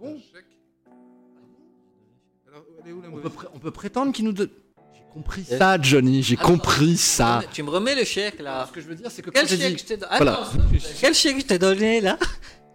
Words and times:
Bon. 0.00 0.16
Chèque. 0.32 0.44
Alors, 2.48 2.64
elle 2.84 2.90
est 2.90 2.92
où 2.92 3.00
la 3.02 3.08
On 3.08 3.16
peut, 3.20 3.30
on 3.66 3.70
prétendre 3.70 4.12
qu'il 4.12 4.24
nous 4.24 4.32
donne. 4.32 4.50
J'ai 4.94 5.02
compris 5.12 5.44
Euh, 5.50 5.58
ça, 5.58 5.80
Johnny. 5.80 6.22
J'ai 6.22 6.36
attends, 6.36 6.46
compris 6.48 6.96
ça. 6.96 7.42
Tu 7.52 7.62
me 7.62 7.70
remets 7.70 7.94
le 7.94 8.04
chèque 8.04 8.40
là 8.40 8.66
Ce 8.68 8.72
que 8.72 8.80
je 8.80 8.86
veux 8.86 8.94
dire, 8.94 9.10
c'est 9.10 9.22
que 9.22 9.30
Quel 9.30 9.48
j'ai 9.48 9.56
chèque 9.56 9.72
dit- 9.76 9.82
je 9.82 9.84
t'ai 9.86 9.96
donné 9.96 10.16
Voilà. 10.16 10.32
Attends, 10.42 10.50
Quel 11.00 11.14
chèque 11.14 11.40
je 11.40 11.46
t'ai 11.46 11.58
donné 11.58 12.00
là 12.00 12.18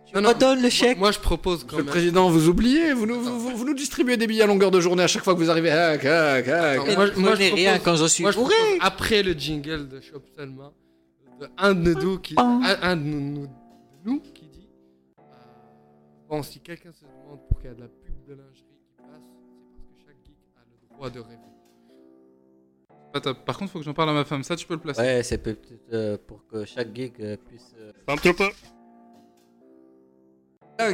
Tu 0.08 0.16
Non, 0.16 0.22
me 0.22 0.27
non, 0.27 0.33
redonnes 0.33 0.55
le 0.58 0.61
moi- 0.64 0.69
chèque 0.69 0.97
Moi, 0.97 1.11
je 1.11 1.19
propose 1.19 1.59
quand 1.59 1.66
Monsieur 1.67 1.77
le 1.77 1.83
même. 1.83 1.92
Président, 1.92 2.30
vous 2.30 2.47
oubliez, 2.49 2.94
vous 2.94 3.05
nous, 3.05 3.22
vous, 3.22 3.55
vous 3.55 3.66
nous 3.66 3.73
distribuez 3.75 4.17
des 4.17 4.27
billets 4.27 4.44
à 4.44 4.47
longueur 4.47 4.72
de 4.72 4.81
journée 4.81 5.03
à 5.03 5.08
chaque 5.08 5.23
fois 5.23 5.33
que 5.36 5.39
vous 5.39 5.49
arrivez. 5.49 5.72
Attends, 5.72 6.03
Et 6.86 6.95
moi, 6.95 7.05
je- 7.08 7.19
moi, 7.19 7.31
je 7.31 7.36
prenez 7.36 7.49
rien 7.52 7.72
propose- 7.77 7.86
quand 7.86 7.95
je 7.95 8.05
suis 8.08 8.23
Moi, 8.23 8.31
je 8.31 8.38
bourré 8.38 8.55
propose 8.55 8.77
après 8.81 9.23
le 9.23 9.33
jingle 9.33 9.88
de 9.88 10.02
Shop 10.02 10.22
Selma, 10.36 10.72
de 11.39 11.47
un 11.58 11.73
de 11.73 11.94
nous 11.94 12.19
qui, 12.19 12.33
un, 12.38 12.61
un 12.81 12.95
de 12.97 13.02
nous, 13.03 13.44
de 13.45 13.49
nous 14.05 14.19
qui 14.19 14.47
dit 14.47 14.50
Bon, 16.31 16.41
si 16.43 16.59
quelqu'un 16.61 16.91
se 16.93 17.01
demande 17.03 17.39
pourquoi 17.49 17.65
il 17.65 17.67
y 17.67 17.71
a 17.71 17.75
de 17.75 17.81
la 17.81 17.87
pub 17.87 18.15
de 18.25 18.33
lingerie 18.35 18.63
qui 18.63 18.95
passe, 18.97 19.21
c'est 19.21 19.43
parce 19.75 19.83
que 19.83 20.05
chaque 20.05 20.15
geek 20.25 20.37
a 20.55 20.61
le 20.65 20.95
droit 20.95 21.09
de 21.09 21.19
rêver. 21.19 21.37
Par 23.45 23.57
contre, 23.57 23.71
faut 23.73 23.79
que 23.79 23.83
j'en 23.85 23.93
parle 23.93 24.11
à 24.11 24.13
ma 24.13 24.23
femme. 24.23 24.41
Ça, 24.43 24.55
tu 24.55 24.65
peux 24.65 24.75
le 24.75 24.79
placer. 24.79 25.02
Ouais, 25.02 25.21
c'est 25.23 25.37
peut-être 25.39 25.67
euh, 25.91 26.17
pour 26.25 26.47
que 26.47 26.63
chaque 26.63 26.95
geek 26.95 27.19
euh, 27.19 27.35
puisse. 27.35 27.75
euh, 27.77 27.91
Un 28.07 28.15
petit 28.15 28.31
peu. 28.31 28.47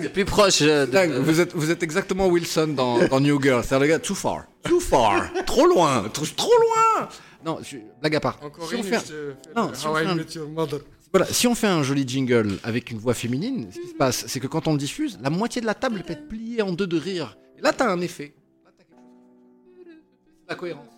plus 0.09 0.25
proche 0.25 0.63
euh, 0.63 0.87
de. 0.87 0.91
Dingue, 0.91 1.11
vous 1.11 1.39
êtes, 1.39 1.53
vous 1.53 1.69
êtes 1.69 1.83
exactement 1.83 2.25
Wilson 2.27 2.69
dans, 2.69 3.07
dans 3.07 3.19
New 3.19 3.39
Girl. 3.39 3.63
C'est-à-dire, 3.63 3.85
le 3.87 3.93
gars, 3.93 3.99
too 3.99 4.15
far. 4.15 4.45
Too 4.63 4.79
far. 4.79 5.31
trop 5.45 5.67
loin. 5.67 6.09
Trop, 6.09 6.25
trop 6.35 6.51
loin. 6.59 7.07
Non, 7.45 7.59
je- 7.61 7.77
blague 8.01 8.15
à 8.15 8.19
part. 8.19 8.39
Encore 8.43 8.67
Si 8.67 8.73
on 8.73 8.77
une, 8.79 8.83
fait 8.85 8.95
un- 8.95 8.99
je 9.01 9.05
te 9.05 9.11
fais 9.49 9.53
Non, 9.55 9.71
si 9.75 9.85
on 9.85 9.93
fait 9.93 10.03
I 10.03 10.07
un- 10.07 10.15
Met 10.15 10.23
Your 10.33 10.49
Mother. 10.49 10.79
Voilà, 11.13 11.25
si 11.27 11.47
on 11.47 11.55
fait 11.55 11.67
un 11.67 11.83
joli 11.83 12.07
jingle 12.07 12.59
avec 12.63 12.91
une 12.91 12.97
voix 12.97 13.13
féminine, 13.13 13.71
ce 13.71 13.79
qui 13.79 13.87
se 13.87 13.95
passe, 13.95 14.27
c'est 14.27 14.39
que 14.39 14.47
quand 14.47 14.67
on 14.67 14.73
le 14.73 14.77
diffuse, 14.77 15.17
la 15.21 15.29
moitié 15.29 15.61
de 15.61 15.65
la 15.65 15.73
table 15.73 16.03
peut 16.03 16.13
être 16.13 16.27
pliée 16.27 16.61
en 16.61 16.73
deux 16.73 16.87
de 16.87 16.97
rire. 16.97 17.37
Et 17.57 17.61
là, 17.61 17.71
t'as 17.71 17.89
un 17.89 18.01
effet. 18.01 18.35
Là, 18.65 18.71
t'as 18.77 18.83
quelque 18.83 18.99
chose. 18.99 19.95
C'est 20.41 20.49
la 20.49 20.55
cohérence. 20.55 20.93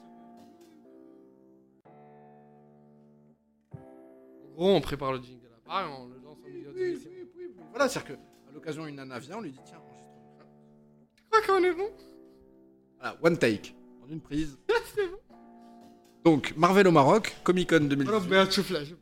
En 3.76 4.54
gros, 4.56 4.76
on 4.76 4.82
prépare 4.82 5.14
le 5.14 5.22
jingle 5.22 5.48
à 5.56 5.68
part 5.68 5.84
et 5.84 5.94
on 5.94 6.08
le 6.08 6.16
lance 6.24 6.38
au 6.46 6.50
milieu 6.50 6.74
de 6.74 6.78
l'émission. 6.80 7.10
Voilà, 7.70 7.88
c'est-à-dire 7.88 8.16
qu'à 8.16 8.52
l'occasion, 8.54 8.88
une 8.88 8.96
nana 8.96 9.20
vient, 9.20 9.38
on 9.38 9.42
lui 9.42 9.52
dit 9.52 9.60
tiens, 9.64 9.78
enregistre. 9.78 10.46
Crois 11.30 11.42
qu'on 11.46 11.64
est 11.64 11.74
bon? 11.74 11.90
Voilà, 13.00 13.16
one 13.22 13.38
take, 13.38 13.76
en 14.04 14.12
une 14.12 14.22
prise. 14.22 14.58
Donc, 16.26 16.54
Marvel 16.58 16.88
au 16.88 16.92
Maroc, 16.92 17.38
Comic 17.44 17.70
Con 17.70 17.76
Alors, 17.78 18.22
2018. 18.22 18.98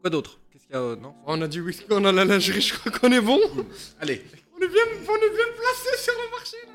Quoi 0.00 0.10
d'autre? 0.10 0.38
Qu'est-ce 0.52 0.66
qu'il 0.66 0.74
y 0.74 0.78
a 0.78 0.82
euh, 0.82 0.96
Non? 0.96 1.14
On 1.26 1.40
a 1.42 1.48
dit 1.48 1.60
whisky, 1.60 1.84
on 1.90 2.04
a 2.04 2.12
la 2.12 2.24
lingerie, 2.24 2.60
je 2.60 2.74
crois 2.74 2.90
qu'on 2.92 3.12
est 3.12 3.20
bon. 3.20 3.38
Allez. 4.00 4.22
On 4.56 4.62
est 4.62 4.68
bien, 4.68 4.82
on 5.08 5.16
est 5.16 5.34
bien 5.34 5.46
placé 5.56 6.02
sur 6.02 6.14
le 6.14 6.30
marché 6.30 6.56
là. 6.66 6.72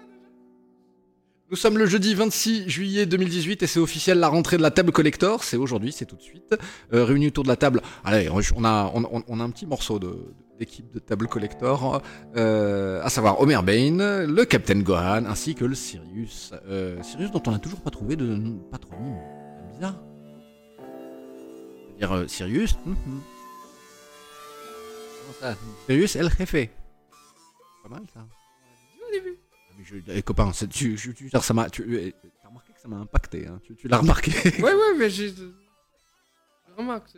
Nous 1.52 1.58
sommes 1.58 1.78
le 1.78 1.86
jeudi 1.86 2.16
26 2.16 2.70
juillet 2.70 3.06
2018 3.06 3.62
et 3.62 3.68
c'est 3.68 3.80
officiel 3.80 4.18
la 4.18 4.30
rentrée 4.30 4.58
de 4.58 4.64
la 4.64 4.72
table 4.72 4.92
collector. 4.92 5.44
C'est 5.44 5.58
aujourd'hui, 5.58 5.92
c'est 5.92 6.06
tout 6.06 6.16
de 6.16 6.22
suite. 6.22 6.56
Euh, 6.92 7.06
réunis 7.06 7.28
autour 7.28 7.44
de 7.44 7.50
la 7.50 7.56
table. 7.56 7.82
Allez, 8.04 8.30
on 8.32 8.66
a, 8.66 8.92
on, 8.94 9.40
a 9.40 9.44
un 9.44 9.50
petit 9.52 9.68
morceau 9.68 10.00
de 10.00 10.18
d'équipe 10.58 10.90
de 10.94 11.00
table 11.00 11.28
collector, 11.28 12.02
euh, 12.38 13.04
à 13.04 13.10
savoir 13.10 13.42
Homer 13.42 13.60
Bain, 13.62 14.26
le 14.26 14.46
Captain 14.46 14.80
Gohan 14.80 15.26
ainsi 15.26 15.54
que 15.54 15.66
le 15.66 15.76
Sirius. 15.76 16.54
Euh, 16.68 17.02
Sirius 17.04 17.30
dont 17.32 17.44
on 17.48 17.52
n'a 17.52 17.60
toujours 17.60 17.82
pas 17.82 17.90
trouvé 17.90 18.16
de 18.16 18.38
patronyme. 18.72 19.18
C'est 19.58 19.76
bizarre. 19.76 20.02
C'est-à-dire 21.98 22.12
euh, 22.14 22.28
Sirius. 22.28 22.76
hum. 22.86 22.96
Comment 25.22 25.34
ça 25.40 25.58
Sirius 25.88 26.16
El 26.16 26.30
Jefe. 26.30 26.70
Pas 27.84 27.90
mal 27.90 28.04
ça. 28.14 28.20
Ah, 28.26 29.18
mais 29.78 29.84
je- 29.84 29.96
eh, 30.08 30.22
copain, 30.22 30.52
c'est- 30.54 30.68
tu, 30.68 30.96
tu, 30.96 31.14
tu- 31.14 31.30
ça 31.30 31.54
m'a, 31.54 31.70
tu, 31.70 31.84
eh, 31.98 32.14
t'as 32.42 32.48
remarqué 32.50 32.74
que 32.74 32.80
ça 32.80 32.88
m'a 32.88 32.98
impacté, 32.98 33.48
hein, 33.48 33.60
tu, 33.64 33.76
tu 33.76 33.88
l'as 33.88 33.98
remarqué. 33.98 34.32
Ouais, 34.62 34.74
ouais, 34.74 34.94
mais 34.98 35.10
j'ai. 35.10 35.30
Je 35.30 35.44
remarque. 36.78 37.10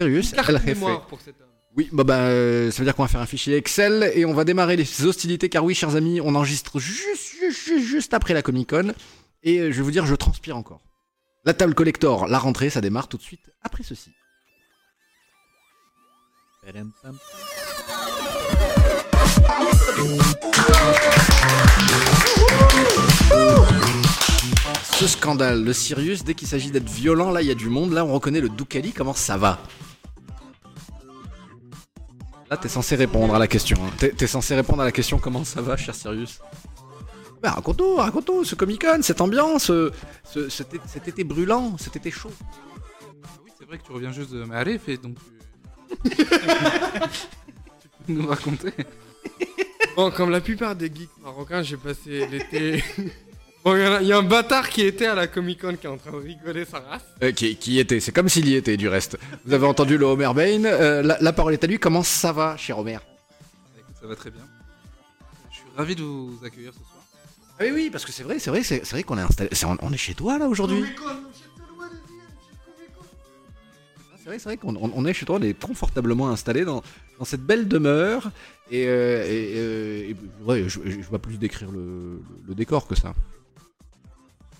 Sirius, 0.00 0.32
El 0.32 0.44
Jefe. 0.60 0.80
pour 1.08 1.20
cet 1.20 1.40
homme. 1.40 1.46
Oui, 1.76 1.90
bah, 1.92 2.04
bah 2.04 2.20
euh, 2.28 2.70
ça 2.70 2.78
veut 2.78 2.84
dire 2.86 2.94
qu'on 2.96 3.02
va 3.02 3.08
faire 3.08 3.20
un 3.20 3.26
fichier 3.26 3.54
Excel 3.56 4.10
et 4.14 4.24
on 4.24 4.32
va 4.32 4.44
démarrer 4.44 4.76
les 4.76 5.04
hostilités 5.04 5.50
car 5.50 5.62
oui, 5.62 5.74
chers 5.74 5.94
amis, 5.94 6.22
on 6.22 6.34
enregistre 6.34 6.78
juste, 6.78 7.04
juste, 7.38 7.64
juste, 7.66 7.84
juste 7.86 8.14
après 8.14 8.32
la 8.32 8.40
Comic 8.40 8.70
Con 8.70 8.94
et 9.42 9.58
euh, 9.60 9.70
je 9.72 9.76
vais 9.76 9.82
vous 9.82 9.90
dire, 9.90 10.06
je 10.06 10.14
transpire 10.14 10.56
encore. 10.56 10.80
La 11.44 11.52
table 11.52 11.74
collector, 11.74 12.28
la 12.28 12.38
rentrée, 12.38 12.70
ça 12.70 12.80
démarre 12.80 13.08
tout 13.08 13.18
de 13.18 13.22
suite 13.22 13.50
après 13.62 13.82
ceci. 13.82 14.10
Ce 24.98 25.06
scandale, 25.06 25.62
le 25.62 25.72
Sirius, 25.72 26.24
dès 26.24 26.34
qu'il 26.34 26.48
s'agit 26.48 26.70
d'être 26.70 26.88
violent, 26.88 27.30
là 27.30 27.42
il 27.42 27.48
y 27.48 27.50
a 27.50 27.54
du 27.54 27.68
monde, 27.68 27.92
là 27.92 28.04
on 28.04 28.12
reconnaît 28.12 28.40
le 28.40 28.48
Doukali, 28.48 28.92
comment 28.92 29.12
ça 29.12 29.36
va? 29.36 29.58
Là 32.50 32.56
t'es 32.56 32.68
censé 32.68 32.96
répondre 32.96 33.34
à 33.34 33.38
la 33.38 33.46
question, 33.46 33.76
hein. 33.84 33.90
t'es, 33.98 34.26
censé 34.26 34.54
répondre 34.54 34.80
à 34.82 34.84
la 34.84 34.92
question 34.92 35.18
comment 35.18 35.44
ça 35.44 35.60
va 35.60 35.76
cher 35.76 35.94
Sirius? 35.94 36.40
Bah, 37.42 37.50
raconte-nous, 37.50 37.96
raconte-nous, 37.96 38.44
ce 38.44 38.54
Comic 38.54 38.80
Con, 38.82 39.00
cette 39.02 39.20
ambiance, 39.20 39.64
ce- 39.64 39.92
ce- 40.24 40.48
cet, 40.48 40.72
été, 40.74 40.84
cet 40.88 41.08
été 41.08 41.22
brûlant, 41.24 41.76
cet 41.78 41.96
été 41.96 42.10
chaud. 42.10 42.32
Oui, 43.44 43.50
c'est 43.58 43.66
vrai 43.66 43.78
que 43.78 43.84
tu 43.84 43.92
reviens 43.92 44.12
juste 44.12 44.32
de 44.32 44.42
Marif 44.44 44.88
et 44.88 44.96
donc 44.96 45.16
tu... 45.18 45.35
tu 46.04 46.24
peux 48.06 48.12
nous 48.12 48.26
raconter. 48.26 48.72
Bon, 49.96 50.10
comme 50.10 50.30
la 50.30 50.40
plupart 50.40 50.74
des 50.76 50.86
geeks 50.94 51.10
marocains, 51.22 51.62
j'ai 51.62 51.76
passé 51.76 52.26
l'été. 52.26 52.82
bon, 53.64 53.76
il 53.76 53.82
y, 53.82 53.86
en 53.86 53.92
a- 53.94 54.02
il 54.02 54.08
y 54.08 54.12
a 54.12 54.18
un 54.18 54.22
bâtard 54.22 54.68
qui 54.68 54.82
était 54.82 55.06
à 55.06 55.14
la 55.14 55.26
Comic 55.26 55.60
Con 55.60 55.76
qui 55.80 55.86
est 55.86 55.90
en 55.90 55.96
train 55.96 56.12
de 56.12 56.16
rigoler 56.16 56.64
sa 56.64 56.80
race. 56.80 57.02
Euh, 57.22 57.32
qui, 57.32 57.56
qui 57.56 57.72
y 57.74 57.78
était, 57.78 58.00
c'est 58.00 58.12
comme 58.12 58.28
s'il 58.28 58.46
y 58.48 58.54
était 58.54 58.76
du 58.76 58.88
reste. 58.88 59.18
Vous 59.44 59.54
avez 59.54 59.66
entendu 59.66 59.96
le 59.96 60.04
Homer 60.04 60.30
Bain, 60.34 60.64
euh, 60.64 61.02
la, 61.02 61.16
la 61.20 61.32
parole 61.32 61.54
est 61.54 61.64
à 61.64 61.66
lui, 61.66 61.78
comment 61.78 62.02
ça 62.02 62.32
va 62.32 62.56
cher 62.56 62.78
Homer? 62.78 62.94
Bah, 62.94 63.80
écoute, 63.80 63.94
ça 64.00 64.06
va 64.06 64.16
très 64.16 64.30
bien. 64.30 64.42
Je 65.50 65.56
suis 65.56 65.64
ravi 65.76 65.96
de 65.96 66.02
vous 66.02 66.38
accueillir 66.44 66.72
ce 66.72 66.78
soir. 66.78 66.90
Ah 67.58 67.62
oui 67.64 67.70
oui, 67.72 67.88
parce 67.90 68.04
que 68.04 68.12
c'est 68.12 68.22
vrai, 68.22 68.38
c'est 68.38 68.50
vrai, 68.50 68.62
c'est, 68.62 68.84
c'est 68.84 68.90
vrai 68.92 69.02
qu'on 69.02 69.16
est 69.16 69.22
installé, 69.22 69.48
c'est- 69.52 69.64
on, 69.64 69.78
on 69.80 69.90
est 69.92 69.96
chez 69.96 70.12
toi 70.14 70.36
là 70.38 70.46
aujourd'hui 70.46 70.84
c'est 74.38 74.44
vrai 74.44 74.56
qu'on 74.56 74.74
on- 74.76 74.92
on 74.94 75.04
est 75.06 75.12
chez 75.14 75.24
toi, 75.26 75.36
on 75.38 75.42
est 75.42 75.58
confortablement 75.58 76.28
installé 76.30 76.64
dans, 76.64 76.82
dans 77.18 77.24
cette 77.24 77.42
belle 77.42 77.68
demeure. 77.68 78.30
Et, 78.70 78.86
euh, 78.88 79.24
et, 79.24 79.52
euh, 79.56 80.10
et, 80.10 80.16
ouais, 80.44 80.64
je, 80.68 80.80
je, 80.84 80.90
je 81.00 81.08
vois 81.08 81.18
plus 81.20 81.38
décrire 81.38 81.70
le, 81.70 81.78
le- 81.78 82.20
le 82.48 82.54
décor 82.54 82.86
que 82.88 82.94
ça. 82.96 83.14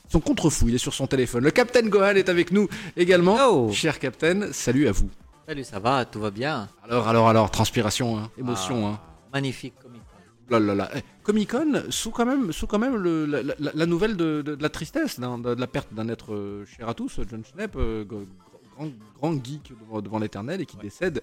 Son 0.09 0.21
contrefou, 0.21 0.69
il 0.69 0.75
est 0.75 0.79
sur 0.79 0.95
son 0.95 1.07
téléphone. 1.09 1.43
Le 1.43 1.51
Captain 1.51 1.83
Gohan 1.89 2.15
est 2.15 2.29
avec 2.29 2.53
nous 2.53 2.69
également. 2.97 3.37
Oh. 3.49 3.71
Cher 3.73 3.99
Captain, 3.99 4.53
salut 4.53 4.87
à 4.87 4.93
vous. 4.93 5.11
Salut, 5.49 5.65
ça 5.65 5.79
va, 5.81 6.05
tout 6.05 6.21
va 6.21 6.31
bien? 6.31 6.69
Alors, 6.89 7.09
alors, 7.09 7.29
alors, 7.29 7.51
transpiration, 7.51 8.17
hein, 8.19 8.31
émotion. 8.39 8.87
Hein. 8.89 9.01
Ah, 9.03 9.17
Magnifique 9.35 9.75
Comic 9.83 10.01
Con. 10.03 10.53
Là, 10.53 10.61
là, 10.61 10.75
là. 10.77 10.91
Eh, 10.97 11.01
Comic 11.25 11.51
Con 11.51 11.83
sous 11.91 12.11
quand 12.13 12.25
même, 12.27 12.53
sous 12.53 12.67
quand 12.69 12.79
même 12.79 12.95
le- 12.97 13.27
la, 13.27 13.43
la- 13.43 13.55
la 13.75 13.87
nouvelle 13.87 14.17
de, 14.17 14.43
de- 14.43 14.55
de 14.55 14.63
la 14.63 14.69
tristesse, 14.69 15.19
de, 15.19 15.55
la 15.59 15.67
perte 15.67 15.93
d'un 15.93 16.09
être 16.09 16.33
euh, 16.35 16.65
cher 16.67 16.89
à 16.89 16.95
tous, 16.95 17.21
John 17.29 17.43
Schnepp, 17.45 17.75
euh, 17.77 18.05
grand, 18.77 18.91
grand 19.15 19.45
geek 19.45 19.73
devant, 19.81 20.01
devant 20.03 20.19
l'éternel 20.19 20.61
et 20.61 20.67
qui 20.67 20.77
décède 20.77 21.23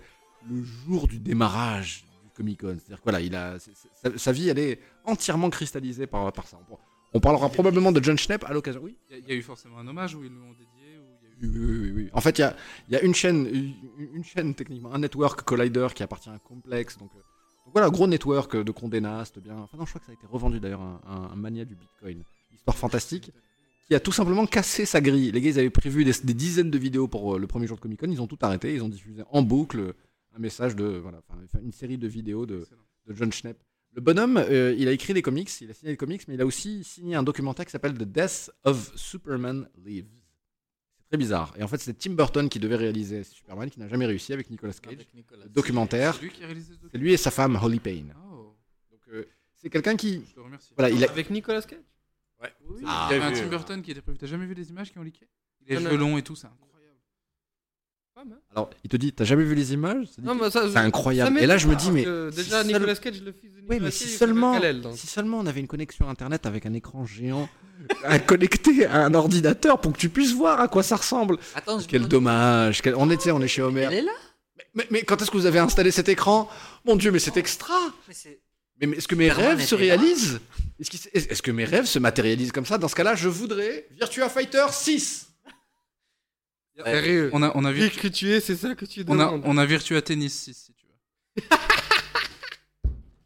le 0.49 0.61
jour 0.63 1.07
du 1.07 1.19
démarrage 1.19 2.03
du 2.23 2.29
Comic 2.35 2.59
Con. 2.61 2.75
C'est-à-dire 2.79 2.97
que 2.97 3.03
voilà, 3.03 3.21
il 3.21 3.35
a, 3.35 3.57
sa, 3.59 4.17
sa 4.17 4.31
vie, 4.31 4.49
elle 4.49 4.59
est 4.59 4.79
entièrement 5.05 5.49
cristallisée 5.49 6.07
par, 6.07 6.31
par 6.33 6.47
ça. 6.47 6.57
On, 6.69 6.77
on 7.15 7.19
parlera 7.19 7.47
probablement 7.49 7.91
de 7.91 8.03
John 8.03 8.17
Schnepp 8.17 8.43
à 8.45 8.53
l'occasion. 8.53 8.81
Oui. 8.83 8.97
Il 9.09 9.15
y, 9.15 9.19
a- 9.19 9.21
il 9.23 9.29
y 9.29 9.31
a 9.31 9.35
eu 9.35 9.41
forcément 9.43 9.77
un 9.77 9.87
hommage 9.87 10.15
où 10.15 10.23
ils 10.23 10.31
l'ont 10.31 10.51
dédié. 10.53 10.99
Où 10.99 11.05
il 11.21 11.47
y 11.47 11.57
a 11.57 11.59
eu... 11.59 11.59
Oui, 11.59 11.79
oui, 11.81 11.91
oui. 12.03 12.09
En 12.13 12.21
fait, 12.21 12.37
il 12.39 12.41
y 12.41 12.45
a, 12.45 12.55
il 12.89 12.93
y 12.93 12.97
a 12.97 13.01
une 13.03 13.13
chaîne, 13.13 13.45
une, 13.45 13.73
une 14.15 14.23
chaîne 14.23 14.55
techniquement, 14.55 14.93
un 14.93 14.99
network 14.99 15.43
Collider 15.43 15.87
qui 15.93 16.01
appartient 16.03 16.29
à 16.29 16.39
Complex. 16.39 16.97
Donc, 16.97 17.11
euh, 17.15 17.19
donc 17.65 17.73
voilà, 17.73 17.89
gros 17.89 18.07
network 18.07 18.57
de 18.57 18.71
Condé 18.71 18.99
Nast, 18.99 19.39
bien. 19.39 19.57
Enfin 19.59 19.77
non, 19.77 19.85
je 19.85 19.91
crois 19.91 19.99
que 20.01 20.07
ça 20.07 20.11
a 20.11 20.15
été 20.15 20.25
revendu 20.27 20.59
d'ailleurs 20.59 20.81
à 20.81 20.99
un, 21.07 21.31
un 21.31 21.35
mania 21.35 21.63
du 21.65 21.75
Bitcoin. 21.75 22.23
Histoire 22.53 22.75
fantastique. 22.77 23.31
Qui 23.85 23.95
a 23.95 23.99
tout 23.99 24.11
simplement 24.13 24.45
cassé 24.45 24.85
sa 24.85 25.01
grille. 25.01 25.31
Les 25.31 25.41
gars, 25.41 25.49
ils 25.49 25.59
avaient 25.59 25.69
prévu 25.69 26.05
des, 26.05 26.13
des 26.23 26.33
dizaines 26.33 26.71
de 26.71 26.77
vidéos 26.77 27.07
pour 27.07 27.35
euh, 27.35 27.39
le 27.39 27.47
premier 27.47 27.67
jour 27.67 27.75
de 27.77 27.81
Comic 27.81 27.99
Con. 27.99 28.09
Ils 28.09 28.21
ont 28.21 28.27
tout 28.27 28.39
arrêté. 28.41 28.73
Ils 28.73 28.83
ont 28.83 28.89
diffusé 28.89 29.23
en 29.29 29.41
boucle 29.41 29.93
un 30.35 30.39
message 30.39 30.75
de, 30.75 30.85
voilà, 30.85 31.21
une 31.61 31.71
série 31.73 31.97
de 31.97 32.07
vidéos 32.07 32.45
de, 32.45 32.65
de 33.07 33.13
John 33.15 33.31
Schnepp. 33.31 33.57
Le 33.95 34.01
bonhomme, 34.01 34.37
euh, 34.37 34.73
il 34.77 34.87
a 34.87 34.91
écrit 34.91 35.13
des 35.13 35.21
comics, 35.21 35.49
il 35.61 35.69
a 35.69 35.73
signé 35.73 35.91
des 35.91 35.97
comics, 35.97 36.27
mais 36.27 36.33
il 36.33 36.41
a 36.41 36.45
aussi 36.45 36.83
signé 36.83 37.15
un 37.15 37.21
documentaire 37.21 37.65
qui 37.65 37.71
s'appelle 37.71 37.93
The 37.93 38.03
Death 38.03 38.49
of 38.63 38.91
Superman 38.95 39.69
Lives. 39.85 40.07
C'est 40.97 41.07
très 41.09 41.17
bizarre. 41.17 41.53
Et 41.59 41.63
en 41.63 41.67
fait, 41.67 41.77
c'est 41.77 41.93
Tim 41.93 42.13
Burton 42.13 42.49
qui 42.49 42.57
devait 42.59 42.75
réaliser 42.75 43.23
Superman, 43.23 43.69
qui 43.69 43.79
n'a 43.79 43.87
jamais 43.87 44.07
réussi 44.07 44.33
avec 44.33 44.49
Nicolas 44.49 44.73
Cage. 44.73 44.93
Avec 44.93 45.13
Nicolas. 45.13 45.43
Le 45.43 45.49
documentaire, 45.49 46.15
C'est 46.15 46.21
lui 46.23 46.31
qui 46.31 46.43
a 46.43 46.47
réalisé 46.47 46.73
ce 46.91 46.97
lui 46.97 47.13
et 47.13 47.17
sa 47.17 47.29
femme 47.29 47.59
Holly 47.61 47.79
Payne. 47.79 48.15
Oh, 48.31 48.55
Donc, 48.89 49.01
euh, 49.09 49.25
c'est 49.53 49.69
quelqu'un 49.69 49.95
qui. 49.95 50.23
je 50.27 50.33
te 50.33 50.39
remercie. 50.39 50.73
Voilà, 50.75 50.89
il 50.91 51.03
a. 51.05 51.11
Avec 51.11 51.29
Nicolas 51.29 51.61
Cage 51.61 51.77
Oui, 52.69 52.81
Ah, 52.85 53.07
il 53.09 53.13
y 53.13 53.21
avait 53.21 53.25
un 53.25 53.31
Tim. 53.31 53.47
Burton 53.47 53.81
qui 53.81 53.91
était 53.91 54.01
prévu. 54.01 54.17
T'as 54.17 54.27
jamais 54.27 54.45
vu 54.45 54.53
les 54.53 54.69
images 54.69 54.91
qui 54.91 54.97
ont 54.99 55.03
leaké? 55.03 55.27
Les 55.67 55.75
cheveux 55.77 55.97
longs 55.97 56.17
et 56.17 56.21
tout, 56.23 56.35
c'est 56.35 56.47
incroyable. 56.47 56.97
Pas 58.15 58.25
mal. 58.25 58.37
Alors, 58.51 58.69
il 58.83 58.89
te 58.89 58.97
dit, 58.97 59.11
t'as 59.11 59.23
jamais 59.23 59.43
vu 59.43 59.55
les 59.55 59.73
images? 59.73 60.05
Ça 60.07 60.21
dit, 60.21 60.27
Non, 60.27 60.35
mais 60.35 60.49
ça, 60.51 60.69
C'est 60.69 60.77
incroyable. 60.77 61.37
Et 61.39 61.47
là, 61.47 61.57
je 61.57 61.67
me 61.67 61.75
dis, 61.75 61.89
mais. 61.91 62.03
que 62.03 62.29
si 62.31 62.37
Déjà, 62.37 62.63
seul- 62.63 62.67
Nicolas 62.73 62.95
Cage, 62.95 63.21
le 63.21 63.31
fils 63.31 63.53
de 63.55 63.61
Nicolas 63.61 63.77
Oui, 63.79 63.83
mais 63.83 63.91
si 63.91 64.07
seulement, 64.07 64.59
donc. 64.59 64.95
si 64.97 65.07
seulement 65.07 65.39
on 65.39 65.45
avait 65.47 65.61
une 65.61 65.67
connexion 65.67 66.07
internet 66.09 66.45
avec 66.45 66.65
un 66.67 66.73
écran 66.73 67.05
géant 67.05 67.49
à 68.03 68.19
connecter 68.19 68.85
à 68.85 69.03
un 69.05 69.13
ordinateur 69.15 69.81
pour 69.81 69.93
que 69.93 69.97
tu 69.97 70.09
puisses 70.09 70.33
voir 70.33 70.59
à 70.59 70.67
quoi 70.67 70.83
ça 70.83 70.95
ressemble. 70.95 71.37
Attends, 71.55 71.79
je 71.79 71.87
Quel 71.87 72.07
dommage. 72.07 72.81
quel- 72.83 72.95
On 72.95 73.09
était, 73.09 73.31
on 73.31 73.41
est 73.41 73.47
chez 73.47 73.63
Homer. 73.63 73.87
Elle 73.89 73.93
est 73.93 74.01
là? 74.03 74.11
Mais, 74.57 74.65
mais- 74.75 74.87
mais 74.91 75.01
quand 75.03 75.19
est-ce 75.21 75.31
que 75.31 75.37
vous 75.37 75.47
avez 75.47 75.59
installé 75.59 75.89
cet 75.89 76.07
écran? 76.07 76.47
Mon 76.85 76.95
Dieu, 76.95 77.11
mais 77.11 77.19
c'est 77.19 77.37
extra. 77.37 77.73
Mais 78.07 78.13
c'est- 78.13 78.41
Mais, 78.79 78.87
mais 78.87 78.97
est-ce 78.97 79.07
que 79.07 79.15
mes 79.15 79.31
rêves 79.31 79.61
se 79.61 79.73
réalisent? 79.75 80.39
Est-ce 81.13 81.41
que 81.41 81.51
mes 81.51 81.65
rêves 81.65 81.85
se 81.85 81.99
matérialisent 81.99 82.51
comme 82.51 82.65
ça? 82.65 82.77
Dans 82.77 82.87
ce 82.87 82.95
cas-là, 82.95 83.15
je 83.15 83.29
voudrais 83.29 83.87
Virtua 83.91 84.29
Fighter 84.29 84.65
6. 84.71 85.29
Sérieux. 86.83 87.29
On 87.33 87.43
a, 87.43 87.51
on 87.55 87.65
a, 87.65 87.71
Vu 87.71 87.81
virtu- 87.81 87.99
que 88.01 88.07
tu 88.07 88.31
es, 88.31 88.39
c'est 88.39 88.55
ça 88.55 88.73
que 88.75 88.85
tu 88.85 89.03
on 89.07 89.19
a, 89.19 89.25
demandes. 89.25 89.41
on 89.45 89.57
a 89.57 89.65
Virtua 89.65 90.01
Tennis 90.01 90.33
6 90.43 90.53
si 90.53 90.73
tu 90.73 90.85
veux. 90.87 91.43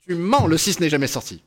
Tu 0.02 0.16
mens, 0.16 0.48
le 0.48 0.58
6 0.58 0.80
n'est 0.80 0.90
jamais 0.90 1.08
sorti. 1.08 1.44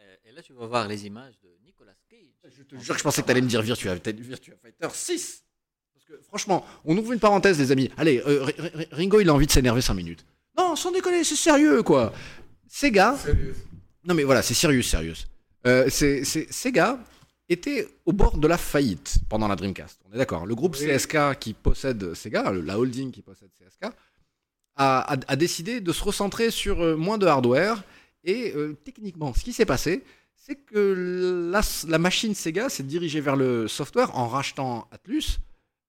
Euh, 0.00 0.14
Et 0.26 0.32
là, 0.32 0.42
tu 0.42 0.52
vas 0.52 0.66
voir 0.66 0.86
les 0.86 1.06
images 1.06 1.34
de 1.42 1.48
Nicolas 1.64 1.94
Cage. 2.08 2.20
Je 2.56 2.62
te 2.62 2.76
jure 2.76 2.94
que 2.94 2.98
je 2.98 3.02
pensais 3.04 3.22
que 3.22 3.26
t'allais 3.26 3.40
me 3.40 3.48
dire 3.48 3.62
Virtua, 3.62 3.94
Virtua 3.96 4.54
Fighter 4.62 4.88
6. 4.92 5.42
Parce 5.94 6.04
que 6.06 6.20
franchement, 6.28 6.64
on 6.84 6.96
ouvre 6.96 7.12
une 7.12 7.18
parenthèse, 7.20 7.58
les 7.58 7.72
amis. 7.72 7.90
Allez, 7.96 8.20
euh, 8.24 8.46
R- 8.46 8.52
R- 8.76 8.88
Ringo, 8.92 9.20
il 9.20 9.28
a 9.28 9.34
envie 9.34 9.46
de 9.46 9.50
s'énerver 9.52 9.80
5 9.82 9.94
minutes. 9.94 10.24
Non, 10.56 10.76
sans 10.76 10.92
déconner, 10.92 11.24
c'est 11.24 11.34
sérieux, 11.36 11.82
quoi. 11.82 12.12
Sega, 12.68 13.16
Sérieux. 13.16 13.56
Non 14.04 14.14
mais 14.14 14.24
voilà, 14.24 14.42
c'est 14.42 14.54
sérieux, 14.54 14.82
sérieux. 14.82 15.14
Euh, 15.66 15.88
c'est, 15.90 16.24
Sega 16.24 16.98
était 17.48 17.88
au 18.06 18.12
bord 18.12 18.38
de 18.38 18.46
la 18.46 18.58
faillite 18.58 19.18
pendant 19.28 19.48
la 19.48 19.56
Dreamcast. 19.56 20.00
On 20.08 20.14
est 20.14 20.18
d'accord. 20.18 20.46
Le 20.46 20.54
groupe 20.54 20.76
Oui. 20.80 20.86
CSK 20.86 21.38
qui 21.40 21.54
possède 21.54 22.14
Sega, 22.14 22.52
la 22.52 22.78
holding 22.78 23.10
qui 23.10 23.22
possède 23.22 23.50
CSK, 23.58 23.90
a, 24.76 25.12
a- 25.14 25.16
a 25.26 25.36
décidé 25.36 25.80
de 25.80 25.92
se 25.92 26.02
recentrer 26.04 26.50
sur 26.50 26.80
euh, 26.82 26.96
moins 26.96 27.18
de 27.18 27.26
hardware. 27.26 27.82
Et 28.24 28.52
euh, 28.54 28.76
techniquement, 28.84 29.32
ce 29.34 29.42
qui 29.42 29.52
s'est 29.52 29.64
passé, 29.66 30.04
c'est 30.36 30.56
que 30.56 31.50
la, 31.52 31.60
la 31.88 31.98
machine 31.98 32.34
Sega 32.34 32.68
s'est 32.68 32.82
dirigée 32.82 33.20
vers 33.20 33.36
le 33.36 33.66
software 33.68 34.16
en 34.16 34.28
rachetant 34.28 34.86
Atlus, 34.92 35.38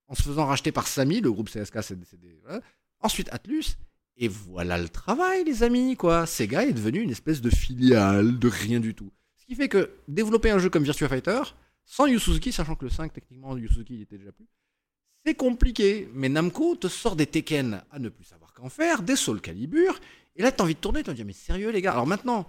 en 0.08 0.14
se 0.14 0.22
faisant 0.22 0.46
racheter 0.46 0.72
par 0.72 0.86
Samy, 0.88 1.20
le 1.20 1.30
groupe 1.30 1.48
CSK, 1.50 1.82
c'est, 1.82 1.96
voilà. 2.44 2.60
ensuite 3.00 3.28
Atlus, 3.32 3.76
et 4.20 4.28
voilà 4.28 4.76
le 4.76 4.88
travail, 4.88 5.44
les 5.44 5.62
amis, 5.62 5.96
quoi. 5.96 6.26
Sega 6.26 6.64
est 6.66 6.74
devenu 6.74 7.00
une 7.00 7.10
espèce 7.10 7.40
de 7.40 7.48
filiale 7.48 8.38
de 8.38 8.48
rien 8.48 8.78
du 8.78 8.94
tout. 8.94 9.10
Ce 9.38 9.46
qui 9.46 9.54
fait 9.54 9.68
que 9.68 9.90
développer 10.06 10.50
un 10.50 10.58
jeu 10.58 10.68
comme 10.68 10.84
Virtua 10.84 11.08
Fighter, 11.08 11.40
sans 11.86 12.06
Yu 12.06 12.20
Suzuki, 12.20 12.52
sachant 12.52 12.76
que 12.76 12.84
le 12.84 12.90
5, 12.90 13.12
techniquement, 13.14 13.56
Yu 13.56 13.66
Suzuki 13.68 13.94
il 13.94 14.02
était 14.02 14.18
déjà 14.18 14.30
plus, 14.30 14.46
c'est 15.24 15.34
compliqué. 15.34 16.06
Mais 16.12 16.28
Namco 16.28 16.76
te 16.76 16.86
sort 16.86 17.16
des 17.16 17.26
Tekken 17.26 17.82
à 17.90 17.98
ne 17.98 18.10
plus 18.10 18.24
savoir 18.24 18.52
qu'en 18.52 18.68
faire, 18.68 19.02
des 19.02 19.16
Soul 19.16 19.40
Calibur, 19.40 19.98
et 20.36 20.42
là, 20.42 20.52
t'as 20.52 20.64
envie 20.64 20.74
de 20.74 20.80
tourner, 20.80 21.02
t'as 21.02 21.12
envie 21.12 21.22
de 21.22 21.24
dire, 21.24 21.26
mais 21.26 21.32
sérieux, 21.32 21.70
les 21.70 21.80
gars. 21.80 21.92
Alors 21.92 22.06
maintenant 22.06 22.46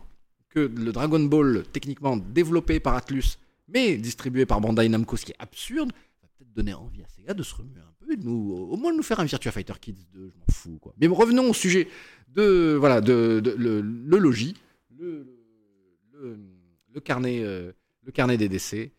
que 0.50 0.60
le 0.60 0.92
Dragon 0.92 1.22
Ball, 1.22 1.64
techniquement 1.72 2.18
développé 2.18 2.82
par 2.82 2.96
Atlus, 2.96 3.38
mais 3.70 3.96
distribué 3.96 4.46
par 4.46 4.60
Bandai 4.60 4.90
Namco, 4.90 5.16
ce 5.16 5.26
qui 5.26 5.32
est 5.32 5.40
absurde, 5.40 5.94
donner 6.54 6.74
envie 6.74 7.02
à 7.02 7.08
Sega 7.08 7.34
de 7.34 7.44
se 7.44 7.56
remuer 7.56 7.80
un 7.80 7.94
peu 8.00 8.12
et 8.14 8.18
au 8.28 8.76
moins 8.78 8.92
de 8.92 8.98
nous 8.98 9.04
faire 9.04 9.20
un 9.20 9.26
Virtua 9.26 9.52
Fighter 9.52 9.74
Kids 9.80 10.06
2, 10.14 10.32
je 10.34 10.38
m'en 10.38 10.46
fous, 10.52 10.80
quoi. 10.80 10.94
Mais 11.00 11.08
revenons 11.08 11.50
au 11.50 11.54
sujet 11.54 11.88
de, 12.28 12.76
voilà, 12.80 13.02
de, 13.02 13.42
le, 13.58 13.82
le 13.82 14.18
logis, 14.18 14.56
le 16.94 17.00
carnet, 17.00 17.42
euh, 17.44 17.72
le 18.04 18.12
carnet 18.12 18.38
des 18.38 18.50
décès, 18.50 18.92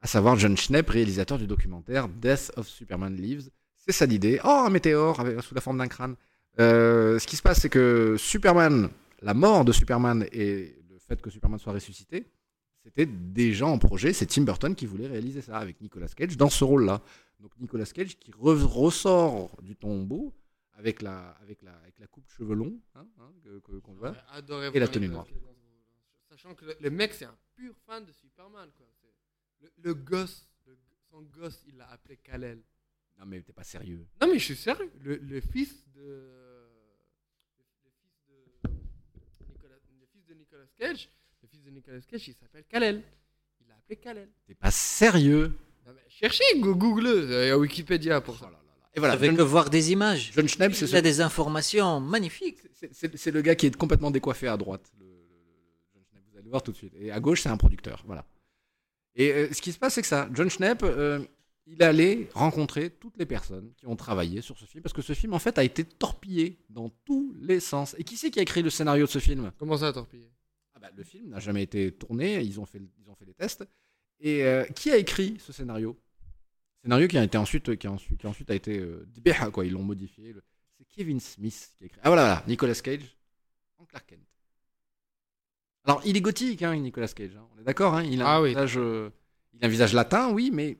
à 0.00 0.06
savoir 0.06 0.36
John 0.36 0.56
Schnepp, 0.56 0.88
réalisateur 0.90 1.38
du 1.38 1.46
documentaire 1.46 2.08
Death 2.08 2.52
of 2.56 2.68
Superman 2.68 3.16
Lives. 3.16 3.50
C'est 3.76 3.92
ça 3.92 4.06
l'idée. 4.06 4.40
Oh, 4.44 4.64
un 4.66 4.70
météore 4.70 5.20
avec, 5.20 5.40
sous 5.42 5.54
la 5.54 5.60
forme 5.60 5.78
d'un 5.78 5.88
crâne. 5.88 6.14
Euh, 6.60 7.18
ce 7.18 7.26
qui 7.26 7.36
se 7.36 7.42
passe, 7.42 7.60
c'est 7.60 7.68
que 7.68 8.16
Superman, 8.18 8.90
la 9.22 9.34
mort 9.34 9.64
de 9.64 9.72
Superman 9.72 10.26
et 10.32 10.76
le 10.90 10.98
fait 10.98 11.20
que 11.20 11.30
Superman 11.30 11.58
soit 11.58 11.72
ressuscité, 11.72 12.26
c'était 12.82 13.06
déjà 13.06 13.66
en 13.66 13.78
projet. 13.78 14.12
C'est 14.12 14.26
Tim 14.26 14.42
Burton 14.42 14.74
qui 14.74 14.86
voulait 14.86 15.06
réaliser 15.08 15.42
ça 15.42 15.58
avec 15.58 15.80
Nicolas 15.80 16.08
Cage 16.08 16.36
dans 16.36 16.48
ce 16.50 16.64
rôle-là. 16.64 17.02
Donc 17.40 17.52
Nicolas 17.58 17.84
Cage 17.86 18.18
qui 18.18 18.30
re- 18.32 18.62
ressort 18.64 19.60
du 19.62 19.76
tombeau 19.76 20.34
avec 20.72 21.02
la, 21.02 21.30
avec 21.42 21.62
la, 21.62 21.74
avec 21.78 21.98
la 21.98 22.06
coupe 22.06 22.28
cheveux 22.30 22.54
longs 22.54 22.80
hein, 22.94 23.06
hein, 23.18 23.32
qu'on 23.82 23.94
voit. 23.94 24.14
Et 24.74 24.78
la 24.78 24.88
tenue 24.88 25.08
noire. 25.08 25.26
Sachant 26.28 26.54
que 26.54 26.64
le, 26.66 26.76
le 26.80 26.90
mec, 26.90 27.14
c'est 27.14 27.24
un 27.24 27.36
pur 27.56 27.74
fan 27.86 28.04
de 28.04 28.12
Superman. 28.12 28.70
Quoi. 28.76 28.86
Le, 29.60 29.72
le 29.82 29.94
gosse, 29.94 30.48
le- 30.66 30.76
son 31.10 31.22
gosse, 31.22 31.64
il 31.66 31.76
l'a 31.76 31.88
appelé 31.90 32.16
Kal-El. 32.18 32.62
Non 33.18 33.26
mais 33.26 33.42
t'es 33.42 33.52
pas 33.52 33.64
sérieux. 33.64 34.06
Non, 34.20 34.28
mais 34.28 34.38
je 34.38 34.44
suis 34.44 34.56
sérieux. 34.56 34.92
Le, 35.00 35.16
le 35.16 35.40
fils 35.40 35.84
de. 35.92 36.00
Le 37.84 37.90
fils 38.00 38.14
de. 38.28 38.68
Nicolas, 39.48 39.74
le 40.00 40.06
fils 40.06 40.24
de 40.26 40.34
Nicolas 40.34 40.66
Cage, 40.78 41.08
le 41.42 41.48
fils 41.48 41.62
de 41.62 41.70
Nicolas 41.70 42.00
Cage, 42.00 42.28
il 42.28 42.34
s'appelle 42.34 42.64
Kal-El. 42.68 43.02
Il 43.60 43.68
l'a 43.68 43.74
appelé 43.76 43.96
Kal-El. 43.96 44.28
T'es 44.46 44.54
pas 44.54 44.70
sérieux. 44.70 45.56
Non, 45.86 45.92
mais 45.94 46.02
cherchez, 46.08 46.44
go- 46.58 46.74
google, 46.74 47.06
il 47.28 47.48
y 47.48 47.50
a 47.50 47.58
Wikipédia 47.58 48.20
pour 48.20 48.34
Oh 48.34 48.38
ça. 48.38 48.44
là 48.46 48.52
là 48.52 48.58
là. 48.58 48.90
Et 48.94 48.98
voilà, 48.98 49.14
Avec 49.14 49.36
John, 49.36 49.46
voir 49.46 49.70
des 49.70 49.92
images. 49.92 50.32
John 50.34 50.48
Schnepp, 50.48 50.74
c'est 50.74 50.84
Il 50.86 50.88
ce- 50.88 50.96
a 50.96 51.00
des 51.02 51.20
informations 51.20 52.00
magnifiques. 52.00 52.58
c'est- 52.72 52.92
c'est- 52.92 53.16
c'est 53.16 53.30
le 53.30 53.42
gars 53.42 53.54
qui 53.54 53.66
est 53.66 53.76
complètement 53.76 54.10
décoiffé 54.10 54.48
à 54.48 54.56
droite. 54.56 54.90
le- 54.98 55.04
le- 55.06 55.10
le- 55.10 55.14
John 55.94 56.02
Schnepp, 56.10 56.22
vous 56.32 56.38
allez 56.38 56.48
voir 56.50 56.62
tout 56.62 56.72
de 56.72 56.76
suite. 56.76 56.92
Et 56.98 57.10
à 57.12 57.20
gauche, 57.20 57.42
c'est 57.42 57.48
un 57.48 57.56
producteur. 57.56 58.02
Voilà. 58.06 58.24
Et 59.14 59.32
euh, 59.32 59.52
ce 59.52 59.60
qui 59.62 59.72
se 59.72 59.78
passe, 59.78 59.94
c'est 59.94 60.02
que 60.02 60.08
ça, 60.08 60.28
John 60.32 60.48
Schnepp, 60.50 60.82
euh, 60.82 61.20
il 61.66 61.82
allait 61.82 62.28
rencontrer 62.34 62.90
toutes 62.90 63.16
les 63.18 63.26
personnes 63.26 63.72
qui 63.76 63.86
ont 63.86 63.96
travaillé 63.96 64.40
sur 64.42 64.58
ce 64.58 64.64
film, 64.64 64.82
parce 64.82 64.92
que 64.92 65.02
ce 65.02 65.12
film, 65.12 65.34
en 65.34 65.38
fait, 65.38 65.58
a 65.58 65.64
été 65.64 65.84
torpillé 65.84 66.58
dans 66.70 66.88
tous 67.04 67.34
les 67.40 67.60
sens. 67.60 67.94
Et 67.98 68.04
qui 68.04 68.16
c'est 68.16 68.30
qui 68.30 68.38
a 68.38 68.42
écrit 68.42 68.62
le 68.62 68.70
scénario 68.70 69.06
de 69.06 69.10
ce 69.10 69.18
film? 69.18 69.50
Comment 69.58 69.76
ça, 69.76 69.92
torpillé? 69.92 70.28
Ah 70.78 70.80
bah, 70.80 70.90
Le 70.96 71.02
film 71.02 71.30
n'a 71.30 71.40
jamais 71.40 71.64
été 71.64 71.90
tourné, 71.92 72.40
ils 72.40 72.60
ont 72.60 72.66
fait, 72.66 72.80
ils 73.00 73.10
ont 73.10 73.14
fait 73.16 73.24
les 73.24 73.34
tests. 73.34 73.64
Et 74.20 74.44
euh, 74.44 74.64
qui 74.66 74.90
a 74.92 74.96
écrit 74.96 75.36
ce 75.40 75.52
scénario? 75.52 76.00
Scénario 76.82 77.08
qui 77.08 77.18
a 77.18 77.24
été 77.24 77.36
ensuite, 77.36 77.76
qui 77.76 77.86
a 77.88 77.90
ensuite, 77.92 78.18
qui 78.20 78.26
a 78.26 78.30
ensuite 78.30 78.50
a 78.50 78.54
été 78.54 78.78
euh, 78.78 79.04
quoi. 79.52 79.66
Ils 79.66 79.72
l'ont 79.72 79.82
modifié. 79.82 80.32
Le- 80.32 80.42
C'est 80.76 80.84
Kevin 80.84 81.18
Smith 81.20 81.72
qui 81.76 81.84
a 81.84 81.86
écrit. 81.86 82.00
Ah 82.04 82.08
voilà, 82.10 82.22
voilà, 82.22 82.44
Nicolas 82.46 82.74
Cage 82.74 83.16
en 83.78 83.84
Clark 83.86 84.06
Kent. 84.06 84.20
Alors 85.84 86.00
il 86.04 86.16
est 86.16 86.20
gothique, 86.20 86.62
hein, 86.62 86.76
Nicolas 86.76 87.08
Cage. 87.08 87.34
hein. 87.36 87.48
On 87.56 87.60
est 87.60 87.64
d'accord, 87.64 87.94
hein, 87.94 88.04
il 88.04 88.22
a 88.22 88.28
Ah 88.28 88.36
un 88.38 88.42
oui. 88.42 88.50
visage, 88.50 88.78
euh, 88.78 89.10
il 89.54 89.62
a 89.64 89.66
un 89.66 89.70
visage 89.70 89.94
latin, 89.94 90.30
oui, 90.32 90.50
mais 90.52 90.78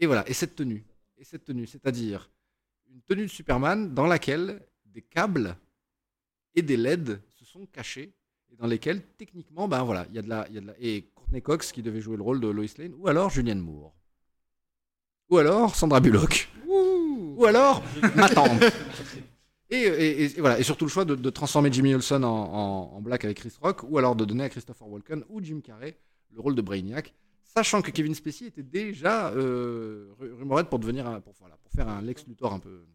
et 0.00 0.06
voilà. 0.06 0.28
Et 0.28 0.32
cette 0.32 0.56
tenue, 0.56 0.84
et 1.16 1.24
cette 1.24 1.44
tenue, 1.44 1.66
c'est-à-dire 1.66 2.30
une 2.90 3.02
tenue 3.02 3.22
de 3.22 3.26
Superman 3.30 3.94
dans 3.94 4.06
laquelle 4.06 4.64
des 4.86 5.02
câbles 5.02 5.56
et 6.54 6.62
des 6.62 6.76
LED 6.76 7.20
se 7.28 7.44
sont 7.44 7.66
cachés 7.66 8.14
et 8.52 8.56
dans 8.56 8.66
lesquels 8.66 9.02
techniquement 9.18 9.68
ben 9.68 9.82
voilà 9.84 10.06
il 10.10 10.16
y 10.16 10.18
a 10.18 10.22
de 10.22 10.28
la 10.28 10.46
il 10.48 10.54
y 10.54 10.58
a 10.58 10.60
de 10.60 10.66
la 10.66 10.74
et 10.80 11.02
Courtney 11.14 11.42
Cox 11.42 11.72
qui 11.72 11.82
devait 11.82 12.00
jouer 12.00 12.16
le 12.16 12.22
rôle 12.22 12.40
de 12.40 12.48
Lois 12.48 12.66
Lane 12.78 12.94
ou 12.98 13.08
alors 13.08 13.30
Julianne 13.30 13.60
Moore. 13.60 13.94
Ou 15.30 15.36
alors 15.38 15.74
Sandra 15.76 16.00
Bullock. 16.00 16.48
Ou 16.66 17.44
alors 17.44 17.82
ma 18.16 18.28
tante. 18.28 18.62
Et, 19.70 19.76
et- 19.82 20.22
et 20.24 20.28
voilà 20.40 20.58
et 20.58 20.62
surtout 20.62 20.86
le 20.86 20.90
choix 20.90 21.04
de, 21.04 21.14
de 21.14 21.28
transformer 21.28 21.70
Jimmy 21.70 21.94
Olsen 21.94 22.24
en, 22.24 22.30
en- 22.30 22.94
en 22.96 23.00
black 23.02 23.26
avec 23.26 23.36
Chris 23.36 23.52
Rock 23.60 23.82
ou 23.82 23.98
alors 23.98 24.16
de 24.16 24.24
donner 24.24 24.44
à 24.44 24.48
Christopher 24.48 24.88
Walken 24.88 25.24
ou 25.28 25.42
Jim 25.44 25.60
Carrey 25.62 25.98
le 26.30 26.40
rôle 26.40 26.54
de 26.54 26.62
Brainiac 26.62 27.12
sachant 27.44 27.82
que 27.82 27.90
Kevin 27.90 28.14
Spacey 28.14 28.46
était 28.46 28.62
déjà 28.62 29.28
euh, 29.32 30.10
rumoré 30.18 30.64
pour 30.64 30.78
devenir 30.78 31.06
un- 31.06 31.20
pour, 31.20 31.34
voilà, 31.38 31.58
pour 31.58 31.70
faire 31.70 31.86
un 31.86 32.00
Lex 32.00 32.26
Luthor 32.26 32.54
un 32.54 32.60
peu 32.60 32.86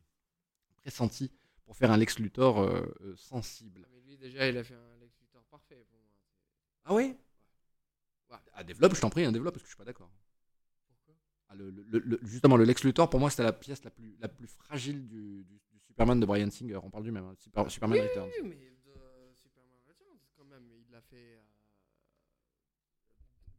pressenti 0.82 1.30
pour 1.64 1.76
faire 1.76 1.92
un 1.92 1.98
Lex 1.98 2.18
Luthor 2.18 2.60
euh, 2.62 2.82
euh, 3.02 3.14
sensible. 3.18 3.88
Mais 3.94 4.02
lui, 4.08 4.18
déjà, 4.18 4.48
il 4.50 4.58
a 4.58 4.64
fait 4.64 4.74
un 4.74 5.00
Lex 5.00 5.14
Luthor 5.22 5.44
parfait 5.52 5.86
pour 5.92 6.00
moi. 6.00 6.16
Ah 6.86 6.94
oui? 6.94 7.16
Ah, 8.56 8.64
développe, 8.64 8.96
je 8.96 9.02
t'en 9.02 9.10
prie, 9.10 9.24
un 9.26 9.32
développe, 9.32 9.54
parce 9.56 9.64
que 9.64 9.68
je 9.68 9.74
suis 9.74 9.78
pas 9.78 9.86
d'accord. 9.86 10.10
Ah, 11.50 11.56
le- 11.56 11.70
le- 11.70 12.00
le- 12.00 12.20
justement, 12.24 12.58
le 12.58 12.64
Lex 12.64 12.84
Luthor, 12.84 13.10
pour 13.10 13.20
moi, 13.20 13.30
c'était 13.30 13.44
la 13.44 13.54
pièce 13.54 13.84
la 13.84 13.92
plus, 13.92 14.16
la 14.20 14.28
plus 14.28 14.48
fragile 14.48 15.08
du, 15.08 15.44
du- 15.44 15.60
du 15.72 15.80
Superman 15.80 16.20
de 16.20 16.26
Brian 16.26 16.50
Singer. 16.50 16.78
On 16.78 16.90
parle 16.90 17.04
du 17.04 17.12
même, 17.12 17.26
hein, 17.26 17.36
Super- 17.38 17.70
Superman 17.70 18.00
Returns. 18.02 18.30
Oui, 18.42 18.48
mais 18.50 18.56
de 18.56 19.36
Superman 19.36 19.80
Returns, 19.88 20.20
quand 20.36 20.46
même, 20.46 20.68
il 20.72 20.90
l'a 20.92 21.02
fait 21.02 21.36
euh, 21.38 21.42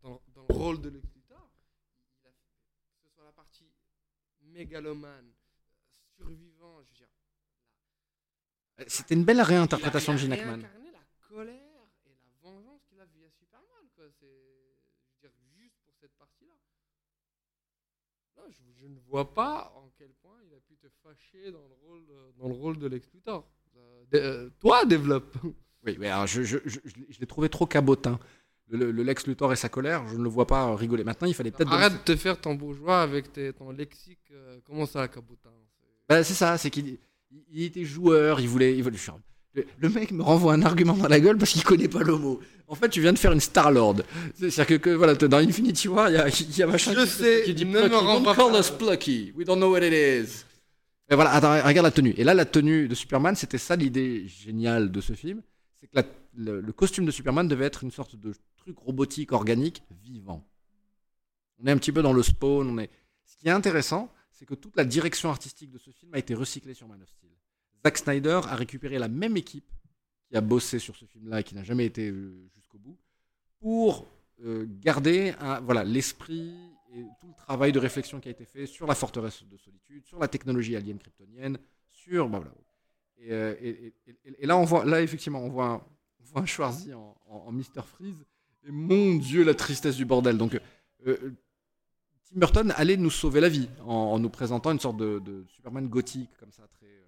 dans, 0.03 0.21
dans 0.35 0.47
le 0.49 0.55
rôle 0.55 0.81
de 0.81 0.89
Lex 0.89 1.07
Luthor. 1.15 1.51
Il 2.23 2.27
a 2.27 2.33
fait, 2.33 2.39
que 3.03 3.09
ce 3.09 3.15
soit 3.15 3.25
la 3.25 3.33
partie 3.33 3.71
mégalomane, 4.43 5.33
survivant, 6.17 6.83
je 6.83 6.89
veux 6.89 6.95
dire. 6.95 7.09
Euh, 8.81 8.85
C'était 8.89 9.15
une 9.15 9.25
belle 9.25 9.41
réinterprétation 9.41 10.13
il 10.15 10.17
de 10.17 10.21
a, 10.21 10.23
Gene 10.23 10.33
il 10.33 10.33
a 10.33 10.43
Hackman. 10.43 10.53
réincarné 10.69 10.91
la 10.91 11.05
colère 11.29 11.87
et 12.07 12.11
la 12.11 12.51
vengeance 12.51 12.83
qu'il 12.89 13.01
a 13.01 13.05
via 13.07 13.31
Superman, 13.31 13.89
quoi. 13.95 14.05
C'est, 14.19 14.27
je 14.27 15.29
veux 15.29 15.33
dire, 15.33 15.33
juste 15.57 15.77
pour 15.85 15.95
cette 16.01 16.15
partie-là. 16.17 16.55
Non, 18.37 18.51
je, 18.85 18.89
ne 18.93 18.99
vois 19.09 19.33
pas 19.33 19.73
en 19.77 19.91
quel 19.99 20.11
point 20.23 20.37
il 20.47 20.55
a 20.55 20.61
pu 20.61 20.77
te 20.77 20.87
fâcher 21.03 21.51
dans 21.51 21.67
le 21.67 21.75
rôle, 21.87 22.05
de- 22.07 22.39
dans 22.41 22.49
le 22.49 22.55
rôle 22.55 22.79
de 22.79 22.87
Lex 22.87 23.09
Luthor. 23.15 23.49
Euh, 23.77 24.05
euh, 24.15 24.51
toi, 24.61 24.85
développe. 24.85 25.37
Oui, 25.87 25.97
oui, 25.99 26.07
alors 26.07 26.27
je, 26.27 26.43
je, 26.43 26.59
je, 26.65 26.79
je 26.85 27.21
l'ai- 27.21 27.27
trouvé 27.27 27.49
trop 27.49 27.67
cabotin. 27.67 28.19
Le 28.69 28.79
le, 28.79 28.91
le 28.93 29.03
Lex 29.03 29.27
Luthor 29.27 29.53
et 29.53 29.57
sa 29.57 29.69
colère, 29.69 30.07
je 30.09 30.17
ne 30.17 30.23
le 30.23 30.29
vois 30.29 30.47
pas 30.47 30.75
rigoler. 30.77 31.05
Maintenant, 31.05 31.29
il 31.29 31.35
fallait 31.35 31.51
peut-être. 31.51 31.71
Arrête 31.73 31.93
de 31.93 31.99
te 31.99 32.17
faire 32.17 32.41
ton 32.41 32.55
bourgeois 32.55 33.03
avec 33.03 33.33
tes- 33.33 33.53
ton 33.53 33.71
lexique. 33.71 34.31
euh, 34.31 34.59
comment 34.65 34.87
ça, 34.87 35.07
Cabotin? 35.09 35.51
Bah, 36.09 36.23
c'est 36.25 36.35
ça, 36.35 36.57
c'est 36.59 36.71
qu'il 36.71 36.89
il- 36.89 36.99
il 37.51 37.63
était 37.65 37.85
joueur, 37.85 38.41
il 38.41 38.49
voulait. 38.49 38.77
Il 38.77 38.83
voulait... 38.83 38.97
Le, 39.79 39.89
mec 39.89 40.11
me 40.11 40.23
renvoie 40.23 40.53
un 40.55 40.63
argument 40.63 40.95
dans 40.97 41.07
la 41.07 41.21
gueule 41.21 41.39
parce 41.39 41.53
qu'il 41.53 41.63
connaît 41.63 41.89
pas 41.89 42.03
le 42.03 42.17
mot. 42.17 42.41
En 42.67 42.75
fait, 42.75 42.89
tu 42.89 43.01
viens 43.01 43.13
de 43.13 43.19
faire 43.19 43.31
une 43.33 43.41
Star-Lord. 43.41 43.99
C'est-à-dire 44.35 44.67
que, 44.67 44.75
que, 44.75 44.91
voilà, 44.91 45.15
dans 45.15 45.37
Infinity 45.39 45.87
War, 45.87 46.11
il 46.11 46.15
y 46.15 46.17
a, 46.17 46.29
y 46.29 46.63
a 46.63 46.67
machin 46.67 46.93
Je 46.93 47.01
qui, 47.05 47.07
sais, 47.09 47.43
qui 47.45 47.55
dit 47.55 47.65
ne 47.65 47.73
Plucky. 47.79 47.91
me 47.91 47.97
renvoie 47.97 48.35
Don't 48.35 48.37
call 48.37 48.53
pas. 48.53 48.59
us 48.61 48.71
Plucky, 48.71 49.33
we 49.37 49.47
don't 49.47 49.57
know 49.59 49.71
what 49.71 49.83
it 49.87 49.93
is. 49.93 50.45
Et 51.11 51.15
voilà, 51.15 51.31
attends, 51.33 51.53
regarde 51.67 51.85
la 51.85 51.91
tenue. 51.93 52.15
Et 52.17 52.25
là, 52.25 52.35
la 52.35 52.47
tenue 52.47 52.89
de 52.89 52.95
Superman, 52.97 53.37
c'était 53.37 53.59
ça 53.59 53.77
l'idée 53.77 54.27
géniale 54.27 54.91
de 54.91 55.01
ce 55.01 55.13
film. 55.13 55.41
C'est 55.79 55.87
que 55.87 55.95
la- 55.97 56.05
le, 56.37 56.61
le 56.61 56.73
costume 56.73 57.05
de 57.07 57.11
Superman 57.13 57.47
devait 57.47 57.67
être 57.67 57.85
une 57.85 57.93
sorte 57.93 58.17
de 58.17 58.33
truc 58.57 58.77
robotique, 58.79 59.31
organique, 59.33 59.83
vivant. 60.03 60.45
On 61.63 61.67
est 61.67 61.71
un 61.71 61.77
petit 61.79 61.93
peu 61.93 62.03
dans 62.03 62.13
le 62.13 62.23
spawn. 62.25 62.69
On 62.71 62.79
est... 62.79 62.91
Ce 63.25 63.37
qui 63.37 63.47
est 63.47 63.53
intéressant, 63.53 64.11
c'est 64.33 64.47
que 64.47 64.55
toute 64.55 64.75
la 64.77 64.85
direction 64.85 65.29
artistique 65.31 65.71
de 65.71 65.79
ce 65.79 65.91
film 65.91 66.13
a 66.15 66.19
été 66.19 66.35
recyclée 66.35 66.75
sur 66.75 66.89
Man 66.89 67.01
of 67.03 67.09
Steel. 67.09 67.31
Zack 67.85 67.99
Snyder 67.99 68.41
a 68.49 68.57
récupéré 68.57 68.99
la 68.99 69.09
même 69.09 69.37
équipe 69.37 69.71
qui 70.29 70.37
a 70.37 70.41
bossé 70.41 70.79
sur 70.79 70.97
ce 70.97 71.05
film-là 71.05 71.41
et 71.41 71.45
qui 71.45 71.55
n'a 71.55 71.65
jamais 71.65 71.85
été 71.85 72.09
euh, 72.09 72.49
jusqu'au 72.55 72.79
bout 72.79 72.97
pour 73.61 74.07
euh, 74.43 74.67
garder 74.81 75.35
voilà 75.63 75.85
l'esprit 75.85 76.55
et 76.95 77.03
tout 77.21 77.29
le 77.29 77.35
travail 77.35 77.73
de 77.73 77.79
réflexion 77.79 78.21
qui 78.21 78.29
a 78.29 78.31
été 78.31 78.45
fait 78.47 78.67
sur 78.67 78.87
la 78.87 78.95
forteresse 78.95 79.45
de 79.45 79.57
solitude, 79.59 80.05
sur 80.07 80.19
la 80.19 80.29
technologie 80.29 80.77
alien 80.77 80.99
kryptonienne, 80.99 81.59
sur 81.91 82.29
bah, 82.29 82.43
euh, 83.29 83.55
et- 83.61 83.93
là 84.47 84.57
on 84.57 84.65
voit 84.65 84.85
là 84.85 85.03
effectivement 85.03 85.41
on 85.41 85.51
voit 85.51 85.67
un, 85.67 85.83
on 86.35 86.47
Schwarzy 86.47 86.95
en, 86.95 87.15
en, 87.27 87.53
Mr 87.53 87.83
Freeze 87.87 88.25
et 88.67 88.71
mon 88.71 89.17
Dieu 89.17 89.45
la 89.45 89.55
tristesse 89.55 89.97
du 89.97 90.05
bordel. 90.05 90.39
Donc 90.39 90.59
Tim 91.05 91.35
Burton 92.33 92.73
allait 92.77 92.97
nous 92.97 93.11
sauver 93.11 93.41
la 93.41 93.49
vie 93.51 93.69
en, 93.83 93.93
en 93.93 94.19
nous 94.19 94.31
présentant 94.31 94.73
une 94.73 94.81
sorte 94.81 94.97
de, 94.97 95.19
de 95.19 95.45
Superman 95.49 95.87
gothique 95.89 96.31
comme 96.39 96.51
ça 96.53 96.67
très 96.69 96.87
euh, 96.87 97.05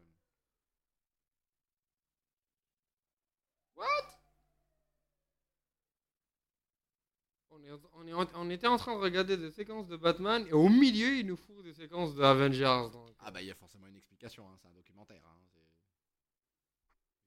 on, 7.94 8.06
est, 8.06 8.12
on, 8.12 8.25
est 8.25 8.35
en- 8.35 8.40
on 8.46 8.50
était 8.50 8.66
en 8.66 8.76
train 8.76 8.94
de 8.96 9.00
regarder 9.02 9.37
des 9.37 9.50
séquences 9.50 9.87
de 9.88 9.96
Batman 9.96 10.44
et 10.49 10.52
au 10.52 10.68
milieu, 10.68 11.16
il 11.18 11.26
nous 11.26 11.37
fout 11.37 11.62
des 11.64 11.73
séquences 11.75 12.14
de 12.14 12.23
Avengers. 12.23 12.88
donc. 12.92 13.11
Ah 13.20 13.30
bah 13.30 13.42
il 13.42 13.49
y 13.49 13.50
a 13.50 13.54
forcément 13.54 13.87
une 13.87 13.96
explication, 13.96 14.49
hein, 14.49 14.56
c'est 14.61 14.68
un 14.68 14.73
documentaire. 14.73 15.23
hein, 15.26 15.38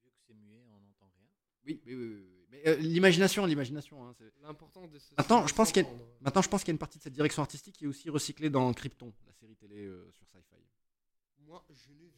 Vu 0.04 0.10
que 0.12 0.18
c'est 0.28 0.34
muet, 0.34 0.64
on 0.72 0.80
n'entend 0.80 1.12
rien. 1.18 1.28
oui, 1.66 1.82
oui, 1.86 1.94
oui, 1.96 2.06
oui, 2.06 2.22
oui. 2.22 2.46
Mais 2.52 2.68
euh, 2.68 2.76
l'imagination, 2.78 3.46
l'imagination. 3.46 4.04
hein, 4.08 4.14
c'est- 4.18 4.34
L'important 4.42 4.88
de 4.88 4.98
ce 4.98 5.14
Maintenant, 5.18 5.46
je 5.46 5.54
pense 5.54 5.72
qu'il 5.72 5.84
y 5.84 5.86
a-. 5.86 5.90
Maintenant, 6.22 6.42
je 6.42 6.50
pense 6.50 6.62
qu'il 6.64 6.70
y 6.70 6.72
a 6.72 6.76
une 6.76 6.80
partie 6.80 6.98
de 6.98 7.04
cette 7.04 7.14
direction 7.14 7.42
artistique 7.44 7.76
qui 7.76 7.86
est 7.86 7.88
aussi 7.88 8.10
recyclée 8.10 8.50
dans 8.50 8.72
Krypton, 8.74 9.14
la 9.28 9.34
série 9.34 9.56
télé 9.56 9.86
euh, 9.86 10.10
sur 10.12 10.26
Sci-Fi. 10.28 10.56
Moi, 11.40 11.64
je 11.70 11.92
ne 11.92 12.08
vis 12.08 12.12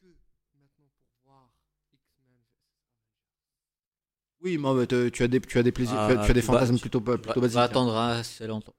que 0.00 0.06
maintenant 0.54 0.88
pour 0.96 1.08
voir 1.24 1.50
X-Men 1.92 2.38
versus 2.54 4.20
Oui, 4.40 4.56
mais 4.58 4.68
euh, 4.68 5.10
tu 5.10 5.22
as 5.22 5.28
des, 5.28 5.40
tu 5.40 5.58
as 5.58 5.62
des 5.62 5.72
plaisirs, 5.72 5.98
Ah, 5.98 6.06
tu 6.14 6.18
as, 6.18 6.24
tu 6.26 6.30
as 6.30 6.34
des 6.34 6.42
fantasmes 6.42 6.78
plutôt, 6.78 7.00
Va, 7.00 7.18
plutôt 7.18 7.40
va 7.40 7.46
basiques. 7.46 7.58
hein. 7.58 7.62
attendre 7.62 7.96
assez 7.96 8.46
longtemps. 8.46 8.74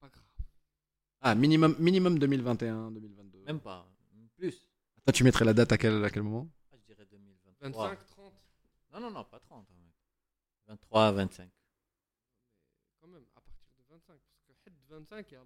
Pas 0.00 0.08
grave. 0.08 0.24
Ah, 1.20 1.34
minimum, 1.34 1.76
minimum 1.78 2.18
2021, 2.18 2.90
2022. 2.92 3.42
Même 3.44 3.60
pas. 3.60 3.86
Plus. 4.36 4.66
Toi, 5.04 5.12
tu 5.12 5.24
mettrais 5.24 5.44
la 5.44 5.52
date 5.52 5.72
à 5.72 5.78
quel, 5.78 6.02
à 6.04 6.10
quel 6.10 6.22
moment? 6.22 6.48
Ah, 6.72 6.76
je 6.78 6.84
dirais 6.92 7.04
2023. 7.10 7.88
25, 7.88 8.06
30. 8.06 8.32
Non, 8.94 9.00
non, 9.00 9.10
non, 9.10 9.24
pas 9.24 9.38
30. 9.40 9.66
hein. 9.70 9.74
23, 10.68 11.12
25. 11.12 11.50
Quand 13.00 13.08
même, 13.08 13.22
à 13.36 13.40
partir 13.40 13.64
de 13.76 13.82
25. 13.94 14.16
Parce 14.46 14.58
que 14.60 14.70
Head 14.70 14.74
25, 14.88 15.30
ya 15.32 15.40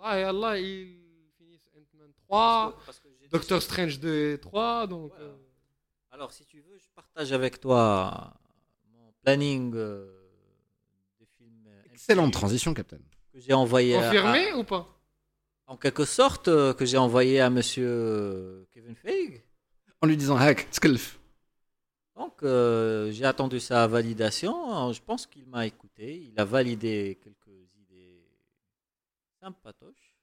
Allah, 0.00 0.18
ya 0.20 0.28
Allah, 0.30 0.58
ils 0.58 0.98
finissent 1.38 1.68
Ant-Man 1.76 2.10
3, 2.26 2.78
Parce 2.84 2.98
que 2.98 3.08
j'ai 3.20 3.28
Doctor 3.28 3.62
Strange 3.62 3.98
2 4.00 4.32
et 4.34 4.40
3. 4.40 4.86
Donc, 4.88 5.10
Voilà. 5.10 5.24
euh, 5.24 5.36
Alors, 6.10 6.32
si 6.32 6.44
tu 6.44 6.60
veux, 6.60 6.76
je 6.78 6.88
partage 6.94 7.32
avec 7.32 7.60
toi 7.60 8.34
planning 9.22 9.72
euh, 9.74 10.10
des 11.20 11.26
films 11.26 11.68
Excellente 11.92 12.32
transition, 12.32 12.74
Captain. 12.74 12.98
que 13.32 13.40
j'ai 13.40 13.52
envoyé 13.52 13.96
à- 13.96 14.56
ou 14.56 14.64
pas? 14.64 14.88
En 15.66 15.76
quelque 15.76 16.04
sorte 16.04 16.48
euh, 16.48 16.74
que 16.74 16.84
j'ai 16.84 16.98
envoyé 16.98 17.40
à 17.40 17.48
monsieur 17.50 17.88
euh, 17.88 18.64
Kevin 18.72 18.94
Feige. 18.96 19.40
En 20.02 20.06
lui 20.06 20.16
disant 20.16 20.36
hack, 20.36 20.66
skulf. 20.72 21.18
Donc, 22.16 22.42
euh, 22.42 23.10
j'ai 23.12 23.24
attendu 23.24 23.58
sa 23.60 23.86
validation. 23.86 24.92
Je 24.92 25.00
pense 25.00 25.26
qu'il 25.26 25.46
m'a 25.46 25.66
écouté. 25.66 26.24
Il 26.30 26.38
a 26.38 26.44
validé 26.44 27.18
quelques 27.22 27.68
idées 27.78 28.26
sympatoches. 29.40 30.16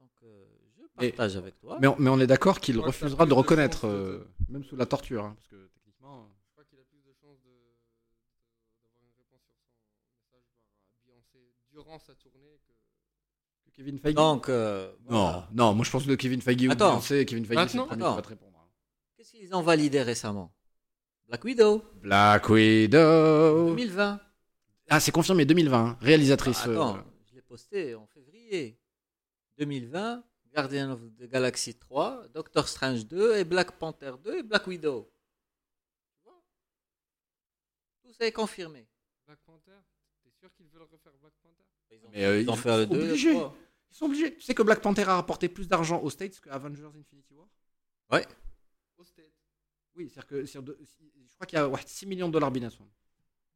Donc, 0.00 0.10
euh, 0.24 0.44
je 0.78 0.86
partage 1.10 1.36
avec 1.36 1.58
toi. 1.60 1.78
Mais 1.80 1.86
on, 1.86 1.96
mais 1.98 2.10
on 2.10 2.18
est 2.18 2.26
d'accord 2.26 2.58
qu'il 2.58 2.80
refusera 2.80 3.24
de 3.26 3.34
reconnaître, 3.34 3.86
euh, 3.86 4.26
même 4.48 4.64
sous 4.64 4.76
la 4.76 4.86
torture, 4.86 5.24
hein, 5.24 5.34
parce 5.36 5.46
que 5.48 5.68
techniquement. 5.74 6.28
Je 6.48 6.50
crois 6.52 6.64
qu'il 6.64 6.78
a 6.80 6.84
plus 6.84 6.98
de 7.06 7.12
chances 7.20 7.38
de- 7.44 7.50
de- 7.50 8.82
d'avoir 8.82 9.02
une 9.04 9.14
réponse 9.18 9.42
sur 9.44 9.54
son 10.02 10.10
message 10.18 10.42
par 10.50 11.75
Sa 11.98 12.14
tournée 12.16 12.60
que. 12.66 12.72
que 13.70 13.76
Kevin 13.76 13.98
Feige. 13.98 14.14
Donc, 14.14 14.48
euh, 14.48 14.92
non, 15.08 15.22
voilà. 15.22 15.48
non, 15.52 15.74
moi 15.74 15.84
je 15.84 15.90
pense 15.90 16.04
que 16.04 16.12
Kevin 16.14 16.42
Feige 16.42 16.66
ou 16.66 16.72
Attends. 16.72 16.90
Beyoncé, 16.90 17.24
Kevin 17.24 17.44
Feige, 17.46 17.68
c'est 17.68 17.78
le 17.78 17.84
premier 17.86 18.02
qui 18.02 18.14
va 18.16 18.22
te 18.22 18.28
répondre. 18.28 18.58
hein. 18.58 18.68
qu'est-ce 19.16 19.30
qu'ils 19.32 19.54
ont 19.54 19.62
validé 19.62 20.02
récemment? 20.02 20.52
Black 21.26 21.44
Widow, 21.44 21.82
Black 22.02 22.48
Widow. 22.48 23.68
2020. 23.68 24.20
Ah, 24.88 25.00
c'est 25.00 25.10
confirmé 25.12 25.44
2020. 25.46 25.98
Réalisatrice. 26.00 26.60
Ah, 26.64 26.70
attends, 26.70 26.96
euh, 26.96 27.00
je 27.30 27.34
l'ai 27.34 27.42
posté 27.42 27.94
en 27.94 28.06
février 28.08 28.78
2020. 29.58 30.22
Guardian 30.54 30.90
of 30.92 31.00
the 31.18 31.24
Galaxy 31.28 31.74
3, 31.74 32.28
Doctor 32.34 32.66
Strange 32.68 33.06
2 33.06 33.36
et 33.36 33.44
Black 33.44 33.72
Panther 33.72 34.12
2 34.24 34.38
et 34.38 34.42
Black 34.42 34.66
Widow. 34.66 35.10
Tout 38.02 38.12
ça 38.12 38.26
est 38.26 38.32
confirmé. 38.32 38.86
Black 39.26 39.38
Panther 39.44 39.72
T'es 40.22 40.30
sûr 40.30 40.52
qu'ils 40.54 40.68
veulent 40.68 40.82
refaire 40.90 41.12
Black 41.20 41.32
Panther 41.42 41.64
Ils 41.90 41.95
ont, 41.95 41.95
Mais, 42.12 42.24
euh, 42.24 42.40
ils 42.40 42.46
sont 42.46 42.54
2 42.56 42.70
obligés. 42.96 43.32
le 43.32 43.38
3. 43.40 43.56
Ils 43.90 43.94
sont 43.96 44.04
obligés. 44.06 44.34
Tu 44.36 44.42
sais 44.42 44.54
que 44.54 44.62
Black 44.62 44.80
Panther 44.82 45.02
a 45.04 45.16
rapporté 45.16 45.48
plus 45.48 45.66
d'argent 45.68 46.00
aux 46.00 46.10
States 46.10 46.38
que 46.40 46.48
Avengers 46.50 46.84
Infinity 46.94 47.32
War 47.34 47.48
Au 48.98 49.04
State. 49.04 49.32
Oui, 49.94 50.08
c'est-à-dire 50.10 50.26
que 50.26 50.44
je 50.44 50.58
crois 51.34 51.46
qu'il 51.46 51.58
y 51.58 51.60
a 51.60 51.68
ouais, 51.68 51.80
6 51.86 52.06
millions 52.06 52.28
de 52.28 52.32
dollars 52.32 52.50
business. 52.50 52.78
one. 52.80 52.88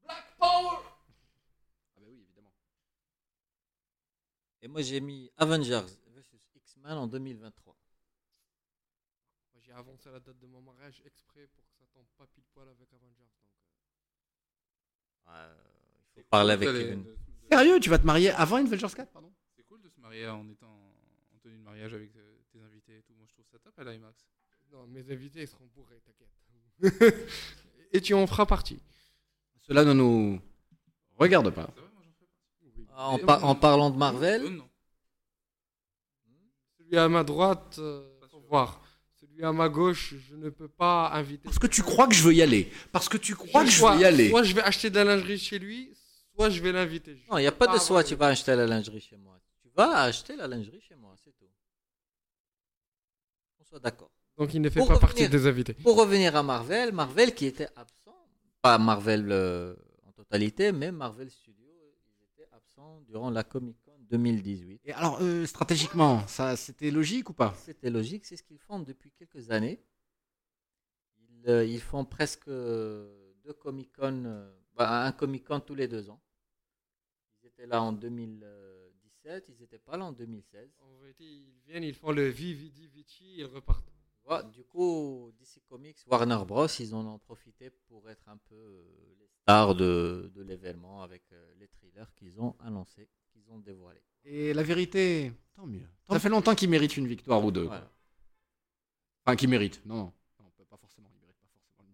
Black 0.03 0.37
Power 0.39 0.79
Ah, 0.79 2.01
bah 2.01 2.07
oui, 2.09 2.21
évidemment. 2.23 2.53
Et 4.63 4.69
moi 4.69 4.81
j'ai 4.83 5.01
mis 5.01 5.31
Avengers 5.37 5.83
vs 6.07 6.25
X-Men 6.57 6.93
en 6.99 7.07
2023. 7.07 7.77
Moi, 9.53 9.61
J'ai 9.63 9.73
avancé 9.73 10.11
la 10.11 10.21
date 10.21 10.39
de 10.39 10.47
mon 10.47 10.63
mariage 10.63 11.03
exprès 11.05 11.47
pour 11.49 11.65
que 11.67 11.75
ça 11.79 11.85
tombe 11.93 12.07
pas 12.17 12.27
pile 12.27 12.45
poil 12.55 12.69
avec 12.69 12.91
Avengers. 12.93 13.19
Donc, 13.19 13.29
euh, 15.29 15.31
Euh, 15.33 15.55
il 16.17 16.23
faut 16.23 16.29
parler 16.31 16.53
avec 16.55 16.69
Kevin. 16.69 17.03
de- 17.05 17.17
Sérieux, 17.51 17.81
tu 17.81 17.91
vas 17.91 17.99
te 17.99 18.07
marier 18.07 18.31
avant 18.31 18.57
Avengers 18.57 18.87
4, 18.95 19.11
pardon 19.13 19.33
C'est 19.57 19.65
cool 19.67 19.81
de 19.83 19.89
se 19.89 19.99
marier 20.01 20.27
en 20.29 20.49
étant 20.49 20.67
en 20.67 21.39
tenue 21.43 21.57
de 21.59 21.63
mariage 21.65 21.93
avec 21.95 22.15
euh, 22.17 22.37
tes 22.53 22.61
invités 22.61 22.97
et 22.99 23.03
tout. 23.03 23.13
Moi, 23.17 23.27
je 23.29 23.33
trouve 23.35 23.47
ça 23.51 23.59
top 23.59 23.79
à 23.79 23.85
l'IMAX. 23.85 24.15
Non, 24.73 24.87
mes 24.87 25.11
invités 25.11 25.43
ils 25.43 25.49
seront 25.49 25.67
bourrés, 25.75 26.01
t'inquiète. 26.05 27.15
Et 27.93 28.01
tu 28.01 28.15
en 28.15 28.25
feras 28.29 28.47
partie. 28.47 28.81
Cela 29.67 29.85
ne 29.85 29.93
nous 29.93 30.41
regarde 31.17 31.51
pas. 31.51 31.67
Ça 31.75 31.81
va, 31.83 31.89
moi, 31.93 32.03
j'en 32.05 32.13
fais 32.13 32.27
partie. 32.27 32.73
Oui. 32.79 32.87
En, 32.97 33.19
par- 33.19 33.45
en 33.45 33.55
parlant 33.57 33.91
de 33.91 33.97
Marvel, 33.99 34.43
Euh, 34.45 34.51
non. 34.51 34.69
Celui 36.79 36.97
à 36.99 37.09
ma 37.09 37.25
droite, 37.25 37.77
euh, 37.79 38.09
faut 38.31 38.41
voir. 38.49 38.81
Celui 39.21 39.45
à 39.45 39.53
ma 39.53 39.69
gauche, 39.69 40.15
je 40.29 40.37
ne 40.37 40.51
peux 40.51 40.69
pas 40.69 41.11
inviter. 41.13 41.43
Parce 41.45 41.59
que 41.59 41.67
tu 41.67 41.83
crois 41.83 42.07
que 42.07 42.15
je 42.15 42.23
veux 42.23 42.35
y 42.35 42.43
aller. 42.43 42.71
Parce 42.93 43.09
que 43.09 43.17
tu 43.17 43.35
crois 43.35 43.65
que 43.65 43.71
je 43.71 43.85
veux 43.85 43.99
y 44.01 44.05
aller. 44.05 44.29
Soit 44.31 44.45
je 44.45 44.55
vais 44.55 44.63
acheter 44.63 44.89
de 44.91 44.95
la 44.97 45.17
lingerie 45.17 45.39
chez 45.39 45.59
lui, 45.59 45.93
soit 46.35 46.51
je 46.51 46.61
vais 46.63 46.73
l'inviter. 46.73 47.19
Non, 47.31 47.39
il 47.39 47.43
n'y 47.43 47.47
a 47.47 47.53
pas 47.53 47.67
de 47.73 47.79
soit 47.79 48.05
tu 48.05 48.15
vas 48.15 48.27
acheter 48.29 48.55
la 48.57 48.67
lingerie 48.67 49.01
chez 49.01 49.17
moi. 49.17 49.39
Tu 49.63 49.69
vas 49.75 50.03
acheter 50.03 50.37
la 50.37 50.47
lingerie 50.49 50.81
chez 50.81 50.95
moi, 50.97 51.15
c'est 51.23 51.33
tout. 51.37 51.49
On 53.61 53.65
soit 53.65 53.81
d'accord. 53.81 54.11
Donc 54.37 54.55
il 54.55 54.61
ne 54.61 54.71
fait 54.71 54.79
Pour 54.81 54.89
pas 54.89 54.95
revenir. 54.95 55.09
partie 55.09 55.29
des 55.29 55.47
invités. 55.47 55.75
Pour 55.75 55.97
revenir 55.97 56.35
à 56.37 56.43
Marvel, 56.43 56.93
Marvel 56.93 57.35
qui 57.35 57.47
était 57.47 57.69
absent, 57.77 58.27
pas 58.63 58.79
Marvel 58.79 59.27
euh, 59.31 59.75
en 60.07 60.13
totalité, 60.13 60.73
mais 60.73 60.91
Marvel 60.93 61.31
Studios, 61.31 61.69
ils 62.09 62.25
étaient 62.25 62.49
absents 62.53 63.01
durant 63.03 63.31
la 63.31 63.45
Comic 63.45 63.77
Con 63.85 63.93
2018. 64.11 64.81
Et 64.85 64.93
alors, 64.93 65.19
euh, 65.21 65.45
stratégiquement, 65.47 66.27
ça, 66.27 66.57
c'était 66.57 66.91
logique 66.91 67.29
ou 67.31 67.35
pas? 67.35 67.55
C'était 67.65 67.91
logique, 67.91 68.25
c'est 68.25 68.37
ce 68.37 68.43
qu'ils 68.43 68.59
font 68.59 68.81
depuis 68.81 69.11
quelques 69.13 69.51
années. 69.51 69.83
Ils, 71.19 71.49
euh, 71.51 71.65
ils 71.65 71.81
font 71.81 72.05
presque 72.05 72.49
euh, 72.49 73.33
deux 73.45 73.53
Comic 73.53 73.93
Con, 73.93 74.49
bah, 74.81 75.05
un 75.05 75.13
Comic 75.13 75.45
Con 75.45 75.61
tous 75.61 75.75
les 75.75 75.89
deux 75.89 76.09
ans. 76.09 76.23
Ils 77.43 77.49
étaient 77.49 77.67
là 77.67 77.83
en 77.83 77.93
2017, 77.93 79.45
ils 79.51 79.61
n'étaient 79.61 79.79
pas 79.79 79.99
là 79.99 80.07
en 80.07 80.13
2016. 80.13 80.71
En 80.81 80.97
vérité, 81.03 81.25
ils 81.25 81.53
viennent, 81.67 81.85
ils 81.85 81.93
font 81.95 82.13
le 82.13 82.27
Vividi 82.29 82.87
Vici, 82.89 83.35
ils 83.37 83.45
repartent. 83.45 83.85
Du 84.55 84.65
coup, 84.65 85.33
DC 85.39 85.61
Comics, 85.69 85.99
Warner 86.07 86.39
Bros, 86.47 86.67
ils 86.79 86.95
en 86.95 87.05
ont 87.05 87.19
profité 87.19 87.69
pour 87.89 88.09
être 88.09 88.27
un 88.29 88.39
peu 88.39 88.55
euh, 88.55 89.17
les 89.19 89.27
stars 89.43 89.75
de, 89.75 90.31
de 90.35 90.43
l'événement 90.43 91.03
avec 91.03 91.25
euh, 91.33 91.53
les 91.59 91.69
trailers 91.69 92.15
qu'ils 92.15 92.41
ont 92.41 92.55
annoncés, 92.61 93.11
qu'ils 93.33 93.51
ont 93.51 93.59
dévoilés. 93.59 94.05
Et 94.25 94.55
la 94.55 94.63
vérité, 94.63 95.33
tant 95.57 95.67
mieux. 95.67 95.89
Ça 96.09 96.19
fait 96.21 96.29
longtemps 96.31 96.55
qu'il 96.55 96.71
mérite 96.71 96.97
une 96.97 97.09
victoire 97.09 97.45
ou 97.45 97.51
deux. 97.51 97.65
Voilà. 97.65 97.91
Enfin, 99.27 99.37
qu'il 99.37 99.51
mérite. 99.51 99.85
Non, 99.85 99.97
non. 99.97 100.13
pas 100.71 100.77
forcément 100.79 101.11
une 101.11 101.29
victoire. 101.29 101.85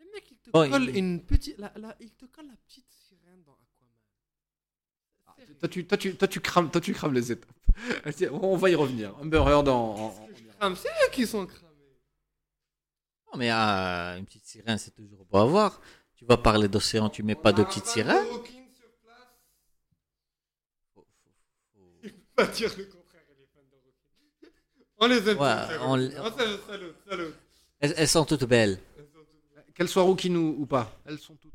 Les 0.00 0.06
mecs, 0.12 0.30
ils 0.30 0.35
te 0.46 0.50
Bon, 0.52 0.70
collent 0.70 0.88
il- 0.90 0.96
une 0.96 1.22
petite. 1.24 1.58
La, 1.58 1.72
la- 1.76 1.96
ils 2.00 2.10
te 2.12 2.24
collent 2.26 2.46
la 2.48 2.56
petite 2.66 2.86
sirène 2.90 3.42
dans 3.44 3.52
Aquaman. 3.52 3.92
Ah, 5.26 5.34
toi, 5.60 5.68
tu, 5.68 5.86
toi, 5.86 5.96
tu, 5.98 6.16
toi, 6.16 6.28
tu 6.28 6.40
crames, 6.40 6.70
toi, 6.70 6.80
tu 6.80 6.92
crames 6.92 7.14
les 7.14 7.32
étapes. 7.32 7.50
On 8.32 8.56
va 8.56 8.70
y 8.70 8.74
revenir. 8.74 9.16
Amber 9.18 9.42
Heard 9.46 9.68
en. 9.68 10.14
C'est 10.74 10.88
eux 10.88 11.10
qui 11.12 11.26
sont 11.26 11.46
cramés. 11.46 11.62
Non, 13.32 13.38
mais 13.38 13.50
euh, 13.52 14.16
une 14.18 14.24
petite 14.24 14.46
sirène, 14.46 14.78
c'est 14.78 14.92
toujours 14.94 15.24
beau 15.26 15.38
à 15.38 15.44
voir. 15.46 15.80
Tu 16.14 16.24
vas 16.24 16.38
parler 16.38 16.68
d'océan, 16.68 17.10
tu 17.10 17.22
mets 17.22 17.34
pas 17.34 17.52
de 17.52 17.62
petite 17.62 17.86
sirène. 17.86 18.24
Il 22.02 22.12
pas 22.34 22.46
dire 22.46 22.72
le 22.76 22.84
contraire, 22.84 23.22
il 23.30 23.42
est 23.42 23.48
fan 23.54 23.64
de 23.70 23.76
Rocky. 23.76 24.52
On 24.98 25.06
les 25.06 25.28
aime 25.28 25.38
Ouais, 25.38 25.66
tous, 25.68 25.82
on 25.82 26.26
Oh, 26.26 26.38
salut, 26.38 26.58
salut, 26.66 26.92
salut. 27.08 27.34
Elles, 27.80 27.94
elles 27.96 28.08
sont 28.08 28.24
toutes 28.24 28.44
belles. 28.44 28.78
Toutes- 29.76 29.76
Qu'elles 29.76 29.88
soient 29.88 30.02
rookies 30.04 30.30
ou, 30.34 30.56
ou 30.58 30.66
pas, 30.66 30.90
elles 31.04 31.18
sont 31.18 31.36
toutes, 31.36 31.52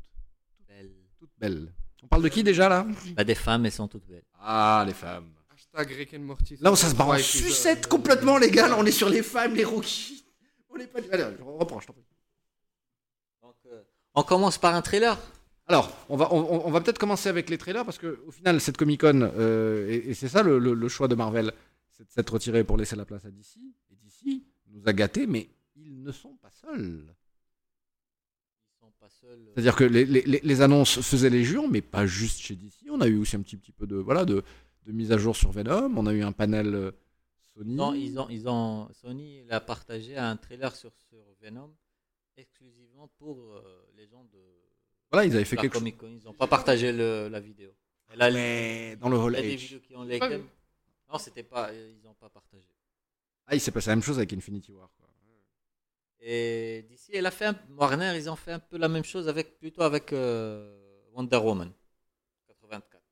Belles. 0.68 0.92
toutes 1.18 1.30
belles. 1.38 1.72
On 2.04 2.06
parle 2.08 2.22
de 2.22 2.28
qui 2.28 2.42
déjà 2.42 2.68
là? 2.68 2.86
Bah, 3.16 3.24
des 3.24 3.34
femmes, 3.34 3.66
elles 3.66 3.72
sont 3.72 3.88
toutes 3.88 4.06
belles. 4.06 4.24
Ah, 4.38 4.84
les 4.86 4.94
femmes. 4.94 5.30
Hashtag 5.50 5.90
Rick 5.96 6.14
and 6.14 6.20
Morty. 6.20 6.56
Là, 6.60 6.72
on 6.72 6.76
ça 6.76 6.88
se 6.90 6.94
barre 6.94 7.08
en 7.10 7.18
sucette 7.18 7.86
complètement, 7.86 8.38
les 8.38 8.50
gars. 8.50 8.68
Là, 8.68 8.76
on 8.78 8.84
est 8.86 8.90
sur 8.92 9.08
les 9.08 9.22
femmes, 9.22 9.54
les 9.54 9.64
rookies. 9.64 10.24
On 10.70 10.76
est 10.76 10.86
pas. 10.86 11.00
du- 11.00 11.10
Allez, 11.10 11.24
je 11.38 11.42
reprends, 11.42 11.80
je 11.80 11.86
t'en 11.86 11.92
prie. 11.92 12.04
Donc, 13.42 13.54
euh, 13.66 13.82
on 14.14 14.22
commence 14.22 14.58
par 14.58 14.74
un 14.74 14.82
trailer. 14.82 15.18
Alors, 15.66 15.96
on 16.08 16.16
va, 16.16 16.32
on, 16.34 16.66
on 16.66 16.70
va 16.70 16.80
peut-être 16.80 16.98
commencer 16.98 17.28
avec 17.28 17.48
les 17.48 17.58
trailers 17.58 17.84
parce 17.84 17.98
que 17.98 18.20
au 18.26 18.30
final, 18.32 18.60
cette 18.60 18.76
Comic 18.76 19.00
Con, 19.00 19.20
euh, 19.22 19.88
et, 19.88 20.10
et 20.10 20.14
c'est 20.14 20.28
ça 20.28 20.42
le, 20.42 20.58
le- 20.58 20.74
le 20.74 20.88
choix 20.88 21.06
de 21.08 21.14
Marvel, 21.14 21.52
c'est 21.90 22.04
de 22.06 22.10
s'être 22.10 22.32
retiré 22.32 22.64
pour 22.64 22.76
laisser 22.76 22.96
la 22.96 23.04
place 23.04 23.24
à 23.24 23.30
DC. 23.30 23.58
Et 23.90 23.94
DC 23.96 24.42
nous 24.70 24.82
a 24.86 24.92
gâtés, 24.92 25.26
mais 25.26 25.48
ils 25.76 26.02
ne 26.02 26.10
sont 26.12 26.34
pas 26.36 26.50
seuls. 26.50 27.04
Ils 28.66 28.80
sont 28.80 28.92
pas 28.98 29.08
seuls. 29.08 29.11
euh, 29.11 29.11
C'est-à-dire 29.54 29.76
que 29.76 29.84
les, 29.84 30.04
les- 30.04 30.22
les- 30.22 30.40
les 30.42 30.60
annonces 30.62 31.00
faisaient 31.00 31.30
légion, 31.30 31.68
mais 31.68 31.80
pas 31.82 32.06
juste 32.06 32.40
chez 32.40 32.54
DC. 32.56 32.88
On 32.90 33.00
a 33.00 33.06
eu 33.06 33.18
aussi 33.18 33.36
un 33.36 33.42
petit, 33.42 33.56
petit 33.56 33.72
peu 33.72 33.86
de, 33.86 33.96
voilà, 33.96 34.24
de, 34.24 34.42
de 34.86 34.92
mise 34.92 35.12
à 35.12 35.18
jour 35.18 35.36
sur 35.36 35.50
Venom. 35.52 35.92
On 35.96 36.06
a 36.06 36.12
eu 36.12 36.22
un 36.22 36.32
panel 36.32 36.74
euh, 36.74 36.90
Sony. 37.54 37.74
Non, 37.74 37.92
ils 37.94 38.18
ont, 38.18 38.28
ils 38.30 38.48
ont, 38.48 38.88
Sony 38.92 39.42
il 39.44 39.52
a 39.52 39.60
partagé 39.60 40.16
un 40.16 40.36
trailer 40.36 40.74
sur, 40.74 40.92
sur 41.08 41.18
Venom 41.42 41.70
exclusivement 42.36 43.08
pour 43.18 43.38
euh, 43.54 43.62
les 43.96 44.06
gens 44.06 44.24
de 44.32 44.38
Voilà, 45.10 45.26
ils 45.26 45.34
avaient 45.34 45.44
fait 45.44 45.56
quelque 45.56 45.74
chose. 45.74 45.80
Comic 45.82 45.98
Con. 45.98 46.08
Ils 46.20 46.24
n'ont 46.24 46.32
pas 46.32 46.46
partagé 46.46 46.92
le- 46.92 47.28
la 47.28 47.40
vidéo. 47.40 47.70
Mais 48.18 48.96
dans 48.96 49.08
le 49.08 49.16
Hall 49.16 49.34
il 49.34 49.36
y 49.36 49.38
a 49.38 49.42
des 49.42 49.56
H. 49.56 49.60
vidéos 49.60 49.80
qui 49.80 49.94
ont 49.96 50.04
vu. 50.04 50.18
Non, 51.10 51.18
c'était 51.18 51.42
pas, 51.42 51.70
euh, 51.70 51.92
ils 51.98 52.04
n'ont 52.06 52.14
pas 52.14 52.28
partagé. 52.30 52.68
Ah, 53.46 53.54
il 53.54 53.60
s'est 53.60 53.70
passé 53.70 53.90
la 53.90 53.96
même 53.96 54.02
chose 54.02 54.16
avec 54.18 54.32
Infinity 54.32 54.72
War. 54.72 54.90
Et 56.24 56.82
d'ici, 56.88 57.10
elle 57.14 57.26
a 57.26 57.30
fait 57.32 57.46
un- 57.46 57.58
Warner, 57.70 58.12
ils 58.16 58.30
ont 58.30 58.36
fait 58.36 58.52
un 58.52 58.60
peu 58.60 58.78
la 58.78 58.88
même 58.88 59.02
chose 59.04 59.28
avec 59.28 59.58
plutôt 59.58 59.82
avec 59.82 60.12
euh, 60.12 61.02
Wonder 61.12 61.36
Woman 61.38 61.72
84. 62.46 63.02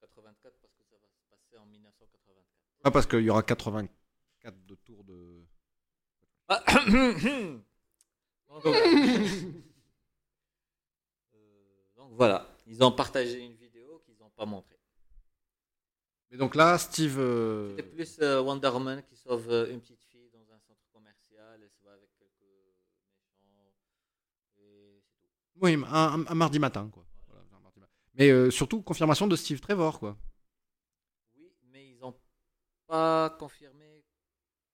84 0.00 0.54
parce 0.60 0.72
que 0.74 0.84
ça 0.84 0.94
va 0.96 1.08
se 1.08 1.24
passer 1.28 1.58
en 1.58 1.66
1984. 1.66 2.46
Pas 2.82 2.90
parce 2.92 3.06
qu'il 3.06 3.20
y 3.22 3.30
aura 3.30 3.42
84 3.42 4.66
de 4.66 4.74
tours 4.76 5.02
de. 5.04 5.44
Ah, 6.48 6.62
donc, 8.48 8.62
voilà. 8.62 8.78
Euh, 11.34 11.82
donc 11.96 12.12
voilà, 12.14 12.46
ils 12.66 12.82
ont 12.82 12.92
partagé 12.92 13.40
une 13.44 13.54
vidéo 13.54 14.00
qu'ils 14.04 14.16
n'ont 14.18 14.30
pas 14.30 14.46
montrée. 14.46 14.78
Mais 16.30 16.36
donc 16.36 16.54
là, 16.54 16.78
Steve. 16.78 17.18
euh, 17.18 17.70
C'était 17.70 17.82
plus 17.88 18.18
euh, 18.20 18.40
Wonder 18.40 18.68
Woman 18.68 19.02
qui 19.02 19.16
sauve 19.16 19.48
une 19.70 19.80
petite 19.80 20.02
fille 20.04 20.30
dans 20.32 20.52
un 20.52 20.58
centre 20.60 20.82
commercial, 20.92 21.60
elle 21.62 21.70
se 21.70 21.84
va 21.84 21.92
avec 21.92 22.08
quelques 22.18 22.48
méchants, 23.42 23.72
et 24.58 25.02
c'est 25.20 25.28
tout. 25.49 25.49
Oui, 25.60 25.74
un, 25.74 25.82
un- 25.84 26.26
un 26.26 26.34
mardi 26.34 26.58
matin, 26.58 26.88
quoi. 26.90 27.04
Voilà, 27.26 27.42
un 27.54 27.60
mardi 27.60 27.78
matin. 27.80 27.92
Mais 28.14 28.30
euh, 28.30 28.50
surtout, 28.50 28.82
confirmation 28.82 29.26
de 29.26 29.36
Steve 29.36 29.60
Trevor, 29.60 29.98
quoi. 29.98 30.16
Oui, 31.36 31.52
mais 31.70 31.90
ils 31.90 31.98
n'ont 31.98 32.14
pas 32.86 33.30
confirmé 33.38 34.04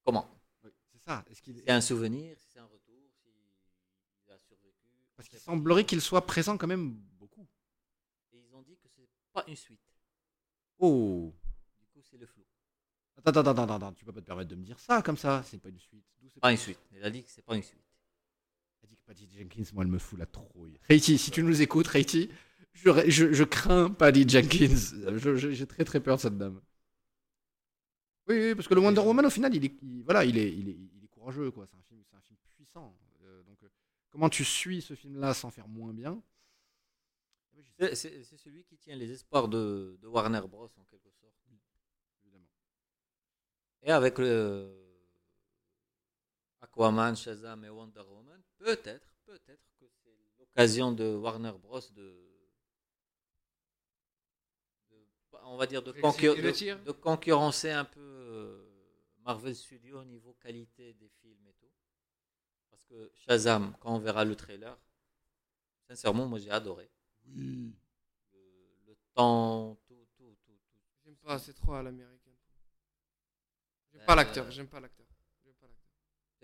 comment. 0.05 0.29
Oui, 0.65 0.71
c'est 0.93 1.03
ça. 1.03 1.25
Est-ce 1.31 1.43
qu'il... 1.43 1.57
C'est 1.57 1.71
un 1.71 1.81
souvenir, 1.81 2.37
si 2.39 2.49
c'est 2.53 2.59
un 2.61 2.65
retour, 2.67 3.11
s'il 3.21 4.33
a 4.33 4.39
survécu. 4.39 4.89
Parce 5.17 5.29
qu'il 5.29 5.39
pas. 5.39 5.45
semblerait 5.45 5.85
qu'il 5.85 6.01
soit 6.01 6.25
présent 6.27 6.57
quand 6.57 6.67
même 6.69 6.93
beaucoup. 7.19 7.47
Et 8.33 8.39
ils 8.39 8.55
ont 8.55 8.63
dit 8.63 8.77
que 8.77 8.89
c'est 8.95 9.09
pas 9.33 9.45
une 9.49 9.57
suite. 9.57 9.81
Oh 10.79 11.35
Du 11.81 11.87
coup, 11.87 12.01
c'est 12.03 12.17
le 12.19 12.27
flou. 12.27 12.43
Attends, 13.25 13.41
attends, 13.41 13.51
attends, 13.63 13.75
attends, 13.75 13.93
tu 13.95 14.05
peux 14.05 14.13
pas 14.13 14.21
te 14.21 14.27
permettre 14.27 14.51
de 14.51 14.57
me 14.57 14.63
dire 14.63 14.79
ça 14.79 15.01
comme 15.03 15.17
ça. 15.17 15.43
C'est 15.45 15.59
pas 15.59 15.71
une 15.71 15.79
suite. 15.81 16.05
C'est 16.33 16.39
Pas 16.41 16.53
une 16.53 16.59
suite. 16.59 16.79
Elle 16.95 17.05
a 17.05 17.11
dit 17.11 17.25
que 17.25 17.31
c'est 17.31 17.43
pas 17.43 17.57
une 17.57 17.63
suite. 17.63 17.81
Patty 19.07 19.29
Jenkins, 19.29 19.63
moi, 19.73 19.85
elle 19.85 19.91
me 19.91 19.99
fout 19.99 20.19
la 20.19 20.27
trouille. 20.27 20.79
Haiti, 20.89 21.17
si 21.19 21.31
tu 21.31 21.43
nous 21.43 21.63
écoutes, 21.63 21.89
Haiti, 21.95 22.29
je, 22.73 22.91
je, 23.09 23.33
je 23.33 23.45
crains 23.45 23.89
Patty 23.91 24.29
Jenkins. 24.29 24.75
Je- 25.17 25.37
je- 25.37 25.51
J'ai 25.53 25.67
très 25.67 25.85
très 25.85 26.01
peur 26.01 26.17
de 26.17 26.23
cette 26.23 26.37
dame. 26.37 26.61
Oui, 28.29 28.37
oui, 28.41 28.55
parce 28.57 28.67
que 28.67 28.75
le 28.75 28.81
Wonder 28.81 29.01
Woman, 29.01 29.25
au 29.27 29.31
final, 29.31 29.55
il 29.55 29.65
est, 29.65 29.75
il- 29.83 30.03
voilà, 30.03 30.25
il 30.25 30.37
est, 30.37 30.53
il 30.53 30.69
est, 30.69 30.77
il 30.97 31.05
est 31.05 31.09
courageux, 31.09 31.51
quoi. 31.53 31.65
C'est 31.67 31.77
un 31.77 31.83
film, 31.83 32.03
c'est 32.11 32.17
un 32.17 32.21
film 32.21 32.37
puissant. 32.57 32.97
Euh, 33.23 33.43
donc, 33.45 33.63
euh, 33.63 33.69
comment 34.11 34.29
tu 34.29 34.45
suis 34.45 34.83
ce 34.83 34.95
film-là 34.95 35.33
sans 35.35 35.51
faire 35.51 35.69
moins 35.69 35.93
bien? 35.93 36.21
C'est- 37.95 38.23
celui 38.37 38.65
qui 38.65 38.77
tient 38.77 38.97
les 38.97 39.11
espoirs 39.13 39.49
de, 39.49 39.99
de 40.03 40.07
Warner 40.09 40.41
Bros. 40.49 40.65
en 40.79 40.85
quelque 40.85 41.11
sorte. 41.21 41.35
Évidemment. 42.25 42.49
Et 43.83 43.91
avec 43.93 44.19
le 44.19 44.86
Aquaman, 46.77 47.17
Shazam 47.17 47.65
et 47.65 47.71
Wonder 47.71 48.03
Woman, 48.03 48.43
peut-être, 48.59 49.09
peut-être 49.25 49.63
que 49.81 49.87
c'est 50.03 50.15
l'occasion 50.39 50.93
de 50.93 51.15
Warner 51.17 51.53
Bros. 51.59 51.81
de, 51.95 52.03
de- 54.91 55.07
on 55.45 55.57
va 55.57 55.67
dire 55.67 55.83
de, 55.83 55.93
concur- 55.93 56.35
de- 56.37 56.93
concurrencer 56.93 57.71
un 57.71 57.85
peu 57.87 58.01
euh, 58.01 58.69
Marvel 59.25 59.55
Studios 59.57 60.01
au 60.01 60.05
niveau 60.05 60.35
qualité 60.35 60.93
des 60.95 61.09
films 61.23 61.47
et 61.49 61.55
tout. 61.55 61.71
Parce 62.71 62.85
que 62.85 63.11
Shazam, 63.15 63.75
quand 63.81 63.95
on 63.95 63.99
verra 63.99 64.25
le 64.27 64.37
trailer, 64.37 64.79
sincèrement, 65.89 66.27
moi 66.27 66.39
j'ai 66.39 66.51
adoré. 66.51 66.91
Oui. 67.29 67.73
Le, 68.35 68.41
le 68.87 68.97
temps, 69.15 69.77
tout, 69.89 70.07
tout, 70.15 70.37
tout, 70.45 70.53
tout. 70.53 70.81
J'aime 71.05 71.17
pas, 71.17 71.39
c'est 71.39 71.55
trop 71.55 71.73
à 71.73 71.83
l'américaine. 71.83 72.35
J'aime 73.93 74.03
Euh, 74.03 74.05
pas 74.05 74.15
l'acteur, 74.15 74.51
j'aime 74.51 74.69
pas 74.69 74.81
l'acteur. 74.81 75.06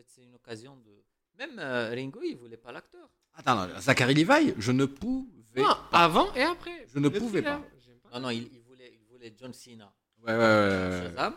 C'est 0.07 0.23
une 0.23 0.35
occasion 0.35 0.77
de. 0.77 1.03
Même 1.39 1.59
euh, 1.59 1.91
Ringo, 1.91 2.21
il 2.23 2.37
voulait 2.37 2.57
pas 2.57 2.73
l'acteur. 2.73 3.09
Attends, 3.35 3.67
non, 3.67 3.81
Zachary 3.81 4.15
Levi, 4.15 4.55
je 4.59 4.73
ne 4.73 4.85
pouvais 4.85 5.63
Non, 5.63 5.75
pas. 5.91 6.05
avant 6.05 6.33
et 6.35 6.43
après. 6.43 6.87
Je 6.93 6.99
ne 6.99 7.09
Le 7.09 7.19
pouvais 7.19 7.41
thriller, 7.43 7.63
pas. 8.11 8.19
Non, 8.19 8.21
non, 8.21 8.31
il, 8.31 8.51
il 8.53 8.61
voulait, 8.61 8.93
il 8.93 9.07
voulait 9.07 9.35
John 9.39 9.53
Cena. 9.55 9.93
Ouais, 10.23 10.33
ouais, 10.33 10.39
ouais, 10.39 10.45
ouais, 10.45 10.91
ouais. 11.01 11.09
Shazam. 11.09 11.37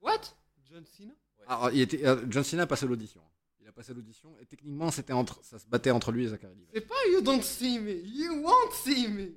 What? 0.00 0.20
John 0.68 0.84
Cena? 0.84 1.12
Alors, 1.46 1.70
il 1.70 1.80
était, 1.82 2.04
euh, 2.04 2.24
John 2.28 2.42
Cena 2.42 2.64
a 2.64 2.66
passé 2.66 2.86
l'audition. 2.86 3.22
Il 3.60 3.68
a 3.68 3.72
passé 3.72 3.94
l'audition 3.94 4.36
et 4.40 4.46
techniquement, 4.46 4.90
c'était 4.90 5.12
entre, 5.12 5.42
ça 5.44 5.58
se 5.58 5.66
battait 5.68 5.90
entre 5.92 6.10
lui 6.10 6.24
et 6.24 6.28
Zachary 6.28 6.54
Levi. 6.56 6.66
C'est 6.74 6.80
pas 6.80 6.94
You 7.12 7.20
don't 7.20 7.42
see 7.42 7.78
me, 7.78 7.92
you 8.04 8.42
won't 8.42 8.72
see 8.72 9.06
me. 9.08 9.28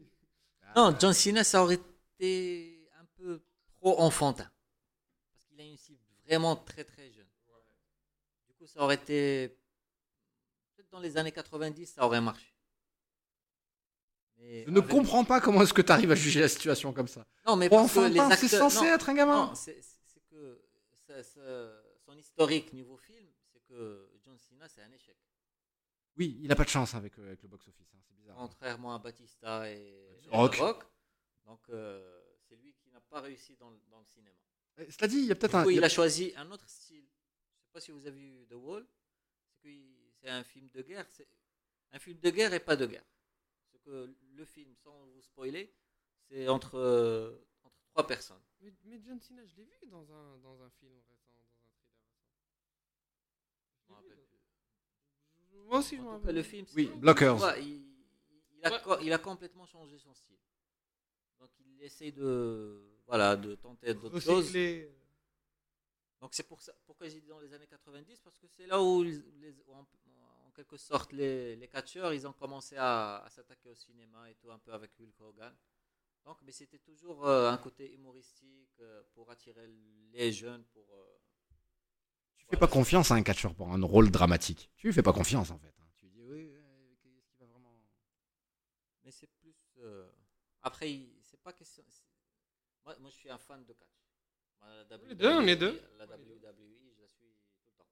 Non, 0.75 0.95
John 0.99 1.13
Cena, 1.13 1.43
ça 1.43 1.61
aurait 1.63 1.79
été 2.19 2.87
un 2.99 3.05
peu 3.17 3.41
trop 3.79 3.99
enfantin. 4.01 4.49
Parce 5.31 5.45
qu'il 5.45 5.61
a 5.61 5.63
une 5.63 5.77
cible 5.77 5.99
vraiment 6.25 6.55
très 6.55 6.83
très 6.83 7.11
jeune. 7.11 7.20
Coup, 8.61 8.67
ça 8.67 8.79
aurait 8.83 8.93
été. 8.93 9.57
Peut-être 10.75 10.91
dans 10.91 10.99
les 10.99 11.17
années 11.17 11.31
90, 11.31 11.93
ça 11.95 12.05
aurait 12.05 12.21
marché. 12.21 12.45
Mais 14.37 14.65
Je 14.65 14.69
ne 14.69 14.77
avec- 14.79 14.91
comprends 14.91 15.23
pas 15.25 15.41
comment 15.41 15.63
est-ce 15.63 15.73
que 15.73 15.81
tu 15.81 15.91
arrives 15.91 16.11
à 16.11 16.15
juger 16.15 16.41
la 16.41 16.47
situation 16.47 16.93
comme 16.93 17.07
ça. 17.07 17.25
Non, 17.47 17.55
mais 17.55 17.69
Pour 17.69 17.79
parce 17.79 17.93
que 17.95 17.99
les 18.01 18.19
acteurs. 18.19 18.37
c'est 18.37 18.47
censé 18.49 18.77
non, 18.85 18.93
être 18.93 19.09
un 19.09 19.13
gamin. 19.15 19.47
Non, 19.47 19.55
c'est 19.55 19.79
que 20.29 20.61
ça- 21.07 21.23
ça- 21.23 21.81
son 22.05 22.15
historique 22.15 22.71
niveau 22.73 22.97
film, 22.97 23.27
c'est 23.51 23.61
que 23.67 24.11
John 24.23 24.37
Cena, 24.37 24.67
c'est 24.69 24.83
un 24.83 24.91
échec. 24.91 25.17
Oui, 26.17 26.37
il 26.43 26.51
a 26.51 26.55
pas 26.55 26.63
de 26.65 26.69
chance 26.69 26.93
avec, 26.93 27.17
euh, 27.17 27.25
avec 27.27 27.41
le 27.41 27.47
box-office. 27.47 27.87
hein, 27.95 27.99
c'est 28.07 28.13
bizarre. 28.15 28.35
Contrairement 28.37 28.93
à 28.93 28.99
Batista 28.99 29.67
et, 29.71 30.19
et 30.23 30.29
Rock. 30.29 30.83
Donc, 31.45 31.61
euh, 31.69 32.21
c'est 32.47 32.57
lui 32.57 32.75
qui 32.75 32.91
n'a 32.91 33.01
pas 33.01 33.21
réussi 33.21 33.55
dans, 33.55 33.71
le- 33.71 33.79
dans 33.89 33.97
le 33.99 34.05
cinéma. 34.05 34.35
Euh, 34.77 34.85
Cela 34.89 35.07
dit, 35.07 35.17
il 35.17 35.25
y 35.25 35.31
a 35.31 35.35
peut-être 35.35 35.55
un. 35.55 35.65
il 35.65 35.71
y 35.73 35.77
il 35.77 35.83
a- 35.83 35.87
a 35.87 35.89
choisi 35.89 36.31
un 36.35 36.51
autre 36.51 36.67
style. 36.69 37.07
Je 37.73 37.79
sais 37.79 37.85
pas 37.85 37.85
si 37.85 37.91
vous 37.91 38.05
avez 38.05 38.19
vu 38.19 38.45
The 38.49 38.53
Wall. 38.55 38.85
C'est 39.63 39.69
que 39.69 39.69
c'est 40.19 40.27
un 40.29 40.43
film 40.43 40.67
de 40.73 40.81
guerre. 40.81 41.05
C'est 41.09 41.25
un 41.93 41.99
film 41.99 42.19
de 42.19 42.29
guerre 42.29 42.53
et 42.53 42.59
pas 42.59 42.75
de 42.75 42.85
guerre. 42.85 43.05
C'est 43.71 43.79
que 43.79 44.13
le 44.35 44.43
film, 44.45 44.75
sans 44.75 45.05
vous 45.07 45.21
spoiler, 45.21 45.73
c'est 46.27 46.49
entre, 46.49 46.75
euh, 46.77 47.31
entre 47.63 47.81
trois 47.85 48.05
personnes. 48.05 48.41
Mais, 48.59 48.73
mais 48.83 48.99
John 49.01 49.21
Cena, 49.21 49.45
je 49.45 49.55
l'ai 49.55 49.63
vu 49.63 49.87
dans 49.87 50.11
un, 50.11 50.37
dans 50.39 50.61
un 50.61 50.69
film 50.71 50.91
récent, 51.07 51.15
dans 51.29 51.39
un 51.39 51.47
thriller 51.47 51.77
récent. 53.87 53.89
me 53.89 53.95
rappelle 53.95 54.17
plus. 54.17 55.57
Moi 55.69 55.79
aussi, 55.79 55.95
je 55.95 56.01
En 56.01 56.03
m'en 56.03 56.11
rappelle. 56.11 56.35
le 56.35 56.43
film, 56.43 56.65
Oui, 56.75 56.89
c'est- 56.91 56.99
Blockers. 56.99 57.57
il, 57.59 57.85
il 58.57 58.65
a, 58.65 58.87
Ouais. 58.89 58.97
il 59.05 59.13
a 59.13 59.17
complètement 59.17 59.65
changé 59.65 59.97
son 59.97 60.13
style. 60.13 60.35
Donc 61.39 61.51
il 61.61 61.81
essaye 61.81 62.11
de, 62.11 62.83
voilà, 63.07 63.37
de 63.37 63.55
tenter 63.55 63.93
d'autres 63.93 64.19
choses. 64.19 64.51
Donc 66.21 66.33
c'est 66.35 66.43
pour 66.47 66.61
ça, 66.61 66.71
pourquoi 66.85 67.09
j'ai 67.09 67.19
dit 67.19 67.27
dans 67.27 67.39
les 67.39 67.53
années 67.53 67.67
90, 67.67 68.19
parce 68.21 68.37
que 68.37 68.47
c'est 68.47 68.67
là 68.67 68.81
où, 68.81 69.01
les- 69.03 69.19
les- 69.39 69.55
où 69.67 69.73
en, 69.73 69.87
en 70.47 70.51
quelque 70.51 70.77
sorte 70.77 71.11
les, 71.13 71.55
les 71.55 71.67
catcheurs, 71.67 72.13
ils 72.13 72.27
ont 72.27 72.33
commencé 72.33 72.75
à, 72.77 73.17
à 73.23 73.29
s'attaquer 73.29 73.69
au 73.69 73.75
cinéma 73.75 74.29
et 74.29 74.35
tout, 74.35 74.51
un 74.51 74.59
peu 74.59 74.71
avec 74.73 74.91
Hulk 74.99 75.19
Hogan. 75.19 75.55
Donc, 76.25 76.37
mais 76.43 76.51
c'était 76.51 76.79
toujours 76.79 77.27
euh, 77.27 77.49
un 77.51 77.57
côté 77.57 77.93
humoristique 77.93 78.69
euh, 78.81 79.03
pour 79.13 79.31
attirer 79.31 79.67
les 80.13 80.31
jeunes, 80.31 80.63
pour... 80.65 80.85
euh, 80.93 81.19
Tu 82.37 82.45
fais 82.49 82.57
pas 82.57 82.67
confiance 82.67 83.11
à 83.11 83.15
un 83.15 83.23
catcheur 83.23 83.55
pour 83.55 83.71
un 83.73 83.81
rôle 83.83 84.11
dramatique. 84.11 84.69
Tu 84.77 84.87
lui 84.87 84.93
fais 84.93 85.01
pas 85.03 85.13
confiance 85.13 85.49
en 85.51 85.57
fait. 85.57 85.73
hein. 85.79 85.87
Tu 85.97 86.05
lui 86.05 86.11
dis 86.11 86.21
oui, 86.21 86.51
qu'est-ce 87.01 87.31
qui 87.31 87.37
va 87.39 87.45
vraiment. 87.47 87.81
Mais 89.03 89.11
c'est 89.11 89.27
plus. 89.27 89.55
Après, 90.61 91.09
c'est 91.23 91.41
pas 91.41 91.53
question. 91.53 91.83
Moi, 92.85 92.95
moi, 92.99 93.09
je 93.09 93.15
suis 93.15 93.29
un 93.29 93.37
fan 93.37 93.63
de 93.65 93.73
catch. 93.73 94.00
La 94.61 94.97
Les 95.07 95.15
deux, 95.15 95.27
est 95.27 95.55
WWE, 95.55 95.57
deux. 95.59 95.81
La 95.97 96.05
WWE, 96.05 96.93
je 96.95 97.01
la 97.01 97.07
suis 97.07 97.35
tout 97.61 97.65
le 97.65 97.71
temps. 97.77 97.89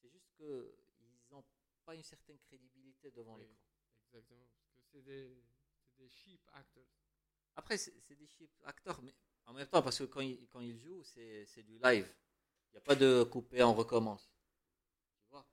C'est 0.00 0.10
juste 0.10 0.30
que 0.38 0.74
ils 1.00 1.32
n'ont 1.34 1.44
pas 1.84 1.94
une 1.94 2.02
certaine 2.02 2.38
crédibilité 2.38 3.10
devant 3.10 3.36
Oui. 3.36 3.42
l'écran. 3.42 3.56
Exactement. 4.06 4.46
Parce 4.74 4.86
que 4.86 4.90
c'est 4.92 5.02
des, 5.02 5.28
des 5.98 6.08
cheap 6.10 6.40
actors. 6.52 6.86
Après, 7.56 7.76
c'est 7.76 7.92
des 8.08 8.26
cheap 8.26 8.50
acteurs, 8.64 9.00
mais 9.02 9.14
en 9.46 9.52
même 9.54 9.66
temps, 9.66 9.82
parce 9.82 9.98
que 9.98 10.04
quand 10.04 10.20
ils, 10.20 10.46
quand 10.48 10.60
ils 10.60 10.78
jouent, 10.78 11.02
c'est 11.04 11.62
du 11.64 11.78
live. 11.78 12.06
Il 12.70 12.72
n'y 12.72 12.78
a 12.78 12.82
pas 12.82 12.94
de 12.94 13.22
couper, 13.24 13.62
on 13.62 13.74
recommence. 13.74 14.30
Tu 15.24 15.30
vois? 15.30 15.46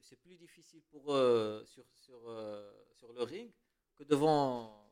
C'est 0.00 0.16
plus 0.20 0.36
difficile 0.36 0.82
pour 0.82 1.14
eux 1.14 1.64
sur, 1.66 1.84
sur, 1.96 2.28
euh, 2.28 2.72
sur 2.94 3.12
le 3.12 3.22
ring 3.22 3.52
que 3.94 4.02
devant 4.04 4.90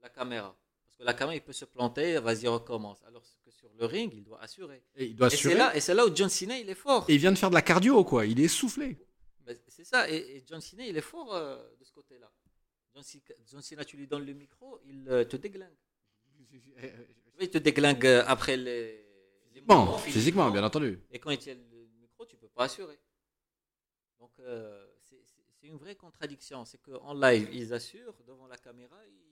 la 0.00 0.10
caméra. 0.10 0.56
Que 1.02 1.06
la 1.06 1.14
caméra, 1.14 1.34
il 1.34 1.42
peut 1.42 1.52
se 1.52 1.64
planter, 1.64 2.18
vas-y, 2.20 2.46
recommence. 2.46 3.02
Alors 3.04 3.22
que 3.44 3.50
sur 3.50 3.68
le 3.76 3.84
ring, 3.86 4.12
il 4.14 4.22
doit 4.22 4.40
assurer. 4.40 4.84
Et 4.94 5.06
il 5.06 5.16
doit 5.16 5.26
Et 5.26 5.30
c'est 5.30 5.36
assurer. 5.36 5.54
là, 5.56 5.74
et 5.76 5.80
c'est 5.80 5.94
là 5.94 6.06
où 6.06 6.14
John 6.14 6.28
Cena, 6.28 6.56
il 6.58 6.70
est 6.70 6.74
fort. 6.76 7.04
Et 7.08 7.14
il 7.14 7.18
vient 7.18 7.32
de 7.32 7.38
faire 7.38 7.50
de 7.50 7.54
la 7.54 7.62
cardio 7.62 8.04
quoi. 8.04 8.24
Il 8.24 8.38
est 8.40 8.44
essoufflé. 8.44 8.96
Ben, 9.44 9.58
c'est 9.66 9.84
ça, 9.84 10.08
et, 10.08 10.14
et 10.36 10.44
John 10.48 10.60
Cena, 10.60 10.86
il 10.86 10.96
est 10.96 11.00
fort 11.00 11.34
euh, 11.34 11.56
de 11.80 11.84
ce 11.84 11.92
côté-là. 11.92 12.30
John, 12.94 13.02
Cena- 13.02 13.34
John 13.50 13.62
Cena, 13.62 13.84
tu 13.84 13.96
lui 13.96 14.06
donnes 14.06 14.24
le 14.24 14.32
micro, 14.34 14.78
il 14.84 15.08
euh, 15.08 15.24
te 15.24 15.36
déglingue. 15.36 15.74
Il 17.40 17.50
te 17.50 17.58
déglingue 17.58 18.06
euh, 18.06 18.22
après 18.26 18.56
les. 18.56 19.04
les 19.54 19.60
Bon, 19.62 19.98
physiquement, 19.98 20.50
bien 20.50 20.62
entendu. 20.62 21.00
Et 21.10 21.18
quand 21.18 21.30
il 21.30 21.38
tient 21.38 21.54
le 21.54 21.88
micro, 22.00 22.24
tu 22.26 22.36
peux 22.36 22.48
pas 22.48 22.64
assurer. 22.64 22.98
Donc, 24.20 24.30
euh, 24.40 24.86
c'est 25.00 25.16
une 25.66 25.76
vraie 25.76 25.96
contradiction. 25.96 26.64
C'est 26.64 26.78
qu'en 26.80 27.14
live, 27.14 27.48
ils 27.52 27.72
assurent, 27.72 28.14
devant 28.26 28.46
la 28.46 28.56
caméra, 28.58 28.96
ils. 29.08 29.31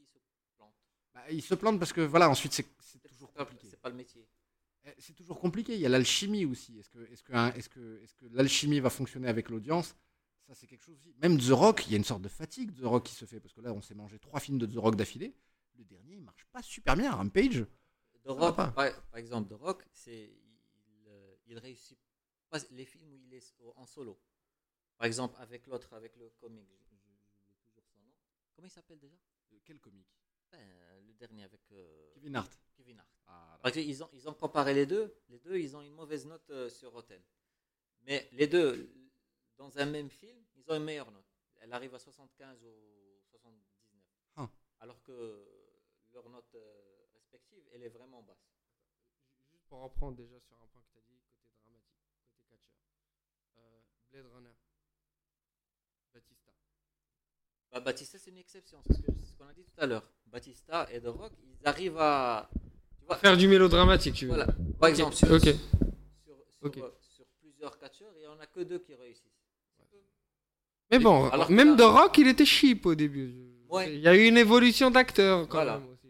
Bah, 1.15 1.23
il 1.31 1.43
se 1.43 1.55
plante 1.55 1.79
parce 1.79 1.93
que 1.93 2.01
voilà, 2.01 2.29
ensuite 2.31 2.53
c'est 2.53 2.67
toujours 3.09 3.33
compliqué. 3.33 3.67
C'est 3.71 3.81
pas 3.81 3.89
le 3.91 3.97
métier. 3.97 4.27
Eh, 4.85 4.91
C'est 4.99 5.13
toujours 5.15 5.39
compliqué. 5.41 5.75
Il 5.75 5.81
y 5.81 5.87
a 5.87 5.89
l'alchimie 5.89 6.45
aussi. 6.45 6.79
Est-ce 6.79 6.89
que, 6.91 6.99
est-ce 7.13 7.23
que, 7.23 7.33
est-ce 7.57 7.69
que, 7.69 8.01
est-ce 8.03 8.15
que 8.15 8.27
l'alchimie 8.33 8.81
va 8.81 8.91
fonctionner 8.91 9.29
avec 9.29 9.49
l'audience? 9.51 9.95
Ça, 10.47 10.55
c'est 10.55 10.67
quelque 10.67 10.83
chose 10.83 10.97
aussi. 10.97 11.15
Même 11.21 11.39
The 11.39 11.51
Rock, 11.51 11.87
il 11.87 11.93
y 11.93 11.95
a 11.95 11.99
une 11.99 12.05
sorte 12.05 12.23
de 12.23 12.29
fatigue 12.29 12.73
de 12.73 12.81
The 12.83 12.87
Rock 12.87 13.05
qui 13.05 13.15
se 13.15 13.25
fait 13.25 13.41
parce 13.41 13.53
que 13.53 13.61
là, 13.61 13.73
on 13.73 13.83
s'est 13.83 13.95
mangé 13.95 14.19
trois 14.19 14.41
films 14.41 14.59
de 14.59 14.67
The 14.67 14.77
Rock 14.79 14.97
d'affilée. 14.97 15.35
Le 15.77 15.85
dernier, 15.85 16.15
il 16.15 16.23
marche 16.23 16.45
pas 16.47 16.63
super 16.63 16.97
bien. 16.97 17.13
Rampage. 17.13 17.65
The 18.25 18.29
Rock, 18.29 18.57
par, 18.57 18.75
par 18.75 19.17
exemple, 19.17 19.49
The 19.55 19.59
Rock, 19.59 19.85
c'est 19.93 20.25
il, 20.33 21.09
euh, 21.09 21.35
il 21.47 21.59
réussit 21.59 21.99
pas 22.49 22.59
les 22.73 22.85
films 22.85 23.13
où 23.13 23.17
il 23.17 23.33
est 23.35 23.55
en 23.77 23.87
solo. 23.87 24.19
Par 24.99 25.07
exemple, 25.07 25.37
avec 25.41 25.67
l'autre, 25.67 25.93
avec 25.95 26.17
le 26.17 26.31
comique, 26.41 26.69
je- 26.69 26.97
je- 26.97 27.11
j'oublie 27.39 27.57
toujours 27.65 27.85
son 27.87 27.99
nom. 28.01 28.13
Comment 28.55 28.67
il 28.67 28.71
s'appelle 28.71 28.99
déjà? 28.99 29.17
Quel 29.65 29.79
comique 29.79 30.09
Ben, 30.53 30.69
Le 31.07 31.13
dernier 31.15 31.45
avec 31.45 31.61
euh, 31.73 32.11
Kevin 32.15 32.37
Hart. 32.37 32.59
Kevin 32.77 32.99
Hart. 32.99 33.09
Ah, 33.27 33.59
Parce 33.63 33.75
qu'ils 33.75 34.03
ont, 34.03 34.11
ils 34.13 34.29
ont 34.29 34.35
comparé 34.35 34.75
les 34.75 34.87
deux. 34.87 35.15
Les 35.29 35.39
deux, 35.39 35.59
ils 35.59 35.77
ont 35.77 35.83
une 35.83 35.95
mauvaise 35.95 36.27
note 36.27 36.49
euh, 36.51 36.69
sur 36.69 36.93
Rotten. 36.93 37.23
Mais 38.03 38.29
les 38.33 38.47
deux, 38.47 38.93
dans 39.57 39.79
un 39.79 39.87
même 39.87 40.11
film, 40.11 40.39
ils 40.57 40.71
ont 40.71 40.75
une 40.77 40.85
meilleure 40.85 41.11
note. 41.11 41.27
Elle 41.59 41.73
arrive 41.73 41.95
à 41.95 41.99
75 41.99 42.65
ou 42.65 43.21
79. 43.31 43.69
Ah. 44.37 44.49
Alors 44.81 45.03
que 45.03 45.47
leur 46.13 46.29
note 46.31 46.55
euh, 46.55 47.07
respective, 47.15 47.63
elle 47.73 47.83
est 47.83 47.89
vraiment 47.91 48.23
basse. 48.23 48.51
Juste 49.51 49.65
pour 49.69 49.81
reprendre 49.81 50.17
déjà 50.17 50.41
sur 50.41 50.57
un 50.61 50.67
point 50.69 50.83
que 50.83 50.93
tu 50.93 50.99
as 50.99 51.03
dit, 51.03 51.21
côté 51.29 51.53
dramatique, 51.61 52.01
côté 52.25 52.45
catcheur. 52.45 52.81
Euh, 53.59 53.81
Blade 54.11 54.27
Runner. 54.27 54.55
Batista. 56.13 56.40
Bah, 57.73 57.81
Batista, 57.81 58.19
c'est 58.19 58.31
une 58.31 58.39
exception. 58.39 58.79
C'est 58.87 58.95
ce 58.95 59.03
que- 59.03 59.13
c'est 59.19 59.27
ce 59.27 59.37
qu'on 59.37 59.47
a 59.47 59.53
dit 59.53 59.65
tout 59.65 59.73
à 59.79 59.87
l'heure. 59.87 60.03
Batista 60.27 60.89
et 60.93 61.01
The 61.01 61.07
Rock, 61.07 61.33
ils 61.43 61.67
arrivent 61.69 61.99
à. 61.99 62.49
Tu 62.99 63.05
vois, 63.07 63.17
Faire 63.17 63.37
du 63.37 63.49
mélodramatique, 63.49 64.15
tu 64.15 64.27
veux 64.27 64.35
voilà. 64.35 64.47
Par 64.79 64.89
exemple, 64.89 65.15
sur, 65.15 65.31
Ok. 65.31 65.43
sur, 65.43 65.55
sur, 65.55 66.37
Ok. 66.67 66.79
euh, 66.79 66.91
sur 67.01 67.25
plusieurs 67.41 67.79
catcheurs, 67.79 68.13
il 68.17 68.21
n'y 68.21 68.27
en 68.27 68.39
a 68.39 68.47
que 68.47 68.61
deux 68.61 68.79
qui 68.79 68.95
réussissent. 68.95 69.27
Mais 70.93 70.99
bon, 70.99 71.29
Alors 71.29 71.49
même 71.53 71.77
là- 71.77 71.77
The 71.77 71.89
Rock, 71.89 72.19
il 72.19 72.27
était 72.27 72.45
cheap 72.45 72.85
au 72.87 72.97
début. 72.97 73.33
Ouais. 73.69 73.95
Il 73.95 74.01
y 74.01 74.09
a 74.09 74.17
eu 74.17 74.27
une 74.27 74.37
évolution 74.37 74.91
d'acteur 74.91 75.47
quand 75.47 75.59
Voilà. 75.59 75.79
même 75.79 75.89
aussi. 75.91 76.09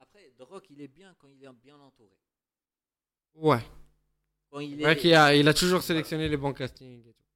Après, 0.00 0.32
The 0.36 0.42
Rock, 0.42 0.64
il 0.70 0.80
est 0.80 0.88
bien 0.88 1.14
quand 1.20 1.28
il 1.28 1.44
est 1.44 1.52
bien 1.62 1.76
entouré. 1.78 2.16
Ouais. 3.34 3.60
Quand 4.50 4.58
il 4.58 4.80
est, 4.80 4.82
vrai 4.82 4.96
qu'il 4.96 5.14
a, 5.14 5.36
il 5.36 5.46
a 5.46 5.54
toujours 5.54 5.82
sélectionné 5.82 6.28
les 6.28 6.36
bons 6.36 6.52
castings. 6.52 7.06
et 7.06 7.12
tout. 7.12 7.27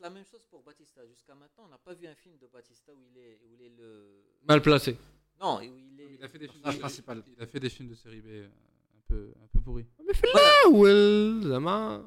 C'est 0.00 0.04
peut-être 0.04 0.14
la 0.14 0.18
même 0.20 0.24
chose 0.24 0.46
pour 0.46 0.62
Batista. 0.62 1.06
Jusqu'à 1.06 1.34
maintenant, 1.34 1.64
on 1.66 1.68
n'a 1.68 1.78
pas 1.78 1.92
vu 1.94 2.06
un 2.06 2.14
film 2.14 2.36
de 2.38 2.46
Batista 2.46 2.92
où 2.94 3.02
il 3.10 3.18
est, 3.18 3.38
où 3.44 3.52
il 3.52 3.62
est 3.62 3.68
le. 3.68 4.24
Mal 4.48 4.62
placé. 4.62 4.96
Non, 5.40 5.58
où 5.58 5.62
il 5.62 6.00
est. 6.00 6.14
Il 6.14 6.24
a 6.24 6.28
fait 6.28 6.38
des 6.38 6.48
films, 6.48 6.62
de, 6.64 6.78
principal. 6.78 7.22
il 7.26 7.42
a 7.42 7.46
fait 7.46 7.60
des 7.60 7.68
films 7.70 7.88
de 7.90 7.94
série 7.94 8.20
B 8.22 8.26
euh, 8.28 8.48
un 8.96 9.00
peu, 9.06 9.32
un 9.42 9.46
peu 9.48 9.60
pourris. 9.60 9.86
Mais 10.06 10.14
fais-le, 10.14 10.70
Will, 10.70 11.48
Zama. 11.48 12.02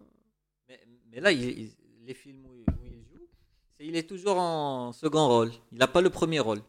Mais, 0.68 0.88
mais 1.12 1.20
là, 1.20 1.32
il- 1.32 1.60
il- 1.60 1.76
les 2.06 2.14
films 2.16 2.46
où, 2.46 2.64
où 2.64 2.84
il 2.86 3.04
joue, 3.06 3.28
c'est, 3.78 3.86
il 3.86 3.96
est 3.96 4.08
toujours 4.10 4.38
en 4.38 4.92
second 4.92 5.28
rôle. 5.28 5.52
Il 5.72 5.78
n'a 5.78 5.88
pas 5.88 6.02
le 6.02 6.10
premier 6.10 6.40
rôle. 6.40 6.62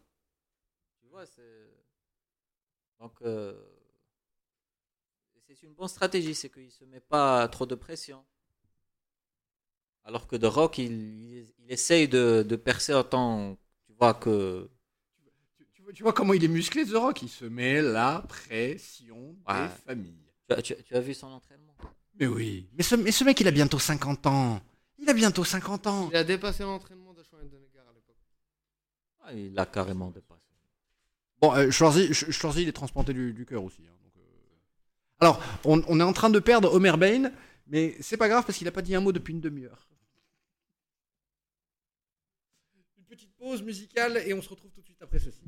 Tu 1.00 1.06
vois, 1.08 1.24
c'est. 1.26 1.70
Donc. 3.00 3.20
euh, 3.22 3.54
C'est 5.46 5.62
une 5.62 5.74
bonne 5.74 5.88
stratégie, 5.88 6.34
c'est 6.34 6.50
qu'il 6.50 6.64
ne 6.66 6.70
se 6.70 6.84
met 6.84 7.00
pas 7.00 7.46
trop 7.48 7.64
de 7.64 7.74
pression. 7.76 8.24
Alors 10.05 10.27
que 10.27 10.37
The 10.37 10.45
Rock, 10.45 10.79
il, 10.79 11.47
essaye 11.69 12.09
de, 12.09 12.45
de 12.47 12.57
percer 12.57 12.93
autant, 12.93 13.57
tu 13.87 13.93
vois, 13.99 14.14
que. 14.14 14.69
Tu, 15.57 15.67
tu 15.73 15.83
vois, 15.83 15.93
tu 15.93 16.03
vois 16.03 16.12
comment 16.12 16.35
il 16.35 16.45
est 16.45 16.49
musclé, 16.49 16.85
The 16.85 16.93
Rock? 16.95 17.23
Il 17.23 17.29
se 17.31 17.45
met 17.47 17.81
la 17.81 18.23
pression 18.29 19.35
Ouais. 19.49 19.62
des 19.62 19.69
familles. 19.87 20.21
Tu 20.49 20.55
as, 20.55 20.62
tu 20.62 20.73
as- 20.75 20.83
tu 20.83 20.95
as 20.95 21.01
vu 21.01 21.14
son 21.14 21.29
entraînement? 21.29 21.75
Mais 22.21 22.27
oui. 22.27 22.69
Mais 22.75 22.83
ce, 22.83 22.95
mais 22.97 23.11
ce 23.12 23.25
mec, 23.25 23.40
il 23.40 23.49
a 23.49 23.51
bientôt 23.51 23.79
50 23.79 24.27
ans. 24.27 24.61
Il 24.99 25.09
a 25.09 25.14
bientôt 25.14 25.43
50 25.45 25.87
ans. 25.87 26.09
Il 26.11 26.17
a 26.17 26.25
dépassé 26.25 26.62
l'entraînement 26.62 27.12
de 27.14 27.23
Schwarzenegger 27.23 27.79
à 27.81 27.93
l'époque. 27.95 28.17
Ah, 29.21 29.33
Il 29.33 29.59
a 29.59 29.67
carrément 29.67 30.11
dépassé. 30.11 30.40
Bon, 31.40 31.53
euh, 31.55 31.71
Schwarzy, 31.71 32.09
Sch- 32.12 32.31
Schwarzy, 32.31 32.62
il 32.62 32.69
est 32.69 32.73
transplanté 32.73 33.12
du, 33.14 33.33
du 33.33 33.45
cœur 33.47 33.64
aussi. 33.64 33.81
hein, 33.87 33.97
donc, 34.03 34.12
euh. 34.19 34.21
Alors, 35.21 35.43
on, 35.64 35.83
on 35.88 35.99
est 35.99 36.03
en 36.05 36.12
train 36.12 36.31
de 36.31 36.38
perdre 36.38 36.73
Homer 36.73 36.97
Bain, 36.99 37.33
mais 37.67 37.97
c'est 38.01 38.17
pas 38.19 38.29
grave 38.29 38.45
parce 38.47 38.57
qu'il 38.59 38.69
a 38.69 38.73
pas 38.73 38.83
dit 38.83 38.95
un 38.95 39.01
mot 39.01 39.12
depuis 39.12 39.33
une 39.33 39.40
demi-heure. 39.40 39.88
Une 42.99 43.05
petite 43.05 43.34
pause 43.44 43.62
musicale 43.62 44.22
et 44.26 44.33
on 44.33 44.40
se 44.40 44.48
retrouve 44.48 44.70
tout 44.70 44.80
de 44.80 44.87
suite 44.87 45.02
après 45.02 45.18
ceci. 45.18 45.43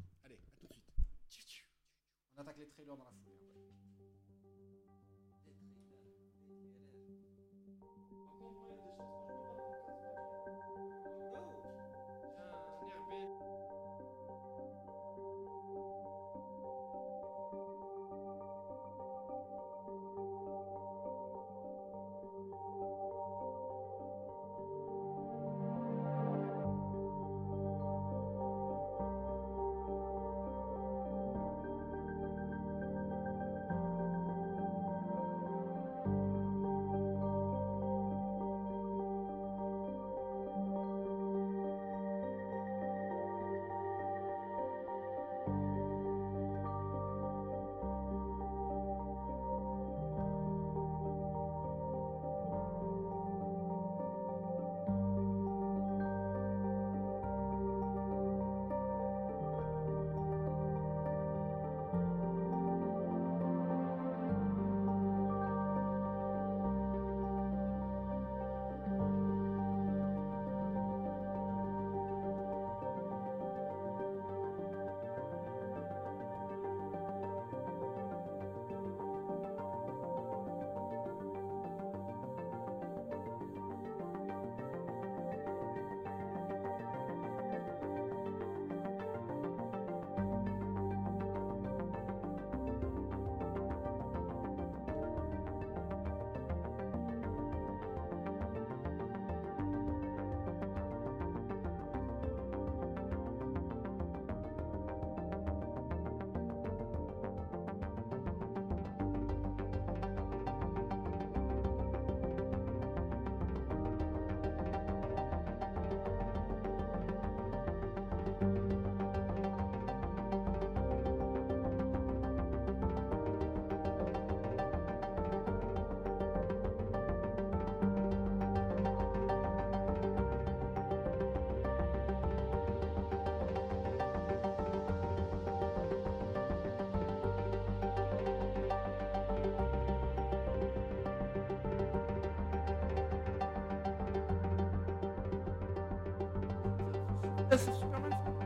Eh, 147.52 147.56
c'est 147.56 147.72
Superman, 147.72 148.10
ça. 148.10 148.36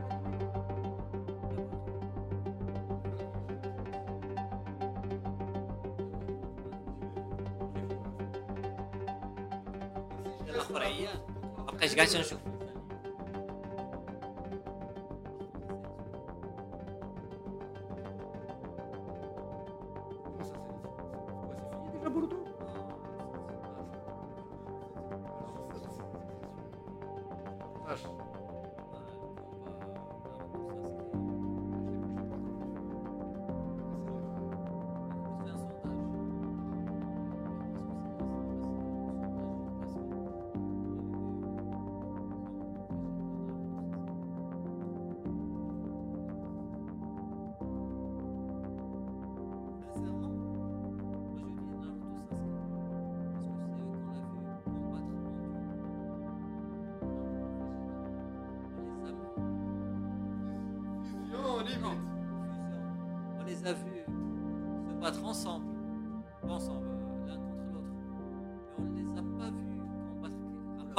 Après, 11.67 11.87
je 11.87 11.95
gagne 11.95 12.07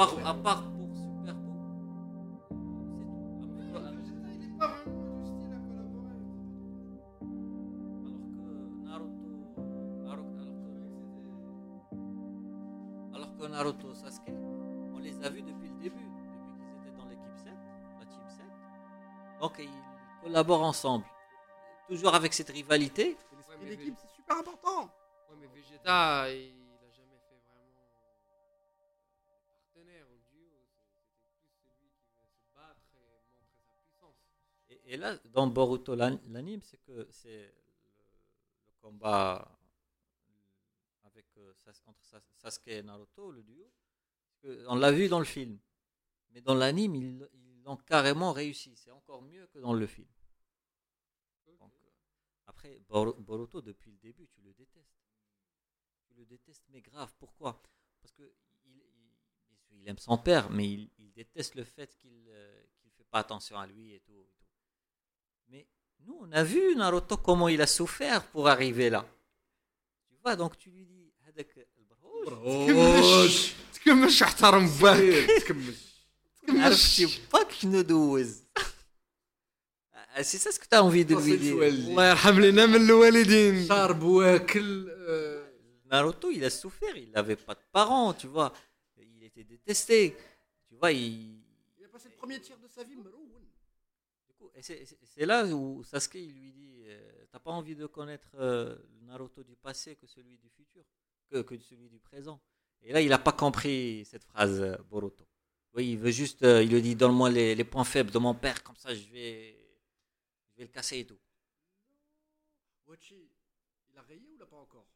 part, 0.07 0.27
à 0.27 0.33
part 0.33 0.63
pour 0.71 0.89
Super 0.95 1.35
Beau. 1.35 1.53
C'est 2.49 3.05
tout. 3.71 3.77
À- 3.77 3.91
Vegeta, 3.91 4.29
il 4.33 4.43
est 4.43 4.57
pas 4.57 4.67
vraiment 4.67 5.19
du 5.19 5.25
style 5.25 5.53
à 5.53 5.59
collaborer. 5.67 6.17
Alors 8.87 9.09
que 9.19 9.29
Naruto. 9.63 10.07
Alors, 10.07 10.27
alors 10.27 10.27
que, 11.89 13.15
alors 13.15 13.31
que 13.37 13.45
Naruto 13.47 13.93
Sasuke, 13.93 14.33
on 14.93 14.99
les 14.99 15.15
a 15.23 15.29
vus 15.29 15.41
depuis 15.41 15.69
le 15.69 15.75
début, 15.81 16.05
depuis 16.05 16.29
qu'ils 16.59 16.87
étaient 16.87 16.97
dans 16.97 17.05
l'équipe 17.05 17.37
7, 17.37 17.53
la 17.99 18.05
Team 18.05 18.21
7. 18.27 18.45
Donc 19.41 19.53
ils 19.59 19.69
collaborent 20.23 20.63
ensemble. 20.63 21.05
Toujours 21.87 22.13
avec 22.15 22.33
cette 22.33 22.49
rivalité. 22.49 23.17
D'équipe, 23.67 23.95
c'est 23.97 24.09
super 24.15 24.37
important. 24.39 24.83
Ouais, 25.29 25.35
mais 25.39 25.47
Vegeta, 25.47 26.29
il 26.33 26.53
Et, 34.93 34.97
là, 34.97 35.17
dans 35.31 35.47
Boruto, 35.47 35.95
l'an- 35.95 36.21
l'anime, 36.27 36.61
c'est 36.61 36.77
que 36.85 37.07
c'est 37.09 37.51
le, 38.67 38.73
combat 38.79 39.57
avec, 41.03 41.25
euh, 41.37 41.51
entre 41.87 42.05
Sas- 42.05 42.21
Sasuke 42.35 42.67
et 42.67 42.83
Naruto, 42.83 43.31
le 43.31 43.41
duo. 43.41 43.71
On 44.67 44.75
l'a 44.75 44.91
vu 44.91 45.07
dans 45.09 45.17
le 45.17 45.25
film. 45.25 45.57
Mais 46.29 46.41
dans 46.41 46.53
l'anime, 46.53 46.93
ils 46.95 47.27
ils 47.33 47.63
l'ont 47.63 47.77
carrément 47.77 48.33
réussi. 48.33 48.75
C'est 48.75 48.91
encore 48.91 49.23
mieux 49.23 49.47
que 49.47 49.57
dans 49.57 49.73
le 49.73 49.87
film. 49.87 50.07
Donc, 51.59 51.73
euh, 51.85 51.89
après, 52.45 52.79
Boru- 52.87 53.19
Boruto, 53.19 53.63
depuis 53.63 53.89
le 53.93 53.97
début, 53.97 54.27
tu 54.27 54.41
le 54.41 54.53
détestes. 54.53 55.01
Tu 56.05 56.13
le 56.13 56.25
détestes, 56.25 56.65
mais 56.69 56.81
grave. 56.81 57.11
Pourquoi? 57.17 57.63
Parce 57.99 58.11
que 58.11 58.31
il, 59.71 59.87
aime 59.89 59.97
son 59.97 60.19
père, 60.19 60.51
mais 60.51 60.71
il, 60.71 60.91
il 60.99 61.11
déteste 61.13 61.55
le 61.55 61.63
fait 61.63 61.97
qu'il 61.97 62.25
ne 62.25 62.89
fait 62.91 63.03
pas 63.05 63.19
attention 63.19 63.57
à 63.57 63.65
lui 63.65 63.93
et 63.93 63.99
tout, 64.01 64.21
et 64.21 64.31
tout. 64.37 64.42
Mais 65.52 65.66
nous, 66.04 66.16
on 66.22 66.30
a 66.32 66.42
vu 66.42 66.74
Naruto 66.76 67.16
comment 67.16 67.48
il 67.48 67.60
a 67.62 67.66
souffert 67.66 68.22
pour 68.32 68.48
arriver 68.48 68.90
là. 68.90 69.04
Tu 70.10 70.16
vois, 70.22 70.36
donc 70.36 70.56
tu 70.58 70.70
lui 70.70 70.84
dis, 70.84 71.12
هذاك 71.26 71.66
البرهوش 71.78 73.52
تكملش 73.74 74.22
احترم 74.22 74.66
باك 74.82 75.26
تكمل 75.42 75.74
عرفتي 76.48 77.18
باك 77.32 77.52
شنو 77.52 77.80
دوز 77.80 78.42
Ah, 80.20 80.24
C'est 80.24 80.38
ça 80.38 80.50
ce 80.50 80.58
que 80.58 80.66
tu 80.66 80.74
as 80.74 80.82
envie 80.82 81.04
de 81.04 81.14
lui 81.14 81.38
dire. 81.38 81.62
الله 81.62 82.10
يرحم 82.10 82.40
لنا 82.40 82.66
من 82.66 82.74
الوالدين 82.76 83.66
شارب 83.68 84.02
واكل 84.02 84.88
آه، 84.90 85.48
Naruto, 85.90 86.30
il 86.30 86.44
a 86.44 86.50
souffert, 86.50 86.96
il 86.96 87.10
n'avait 87.12 87.36
pas 87.36 87.54
de 87.54 87.64
parents, 87.72 88.12
tu 88.12 88.26
vois. 88.26 88.52
Il 88.98 89.22
était 89.24 89.44
détesté. 89.44 90.14
Tu 90.68 90.74
vois, 90.76 90.92
il. 90.92 91.40
Il 91.78 91.84
a 91.86 91.88
passé 91.88 92.08
le 92.12 92.16
premier 92.22 92.38
tir 92.40 92.56
de 92.58 92.68
sa 92.76 92.82
vie, 92.84 92.96
Maroun. 92.96 93.10
du 93.10 93.10
coup, 93.21 93.21
et 94.55 94.61
c'est- 94.61 95.25
là 95.25 95.45
où 95.45 95.83
Sasuke 95.83 96.15
il 96.15 96.33
lui 96.39 96.51
dit 96.51 96.83
euh, 96.85 97.25
T'as 97.31 97.39
pas 97.39 97.51
envie 97.51 97.75
de 97.75 97.85
connaître 97.87 98.29
euh, 98.35 98.75
le 98.99 99.05
Naruto 99.07 99.43
du 99.43 99.55
passé 99.55 99.95
que 99.95 100.05
celui 100.07 100.37
du 100.37 100.49
futur, 100.49 100.83
que, 101.29 101.41
que 101.41 101.57
celui 101.57 101.89
du 101.89 101.99
présent. 101.99 102.39
Et 102.81 102.91
là, 102.93 103.01
il 103.01 103.09
n'a 103.09 103.17
pas 103.17 103.31
compris 103.31 104.03
cette 104.05 104.23
phrase, 104.25 104.61
euh, 104.61 104.77
Boruto. 104.89 105.25
Oui, 105.73 105.93
il 105.93 105.97
veut 105.97 106.11
juste. 106.11 106.43
euh, 106.43 106.61
il 106.61 106.69
lui 106.71 106.81
dit 106.81 106.95
Donne-moi 106.95 107.29
les, 107.31 107.55
les 107.55 107.63
points 107.63 107.83
faibles 107.83 108.11
de 108.11 108.19
mon 108.19 108.35
père, 108.35 108.61
comme 108.63 108.75
ça 108.75 108.93
je 108.93 109.09
vais, 109.09 109.55
je 110.51 110.57
vais 110.57 110.63
le 110.65 110.71
casser 110.71 110.99
et 110.99 111.05
tout. 111.07 111.17
Wachi, 112.85 113.29
il 113.91 113.97
a 113.97 114.01
rayé 114.03 114.29
ou 114.29 114.37
l'a 114.37 114.45
pas 114.45 114.57
encore? 114.57 114.87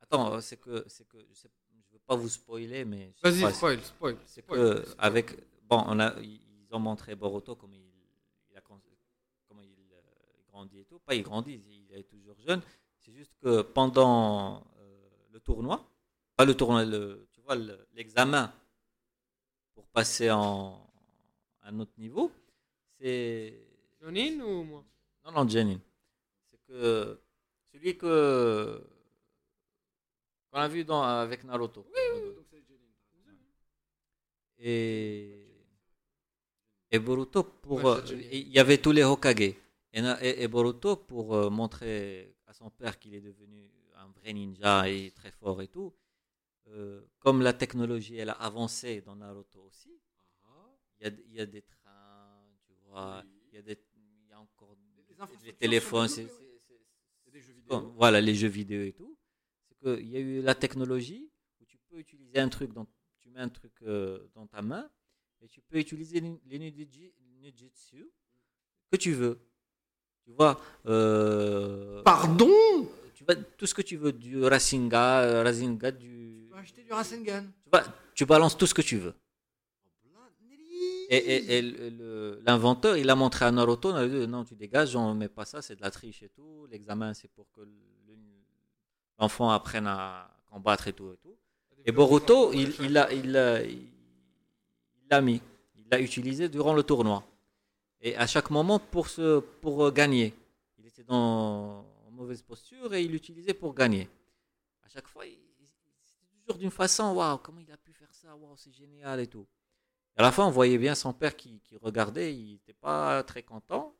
Attends, 0.00 0.34
euh, 0.34 0.40
c'est 0.40 0.58
que, 0.58 0.84
c'est 0.88 1.06
que 1.08 1.18
je, 1.32 1.46
je 1.86 1.92
veux 1.92 1.98
pas 2.06 2.14
vous 2.16 2.28
spoiler, 2.28 2.84
mais 2.84 3.14
Vas-y, 3.22 3.52
spoil, 3.52 3.82
spoil. 3.84 4.18
c'est 4.26 4.42
spoil, 4.42 4.58
que 4.60 4.82
spoil. 4.88 4.96
avec 4.98 5.36
bon, 5.64 5.82
on 5.86 5.98
a, 6.00 6.18
ils 6.20 6.68
ont 6.72 6.78
montré 6.78 7.14
Boruto 7.14 7.56
comme 7.56 7.74
il, 7.74 7.90
il 8.50 8.56
a 8.56 8.60
con- 8.60 8.80
comment 9.48 9.62
il, 9.62 9.92
euh, 9.92 10.00
il 10.38 10.43
grandit 10.54 10.80
et 10.80 10.84
tout. 10.84 11.00
Pas 11.00 11.14
il 11.16 11.22
grandit, 11.22 11.60
il 11.68 11.92
est 11.98 12.04
toujours 12.04 12.36
jeune. 12.46 12.62
C'est 13.00 13.12
juste 13.12 13.34
que 13.42 13.62
pendant 13.62 14.64
euh, 14.78 15.08
le 15.32 15.40
tournoi, 15.40 15.76
pas 16.36 16.44
le 16.44 16.54
tournoi, 16.54 16.84
le, 16.84 17.28
tu 17.32 17.40
vois 17.40 17.56
le- 17.56 17.86
l'examen 17.92 18.52
pour 19.74 19.86
passer 19.88 20.30
en 20.30 20.80
à 21.62 21.68
un 21.70 21.80
autre 21.80 21.92
niveau, 21.98 22.30
c'est 22.98 23.58
Jonin 24.00 24.40
ou 24.40 24.62
moi? 24.64 24.84
Non 25.24 25.32
non 25.32 25.48
Jenin, 25.48 25.80
c'est 26.50 26.60
que 26.68 27.18
celui 27.72 27.96
que 27.96 28.80
qu'on 30.50 30.58
a 30.60 30.68
vu 30.68 30.84
dans, 30.84 31.02
avec 31.02 31.42
Naruto. 31.44 31.84
C'est 32.50 32.62
Jenin. 32.68 33.36
et, 34.58 35.46
et 36.90 36.98
Boruto 36.98 37.42
pour 37.42 37.82
Ouais, 37.84 38.00
il 38.32 38.48
y 38.50 38.58
avait 38.58 38.78
tous 38.78 38.92
les 38.92 39.02
Hokage 39.02 39.54
et, 39.94 40.02
Na- 40.02 40.22
et- 40.24 40.42
et 40.42 40.48
Boruto 40.48 40.96
pour 40.96 41.34
euh, 41.34 41.50
montrer 41.50 42.36
à 42.46 42.52
son 42.52 42.70
père 42.70 42.98
qu'il 42.98 43.14
est 43.14 43.20
devenu 43.20 43.70
un 43.96 44.08
vrai 44.08 44.32
ninja 44.34 44.88
et 44.90 45.12
très 45.12 45.30
fort 45.32 45.62
et 45.62 45.68
tout 45.68 45.94
euh, 46.68 47.02
comme 47.20 47.42
la 47.42 47.52
technologie 47.52 48.16
elle 48.16 48.30
a 48.30 48.38
avancé 48.50 49.00
dans 49.02 49.16
Naruto 49.16 49.62
aussi 49.62 49.92
il 51.00 51.04
y 51.06 51.08
a, 51.08 51.12
il 51.28 51.34
y 51.34 51.40
a 51.40 51.46
des 51.46 51.62
trains 51.62 52.44
tu 52.66 52.72
vois 52.86 53.24
il 53.52 53.54
y 53.54 53.58
a 53.58 53.72
y 53.72 54.34
encore 54.34 54.76
des 55.44 55.52
téléphones 55.54 56.08
c'est- 56.08 56.28
des 57.32 57.40
jeux 57.40 57.52
vidéo. 57.52 57.80
Bon, 57.80 57.88
voilà, 57.96 58.20
les 58.20 58.34
jeux 58.34 58.48
vidéo 58.48 58.82
et 58.82 58.92
tout, 58.92 59.16
c'est 59.68 59.76
qu'il 59.78 60.08
y 60.08 60.16
a 60.16 60.20
eu 60.20 60.40
la 60.42 60.54
technologie 60.54 61.30
où 61.60 61.64
tu 61.64 61.78
peux 61.88 61.98
utiliser 61.98 62.38
un 62.38 62.48
truc, 62.48 62.72
dans, 62.72 62.86
tu 63.20 63.28
mets 63.30 63.40
un 63.40 63.48
truc 63.48 63.72
euh, 63.82 64.28
dans 64.34 64.46
ta 64.46 64.62
main 64.62 64.88
et 65.40 65.48
tu 65.48 65.60
peux 65.60 65.78
utiliser 65.78 66.20
les 66.20 66.58
ninjutsu 66.58 68.10
que 68.90 68.96
tu 68.96 69.12
veux. 69.12 69.40
Tu 70.24 70.32
vois, 70.32 70.58
euh, 70.86 72.02
Pardon? 72.02 72.50
tu 73.14 73.24
tout 73.58 73.66
ce 73.66 73.74
que 73.74 73.82
tu 73.82 73.96
veux, 73.96 74.12
du 74.12 74.42
Rasengan, 74.44 75.20
euh, 75.22 75.90
du, 75.92 76.46
Tu 76.48 76.52
vas 76.52 76.58
acheter 76.60 76.82
du 76.82 76.92
Rasengan? 76.92 77.44
tu, 78.14 78.24
balances 78.24 78.56
tout 78.56 78.66
ce 78.66 78.74
que 78.74 78.82
tu 78.82 78.96
veux. 78.98 79.14
Et, 81.10 81.60
l'inventeur, 82.44 82.96
il 82.96 83.10
a 83.10 83.14
montré 83.14 83.44
à 83.44 83.50
Naruto, 83.50 83.90
il 83.90 83.96
a 83.96 84.08
dit, 84.08 84.26
non, 84.26 84.44
tu 84.44 84.54
dégages, 84.54 84.96
on 84.96 85.14
met 85.14 85.28
pas 85.28 85.44
ça, 85.44 85.60
c'est 85.60 85.76
de 85.76 85.82
la 85.82 85.90
triche 85.90 86.22
et 86.22 86.30
tout. 86.30 86.66
L'examen, 86.70 87.12
c'est 87.12 87.28
pour 87.30 87.46
que 87.52 87.60
le- 87.60 88.16
l'enfant 89.18 89.50
apprenne 89.50 89.86
à 89.86 90.30
combattre 90.50 90.88
et 90.88 90.92
tout 90.94 91.12
et 91.12 91.16
tout. 91.18 91.36
Et 91.84 91.92
Boruto, 91.92 92.52
il, 92.52 92.74
il 92.80 92.96
a, 92.96 93.12
il, 93.12 93.36
a- 93.36 93.62
il 93.62 93.86
l'a 95.10 95.20
mis, 95.20 95.42
il 95.76 95.84
l'a 95.90 96.00
utilisé 96.00 96.48
durant 96.48 96.72
le 96.72 96.82
tournoi. 96.82 97.22
Et 98.04 98.14
à 98.16 98.26
chaque 98.26 98.50
moment 98.50 98.78
pour, 98.78 99.08
se, 99.08 99.40
pour 99.40 99.86
euh, 99.86 99.90
gagner. 99.90 100.34
Il 100.78 100.86
était 100.86 101.02
dans 101.04 101.84
en 102.06 102.10
mauvaise 102.10 102.42
posture 102.42 102.94
et 102.94 103.02
il 103.02 103.10
l'utilisait 103.10 103.54
pour 103.54 103.74
gagner. 103.74 104.08
À 104.82 104.88
chaque 104.88 105.08
fois, 105.08 105.24
c'était 105.24 106.28
toujours 106.42 106.58
d'une 106.58 106.70
façon, 106.70 107.14
waouh, 107.14 107.38
comment 107.38 107.60
il 107.60 107.72
a 107.72 107.78
pu 107.78 107.92
faire 107.94 108.12
ça, 108.12 108.36
waouh, 108.36 108.56
c'est 108.56 108.72
génial 108.74 109.20
et 109.20 109.26
tout. 109.26 109.46
À 110.16 110.22
la 110.22 110.30
fin, 110.30 110.46
on 110.46 110.50
voyait 110.50 110.76
bien 110.78 110.94
son 110.94 111.14
père 111.14 111.34
qui, 111.34 111.60
qui 111.60 111.76
regardait, 111.78 112.34
il 112.34 112.52
n'était 112.52 112.74
pas 112.74 113.22
très 113.24 113.42
content. 113.42 113.96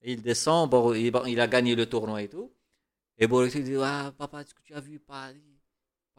Et 0.00 0.14
il 0.14 0.22
descend, 0.22 0.70
Boro- 0.70 0.94
il, 0.94 1.12
il 1.26 1.40
a 1.40 1.46
gagné 1.46 1.74
le 1.76 1.86
tournoi 1.86 2.22
et 2.22 2.28
tout. 2.28 2.50
Et 3.18 3.26
Boruto 3.26 3.58
il 3.58 3.64
dit 3.64 3.76
Ah, 3.76 4.12
papa, 4.16 4.40
est-ce 4.40 4.54
que 4.54 4.62
tu 4.62 4.72
as 4.74 4.80
vu? 4.80 4.98
Pas 4.98 5.32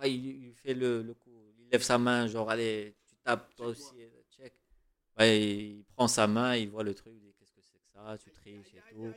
il, 0.05 0.45
il 0.45 0.53
fait 0.55 0.75
le, 0.75 1.01
le 1.01 1.13
coup, 1.15 1.51
il 1.57 1.67
lève 1.69 1.81
sa 1.81 1.97
main, 1.97 2.27
genre, 2.27 2.49
allez, 2.49 2.95
tu 3.07 3.15
tapes 3.23 3.53
toi 3.55 3.67
aussi. 3.67 3.95
Il 5.19 5.83
prend 5.95 6.07
sa 6.07 6.27
main, 6.27 6.55
il 6.55 6.69
voit 6.69 6.83
le 6.83 6.93
truc, 6.93 7.13
il 7.15 7.21
dit 7.21 7.33
Qu'est-ce 7.39 7.51
que 7.51 7.61
c'est 7.61 7.77
que 7.79 7.87
ça 7.93 8.17
Tu 8.23 8.31
triches 8.31 8.73
et 8.75 8.93
tout. 8.93 9.13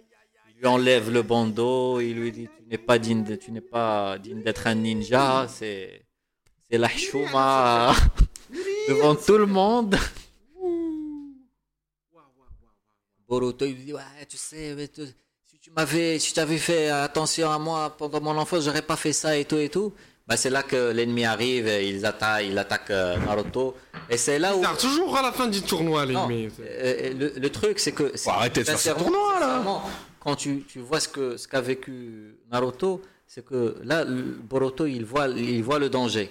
Il 0.49 0.61
lui 0.61 0.67
enlève 0.67 1.11
le 1.11 1.23
bandeau, 1.23 2.01
il 2.01 2.15
lui 2.15 2.33
dit 2.33 2.49
Tu 2.57 2.65
n'es 2.67 2.79
pas 2.79 2.99
digne 2.99 3.37
tu 3.37 3.53
n'es 3.53 3.61
pas 3.61 4.19
digne 4.19 4.43
d'être 4.43 4.67
un 4.67 4.75
ninja, 4.75 5.47
c'est 5.49 6.07
c'est 6.71 6.79
la 6.79 6.89
chouma 6.89 7.93
devant 8.89 9.15
tout 9.15 9.37
le 9.37 9.47
monde. 9.47 9.97
Boruto 13.29 13.65
il 13.65 13.77
lui 13.77 13.85
dit 13.85 13.95
ouais 13.95 14.27
tu 14.29 14.37
sais 14.37 14.77
si 15.45 15.59
tu 15.61 15.71
m'avais 15.71 16.19
si 16.19 16.33
tu 16.35 16.41
avais 16.41 16.59
fait 16.59 16.89
attention 16.89 17.49
à 17.49 17.59
moi 17.61 17.97
pendant 17.97 18.21
mon 18.21 18.37
enfance 18.37 18.65
j'aurais 18.65 18.83
pas 18.83 18.97
fait 18.97 19.13
ça 19.13 19.37
et 19.37 19.45
tout 19.45 19.59
et 19.59 19.69
tout 19.69 19.95
bah 20.27 20.37
c'est 20.37 20.51
là 20.51 20.63
que 20.63 20.91
l'ennemi 20.93 21.25
arrive 21.25 21.67
et 21.67 21.89
ils 21.89 22.07
attaquent 22.07 22.45
il 22.47 22.57
attaque 22.59 22.91
euh, 22.91 23.17
Naruto. 23.19 23.75
Et 24.09 24.17
c'est 24.17 24.39
là 24.39 24.57
où 24.57 24.63
Ça 24.63 24.75
toujours 24.79 25.17
à 25.17 25.23
la 25.23 25.33
fin 25.33 25.47
du 25.49 25.61
tournoi, 25.63 26.07
non, 26.07 26.27
mais- 26.29 26.49
euh, 26.61 27.13
le, 27.15 27.33
le 27.41 27.51
truc 27.51 27.79
c'est 27.79 27.93
que 27.93 28.17
c'est- 28.17 28.31
arrêter 28.31 28.61
de 28.61 28.67
faire 28.67 28.79
ce 28.79 28.91
tournoi, 28.91 29.41
là. 29.41 29.63
quand 30.21 30.37
tu, 30.37 30.65
tu 30.69 30.79
vois 30.81 31.01
ce 31.01 31.09
que 31.09 31.37
ce 31.37 31.49
qu'a 31.49 31.61
vécu 31.61 32.37
Naruto 32.51 33.03
c'est 33.27 33.45
que 33.45 33.77
là 33.85 34.05
le- 34.05 34.39
Boruto 34.51 34.87
il 34.87 35.05
voit 35.05 35.29
il 35.29 35.63
voit 35.63 35.79
le 35.79 35.89
danger. 35.89 36.29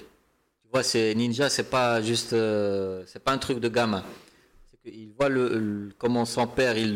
Tu 0.62 0.68
vois 0.72 0.84
c'est 0.84 1.14
ninja 1.16 1.50
c'est 1.50 1.70
pas 1.70 2.02
juste 2.02 2.34
euh, 2.34 3.04
c'est 3.08 3.24
pas 3.24 3.32
un 3.32 3.38
truc 3.38 3.60
de 3.60 3.70
gamin. 3.70 4.04
C'est 4.70 4.78
qu'il 4.92 5.10
voit 5.18 5.30
le, 5.30 5.50
le- 5.58 5.92
comment 5.98 6.26
son 6.26 6.48
père 6.48 6.78
il, 6.78 6.90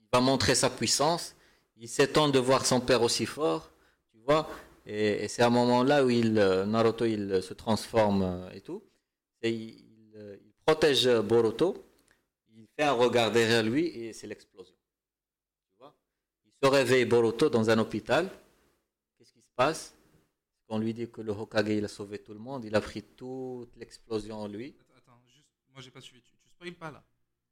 il 0.00 0.06
va 0.12 0.20
montrer 0.20 0.54
sa 0.54 0.70
puissance. 0.70 1.34
Il 1.82 1.88
s'étend 1.88 2.28
de 2.28 2.38
voir 2.38 2.66
son 2.66 2.80
père 2.80 3.02
aussi 3.02 3.26
fort 3.26 3.70
tu 4.12 4.18
vois 4.26 4.48
et, 4.86 5.24
et 5.24 5.28
c'est 5.28 5.42
à 5.42 5.46
un 5.46 5.50
moment 5.50 5.82
là 5.82 6.04
où 6.04 6.10
il 6.10 6.38
euh, 6.38 6.64
Naruto 6.66 7.04
il 7.04 7.30
euh, 7.32 7.40
se 7.42 7.54
transforme 7.54 8.22
euh, 8.22 8.50
et 8.52 8.60
tout 8.60 8.82
et 9.42 9.50
il, 9.50 9.76
protège 10.66 11.08
Boruto 11.20 11.84
il 12.56 12.66
fait 12.76 12.84
un 12.84 12.92
regard 12.92 13.30
derrière 13.32 13.62
lui 13.62 13.86
et 13.86 14.12
c'est 14.12 14.26
l'explosion 14.26 14.74
tu 15.72 15.78
vois? 15.78 15.94
Il 16.46 16.52
se 16.52 16.70
réveille 16.70 17.04
Boruto 17.04 17.48
dans 17.48 17.68
un 17.70 17.78
hôpital 17.78 18.28
qu'est-ce 19.18 19.32
qui 19.32 19.40
se 19.40 19.50
passe? 19.56 19.94
On 20.68 20.78
lui 20.78 20.94
dit 20.94 21.08
que 21.10 21.20
le 21.20 21.32
Hokage 21.32 21.68
il 21.70 21.84
a 21.84 21.88
sauvé 21.88 22.18
tout 22.18 22.32
le 22.32 22.38
monde 22.38 22.64
il 22.64 22.74
a 22.76 22.80
pris 22.80 23.02
toute 23.02 23.74
l'explosion 23.76 24.36
en 24.42 24.46
lui 24.48 24.74
Attends, 24.80 25.12
attends, 25.12 25.20
juste, 25.26 25.48
moi 25.72 25.82
j'ai 25.82 25.90
pas 25.90 26.00
suivi. 26.00 26.22
Tu, 26.22 26.32
tu 26.42 26.48
spoil 26.48 26.72
pas 26.74 26.90
là? 26.92 27.02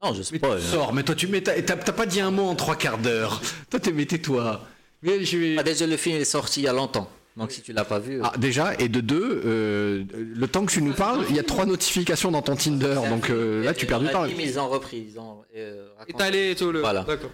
non 0.03 0.13
je 0.15 0.19
Mais 0.19 0.39
spoil 0.39 0.61
tu 0.61 0.67
hein. 0.67 0.71
sors, 0.71 0.93
mais 0.95 1.03
toi 1.03 1.15
tu 1.17 1.27
mets, 1.27 1.43
t'as 1.43 1.61
t'as- 1.63 1.77
t'as 1.77 1.93
pas 1.93 2.07
dit 2.07 2.21
un 2.21 2.31
mot 2.31 2.45
en 2.45 2.55
trois 2.55 2.77
quarts 2.77 2.99
d'heure. 2.99 3.41
Toi 3.71 3.81
t'es 3.81 3.91
mais 3.93 4.07
tais-toi. 4.07 4.65
Mais 5.03 5.25
je 5.25 5.37
vais. 5.39 5.59
Ah, 5.59 5.63
déjà 5.65 5.87
le 5.89 5.97
film 5.97 6.17
est 6.17 6.25
sorti 6.25 6.61
il 6.61 6.65
y 6.65 6.69
a 6.69 6.73
longtemps 6.73 7.11
donc 7.39 7.53
si 7.53 7.63
tu 7.63 7.73
l'as 7.73 7.85
pas 7.85 7.99
vu 7.99 8.21
Ah, 8.23 8.33
déjà, 8.39 8.75
et 8.79 8.89
de 8.89 9.01
deux, 9.01 9.43
euh, 9.45 10.05
le 10.13 10.47
temps 10.49 10.67
que 10.67 10.73
tu 10.73 10.83
nous 10.83 10.93
parles, 10.95 11.25
il 11.31 11.37
y 11.37 11.39
a 11.39 11.43
trois 11.43 11.65
notifications 11.67 12.31
dans 12.31 12.43
ton 12.43 12.57
Tinder, 12.57 13.01
donc 13.09 13.31
euh, 13.31 13.65
là 13.65 13.73
tu 13.75 13.87
perds 13.87 14.01
du 14.01 14.09
temps. 14.09 14.25
Ils 14.27 14.59
ont 14.61 14.69
repris 14.69 14.99
ils 15.11 15.19
ont 15.19 15.45
euh. 15.57 15.89
Étalé 16.07 16.51
et 16.51 16.55
tout 16.55 16.71
le. 16.73 16.81
Voilà. 16.81 17.05
D'accord. 17.05 17.31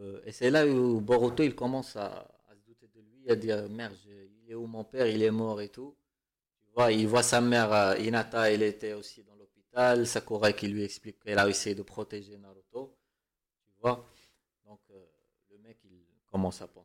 Euh, 0.00 0.20
et 0.26 0.32
c'est 0.32 0.50
là 0.50 0.66
où 0.66 1.00
Boruto 1.00 1.42
il 1.42 1.54
commence 1.54 1.94
à, 1.96 2.06
à 2.50 2.54
se 2.54 2.60
douter 2.66 2.88
de 2.94 3.00
lui, 3.00 3.30
à 3.30 3.36
dire 3.36 3.68
merde, 3.70 3.94
je- 4.04 4.10
il 4.46 4.50
est 4.50 4.54
où 4.54 4.66
mon 4.66 4.84
père, 4.84 5.06
il 5.06 5.22
est 5.22 5.30
mort 5.30 5.60
et 5.62 5.68
tout. 5.68 5.94
Tu 6.66 6.70
vois, 6.74 6.90
il 6.92 7.06
voit 7.06 7.22
sa 7.22 7.40
mère 7.40 7.72
euh, 7.72 7.96
Hinata, 7.98 8.50
elle 8.50 8.62
était 8.62 8.92
aussi 8.92 9.22
dans 9.22 9.34
l'hôpital. 9.36 10.06
Sakura 10.06 10.52
qui 10.52 10.68
lui 10.68 10.82
explique 10.84 11.18
qu'elle 11.20 11.38
a 11.38 11.48
essayé 11.48 11.74
de 11.74 11.82
protéger 11.82 12.36
Naruto. 12.38 12.94
Tu 13.74 13.80
vois, 13.82 14.04
donc 14.66 14.80
euh, 14.90 14.94
le 15.50 15.58
mec 15.66 15.78
il 15.84 15.98
commence 16.30 16.60
à 16.62 16.66
penser, 16.66 16.83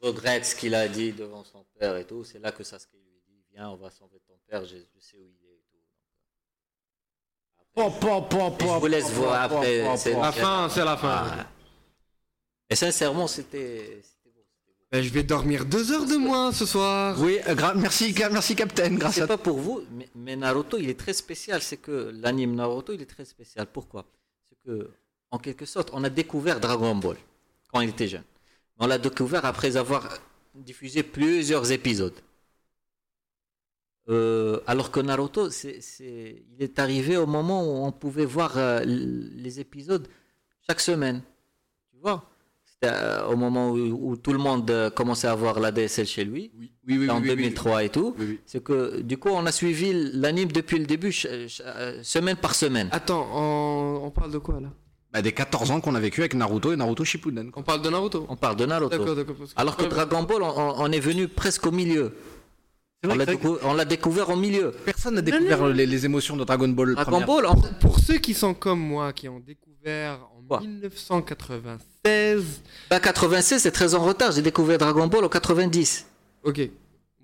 regrette 0.00 0.44
ce 0.46 0.54
qu'il 0.56 0.74
a 0.74 0.88
dit 0.88 1.12
devant 1.12 1.44
son 1.44 1.64
père 1.78 1.96
et 1.96 2.06
tout. 2.06 2.24
C'est 2.24 2.38
là 2.38 2.52
que 2.52 2.64
Sasuke 2.64 2.92
lui 2.94 3.20
dit 3.28 3.42
viens, 3.52 3.70
on 3.70 3.76
va 3.76 3.90
sauver 3.90 4.20
ton 4.26 4.38
père, 4.48 4.64
je, 4.64 4.76
je 4.76 5.00
sais 5.00 5.16
où 5.16 5.22
il 5.26 5.46
est 5.48 5.54
et 5.54 5.62
tout. 5.70 5.78
Po, 7.74 7.90
po, 7.90 8.20
po, 8.22 8.64
Et 8.64 8.68
je 8.68 8.78
vous 8.80 8.86
laisse 8.86 9.10
voir 9.12 9.42
après. 9.42 9.82
La 9.82 10.32
fin, 10.32 10.68
c'est 10.68 10.84
la 10.84 10.96
fin. 10.96 11.24
Ah. 11.30 11.46
Et 12.68 12.76
sincèrement, 12.76 13.26
c'était. 13.26 14.02
Ben, 14.92 15.04
je 15.04 15.08
vais 15.10 15.22
dormir 15.22 15.66
deux 15.66 15.92
heures 15.92 16.04
de 16.06 16.16
moins 16.16 16.50
ce 16.50 16.66
soir. 16.66 17.16
Oui, 17.20 17.38
euh, 17.46 17.54
gra- 17.54 17.76
merci, 17.76 18.12
ca- 18.12 18.28
merci 18.28 18.56
Captain, 18.56 18.90
grâce 18.96 19.14
C'est 19.14 19.20
à 19.22 19.26
pas 19.28 19.38
pour 19.38 19.56
vous, 19.58 19.84
mais, 19.92 20.08
mais 20.16 20.34
Naruto, 20.34 20.78
il 20.78 20.90
est 20.90 20.98
très 20.98 21.12
spécial. 21.12 21.62
C'est 21.62 21.76
que 21.76 22.10
l'anime 22.12 22.56
Naruto, 22.56 22.92
il 22.92 23.00
est 23.00 23.06
très 23.06 23.24
spécial. 23.24 23.68
Pourquoi? 23.72 24.04
C'est 24.48 24.58
que, 24.68 24.90
en 25.30 25.38
quelque 25.38 25.64
sorte, 25.64 25.90
on 25.92 26.02
a 26.02 26.08
découvert 26.10 26.58
Dragon 26.58 26.96
Ball 26.96 27.16
quand 27.72 27.80
il 27.82 27.90
était 27.90 28.08
jeune. 28.08 28.24
On 28.80 28.86
l'a 28.86 28.98
découvert 28.98 29.44
après 29.44 29.76
avoir 29.76 30.08
diffusé 30.54 31.02
plusieurs 31.02 31.70
épisodes. 31.70 32.14
Euh, 34.08 34.58
alors 34.66 34.90
que 34.90 34.98
Naruto, 35.00 35.48
il 36.00 36.56
est 36.58 36.78
arrivé 36.78 37.16
au 37.18 37.26
moment 37.26 37.62
où 37.62 37.84
on 37.86 37.92
pouvait 37.92 38.24
voir 38.24 38.56
euh, 38.56 38.80
les 38.84 39.60
épisodes 39.60 40.08
chaque 40.66 40.80
semaine. 40.80 41.20
Tu 41.92 41.98
vois? 42.00 42.24
C'était 42.64 42.92
euh, 42.92 43.26
au 43.26 43.36
moment 43.36 43.70
où, 43.70 43.76
où 44.12 44.16
tout 44.16 44.32
le 44.32 44.38
monde 44.38 44.68
euh, 44.70 44.88
commençait 44.90 45.28
à 45.28 45.34
voir 45.34 45.60
la 45.60 45.70
DSL 45.70 46.06
chez 46.06 46.24
lui. 46.24 46.50
Oui, 46.58 46.72
oui, 46.88 46.98
oui, 47.00 47.10
en 47.10 47.16
oui, 47.20 47.28
oui, 47.28 47.36
2003 47.36 47.84
et 47.84 47.88
tout. 47.90 48.14
oui, 48.18 48.26
oui. 48.30 48.40
C'est 48.46 48.64
que 48.64 49.00
du 49.02 49.18
coup, 49.18 49.28
on 49.28 49.44
a 49.44 49.52
suivi 49.52 49.92
l'anime 50.14 50.50
depuis 50.50 50.78
le 50.78 50.86
début, 50.86 51.12
semaine 51.12 52.36
par 52.36 52.54
semaine. 52.54 52.88
Attends, 52.92 53.28
on... 53.32 54.06
on 54.06 54.10
parle 54.10 54.32
de 54.32 54.38
quoi 54.38 54.58
là? 54.58 54.70
Bah, 55.12 55.22
des 55.22 55.32
14 55.32 55.70
ans 55.72 55.80
qu'on 55.80 55.94
a 55.96 56.00
vécu 56.00 56.20
avec 56.20 56.34
Naruto 56.34 56.72
et 56.72 56.76
Naruto 56.76 57.04
Shippuden. 57.04 57.50
quoi. 57.50 57.60
On 57.60 57.64
parle 57.64 57.82
de 57.82 57.90
Naruto. 57.90 58.26
On 58.28 58.36
parle 58.36 58.54
de 58.56 58.64
Naruto. 58.66 58.96
D'accord, 58.96 59.16
d'accord. 59.16 59.34
parce 59.36 59.52
que- 59.54 59.60
Alors 59.60 59.76
que 59.76 59.84
Dragon 59.84 60.22
Ball, 60.22 60.42
on, 60.42 60.48
on- 60.56 60.74
on 60.78 60.92
est 60.92 61.00
venu 61.00 61.26
presque 61.26 61.66
au 61.66 61.72
milieu. 61.72 62.14
C'est 63.02 63.10
On 63.10 63.14
vrai 63.14 63.24
l'a 63.24 63.26
que- 63.26 63.30
décou- 63.32 63.58
on 63.64 63.72
l'a 63.74 63.84
découvert 63.84 64.28
au 64.30 64.36
milieu. 64.36 64.72
Personne 64.84 65.14
n'a 65.14 65.22
découvert 65.22 65.66
les, 65.68 65.86
les 65.86 66.04
émotions 66.04 66.36
de 66.36 66.44
Dragon 66.44 66.68
Ball. 66.68 66.94
Dragon 66.94 67.10
première. 67.22 67.26
Ball, 67.54 67.70
Pour 67.80 67.98
ceux 67.98 68.18
qui 68.18 68.34
sont 68.34 68.54
comme 68.54 68.78
moi, 68.80 69.12
qui 69.12 69.28
ont 69.28 69.40
découvert 69.40 70.20
en 70.38 70.42
Quoi 70.46 70.60
1996. 70.60 72.60
bah, 72.90 73.00
96, 73.00 73.62
c'est 73.62 73.70
très 73.70 73.94
en 73.94 74.04
retard. 74.04 74.32
J'ai 74.32 74.42
découvert 74.42 74.78
Dragon 74.78 75.06
Ball 75.06 75.24
au 75.24 75.28
90. 75.28 76.06
Ok. 76.44 76.60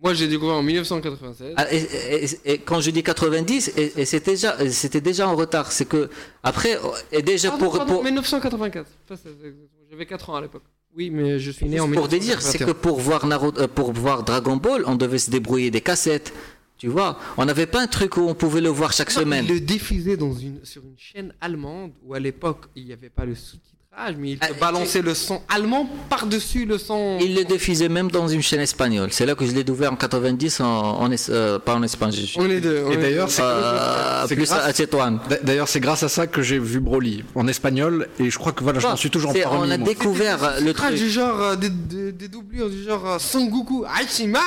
Moi, 0.02 0.12
j'ai 0.14 0.28
découvert 0.28 0.56
en 0.56 0.62
1996. 0.62 1.54
Ah, 1.56 1.72
et, 1.72 1.78
et- 2.24 2.52
et 2.52 2.58
quand 2.58 2.80
je 2.80 2.90
dis 2.90 3.02
90, 3.02 3.72
et, 3.76 3.92
et 4.00 4.04
c'était 4.04 4.32
déjà, 4.32 4.70
c'était 4.70 5.00
déjà 5.00 5.26
en 5.28 5.34
retard. 5.34 5.72
C'est 5.72 5.86
que 5.86 6.10
après, 6.42 6.78
et 7.12 7.22
déjà 7.22 7.48
Pardon, 7.50 7.64
pour, 7.64 7.76
pardon, 7.78 7.94
pour, 7.94 8.04
1984. 8.04 8.86
Pas 9.08 9.16
ça, 9.16 9.22
c'est 9.24 9.30
exactement. 9.30 9.68
J'avais 9.90 10.06
4 10.06 10.30
ans 10.30 10.36
à 10.36 10.40
l'époque. 10.42 10.64
Oui, 10.96 11.10
mais 11.10 11.38
je 11.38 11.50
suis 11.50 11.66
né 11.66 11.78
en 11.80 11.90
pour 11.90 12.08
te 12.08 12.16
dire, 12.16 12.40
c'est 12.42 12.58
que 12.58 12.64
1981. 12.64 12.74
pour 12.74 13.00
voir 13.00 13.26
Naruto, 13.26 13.60
euh, 13.60 13.68
pour 13.68 13.92
voir 13.92 14.22
Dragon 14.22 14.56
Ball, 14.56 14.82
on 14.86 14.94
devait 14.96 15.18
se 15.18 15.30
débrouiller 15.30 15.70
des 15.70 15.80
cassettes. 15.80 16.32
Tu 16.78 16.88
vois, 16.88 17.18
on 17.38 17.44
n'avait 17.46 17.66
pas 17.66 17.80
un 17.80 17.86
truc 17.86 18.18
où 18.18 18.20
on 18.22 18.34
pouvait 18.34 18.60
le 18.60 18.68
voir 18.68 18.92
chaque 18.92 19.14
Non, 19.14 19.20
semaine. 19.22 19.46
Il 19.48 19.54
le 19.54 19.60
diffusait 19.60 20.16
dans 20.18 20.32
une, 20.34 20.62
sur 20.64 20.82
une 20.82 20.98
chaîne 20.98 21.34
allemande 21.40 21.92
où 22.04 22.12
à 22.12 22.20
l'époque 22.20 22.66
il 22.76 22.84
n'y 22.84 22.92
avait 22.92 23.08
pas 23.08 23.24
le 23.24 23.34
sous-titrage, 23.96 24.14
mais 24.18 24.30
il 24.32 24.38
te 24.38 24.46
Ah, 24.48 24.52
balançait 24.60 25.02
le 25.02 25.14
son 25.14 25.40
allemand 25.48 25.88
par-dessus 26.08 26.64
le 26.66 26.78
son. 26.78 27.18
Il 27.20 27.34
le 27.34 27.44
diffusait 27.44 27.88
même 27.88 28.10
dans 28.10 28.28
une 28.28 28.42
chaîne 28.42 28.60
espagnole. 28.60 29.08
C'est 29.12 29.26
là 29.26 29.34
que 29.34 29.44
je 29.46 29.52
l'ai 29.52 29.64
découvert 29.64 29.92
en 29.92 29.96
90, 29.96 30.60
en, 30.60 30.64
en 31.00 31.10
es- 31.10 31.30
euh, 31.30 31.58
pas 31.58 31.74
en 31.74 31.82
espagnol. 31.82 32.14
je- 32.26 32.38
On 32.38 32.48
est 32.48 32.60
deux. 32.60 32.82
on 32.86 32.92
Et 32.92 32.96
d'ailleurs, 32.96 33.30
c'est 33.30 33.42
Euh, 33.44 34.26
plus 34.26 34.36
grâce- 34.36 34.64
à 34.66 34.72
Tétouan. 34.72 35.18
D'ailleurs, 35.42 35.68
c'est 35.68 35.80
grâce 35.80 36.02
à 36.02 36.08
ça 36.08 36.26
que 36.26 36.42
j'ai 36.42 36.58
vu 36.58 36.80
Broly 36.80 37.24
en 37.34 37.46
espagnol 37.48 38.08
et 38.18 38.30
je 38.30 38.38
crois 38.38 38.52
que 38.52 38.62
voilà, 38.62 38.78
je 38.80 38.86
m'en 38.86 38.96
suis 38.96 39.10
toujours 39.10 39.32
pas 39.32 39.38
On 39.52 39.70
a 39.70 39.78
moi. 39.78 39.88
découvert 39.88 40.54
le 40.60 40.72
truc. 40.72 40.94
du 40.94 41.10
genre 41.10 41.40
euh, 41.40 41.56
des, 41.56 41.70
des, 41.70 42.12
des 42.12 42.28
doublures 42.28 42.68
du 42.70 42.82
genre 42.82 43.06
euh, 43.06 43.18
Sangoku, 43.18 43.84
Hachima, 43.84 44.40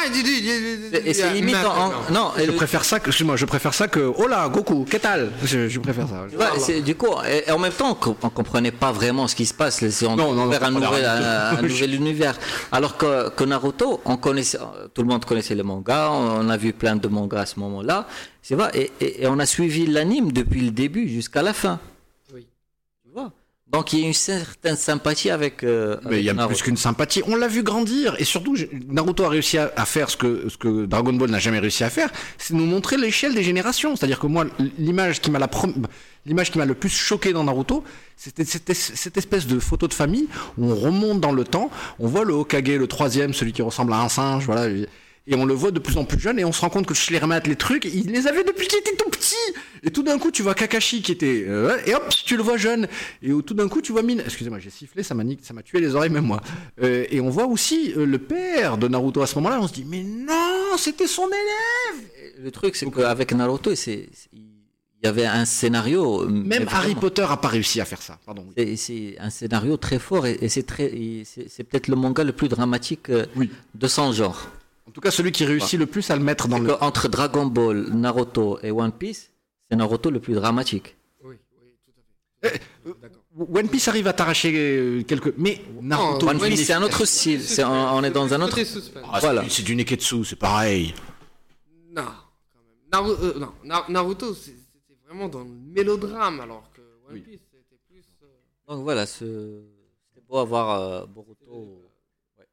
Et 1.06 1.14
c'est 1.14 1.34
limite 1.34 1.56
en, 1.56 1.92
non, 2.14 2.32
et 2.38 2.46
Je 2.46 2.52
préfère 2.52 2.84
ça 2.86 3.00
que, 3.00 3.08
excuse-moi, 3.10 3.36
je 3.36 3.46
préfère 3.46 3.74
ça 3.74 3.88
que, 3.88 4.00
là, 4.28 4.48
Goku, 4.50 4.86
qu'est-ce 4.90 5.00
je, 5.46 5.68
je 5.70 5.80
préfère 5.80 6.08
ça. 6.08 6.80
du 6.82 6.96
coup, 6.96 7.08
et, 7.28 7.50
et 7.50 7.52
en 7.52 7.60
même 7.60 7.72
temps, 7.72 7.98
on, 8.06 8.16
on 8.22 8.30
comprenait 8.30 8.72
pas 8.72 8.92
vraiment 8.92 9.28
ce 9.28 9.36
qui 9.40 9.46
se 9.46 9.54
passe. 9.54 9.76
C'est- 9.88 10.06
On 10.06 10.16
Non, 10.18 10.34
non, 10.34 10.46
non, 10.48 10.52
un, 10.62 10.72
nouvel, 10.72 11.06
un, 11.06 11.58
un 11.58 11.62
nouvel 11.62 11.94
univers. 11.96 12.36
Alors 12.78 12.98
que, 12.98 13.30
que 13.38 13.46
Naruto, 13.46 14.02
on 14.04 14.18
connaissait, 14.18 14.58
tout 14.94 15.02
le 15.06 15.08
monde 15.08 15.24
connaissait 15.24 15.56
le 15.56 15.64
manga. 15.64 16.00
On 16.12 16.50
a 16.50 16.58
vu 16.58 16.74
plein 16.74 16.98
de 16.98 17.08
mangas 17.08 17.42
à 17.42 17.46
ce 17.46 17.58
moment-là. 17.62 17.98
C'est 18.42 18.56
vrai. 18.56 18.70
Et, 18.74 18.92
et- 19.06 19.24
et 19.24 19.28
on 19.28 19.40
a 19.40 19.46
suivi 19.46 19.86
l'anime 19.88 20.32
depuis 20.34 20.62
le 20.62 20.72
début 20.72 21.08
jusqu'à 21.08 21.42
la 21.42 21.54
fin. 21.54 21.80
Oui. 22.34 22.48
Tu 23.06 23.12
vois? 23.14 23.32
Donc 23.76 23.94
il 23.94 24.00
y 24.00 24.04
a 24.04 24.08
une 24.08 24.14
certaine 24.34 24.76
sympathie 24.76 25.30
avec. 25.30 25.64
euh, 25.64 25.98
Mais 26.02 26.08
avec 26.08 26.20
il 26.22 26.26
y 26.26 26.30
a 26.30 26.34
Naruto. 26.34 26.56
plus 26.56 26.64
qu'une 26.66 26.76
sympathie. 26.88 27.22
On 27.28 27.36
l'a 27.38 27.48
vu 27.48 27.62
grandir. 27.64 28.16
Et 28.22 28.26
surtout, 28.26 28.56
Naruto 28.88 29.24
a 29.24 29.30
réussi 29.30 29.58
à, 29.58 29.72
à 29.84 29.86
faire 29.86 30.10
ce 30.10 30.18
que, 30.18 30.50
ce 30.50 30.58
que 30.58 30.86
Dragon 30.94 31.14
Ball 31.14 31.30
n'a 31.30 31.40
jamais 31.40 31.60
réussi 31.60 31.84
à 31.86 31.90
faire. 31.92 32.10
C'est 32.38 32.56
nous 32.56 32.66
montrer 32.66 32.98
l'échelle 32.98 33.34
des 33.36 33.44
générations. 33.44 33.96
C'est-à-dire 33.96 34.20
que 34.20 34.28
moi, 34.28 34.44
l'image 34.78 35.22
qui 35.22 35.30
m'a 35.32 35.40
la 35.40 35.48
prom- 35.48 35.86
l'image 36.26 36.52
qui 36.52 36.58
m'a 36.58 36.66
le 36.66 36.74
plus 36.76 36.90
choqué 36.90 37.34
dans 37.34 37.44
Naruto, 37.44 37.84
c'était 38.18 38.46
cette, 38.46 38.70
es- 38.70 38.74
cette 38.74 39.18
espèce 39.18 39.48
de 39.48 39.60
photo 39.60 39.88
de 39.88 39.94
famille 39.94 40.28
où 40.58 40.66
on 40.72 40.76
remonte 40.76 41.22
dans 41.22 41.32
le 41.32 41.44
temps. 41.44 41.70
On 42.00 42.08
voit 42.08 42.26
le 42.26 42.34
Hokage, 42.34 42.68
le 42.70 42.88
troisième, 42.88 43.34
celui 43.34 43.54
qui 43.54 43.62
ressemble 43.62 43.94
à 43.94 44.02
un 44.02 44.10
singe, 44.10 44.46
voilà. 44.46 44.68
Et, 44.68 44.88
on 45.36 45.46
le 45.46 45.54
voit 45.54 45.70
de 45.70 45.78
plus 45.78 45.96
en 45.98 46.06
plus 46.06 46.20
jeune 46.20 46.40
et 46.40 46.44
on 46.44 46.52
se 46.52 46.60
rend 46.62 46.70
compte 46.72 46.88
que 46.88 46.96
Schlermat, 46.96 47.42
les 47.42 47.56
trucs, 47.56 47.86
il 47.86 48.12
les 48.12 48.26
avait 48.26 48.44
depuis 48.44 48.66
qu'il 48.68 48.80
était 48.80 48.96
tout 48.96 49.10
petit. 49.12 49.36
Et 49.84 49.92
tout 49.92 50.02
d'un 50.02 50.18
coup, 50.18 50.32
tu 50.32 50.42
vois 50.42 50.56
Kakashi 50.56 51.04
qui 51.04 51.12
était 51.12 51.46
euh, 51.48 51.78
et 51.86 51.94
hop, 51.94 52.10
tu 52.26 52.36
le 52.36 52.42
vois 52.42 52.58
jeune. 52.58 52.88
Et 53.22 53.30
tout 53.46 53.54
d'un 53.54 53.68
coup, 53.70 53.80
tu 53.80 53.92
vois 53.92 54.02
Mine. 54.02 54.24
Excusez-moi, 54.26 54.58
j'ai 54.58 54.72
sifflé, 54.72 55.04
ça 55.04 55.14
m'a 55.14 55.24
tué 55.64 55.80
les 55.82 55.94
oreilles 55.94 56.10
même 56.10 56.26
moi. 56.26 56.42
Euh, 56.82 57.06
et 57.12 57.22
on 57.22 57.30
voit 57.30 57.46
aussi 57.46 57.94
euh, 57.96 58.08
le 58.08 58.18
père 58.18 58.80
de 58.80 58.88
Naruto 58.88 59.22
à 59.22 59.28
ce 59.28 59.36
moment-là. 59.36 59.60
On 59.62 59.68
se 59.68 59.74
dit 59.74 59.86
mais 59.88 60.02
non, 60.02 60.76
c'était 60.78 61.06
son 61.06 61.28
élève. 61.28 62.10
Le 62.44 62.50
truc, 62.50 62.76
c'est 62.76 62.90
qu'avec 62.90 63.32
Naruto, 63.32 63.76
c'est- 63.76 64.10
il 65.02 65.06
y 65.06 65.10
avait 65.10 65.26
un 65.26 65.46
scénario. 65.46 66.26
Même 66.28 66.44
mais 66.66 66.66
Harry 66.74 66.94
Potter 66.96 67.26
a 67.30 67.38
pas 67.38 67.48
réussi 67.48 67.80
à 67.82 67.86
faire 67.86 68.02
ça. 68.02 68.20
Pardon. 68.26 68.46
oui. 68.58 68.76
c'est- 68.78 69.16
un 69.20 69.30
scénario 69.30 69.78
très 69.78 69.98
fort 70.00 70.28
et, 70.28 70.38
et 70.42 70.50
c'est 70.50 70.64
très, 70.64 70.90
peut-être 70.90 71.88
le 71.88 71.96
manga 71.96 72.24
le 72.24 72.34
plus 72.34 72.50
dramatique 72.50 73.10
euh, 73.10 73.26
Oui. 73.36 73.50
de 73.76 73.88
son 73.88 74.12
genre. 74.12 74.50
En 74.88 74.92
tout 74.92 75.02
cas, 75.02 75.12
celui 75.12 75.32
qui 75.32 75.46
réussit 75.46 75.80
le 75.80 75.86
plus 75.86 76.10
à 76.12 76.16
le 76.16 76.24
mettre 76.24 76.48
dans 76.48 76.60
le. 76.60 76.74
Entre 76.84 77.08
Dragon 77.08 77.46
Ball, 77.46 77.90
Naruto 77.94 78.60
et 78.64 78.72
One 78.72 78.92
Piece, 78.92 79.30
c'est 79.70 79.78
Naruto 79.78 80.10
le 80.10 80.20
plus 80.20 80.34
dramatique. 80.34 80.96
Oui, 81.24 81.36
oui, 81.62 81.70
tout 81.86 81.92
à 82.48 82.50
fait. 82.50 82.62
Euh, 82.88 82.94
D'accord. 83.02 83.16
One 83.56 83.70
Piece 83.70 83.88
arrive 83.88 84.08
à 84.08 84.14
t'arracher 84.14 84.52
euh, 84.56 85.04
quelques. 85.04 85.34
Mais 85.38 85.62
Naruto. 85.82 86.28
One 86.28 86.40
Piece, 86.40 86.60
est- 86.62 86.64
c'est 86.66 86.74
un 86.74 86.82
autre 86.82 87.06
style. 87.06 87.42
C'est 87.42 87.64
on, 87.64 87.96
on 87.98 88.04
est 88.04 88.10
dans 88.12 88.34
un 88.34 88.42
autre. 88.42 88.60
Ah, 89.14 89.20
Voilà. 89.22 89.46
C'est 89.48 89.64
du 89.64 89.76
Neketsu, 89.76 90.26
c'est 90.26 90.36
pareil. 90.36 90.94
Non, 91.96 92.04
quand 92.04 92.60
même. 93.02 93.06
Naru- 93.08 93.18
euh, 93.24 93.40
non, 93.40 93.50
Na- 93.64 93.86
Naruto, 93.90 94.34
vraiment 95.10 95.28
dans 95.30 95.44
le 95.44 95.50
mélodrame, 95.50 96.40
alors 96.40 96.72
que 96.72 96.82
One 97.08 97.14
Oui. 97.14 97.22
Piece, 97.22 97.42
c'était 97.52 97.78
plus. 97.88 98.06
euh, 98.22 98.28
Donc 98.68 98.84
voilà, 98.84 99.06
ce- 99.08 99.66
c'était 100.08 100.22
beau 100.22 100.38
avoir 100.38 100.80
euh, 100.80 101.06
Boruto. 101.08 101.82
C'est 102.38 102.46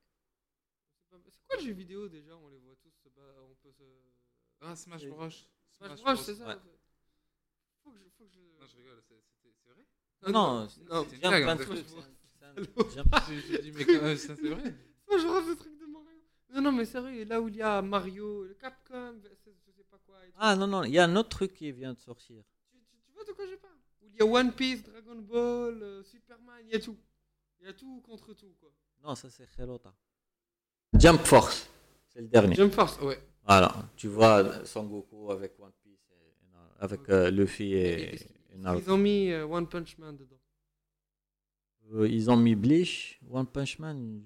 pas- 1.10 1.18
c'est 1.30 1.46
quoi 1.46 1.56
le 1.58 1.62
jeu 1.62 1.72
vidéo 1.72 2.08
déjà 2.08 2.34
On 2.36 2.48
les 2.48 2.58
voit 2.58 2.74
tous 2.82 2.90
se 3.02 3.08
battre. 3.10 3.42
On 3.50 3.54
peut 3.56 3.70
se. 3.72 3.82
Ah, 4.62 4.74
Smash 4.74 5.06
Bros. 5.06 5.28
Smash 5.70 6.00
Bros, 6.02 6.16
c'est 6.16 6.34
ça 6.34 6.46
Ouais. 6.48 6.54
Faut 7.84 7.90
que 7.92 7.98
je. 7.98 8.04
Faut 8.16 8.24
que 8.24 8.30
je... 8.32 8.40
Non, 8.40 8.66
je 8.66 8.76
rigole, 8.76 9.02
c'est 9.06 9.14
c'est- 9.42 9.52
c'est 9.62 9.70
vrai 9.72 9.84
Non, 10.32 10.32
non. 10.62 10.68
c'est 10.68 10.80
une 10.80 10.88
Jump, 10.88 11.20
blague, 11.20 11.42
plein 11.42 11.52
en 11.52 11.56
de 11.56 11.62
fait. 11.62 11.74
trucs, 11.74 11.86
c'est 11.86 11.98
un- 11.98 12.56
c'est 12.56 12.80
un- 12.80 12.90
Jump. 12.94 13.14
J'ai 13.28 13.40
j'ai 13.40 13.58
dit, 13.58 13.72
mais 13.72 13.84
quand 13.84 14.02
même, 14.02 14.16
ça 14.16 14.34
c'est 14.34 14.48
vrai. 14.48 14.74
Moi, 15.08 15.18
je 15.18 15.26
rêve 15.26 15.48
le 15.48 15.56
truc 15.56 15.78
de 15.78 15.84
Mario. 15.86 16.18
Non, 16.54 16.62
non, 16.62 16.72
mais 16.72 16.84
sérieux, 16.86 17.24
là 17.26 17.40
où 17.42 17.48
il 17.48 17.56
y 17.56 17.62
a 17.62 17.82
Mario, 17.82 18.44
le 18.44 18.54
Capcom, 18.54 19.20
et 20.26 20.30
tout. 20.30 20.36
Ah 20.38 20.56
non, 20.56 20.66
non, 20.66 20.84
il 20.84 20.92
y 20.92 20.98
a 20.98 21.04
un 21.04 21.16
autre 21.16 21.28
truc 21.30 21.54
qui 21.54 21.70
vient 21.72 21.92
de 21.94 21.98
sortir. 21.98 22.42
Tu, 22.70 22.78
tu- 22.78 22.96
tu 23.06 23.12
vois 23.12 23.24
de 23.24 23.32
quoi 23.32 23.46
je 23.46 23.54
parle? 23.56 23.74
Où 24.02 24.06
il 24.08 24.16
y 24.16 24.20
a 24.22 24.26
One 24.26 24.52
Piece, 24.52 24.82
Dragon 24.84 25.16
Ball, 25.16 25.82
euh, 25.82 26.02
Superman, 26.04 26.56
il 26.64 26.72
y 26.72 26.74
a 26.76 26.80
tout. 26.80 26.96
Il 27.60 27.66
y 27.66 27.68
a 27.70 27.72
tout 27.72 28.00
contre 28.04 28.34
tout, 28.34 28.54
quoi. 28.60 28.70
Non, 29.02 29.14
ça 29.14 29.28
c'est 29.30 29.46
Hirota. 29.58 29.92
Jump 30.94 31.20
Force, 31.22 31.68
c'est 32.08 32.20
le 32.20 32.28
dernier. 32.28 32.54
Jump 32.54 32.72
Force, 32.72 32.98
ouais. 33.00 33.18
Voilà, 33.44 33.74
tu 33.96 34.08
vois 34.08 34.64
Son 34.64 34.84
Goku 34.86 35.30
avec 35.30 35.58
One 35.60 35.72
Piece, 35.82 36.10
et- 36.10 36.34
avec 36.80 37.08
euh, 37.08 37.30
Luffy 37.30 37.74
et, 37.74 38.14
et 38.16 38.56
Naruto. 38.56 38.84
Ils 38.86 38.92
ont 38.92 38.98
mis 38.98 39.30
euh, 39.30 39.46
One 39.46 39.68
Punch 39.68 39.96
Man 39.98 40.16
dedans? 40.16 40.36
Ils 42.08 42.28
ont 42.30 42.36
mis 42.36 42.54
Bleach, 42.56 43.20
One 43.30 43.46
Punch 43.46 43.78
Man. 43.78 44.20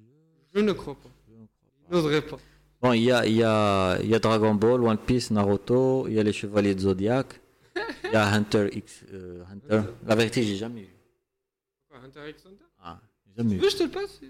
Je 0.55 0.61
ne 0.61 0.73
crois 0.73 0.95
pas. 0.95 1.11
je 1.29 1.35
ne 1.35 1.47
crois 1.47 1.71
Ils 1.79 1.85
pas. 1.89 1.95
n'oseraient 1.97 2.27
pas. 2.27 2.39
Bon, 2.83 2.93
il 2.95 3.03
y 3.05 3.13
a, 3.13 3.27
y, 3.27 3.43
a, 3.43 3.99
y 4.03 4.15
a 4.15 4.19
Dragon 4.19 4.55
Ball, 4.55 4.83
One 4.83 4.97
Piece, 4.99 5.31
Naruto, 5.31 6.07
il 6.09 6.15
y 6.15 6.19
a 6.21 6.23
les 6.23 6.33
Chevaliers 6.33 6.75
de 6.75 6.81
Zodiac, 6.81 7.39
il 8.05 8.13
y 8.13 8.17
a 8.17 8.27
Hunter 8.33 8.69
X 8.73 9.05
euh, 9.13 9.43
Hunter. 9.53 9.83
La 10.07 10.15
vérité, 10.15 10.43
j'ai 10.43 10.57
jamais 10.57 10.83
vu. 10.83 10.97
Quoi, 11.91 11.99
Hunter 12.05 12.31
x 12.31 12.43
Hunter? 12.47 12.65
Ah, 12.83 12.99
j'ai 13.27 13.35
jamais 13.43 13.57
vu. 13.57 13.69
je 13.71 13.77
te 13.77 13.83
le 13.83 13.91
passe 13.91 14.21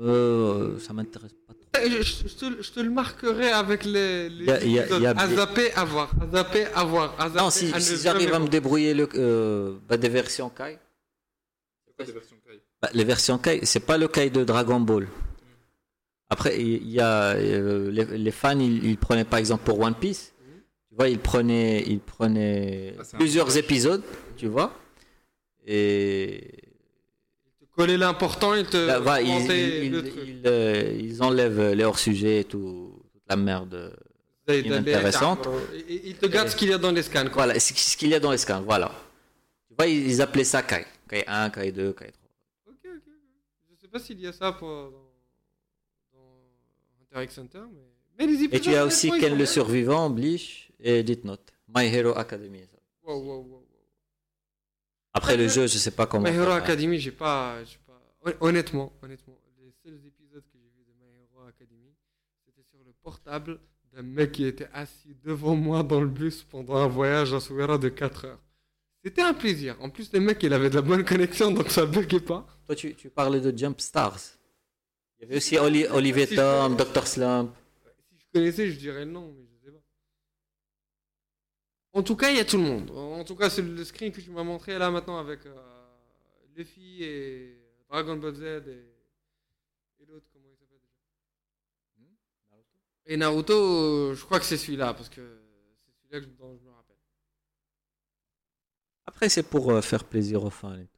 Euh, 0.00 0.78
ça 0.78 0.92
m'intéresse 0.94 1.34
pas 1.46 1.52
trop. 1.52 1.64
Eh, 1.84 2.02
je, 2.02 2.22
te, 2.34 2.62
je 2.62 2.70
te 2.72 2.80
le 2.80 2.88
marquerai 2.90 3.50
avec 3.50 3.84
les. 3.84 4.28
les 4.30 4.44
Y 4.46 4.78
a- 5.06 5.10
à 5.20 5.28
zapper, 5.28 5.72
à 5.74 5.84
voir. 5.84 6.10
À 6.22 6.26
zapper, 6.34 6.66
à 6.74 6.84
voir. 6.84 7.14
À 7.18 7.28
zapper, 7.28 7.40
Non, 7.44 7.50
si, 7.50 7.66
si 7.80 7.96
j'arrive 7.98 8.32
à 8.32 8.38
me 8.38 8.48
débrouiller 8.48 8.94
le, 8.94 9.08
euh, 9.16 9.74
bah, 9.88 9.96
des 9.98 10.08
versions 10.08 10.48
Kai, 10.50 10.78
C'est 11.86 11.94
quoi 11.94 12.04
des 12.06 12.12
versions 12.12 12.36
Kai? 12.46 12.60
Bah, 12.80 12.88
les 12.94 13.04
versions 13.04 13.38
Kai, 13.38 13.60
c'est 13.64 13.80
pas 13.80 13.98
le 13.98 14.08
Kai 14.08 14.30
de 14.30 14.44
Dragon 14.44 14.80
Ball. 14.80 15.08
Après, 16.30 16.60
il 16.60 16.88
y 16.90 17.00
a 17.00 17.30
euh, 17.36 17.90
les, 17.90 18.04
les 18.18 18.30
fans, 18.30 18.58
ils, 18.58 18.84
ils 18.84 18.98
prenaient 18.98 19.24
par 19.24 19.38
exemple 19.38 19.64
pour 19.64 19.80
One 19.80 19.94
Piece, 19.94 20.34
tu 20.88 20.94
vois, 20.94 21.08
ils 21.08 21.18
prenaient, 21.18 21.82
ils 21.86 22.00
prenaient 22.00 22.94
Ah, 22.98 23.16
plusieurs 23.16 23.56
épisodes, 23.56 24.02
tu 24.36 24.46
vois, 24.46 24.74
et 25.66 26.50
Ils 27.62 27.66
te 27.66 27.74
collaient 27.74 27.96
l'important, 27.96 28.54
ils 28.54 28.66
te. 28.66 28.76
là, 28.76 29.20
ils, 29.22 29.28
ils- 29.86 30.42
euh, 30.46 30.96
ils 30.98 31.22
enlèvent 31.22 31.72
les 31.72 31.84
hors-sujets 31.84 32.40
et 32.40 32.44
tout, 32.44 32.92
toute 33.12 33.22
la 33.28 33.36
merde. 33.36 33.96
Inintéressante. 34.48 35.46
Ils 35.88 36.16
te 36.16 36.26
gardent 36.26 36.48
ce 36.48 36.56
qu'il 36.56 36.70
y 36.70 36.72
a 36.72 36.78
dans 36.78 36.90
les 36.92 37.02
scans, 37.02 37.24
quoi. 37.24 37.44
Voilà, 37.44 37.60
ce 37.60 37.96
qu'il 37.96 38.08
y 38.08 38.14
a 38.14 38.20
dans 38.20 38.30
les 38.30 38.38
scans, 38.38 38.62
voilà. 38.62 38.90
Tu 39.68 39.74
vois, 39.76 39.86
ils, 39.86 40.22
appelaient 40.22 40.44
ça 40.44 40.62
Kai. 40.62 40.84
Kai 41.08 41.24
1, 41.26 41.50
Kai 41.50 41.70
2, 41.72 41.92
Kai 41.92 42.10
3. 42.12 42.12
Ok, 42.66 42.74
ok, 42.84 42.90
ok. 42.96 43.12
Je 43.70 43.80
sais 43.80 43.88
pas 43.88 43.98
s'il 43.98 44.20
y 44.20 44.26
a 44.26 44.32
ça 44.32 44.52
pour, 44.52 44.90
Hunter, 47.38 47.62
mais. 47.72 47.82
Mais 48.18 48.26
les 48.26 48.44
Et 48.44 48.60
tu 48.60 48.74
as 48.74 48.84
aussi 48.84 49.10
Ken 49.20 49.36
le. 49.38 49.46
Survivant, 49.46 50.10
Bleach 50.10 50.72
et 50.80 51.02
Death 51.02 51.24
Note. 51.24 51.52
My 51.68 51.84
Hero 51.86 52.16
Academy. 52.16 52.60
ça. 52.60 52.78
Wow, 53.04 53.20
wow, 53.20 53.36
wow, 53.36 53.42
wow. 53.50 53.64
Après 55.12 55.36
le 55.36 55.48
jeu, 55.48 55.66
je 55.66 55.78
sais 55.78 55.90
pas 55.90 56.06
comment. 56.06 56.28
My 56.28 56.34
Hero. 56.36 56.50
Academy, 56.52 56.98
j'ai 56.98 57.10
pas, 57.12 57.62
j'ai 57.64 57.78
pas. 57.86 58.00
hon- 58.24 58.46
Honnêtement, 58.48 58.92
honnêtement, 59.02 59.38
les 59.60 59.72
seuls 59.84 59.98
épisodes 60.06 60.42
que 60.52 60.58
j'ai 60.58 60.68
vus 60.76 60.84
de 60.84 60.92
My 61.00 61.10
Hero 61.22 61.46
Academy, 61.48 61.94
c'était 62.44 62.62
sur 62.68 62.78
le 62.84 62.92
portable 63.02 63.58
d'un 63.92 64.02
mec 64.02 64.32
qui 64.32 64.44
était 64.44 64.68
assis 64.72 65.16
devant 65.24 65.54
moi 65.56 65.82
dans 65.82 66.00
le 66.00 66.08
bus 66.08 66.44
pendant 66.44 66.76
un 66.76 66.88
voyage 66.88 67.32
à 67.34 67.40
Souera 67.40 67.78
de 67.78 67.88
4 67.88 68.24
heures. 68.26 68.42
C'était 69.04 69.22
un 69.22 69.32
plaisir. 69.34 69.76
En 69.80 69.90
plus, 69.90 70.12
le 70.12 70.20
mec, 70.20 70.42
il 70.42 70.52
avait 70.52 70.70
de 70.70 70.74
la 70.74 70.82
bonne 70.82 71.04
connexion, 71.04 71.50
donc 71.52 71.70
ça 71.70 71.86
buguait 71.86 72.20
pas. 72.20 72.46
Toi, 72.66 72.74
tu, 72.74 72.94
tu 72.94 73.08
parlais 73.10 73.40
de 73.40 73.56
Jump 73.56 73.80
Stars. 73.80 74.18
Il 75.18 75.22
y 75.22 75.24
avait 75.26 75.36
aussi 75.36 75.56
Oli- 75.58 75.86
Olivier 75.86 76.26
Si 76.26 76.36
Tom, 76.36 76.76
Dr. 76.76 77.06
Slump. 77.06 77.54
Si 78.10 78.18
je 78.18 78.24
connaissais, 78.32 78.70
je 78.70 78.78
dirais 78.78 79.04
le 79.04 79.10
nom, 79.10 79.32
mais 79.36 79.44
je 79.60 79.64
sais 79.66 79.72
pas. 79.72 79.82
En 81.92 82.02
tout 82.02 82.14
cas, 82.16 82.30
il 82.30 82.36
y 82.36 82.40
a 82.40 82.44
tout 82.44 82.56
le 82.56 82.62
monde. 82.62 82.90
En 82.90 83.24
tout 83.24 83.34
cas, 83.36 83.50
c'est 83.50 83.62
le 83.62 83.84
screen 83.84 84.12
que 84.12 84.20
tu 84.20 84.30
m'as 84.30 84.44
montré 84.44 84.78
là 84.78 84.90
maintenant 84.90 85.18
avec 85.18 85.44
euh, 85.46 85.54
Luffy 86.56 87.02
et 87.02 87.56
Dragon 87.88 88.16
Ball 88.16 88.34
Z 88.34 88.42
et, 88.42 88.52
et 90.00 90.06
l'autre, 90.06 90.26
comment 90.32 90.46
il 90.52 90.56
s'appelle 90.56 90.78
déjà 91.96 92.62
Et 93.06 93.16
Naruto, 93.16 93.54
euh, 93.54 94.14
je 94.14 94.24
crois 94.24 94.38
que 94.38 94.44
c'est 94.44 94.56
celui-là, 94.56 94.94
parce 94.94 95.08
que 95.08 95.20
c'est 95.84 95.92
celui-là 96.02 96.20
que 96.20 96.26
je- 96.26 96.38
dont 96.38 96.56
je 96.56 96.62
me 96.64 96.70
rappelle. 96.70 96.96
Après, 99.06 99.28
c'est 99.28 99.42
pour 99.42 99.70
euh, 99.72 99.80
faire 99.80 100.04
plaisir 100.04 100.44
aux 100.44 100.50
fans 100.50 100.74
et 100.78 100.86
tout. 100.86 100.97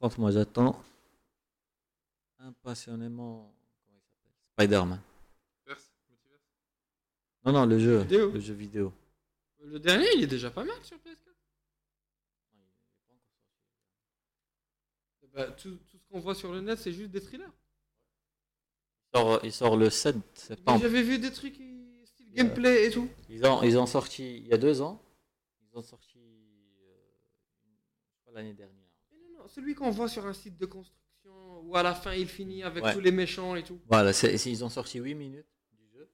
Contre, 0.00 0.20
moi, 0.20 0.30
j'attends 0.30 0.82
impassionnément 2.38 3.54
comment 3.84 3.98
il 3.98 4.02
s'appelle 4.02 4.32
Spider-Man. 4.58 5.00
Non, 7.44 7.52
non, 7.52 7.66
le 7.66 7.78
jeu. 7.78 7.98
Vidéo. 8.00 8.30
Le 8.32 8.40
jeu 8.40 8.54
vidéo. 8.54 8.92
Le 9.62 9.78
dernier, 9.78 10.06
il 10.16 10.24
est 10.24 10.26
déjà 10.26 10.50
pas 10.50 10.64
mal 10.64 10.76
sur 10.82 10.96
PS4. 10.98 11.16
Bah, 15.32 15.46
tout, 15.52 15.78
tout 15.88 15.96
ce 15.96 16.04
qu'on 16.08 16.18
voit 16.18 16.34
sur 16.34 16.52
le 16.52 16.60
net, 16.60 16.78
c'est 16.78 16.92
juste 16.92 17.10
des 17.10 17.20
thrillers. 17.20 17.52
Il 19.14 19.18
sort, 19.18 19.40
il 19.44 19.52
sort 19.52 19.76
le 19.76 19.90
7 19.90 20.16
Mais 20.16 20.22
septembre. 20.34 20.80
J'avais 20.82 21.02
vu 21.02 21.18
des 21.18 21.32
trucs 21.32 21.60
style 22.04 22.32
gameplay 22.32 22.86
et 22.86 22.90
tout. 22.90 23.08
Ils 23.28 23.44
ont, 23.46 23.62
ils 23.62 23.78
ont 23.78 23.86
sorti 23.86 24.38
il 24.38 24.48
y 24.48 24.52
a 24.52 24.58
deux 24.58 24.82
ans. 24.82 25.00
Ils 25.62 25.78
ont 25.78 25.82
sorti 25.82 26.18
euh, 26.18 26.92
l'année 28.32 28.54
dernière. 28.54 28.79
Celui 29.54 29.74
qu'on 29.74 29.90
voit 29.90 30.08
sur 30.08 30.26
un 30.26 30.32
site 30.32 30.56
de 30.58 30.66
construction 30.66 31.60
où 31.62 31.76
à 31.76 31.82
la 31.82 31.94
fin 31.94 32.12
il 32.14 32.28
finit 32.28 32.62
avec 32.62 32.84
Ouais. 32.84 32.92
tous 32.94 33.00
les 33.00 33.12
méchants 33.12 33.54
et 33.56 33.62
tout. 33.62 33.80
Voilà, 33.88 34.12
c'est- 34.12 34.34
ils 34.46 34.64
ont 34.64 34.68
sorti 34.68 34.98
8 34.98 35.14
minutes 35.14 35.46
du 35.72 35.88
jeu. 35.92 36.08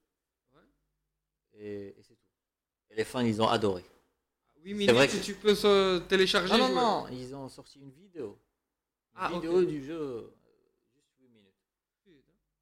Et, 1.54 1.88
et 1.98 2.02
c'est 2.02 2.14
tout. 2.14 2.28
Et 2.90 2.96
les 2.96 3.04
fans, 3.04 3.20
ils 3.20 3.40
ont 3.42 3.48
adoré. 3.48 3.84
Oui, 4.64 4.70
C'est 4.70 4.74
mais 4.86 4.92
vrai 4.92 5.06
que- 5.08 5.16
tu 5.22 5.34
peux 5.34 5.54
se 5.54 5.98
télécharger. 6.00 6.52
Non, 6.56 6.68
non, 6.68 6.74
non, 6.74 7.08
ils 7.12 7.34
ont 7.34 7.48
sorti 7.48 7.78
une 7.78 7.90
vidéo. 7.90 8.38
Une 9.14 9.20
Ah, 9.22 9.30
vidéo 9.32 9.64
du 9.64 9.84
jeu, 9.84 9.98
euh, 10.00 10.22
juste 10.94 11.06
8 11.20 11.28
minutes. 11.28 11.54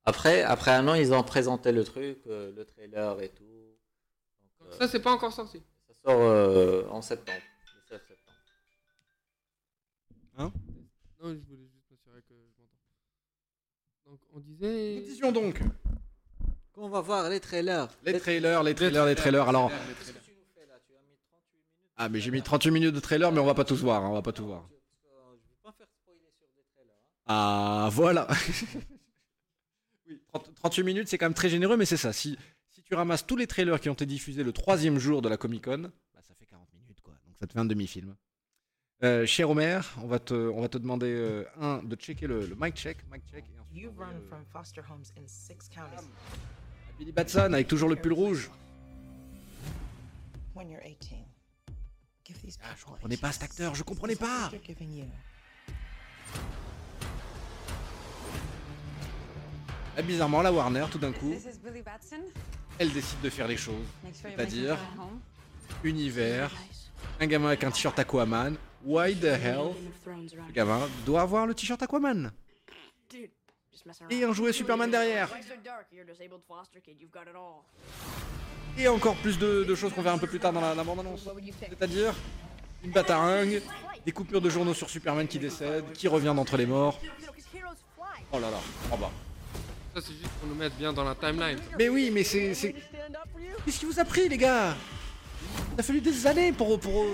Après, 0.04 0.42
après 0.42 0.72
un 0.72 0.86
an, 0.88 0.94
ils 0.94 1.12
ont 1.14 1.22
présenté 1.22 1.72
le 1.72 1.82
truc, 1.82 2.18
euh, 2.26 2.52
le 2.52 2.64
trailer 2.64 3.20
et 3.22 3.30
tout. 3.30 3.44
Donc, 3.44 4.50
Donc 4.60 4.72
euh, 4.72 4.78
ça, 4.78 4.88
c'est 4.88 5.00
pas 5.00 5.12
encore 5.12 5.32
sorti. 5.32 5.62
ça 5.88 5.94
sort 6.04 6.20
euh, 6.20 6.84
en 6.90 7.00
septembre. 7.00 7.38
Le 7.38 7.42
16 7.42 7.48
septembre. 7.48 7.53
Non, 10.38 10.52
je 11.22 11.26
voulais 11.48 11.68
juste 11.72 11.90
m'assurer 11.90 12.20
que 12.22 12.34
je 12.34 12.60
m'entends. 12.60 14.10
Donc 14.10 14.20
on 14.32 14.40
disait. 14.40 14.96
Nous 15.00 15.06
disions 15.06 15.32
donc 15.32 15.60
On 16.76 16.88
va 16.88 17.00
voir 17.00 17.28
les 17.30 17.40
trailers. 17.40 17.88
les 18.04 18.18
trailers, 18.18 18.62
les 18.62 18.74
trailers, 18.74 19.06
les 19.06 19.14
trailers. 19.14 19.48
Alors, 19.48 19.70
Qu'est-ce 19.70 20.12
que 20.12 20.18
tu 20.18 20.32
nous 20.32 20.44
fais 20.54 20.66
là? 20.66 20.74
Tu 20.86 20.92
as 20.94 21.00
mis 21.02 21.16
38 21.28 21.52
minutes. 21.56 21.92
ah 21.96 22.08
mais 22.08 22.20
j'ai 22.20 22.30
mis 22.30 22.42
38 22.42 22.70
minutes 22.70 22.94
de 22.94 23.00
trailer, 23.00 23.32
mais 23.32 23.40
on 23.40 23.46
va 23.46 23.54
pas 23.54 23.64
tous 23.64 23.80
voir, 23.82 24.04
hein, 24.04 24.08
on 24.10 24.14
va 24.14 24.22
pas 24.22 24.32
tout 24.32 24.44
voir. 24.46 24.68
Je 24.70 24.74
vais 24.74 25.56
pas 25.62 25.72
faire 25.72 25.86
spoiler 26.02 26.20
sur 26.36 26.46
des 26.56 26.62
trailers. 26.74 26.94
hein. 26.94 27.24
Ah, 27.26 27.88
voilà. 27.92 28.28
oui, 30.08 30.20
30 30.32 30.54
38 30.56 30.82
minutes, 30.82 31.08
c'est 31.08 31.16
quand 31.18 31.26
même 31.26 31.34
très 31.34 31.48
généreux, 31.48 31.76
mais 31.76 31.86
c'est 31.86 31.96
ça. 31.96 32.12
Si, 32.12 32.36
si 32.70 32.82
tu 32.82 32.94
ramasses 32.94 33.24
tous 33.26 33.36
les 33.36 33.46
trailers 33.46 33.80
qui 33.80 33.88
ont 33.88 33.94
été 33.94 34.04
diffusés 34.06 34.42
le 34.42 34.52
troisième 34.52 34.98
jour 34.98 35.22
de 35.22 35.28
la 35.28 35.36
Comic 35.36 35.64
Con, 35.64 35.90
bah, 36.12 36.20
ça 36.22 36.34
fait 36.34 36.46
40 36.46 36.68
minutes, 36.74 37.00
quoi. 37.02 37.14
Donc 37.26 37.36
ça 37.38 37.46
te 37.46 37.52
fait 37.52 37.58
un 37.60 37.64
demi-film. 37.64 38.14
Euh, 39.04 39.26
cher 39.26 39.50
Omer, 39.50 39.82
on 40.02 40.06
va 40.06 40.18
te, 40.18 40.32
on 40.32 40.62
va 40.62 40.68
te 40.70 40.78
demander, 40.78 41.12
euh, 41.12 41.44
un, 41.60 41.82
de 41.82 41.94
checker 41.94 42.26
le, 42.26 42.46
le 42.46 42.56
mic 42.58 42.74
check, 42.74 42.96
mic 43.12 43.22
check, 43.30 43.44
et 43.44 43.60
ensuite, 43.60 43.82
You 43.82 43.90
on 43.90 44.00
va, 44.00 44.06
run 44.06 44.12
euh, 44.14 44.28
from 44.30 44.44
foster 44.50 44.80
homes 44.80 45.04
in 45.18 45.24
six 45.26 45.68
counties. 45.68 46.08
Billy 46.98 47.12
Batson 47.12 47.52
avec 47.52 47.68
toujours 47.68 47.90
le 47.90 47.96
pull 47.96 48.14
rouge. 48.14 48.50
When 50.54 50.70
you're 50.70 50.80
18, 50.82 51.18
give 52.24 52.38
these 52.42 52.58
Ah, 52.64 52.68
je 52.78 52.84
comprenais 52.86 53.18
pas 53.18 53.32
cet 53.32 53.42
acteur, 53.42 53.74
je 53.74 53.82
comprenais 53.82 54.16
pas. 54.16 54.50
Là, 59.96 60.02
bizarrement, 60.02 60.40
la 60.40 60.50
Warner, 60.50 60.86
tout 60.90 60.98
d'un 60.98 61.12
coup, 61.12 61.34
elle 62.78 62.90
décide 62.90 63.20
de 63.20 63.28
faire 63.28 63.48
les 63.48 63.58
choses. 63.58 63.84
C'est-à-dire-. 64.14 64.78
Univers, 65.82 66.50
un 67.20 67.26
gamin 67.26 67.48
avec 67.48 67.64
un 67.64 67.70
t-shirt 67.70 67.98
Aquaman. 67.98 68.56
Why 68.84 69.14
the 69.14 69.24
hell? 69.24 69.72
Le 70.06 70.52
gamin 70.52 70.88
doit 71.06 71.22
avoir 71.22 71.46
le 71.46 71.54
t-shirt 71.54 71.82
Aquaman 71.82 72.32
Et 74.10 74.24
un 74.24 74.32
jouet 74.32 74.52
Superman 74.52 74.90
derrière. 74.90 75.30
Et 78.76 78.88
encore 78.88 79.14
plus 79.16 79.38
de, 79.38 79.64
de 79.64 79.74
choses 79.74 79.92
qu'on 79.92 80.02
verra 80.02 80.16
un 80.16 80.18
peu 80.18 80.26
plus 80.26 80.40
tard 80.40 80.52
dans 80.52 80.60
la, 80.60 80.74
la 80.74 80.84
bande-annonce. 80.84 81.28
C'est-à-dire 81.60 82.14
une 82.82 82.90
bataringue, 82.90 83.62
des 84.04 84.12
coupures 84.12 84.40
de 84.40 84.50
journaux 84.50 84.74
sur 84.74 84.90
Superman 84.90 85.26
qui 85.26 85.38
décède, 85.38 85.84
qui 85.92 86.08
revient 86.08 86.32
d'entre 86.36 86.56
les 86.56 86.66
morts. 86.66 87.00
Oh 88.32 88.38
là 88.38 88.50
là, 88.50 88.58
oh 88.92 88.96
bah. 88.96 89.10
Ça, 89.94 90.00
c'est 90.02 90.12
juste 90.12 90.28
pour 90.40 90.48
nous 90.48 90.56
mettre 90.56 90.74
bien 90.74 90.92
dans 90.92 91.04
la 91.04 91.14
timeline. 91.14 91.58
Mais 91.78 91.88
oui, 91.88 92.10
mais 92.12 92.24
c'est... 92.24 92.52
c'est- 92.52 92.74
Qu'est-ce 93.64 93.78
qui 93.78 93.86
vous 93.86 94.00
a 94.00 94.04
pris, 94.04 94.28
les 94.28 94.36
gars? 94.36 94.74
Il 95.74 95.80
a 95.80 95.82
fallu 95.84 96.00
des 96.00 96.26
années 96.26 96.52
pour... 96.52 96.78
pour... 96.80 97.06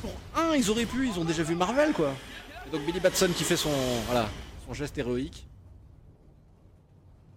Pour 0.00 0.12
un, 0.36 0.54
ils 0.54 0.70
auraient 0.70 0.86
pu, 0.86 1.08
ils 1.08 1.18
ont 1.18 1.24
déjà 1.24 1.42
vu 1.42 1.54
Marvel, 1.54 1.92
quoi. 1.92 2.12
Et 2.66 2.70
donc 2.70 2.84
Billy 2.86 3.00
Batson 3.00 3.28
qui 3.36 3.44
fait 3.44 3.56
son... 3.56 3.70
Voilà, 4.06 4.28
son 4.66 4.74
geste 4.74 4.96
héroïque. 4.98 5.46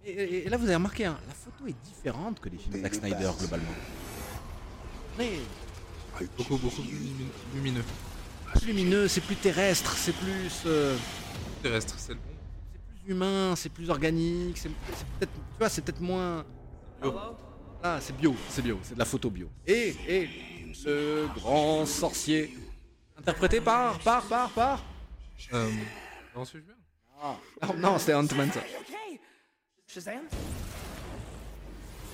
Et, 0.04 0.10
et- 0.10 0.46
et 0.46 0.48
là, 0.48 0.56
vous 0.56 0.64
avez 0.64 0.74
remarqué, 0.74 1.04
hein, 1.06 1.16
la 1.28 1.34
photo 1.34 1.66
est 1.68 1.76
différente 1.84 2.40
que 2.40 2.48
les 2.48 2.58
films 2.58 2.74
de 2.76 2.82
Zack 2.82 2.94
Snyder, 2.94 3.30
globalement. 3.38 3.66
Mais 5.18 5.30
Beaucoup, 6.36 6.56
beaucoup 6.58 6.82
plus 6.82 6.90
lumi- 6.92 7.30
lumineux. 7.54 7.84
plus 8.54 8.66
lumineux, 8.66 9.08
c'est 9.08 9.20
plus 9.22 9.36
terrestre, 9.36 9.96
c'est 9.96 10.12
plus... 10.14 10.62
euh, 10.66 10.96
Terrestre, 11.62 11.94
c'est 11.98 12.12
le 12.12 12.18
bon. 12.18 12.22
c'est 12.72 13.02
plus 13.02 13.12
humain, 13.12 13.54
c'est 13.56 13.68
plus 13.70 13.90
organique, 13.90 14.58
c'est 14.58 14.68
peut-être, 14.68 15.32
tu 15.32 15.58
vois, 15.58 15.68
c'est 15.68 15.82
peut-être 15.82 16.00
moins. 16.00 16.44
Ah, 17.82 17.98
c'est 18.00 18.16
bio, 18.16 18.34
c'est 18.48 18.62
bio, 18.62 18.78
c'est 18.82 18.94
de 18.94 18.98
la 18.98 19.04
photo 19.04 19.30
bio. 19.30 19.48
Et, 19.66 19.94
et 20.08 20.30
le 20.84 21.28
grand 21.34 21.86
sorcier, 21.86 22.56
interprété 23.18 23.60
par, 23.60 23.98
par, 24.00 24.24
par, 24.24 24.50
par. 24.50 24.84
Euh, 25.52 25.70
non, 26.36 26.44
Oh, 27.24 27.36
non, 27.78 27.98
c'était 27.98 28.14
Ant-Man 28.14 28.50
ça. 28.52 28.60
C'est 29.86 30.20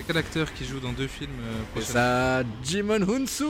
quel 0.07 0.17
acteur 0.19 0.53
qui 0.53 0.67
joue 0.67 0.81
dans 0.81 0.93
deux 0.93 1.07
films 1.07 1.31
euh, 1.41 1.63
Et 1.63 1.65
prochainement 1.73 1.93
ça, 1.93 2.43
Jimon 2.63 3.03
Hunsu, 3.09 3.45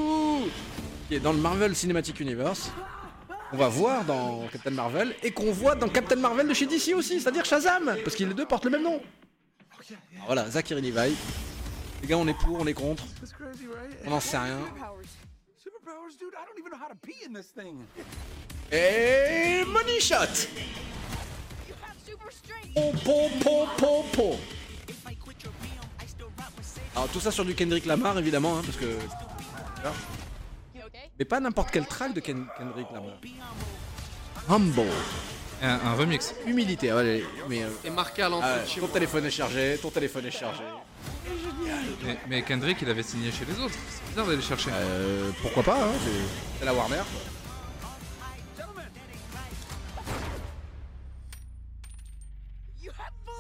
qui 1.08 1.16
est 1.16 1.20
dans 1.20 1.32
le 1.32 1.38
Marvel 1.40 1.74
Cinematic 1.74 2.20
Universe. 2.20 2.70
On 3.52 3.56
va 3.56 3.68
voir 3.68 4.04
dans 4.04 4.46
Captain 4.52 4.70
Marvel 4.70 5.14
et 5.22 5.32
qu'on 5.32 5.50
voit 5.50 5.74
dans 5.74 5.88
Captain 5.88 6.16
Marvel 6.16 6.46
de 6.46 6.54
chez 6.54 6.66
DC 6.66 6.94
aussi, 6.94 7.20
c'est-à-dire 7.20 7.44
Shazam, 7.44 7.96
parce 8.04 8.14
qu'ils 8.14 8.28
les 8.28 8.34
deux 8.34 8.46
portent 8.46 8.66
le 8.66 8.70
même 8.70 8.82
nom. 8.82 9.00
Alors 10.14 10.26
voilà, 10.26 10.50
Zachary 10.50 10.82
Levi. 10.82 11.16
Les 12.02 12.08
gars, 12.08 12.18
on 12.18 12.28
est 12.28 12.38
pour, 12.38 12.60
on 12.60 12.66
est 12.66 12.74
contre. 12.74 13.04
That's 13.48 13.60
crazy, 13.60 13.66
right? 13.66 14.06
On 14.06 14.10
n'en 14.10 14.20
sait 14.20 14.38
rien. 14.38 14.58
Superpowers, 15.62 16.16
dude. 16.18 16.34
I 16.34 16.44
don't 16.46 16.58
even 16.58 16.70
know 16.70 16.78
how 16.78 16.88
to 16.88 16.96
pee 16.96 17.24
in 17.26 17.32
this 17.32 17.46
thing. 17.52 17.84
Et 18.70 19.64
Money 19.66 20.00
Shot 20.00 20.48
Po, 22.74 22.92
po, 23.04 23.28
po, 23.42 23.66
po, 23.78 24.04
po. 24.12 24.36
Alors 26.94 27.08
tout 27.08 27.20
ça 27.20 27.30
sur 27.30 27.44
du 27.44 27.54
Kendrick 27.54 27.86
Lamar 27.86 28.18
évidemment, 28.18 28.58
hein, 28.58 28.62
parce 28.64 28.76
que... 28.76 28.98
Mais 31.18 31.24
pas 31.24 31.40
n'importe 31.40 31.70
quel 31.70 31.86
track 31.86 32.12
de 32.14 32.20
Ken- 32.20 32.46
Kendrick 32.58 32.88
Lamar. 32.92 33.18
Humble. 34.48 34.90
un, 35.62 35.68
un 35.68 35.94
remix. 35.94 36.34
Humilité, 36.46 36.92
ouais, 36.92 37.24
mais... 37.48 37.62
euh, 37.62 37.68
Et 37.84 37.90
marqué 37.90 38.22
à 38.22 38.28
l'entrée 38.28 38.48
ah, 38.64 38.80
ton 38.80 38.88
téléphone 38.88 39.26
est 39.26 39.30
chargé, 39.30 39.78
ton 39.80 39.90
téléphone 39.90 40.26
est 40.26 40.30
chargé. 40.30 40.62
Mais, 42.04 42.18
mais 42.28 42.42
Kendrick, 42.42 42.78
il 42.82 42.88
avait 42.90 43.02
signé 43.02 43.30
chez 43.30 43.44
les 43.44 43.58
autres. 43.60 43.74
C'est 43.90 44.08
bizarre 44.10 44.24
d'aller 44.26 44.36
le 44.36 44.42
chercher. 44.42 44.70
Euh, 44.72 45.30
pourquoi 45.42 45.62
pas, 45.62 45.84
hein, 45.84 45.92
c'est- 46.04 46.64
la 46.64 46.74
Warner. 46.74 47.02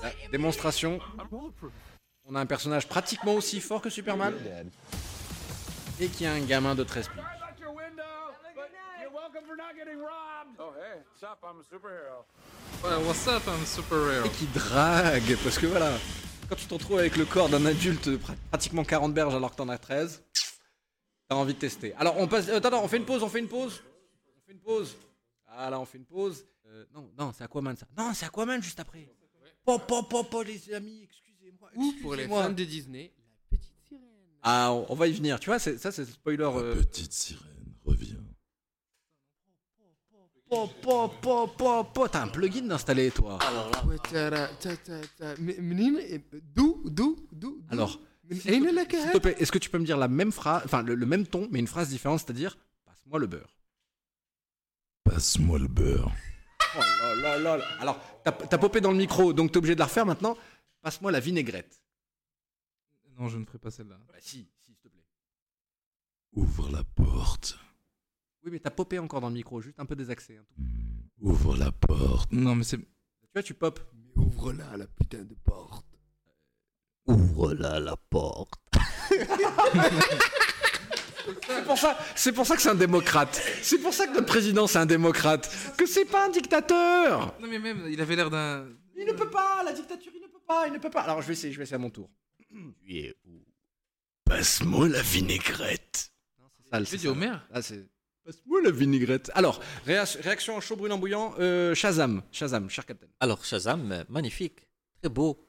La 0.02 0.10
démonstration. 0.30 1.00
On 2.24 2.34
a 2.34 2.40
un 2.40 2.46
personnage 2.46 2.88
pratiquement 2.88 3.34
aussi 3.34 3.60
fort 3.60 3.80
que 3.80 3.90
Superman. 3.90 4.34
Et 6.00 6.08
qui 6.08 6.26
a 6.26 6.32
un 6.32 6.40
gamin 6.40 6.74
de 6.74 6.84
13 6.84 7.08
piges. 7.08 7.22
Oh, 11.20 11.62
superhero. 11.68 12.24
Ouais, 12.84 13.04
what's 13.06 13.26
up, 13.26 13.42
I'm 13.46 13.64
super 13.66 13.98
rare. 13.98 14.26
Et 14.26 14.30
qui 14.30 14.46
drague, 14.46 15.36
parce 15.42 15.58
que 15.58 15.66
voilà, 15.66 15.92
quand 16.48 16.56
tu 16.56 16.66
te 16.66 16.74
retrouves 16.74 16.98
avec 16.98 17.16
le 17.16 17.24
corps 17.24 17.48
d'un 17.48 17.64
adulte 17.66 18.08
de 18.08 18.16
pratiquement 18.50 18.84
40 18.84 19.12
berges 19.14 19.34
alors 19.34 19.50
que 19.50 19.56
t'en 19.56 19.68
as 19.68 19.78
13, 19.78 20.22
t'as 21.28 21.36
envie 21.36 21.54
de 21.54 21.58
tester. 21.58 21.94
Alors 21.94 22.16
on 22.18 22.26
passe. 22.28 22.48
attends, 22.48 22.68
attends, 22.68 22.84
on 22.84 22.88
fait 22.88 22.96
une 22.98 23.04
pause, 23.04 23.22
on 23.22 23.28
fait 23.28 23.38
une 23.40 23.48
pause. 23.48 23.82
On 24.36 24.40
fait 24.46 24.52
une 24.52 24.60
pause. 24.60 24.96
Ah 25.46 25.70
là, 25.70 25.78
on 25.80 25.84
fait 25.84 25.98
une 25.98 26.04
pause. 26.06 26.44
Euh, 26.66 26.84
non, 26.94 27.10
non, 27.18 27.32
c'est 27.36 27.44
Aquaman 27.44 27.76
ça. 27.76 27.86
Non, 27.96 28.12
c'est 28.14 28.26
Aquaman 28.26 28.62
juste 28.62 28.80
après. 28.80 29.08
Pop, 29.64 29.86
pop, 29.86 30.08
pop, 30.08 30.30
pop, 30.30 30.44
les 30.46 30.72
amis, 30.74 31.02
excusez-moi. 31.04 31.70
Ou 31.76 31.92
pour 32.00 32.14
les 32.14 32.26
fans 32.28 32.50
de 32.50 32.64
Disney, 32.64 33.12
la 33.50 33.58
petite 33.58 33.74
sirène. 33.86 34.04
Ah, 34.42 34.72
on, 34.72 34.86
on 34.90 34.94
va 34.94 35.06
y 35.08 35.12
venir, 35.12 35.38
tu 35.40 35.50
vois, 35.50 35.58
ça 35.58 35.76
c'est 35.92 36.04
spoiler. 36.06 36.44
euh, 36.44 36.74
Petite 36.76 37.12
sirène. 37.12 37.44
Po, 40.48 40.66
po, 40.66 41.08
po, 41.08 41.84
po, 41.84 42.08
t'as 42.08 42.22
un 42.22 42.28
plugin 42.28 42.70
installé, 42.70 43.10
toi. 43.10 43.38
Alors 43.42 43.70
là. 43.70 43.82
Alors, 47.70 48.00
est-ce 48.30 49.52
que 49.52 49.58
tu 49.58 49.68
peux 49.68 49.78
me 49.78 49.84
dire 49.84 49.98
la 49.98 50.08
même 50.08 50.32
phrase, 50.32 50.62
enfin 50.64 50.82
le, 50.82 50.96
même 51.04 51.26
ton, 51.26 51.48
mais 51.50 51.58
une 51.58 51.66
phrase 51.66 51.90
différente, 51.90 52.20
c'est-à-dire 52.20 52.56
passe-moi 52.86 53.18
le 53.18 53.26
beurre. 53.26 53.54
Passe-moi 55.04 55.58
le 55.58 55.68
beurre. 55.68 56.12
Oh 56.76 56.80
là 57.22 57.38
là 57.38 57.56
là. 57.58 57.64
Alors, 57.80 58.00
t'as, 58.24 58.58
popé 58.58 58.80
dans 58.80 58.92
le 58.92 58.98
micro, 58.98 59.34
donc 59.34 59.52
t'es 59.52 59.58
obligé 59.58 59.74
de 59.74 59.80
la 59.80 59.86
refaire 59.86 60.06
maintenant. 60.06 60.36
Passe-moi 60.80 61.12
la 61.12 61.20
vinaigrette. 61.20 61.82
Non, 63.18 63.28
je 63.28 63.36
ne 63.36 63.44
ferai 63.44 63.58
pas 63.58 63.70
celle-là. 63.70 63.98
Bah, 64.08 64.14
si, 64.20 64.48
si, 64.62 64.72
s'il 64.72 64.76
te 64.76 64.88
plaît. 64.88 65.04
Ouvre 66.32 66.70
la 66.70 66.84
porte. 66.84 67.58
Oui, 68.44 68.50
mais 68.52 68.58
t'as 68.60 68.70
popé 68.70 68.98
encore 68.98 69.20
dans 69.20 69.28
le 69.28 69.34
micro, 69.34 69.60
juste 69.60 69.78
un 69.80 69.86
peu 69.86 69.96
désaxé. 69.96 70.36
hein. 70.36 70.44
Hmm, 70.56 71.28
Ouvre 71.30 71.56
la 71.56 71.72
porte. 71.72 72.30
Non, 72.32 72.54
mais 72.54 72.64
c'est. 72.64 72.78
Tu 72.78 72.84
vois, 73.34 73.42
tu 73.42 73.54
popes. 73.54 73.80
Mais 73.94 74.22
ouvre-la 74.22 74.76
la 74.76 74.86
putain 74.86 75.24
de 75.24 75.34
porte. 75.44 75.86
ouvre-la 77.06 77.80
la 77.80 77.96
porte. 77.96 78.54
C'est 81.46 81.64
pour 81.64 81.76
ça, 81.78 81.98
c'est 82.14 82.32
pour 82.32 82.46
ça 82.46 82.56
que 82.56 82.62
c'est 82.62 82.68
un 82.70 82.74
démocrate. 82.74 83.42
C'est 83.62 83.78
pour 83.78 83.92
ça 83.92 84.06
que 84.06 84.14
notre 84.14 84.26
président 84.26 84.66
c'est 84.66 84.78
un 84.78 84.86
démocrate. 84.86 85.50
Que 85.76 85.84
c'est 85.86 86.04
pas 86.06 86.26
un 86.26 86.30
dictateur. 86.30 87.34
Non, 87.40 87.48
mais 87.48 87.58
même, 87.58 87.84
il 87.90 88.00
avait 88.00 88.16
l'air 88.16 88.30
d'un. 88.30 88.66
Il 88.96 89.04
ne 89.06 89.12
peut 89.12 89.28
pas, 89.28 89.62
la 89.62 89.72
dictature, 89.72 90.12
il 90.14 90.22
ne 90.22 90.26
peut 90.28 90.40
pas, 90.46 90.66
il 90.66 90.72
ne 90.72 90.78
peut 90.78 90.90
pas. 90.90 91.02
Alors 91.02 91.20
je 91.20 91.26
vais 91.26 91.32
essayer, 91.34 91.52
je 91.52 91.58
vais 91.58 91.64
essayer 91.64 91.74
à 91.76 91.78
mon 91.78 91.90
tour. 91.90 92.08
Tu 92.48 92.96
es 92.96 93.14
où? 93.26 93.44
Passe-moi 94.24 94.88
la 94.88 95.02
vinaigrette. 95.02 96.12
C'est 96.64 96.70
ça, 96.70 96.78
Tu 96.78 96.86
c'est 96.86 96.96
dis 96.96 97.02
ça. 97.04 97.10
Homer 97.10 97.32
Ah, 97.52 97.62
c'est. 97.62 97.86
Passe-moi 98.28 98.60
la 98.62 98.70
vinaigrette? 98.70 99.30
Alors, 99.32 99.58
réa- 99.86 100.20
réaction 100.20 100.54
en 100.56 100.60
chaud 100.60 100.76
brûlant 100.76 100.98
bouillant. 100.98 101.34
Euh, 101.38 101.74
Shazam, 101.74 102.22
Shazam, 102.30 102.68
cher 102.68 102.84
capitaine. 102.84 103.08
Alors, 103.20 103.42
Shazam, 103.42 103.90
euh, 103.90 104.04
magnifique, 104.10 104.66
très 105.00 105.08
beau. 105.08 105.48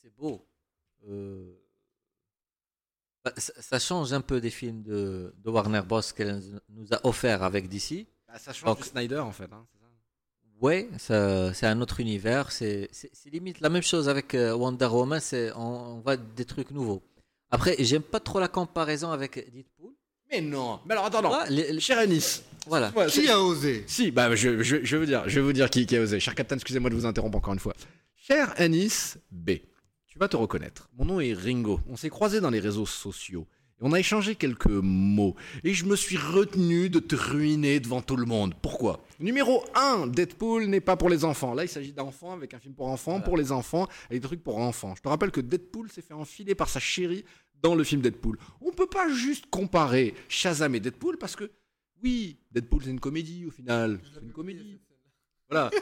C'est 0.00 0.14
beau. 0.14 0.46
Euh, 1.08 1.52
bah, 3.24 3.32
ça, 3.36 3.52
ça 3.60 3.78
change 3.80 4.12
un 4.12 4.20
peu 4.20 4.40
des 4.40 4.50
films 4.50 4.82
de, 4.84 5.34
de 5.36 5.50
Warner 5.50 5.82
Bros. 5.82 6.00
qu'elle 6.14 6.40
nous 6.68 6.86
a 6.92 7.04
offert 7.04 7.42
avec 7.42 7.68
DC. 7.68 8.06
Bah, 8.28 8.38
ça 8.38 8.52
change 8.52 8.68
Donc- 8.76 8.84
Snyder 8.84 9.18
en 9.18 9.32
fait. 9.32 9.52
hein, 9.52 9.66
ça. 9.72 9.78
Ouais, 10.60 10.88
ça- 10.98 11.52
c'est 11.54 11.66
un 11.66 11.80
autre 11.80 11.98
univers. 11.98 12.52
C'est 12.52 12.88
limite 13.32 13.58
la 13.60 13.68
même 13.68 13.82
chose 13.82 14.08
avec 14.08 14.34
Wonder 14.34 14.86
Woman. 14.86 15.20
On, 15.56 15.60
on 15.60 16.00
voit 16.02 16.16
des 16.16 16.44
trucs 16.44 16.70
nouveaux. 16.70 17.02
Après, 17.50 17.74
j'aime 17.80 18.02
pas 18.02 18.20
trop 18.20 18.38
la 18.38 18.46
comparaison 18.46 19.10
avec 19.10 19.50
Deadpool. 19.52 19.92
Mais 20.32 20.40
non. 20.40 20.80
Mais 20.86 20.92
alors, 20.92 21.06
attends, 21.06 21.22
non. 21.22 21.30
Ouais, 21.30 21.48
les- 21.50 21.72
les- 21.72 21.80
Cher 21.80 21.98
Anis. 21.98 22.42
Voilà. 22.66 22.90
Ouais, 22.96 23.06
Qui 23.06 23.22
c'est- 23.24 23.30
a 23.30 23.40
osé 23.40 23.84
Si, 23.86 24.10
bah, 24.10 24.34
je, 24.34 24.62
je, 24.62 24.84
je 24.84 24.96
vais 24.96 25.00
vous 25.00 25.06
dire, 25.06 25.22
je 25.28 25.34
vais 25.40 25.40
vous 25.46 25.52
dire 25.52 25.68
qui, 25.68 25.84
qui 25.86 25.96
a 25.96 26.00
osé. 26.00 26.20
Cher 26.20 26.34
Captain, 26.34 26.54
excusez-moi 26.56 26.90
de 26.90 26.94
vous 26.94 27.06
interrompre 27.06 27.36
encore 27.38 27.52
une 27.52 27.58
fois. 27.58 27.74
Cher 28.16 28.54
Anis 28.56 29.18
B, 29.30 29.50
tu 30.06 30.18
vas 30.18 30.28
te 30.28 30.36
reconnaître. 30.36 30.88
Mon 30.96 31.04
nom 31.04 31.20
est 31.20 31.32
Ringo. 31.34 31.80
On 31.88 31.96
s'est 31.96 32.08
croisés 32.10 32.40
dans 32.40 32.50
les 32.50 32.60
réseaux 32.60 32.86
sociaux. 32.86 33.46
Et 33.80 33.84
on 33.84 33.92
a 33.92 33.98
échangé 33.98 34.36
quelques 34.36 34.66
mots. 34.68 35.34
Et 35.64 35.74
je 35.74 35.84
me 35.86 35.96
suis 35.96 36.16
retenu 36.16 36.88
de 36.88 37.00
te 37.00 37.16
ruiner 37.16 37.80
devant 37.80 38.00
tout 38.00 38.14
le 38.16 38.26
monde. 38.26 38.54
Pourquoi? 38.62 39.04
Numéro 39.18 39.64
1, 39.74 40.06
Deadpool 40.06 40.66
n'est 40.66 40.80
pas 40.80 40.96
pour 40.96 41.08
les 41.10 41.24
enfants. 41.24 41.52
Là, 41.54 41.64
il 41.64 41.68
s'agit 41.68 41.92
d'enfants 41.92 42.32
avec 42.32 42.54
un 42.54 42.60
film 42.60 42.74
pour 42.74 42.86
enfants, 42.86 43.20
pour 43.20 43.36
les 43.36 43.50
enfants, 43.50 43.88
avec 44.08 44.22
des 44.22 44.26
trucs 44.28 44.44
pour 44.44 44.58
enfants. 44.58 44.94
Je 44.96 45.02
te 45.02 45.08
rappelle 45.08 45.32
que 45.32 45.40
Deadpool 45.40 45.90
s'est 45.90 46.02
fait 46.02 46.14
enfiler 46.14 46.54
par 46.54 46.68
sa 46.68 46.78
chérie 46.78 47.24
dans 47.62 47.74
le 47.74 47.84
film 47.84 48.00
Deadpool. 48.02 48.38
On 48.60 48.72
peut 48.72 48.86
pas 48.88 49.08
juste 49.12 49.46
comparer 49.50 50.14
Shazam 50.28 50.74
et 50.74 50.80
Deadpool 50.80 51.16
parce 51.18 51.36
que, 51.36 51.50
oui, 52.02 52.36
Deadpool 52.50 52.82
c'est 52.84 52.90
une 52.90 53.00
comédie 53.00 53.46
au 53.46 53.50
final. 53.50 54.00
C'est 54.12 54.20
une 54.20 54.32
comédie. 54.32 54.80
Voilà. 55.48 55.70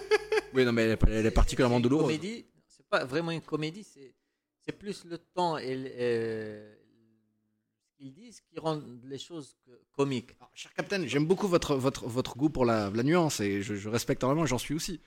Oui, 0.53 0.65
non, 0.65 0.73
mais 0.73 0.83
elle 0.83 0.91
est, 0.93 0.99
elle 1.11 1.27
est 1.27 1.31
particulièrement 1.31 1.79
douloureuse. 1.79 2.07
comédie, 2.07 2.45
c'est 2.67 2.85
pas 2.89 3.05
vraiment 3.05 3.31
une 3.31 3.41
comédie, 3.41 3.85
c'est 3.85 4.15
c'est 4.63 4.73
plus 4.73 5.05
le 5.05 5.17
temps 5.17 5.57
et 5.59 5.93
euh, 5.97 6.75
ce 7.87 7.97
qu'ils 7.97 8.13
disent 8.13 8.41
qui 8.41 8.59
rendent 8.59 9.01
les 9.05 9.17
choses 9.19 9.57
que- 9.65 9.81
comiques. 9.93 10.33
Alors, 10.41 10.51
cher 10.55 10.75
Captain, 10.75 11.07
j'aime 11.07 11.25
beaucoup 11.25 11.47
votre, 11.47 11.77
votre, 11.77 12.09
votre 12.09 12.37
goût 12.37 12.51
pour 12.51 12.65
la, 12.65 12.91
la 12.91 13.03
nuance 13.05 13.39
et 13.39 13.63
je, 13.63 13.77
je 13.77 13.89
respecte 13.89 14.25
énormément, 14.25 14.45
j'en 14.45 14.59
suis 14.59 14.75
aussi. 14.75 15.01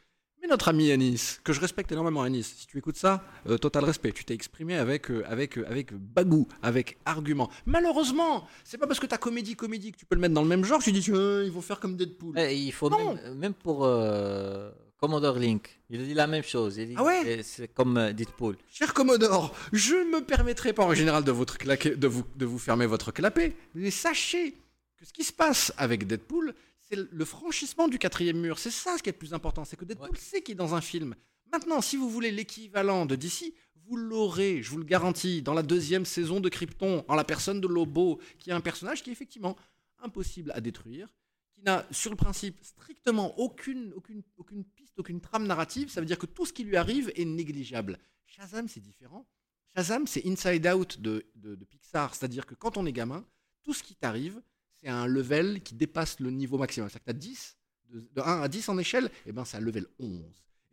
Mais 0.44 0.50
notre 0.50 0.68
ami 0.68 0.92
Anis, 0.92 1.40
que 1.46 1.54
je 1.54 1.62
respecte 1.62 1.90
énormément 1.94 2.22
Anis, 2.22 2.54
si 2.58 2.68
tu 2.68 2.78
écoutes 2.78 2.98
ça, 2.98 3.24
euh, 3.48 3.58
total 3.58 3.86
respect, 3.86 4.12
tu 4.12 4.26
t'es 4.26 4.34
exprimé 4.34 4.76
avec, 4.76 5.10
euh, 5.10 5.24
avec, 5.26 5.58
euh, 5.58 5.66
avec 5.70 5.94
bagou, 5.94 6.50
avec 6.62 6.98
argument. 7.06 7.50
Malheureusement, 7.66 8.46
c'est 8.66 8.78
pas 8.78 8.86
parce 8.86 9.00
que 9.00 9.06
ta 9.06 9.18
comédie 9.18 9.56
comédie 9.56 9.94
que 9.94 9.98
tu 9.98 10.06
peux 10.06 10.16
le 10.16 10.22
mettre 10.22 10.34
dans 10.34 10.42
le 10.42 10.50
même 10.50 10.66
genre 10.66 10.84
tu 10.84 10.92
dis 10.92 11.00
ils 11.00 11.50
vont 11.52 11.62
faire 11.62 11.80
comme 11.80 11.96
Deadpool. 11.96 12.38
Eh, 12.38 12.58
il 12.58 12.74
faut 12.74 12.90
Non. 12.90 13.14
même, 13.16 13.36
même 13.36 13.54
pour 13.54 13.86
euh, 13.86 14.70
Commodore 14.98 15.38
Link, 15.40 15.80
il 15.90 16.06
dit 16.06 16.14
la 16.14 16.28
même 16.28 16.44
chose. 16.44 16.76
Il 16.76 16.90
dit 16.90 16.96
Ah 16.98 17.06
ouais 17.06 17.22
c'est- 17.24 17.44
c'est 17.44 17.68
comme 17.74 17.96
euh, 17.98 18.12
Deadpool. 18.12 18.58
Cher 18.70 18.94
Commodore, 18.94 19.56
je 19.72 19.96
ne 19.96 20.18
me 20.18 20.26
permettrai 20.26 20.74
pas 20.74 20.84
en 20.84 20.94
général 20.94 21.24
de, 21.24 21.32
votre 21.32 21.58
claquer- 21.58 21.96
de, 21.96 22.08
vous, 22.08 22.24
de 22.36 22.46
vous 22.46 22.60
fermer 22.60 22.86
votre 22.86 23.14
clapet, 23.14 23.56
mais 23.76 23.92
sachez 23.92 24.52
que 25.00 25.06
ce 25.06 25.14
qui 25.14 25.24
se 25.24 25.32
passe 25.32 25.72
avec 25.78 26.06
Deadpool, 26.06 26.54
c'est 26.96 27.12
le 27.12 27.26
franchissement 27.26 27.88
du 27.88 27.98
quatrième 28.00 28.40
mur. 28.40 28.60
C'est 28.60 28.72
ça 28.72 28.98
ce 28.98 29.04
qui 29.04 29.10
est 29.10 29.14
le 29.14 29.18
plus 29.18 29.34
important, 29.34 29.66
c'est 29.66 29.76
que 29.78 29.86
Deadpool 29.86 30.10
Ouais. 30.10 30.18
sait 30.18 30.42
qu'il 30.42 30.54
est 30.54 30.56
dans 30.56 30.76
un 30.76 30.82
film. 30.82 31.16
Maintenant, 31.52 31.82
si 31.82 31.98
vous 31.98 32.10
voulez 32.10 32.32
l'équivalent 32.32 33.06
de 33.06 33.16
DC, 33.16 33.54
vous 33.86 33.96
l'aurez, 33.98 34.62
je 34.64 34.70
vous 34.72 34.78
le 34.78 34.84
garantis, 34.86 35.42
dans 35.42 35.54
la 35.54 35.64
deuxième 35.64 36.06
saison 36.06 36.40
de 36.40 36.50
Krypton, 36.50 37.04
en 37.08 37.16
la 37.16 37.24
personne 37.24 37.60
de 37.62 37.68
Lobo, 37.68 38.20
qui 38.40 38.50
est 38.50 38.54
un 38.54 38.62
personnage 38.62 39.04
qui 39.04 39.10
est 39.10 39.14
effectivement 39.14 39.56
impossible 40.00 40.52
à 40.56 40.62
détruire, 40.62 41.10
qui 41.54 41.62
n'a 41.62 41.86
sur 41.92 42.10
le 42.10 42.16
principe 42.18 42.64
strictement 42.64 43.38
aucune, 43.40 43.94
aucune, 43.96 44.24
aucune 44.38 44.64
piste, 44.64 44.98
aucune 45.00 45.20
trame 45.22 45.46
narrative. 45.46 45.90
Ça 45.90 46.00
veut 46.00 46.08
dire 46.08 46.18
que 46.18 46.26
tout 46.26 46.46
ce 46.46 46.54
qui 46.54 46.64
lui 46.64 46.76
arrive 46.78 47.12
est 47.16 47.26
négligeable. 47.26 48.00
Shazam, 48.26 48.68
c'est 48.68 48.80
différent. 48.80 49.28
Shazam, 49.76 50.08
c'est 50.08 50.26
Inside 50.26 50.66
Out 50.68 51.00
de, 51.02 51.26
de- 51.36 51.56
de 51.56 51.66
Pixar. 51.66 52.16
C'est-à-dire 52.16 52.46
que 52.46 52.56
quand 52.56 52.78
on 52.78 52.86
est 52.86 52.94
gamin, 52.94 53.26
tout 53.64 53.74
ce 53.74 53.84
qui 53.84 53.96
t'arrive, 53.96 54.42
c'est 54.84 54.90
un 54.90 55.08
level 55.08 55.62
qui 55.64 55.76
dépasse 55.76 56.20
le 56.20 56.30
niveau 56.30 56.58
maximum. 56.58 56.90
C'est-à-dire 56.90 57.06
que 57.06 57.12
tu 57.12 57.28
as 57.28 57.32
10, 57.32 57.58
de, 57.90 58.00
de 58.12 58.22
1 58.22 58.42
à 58.42 58.48
10 58.48 58.70
en 58.70 58.78
échelle, 58.78 59.10
et 59.26 59.32
ben 59.32 59.46
c'est 59.46 59.58
un 59.58 59.62
level 59.62 59.88
11. 60.00 60.22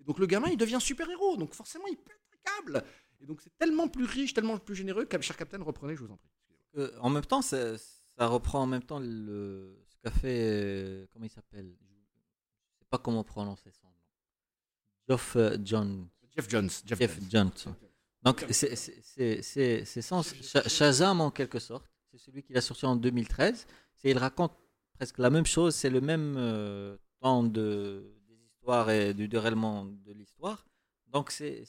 Et 0.00 0.04
donc 0.04 0.18
le 0.18 0.26
gamin, 0.26 0.48
il 0.48 0.56
devient 0.56 0.78
super-héros. 0.80 1.36
Donc 1.36 1.54
forcément, 1.54 1.86
il 1.86 1.96
pète 1.96 2.18
un 2.34 2.50
câble. 2.56 2.84
Et 3.20 3.26
donc 3.26 3.40
c'est 3.42 3.56
tellement 3.58 3.86
plus 3.88 4.04
riche, 4.04 4.34
tellement 4.34 4.58
plus 4.58 4.74
généreux. 4.74 5.06
Cher 5.20 5.36
Captain, 5.36 5.62
reprenez, 5.62 5.94
je 5.94 6.00
vous 6.02 6.12
en 6.12 6.16
prie. 6.16 6.30
Euh, 6.76 6.90
en 7.00 7.10
même 7.10 7.24
temps, 7.24 7.42
ça, 7.42 7.76
ça 7.78 8.26
reprend 8.26 8.62
en 8.62 8.66
même 8.66 8.82
temps 8.82 8.98
le, 9.00 9.78
ce 9.86 9.96
qu'a 10.02 10.10
fait. 10.10 10.40
euh, 10.50 11.06
comment 11.12 11.24
il 11.26 11.30
s'appelle? 11.30 11.66
Je 11.78 11.84
ne 11.84 12.78
sais 12.80 12.86
pas 12.88 12.98
comment 12.98 13.22
prononcer 13.24 13.70
son 13.72 13.86
nom. 13.86 13.92
Geoff 15.08 15.36
euh, 15.36 15.56
John. 15.64 16.08
Jeff 16.36 16.48
Jones. 16.48 16.70
Jeff, 16.86 16.98
Jeff 16.98 17.18
Jones. 17.28 17.50
Jones. 17.64 17.74
Donc, 18.22 18.44
c'est- 18.50 18.76
Sha- 20.42 20.68
Shazam 20.68 21.20
en 21.20 21.30
quelque 21.30 21.58
sorte. 21.58 21.86
C'est 22.10 22.18
celui 22.18 22.42
qu'il 22.42 22.56
a 22.56 22.60
sorti 22.60 22.86
en 22.86 22.96
2013. 22.96 23.66
Il 24.04 24.18
raconte 24.18 24.52
presque 24.94 25.18
la 25.18 25.30
même 25.30 25.46
chose. 25.46 25.74
C'est 25.74 25.90
le 25.90 26.00
même 26.00 26.34
euh, 26.36 26.96
temps 27.20 27.42
de, 27.42 28.14
des 28.28 28.36
histoires 28.44 28.90
et 28.90 29.14
du 29.14 29.28
déroulement 29.28 29.84
de 29.84 30.12
l'histoire. 30.12 30.66
Donc, 31.08 31.30
c'est 31.30 31.64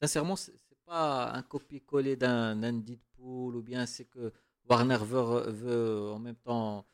sincèrement, 0.00 0.36
c'est 0.36 0.54
pas 0.86 1.32
un 1.32 1.42
copier-coller 1.42 2.16
d'un 2.16 2.72
Deadpool 2.72 3.56
ou 3.56 3.62
bien 3.62 3.84
c'est 3.84 4.06
que 4.06 4.32
Warner 4.68 4.98
veut, 5.02 5.50
veut 5.50 6.10
en 6.10 6.18
même 6.18 6.36
temps 6.36 6.86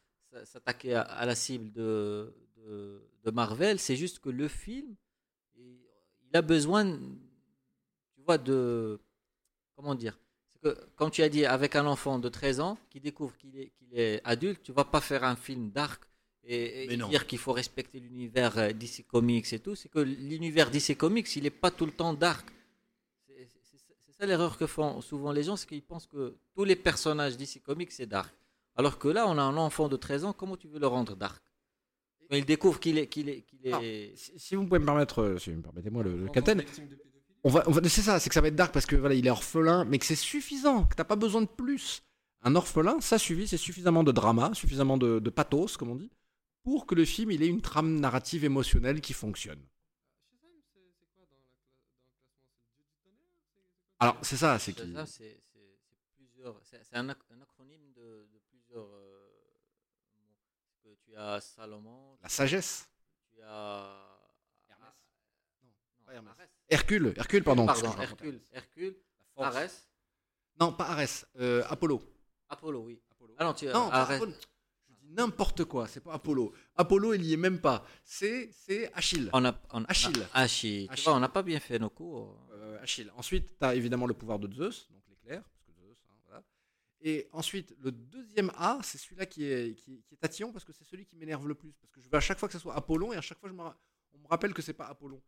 s'attaquer 0.44 0.94
à, 0.94 1.24
la 1.24 1.34
cible 1.34 1.70
de, 1.72 2.34
de, 2.56 3.30
Marvel. 3.30 3.78
C'est 3.78 3.96
juste 3.96 4.18
que 4.18 4.30
le 4.30 4.48
film, 4.48 4.96
il 5.56 6.36
a 6.36 6.42
besoin, 6.42 6.98
tu 8.14 8.22
vois, 8.22 8.38
de. 8.38 9.00
Comment 9.76 9.94
dire 9.94 10.16
comme 10.96 11.10
tu 11.10 11.22
as 11.22 11.28
dit, 11.28 11.44
avec 11.44 11.76
un 11.76 11.86
enfant 11.86 12.18
de 12.18 12.28
13 12.28 12.60
ans 12.60 12.78
qui 12.90 13.00
découvre 13.00 13.36
qu'il 13.36 13.56
est, 13.58 13.72
qu'il 13.78 13.98
est 13.98 14.20
adulte, 14.24 14.62
tu 14.62 14.72
vas 14.72 14.84
pas 14.84 15.00
faire 15.00 15.24
un 15.24 15.36
film 15.36 15.70
dark 15.70 16.02
et, 16.46 16.86
Mais 16.88 16.96
dire 16.96 17.26
qu'il 17.26 17.38
faut 17.38 17.52
respecter 17.52 18.00
l'univers 18.00 18.58
euh, 18.58 18.70
DC 18.72 19.06
Comics 19.06 19.50
et 19.52 19.58
tout. 19.60 19.74
C'est 19.74 19.88
que 19.88 19.98
l'univers 20.00 20.70
DC 20.70 20.96
Comics, 20.96 21.34
il 21.36 21.46
est 21.46 21.50
pas 21.50 21.70
tout 21.70 21.86
le 21.86 21.92
temps 21.92 22.12
dark. 22.12 22.46
C'est 23.26 24.12
ça 24.12 24.26
l'erreur 24.26 24.58
que 24.58 24.66
font 24.66 25.00
souvent 25.00 25.32
les 25.32 25.42
gens, 25.42 25.56
c'est 25.56 25.66
qu'ils 25.66 25.82
pensent 25.82 26.06
que 26.06 26.36
tous 26.54 26.64
les 26.64 26.76
personnages 26.76 27.36
DC 27.36 27.62
Comics, 27.62 27.92
c'est 27.92 28.06
dark. 28.06 28.32
Alors 28.76 28.98
que 28.98 29.08
là, 29.08 29.26
on 29.26 29.38
a 29.38 29.42
un 29.42 29.56
enfant 29.56 29.88
de 29.88 29.96
13 29.96 30.24
ans, 30.26 30.32
comment 30.32 30.56
tu 30.56 30.68
veux 30.68 30.78
le 30.78 30.86
rendre 30.86 31.16
dark? 31.16 31.42
Quand 32.28 32.36
il 32.36 32.44
découvre 32.44 32.78
qu'il 32.80 32.98
est. 32.98 33.06
qu'il 33.06 33.28
est, 33.28 33.42
qu'il 33.42 33.66
Alors, 33.66 33.80
est... 33.82 34.12
Si, 34.16 34.32
si 34.38 34.54
vous 34.54 34.66
pouvez 34.66 34.80
me 34.80 34.84
permettre, 34.86 35.22
euh, 35.22 35.38
si 35.38 35.50
vous 35.50 35.58
me 35.58 35.62
permettez-moi, 35.62 36.02
le, 36.02 36.16
le 36.16 36.28
Captain, 36.28 36.58
on 37.44 37.50
va, 37.50 37.62
on 37.66 37.70
va, 37.72 37.88
c'est 37.88 38.02
ça, 38.02 38.18
c'est 38.20 38.28
que 38.30 38.34
ça 38.34 38.40
va 38.40 38.48
être 38.48 38.56
dark 38.56 38.72
parce 38.72 38.86
que 38.86 38.96
voilà, 38.96 39.14
il 39.14 39.26
est 39.26 39.30
orphelin, 39.30 39.84
mais 39.84 39.98
que 39.98 40.06
c'est 40.06 40.14
suffisant, 40.16 40.84
que 40.84 40.94
t'as 40.94 41.04
pas 41.04 41.16
besoin 41.16 41.42
de 41.42 41.46
plus. 41.46 42.02
Un 42.42 42.56
orphelin, 42.56 43.00
ça 43.00 43.18
suffit, 43.18 43.46
c'est 43.48 43.56
suffisamment 43.56 44.02
de 44.04 44.12
drama, 44.12 44.52
suffisamment 44.54 44.98
de, 44.98 45.18
de 45.18 45.30
pathos, 45.30 45.76
comme 45.76 45.90
on 45.90 45.96
dit, 45.96 46.10
pour 46.62 46.86
que 46.86 46.94
le 46.94 47.04
film 47.04 47.30
il 47.30 47.42
ait 47.42 47.46
une 47.48 47.60
trame 47.62 48.00
narrative 48.00 48.44
émotionnelle 48.44 49.00
qui 49.00 49.12
fonctionne. 49.12 49.60
Alors 54.00 54.16
c'est 54.22 54.36
ça, 54.36 54.58
c'est 54.58 54.72
qui 54.72 54.82
c'est 55.06 55.40
plusieurs. 56.16 56.60
Un, 56.92 57.08
ac- 57.08 57.16
un 57.30 57.40
acronyme 57.40 57.92
de, 57.94 58.28
de 58.32 58.38
plusieurs 58.50 58.86
euh, 58.86 59.58
mots. 60.84 60.96
Tu 61.06 61.16
as 61.16 61.40
Salomon, 61.40 62.18
La 62.22 62.28
sagesse. 62.28 62.86
tu 63.32 63.40
as. 63.42 64.00
Hermès. 64.68 64.94
Non, 65.62 65.68
non, 65.68 65.72
pas 65.72 65.72
Hermès. 65.72 65.72
Arès. 65.72 65.93
Hercule, 66.68 67.14
Hercule, 67.16 67.44
pardon. 67.44 67.66
Hercule, 68.52 68.96
Arès, 69.36 69.88
Non, 70.60 70.72
pas 70.72 70.86
Arès, 70.88 71.26
euh, 71.40 71.62
Apollo. 71.68 72.02
Apollo, 72.48 72.80
oui. 72.86 73.00
Ah 73.38 73.44
non, 73.44 73.52
tu 73.54 73.66
Non, 73.66 73.90
Arès. 73.90 74.16
Apollo. 74.16 74.32
Je 74.88 74.94
dis 74.94 75.10
n'importe 75.12 75.64
quoi, 75.64 75.88
c'est 75.88 76.00
pas 76.00 76.12
Apollo. 76.14 76.52
Apollo, 76.76 77.14
il 77.14 77.24
y 77.24 77.32
est 77.32 77.36
même 77.38 77.60
pas. 77.60 77.84
C'est 78.04 78.50
c'est 78.52 78.92
Achille. 78.94 79.28
On 79.32 79.44
a, 79.44 79.54
on, 79.72 79.84
Achille. 79.84 80.12
ah, 80.32 80.42
Achille. 80.42 80.86
Tu 80.86 80.92
Achille. 80.92 81.04
vois, 81.04 81.14
on 81.14 81.20
n'a 81.20 81.28
pas 81.28 81.42
bien 81.42 81.58
fait 81.60 81.78
nos 81.78 81.90
cours. 81.90 82.38
Euh, 82.52 82.80
Achille. 82.82 83.10
Ensuite, 83.16 83.58
tu 83.58 83.64
as 83.64 83.74
évidemment 83.74 84.06
le 84.06 84.14
pouvoir 84.14 84.38
de 84.38 84.52
Zeus, 84.52 84.88
donc 84.92 85.02
l'éclair, 85.08 85.42
parce 85.42 85.64
que 85.66 85.72
Zeus, 85.72 85.98
hein, 86.08 86.14
voilà. 86.26 86.42
Et 87.00 87.28
ensuite, 87.32 87.74
le 87.80 87.90
deuxième 87.92 88.50
A, 88.56 88.78
c'est 88.82 88.98
celui-là 88.98 89.26
qui 89.26 89.44
est, 89.44 89.74
qui, 89.74 90.02
qui 90.02 90.14
est 90.14 90.18
tatillon, 90.18 90.52
parce 90.52 90.64
que 90.64 90.72
c'est 90.72 90.84
celui 90.84 91.04
qui 91.06 91.16
m'énerve 91.16 91.46
le 91.48 91.54
plus. 91.56 91.72
Parce 91.80 91.90
que 91.92 92.00
je 92.00 92.08
veux 92.08 92.16
à 92.16 92.20
chaque 92.20 92.38
fois 92.38 92.48
que 92.48 92.52
ce 92.54 92.60
soit 92.60 92.76
Apollon, 92.76 93.12
et 93.12 93.16
à 93.16 93.20
chaque 93.20 93.38
fois, 93.40 93.48
je 93.48 93.54
me 93.54 93.62
on 93.62 94.18
me 94.18 94.28
rappelle 94.28 94.54
que 94.54 94.62
c'est 94.62 94.74
pas 94.74 94.86
Apollon. 94.86 95.20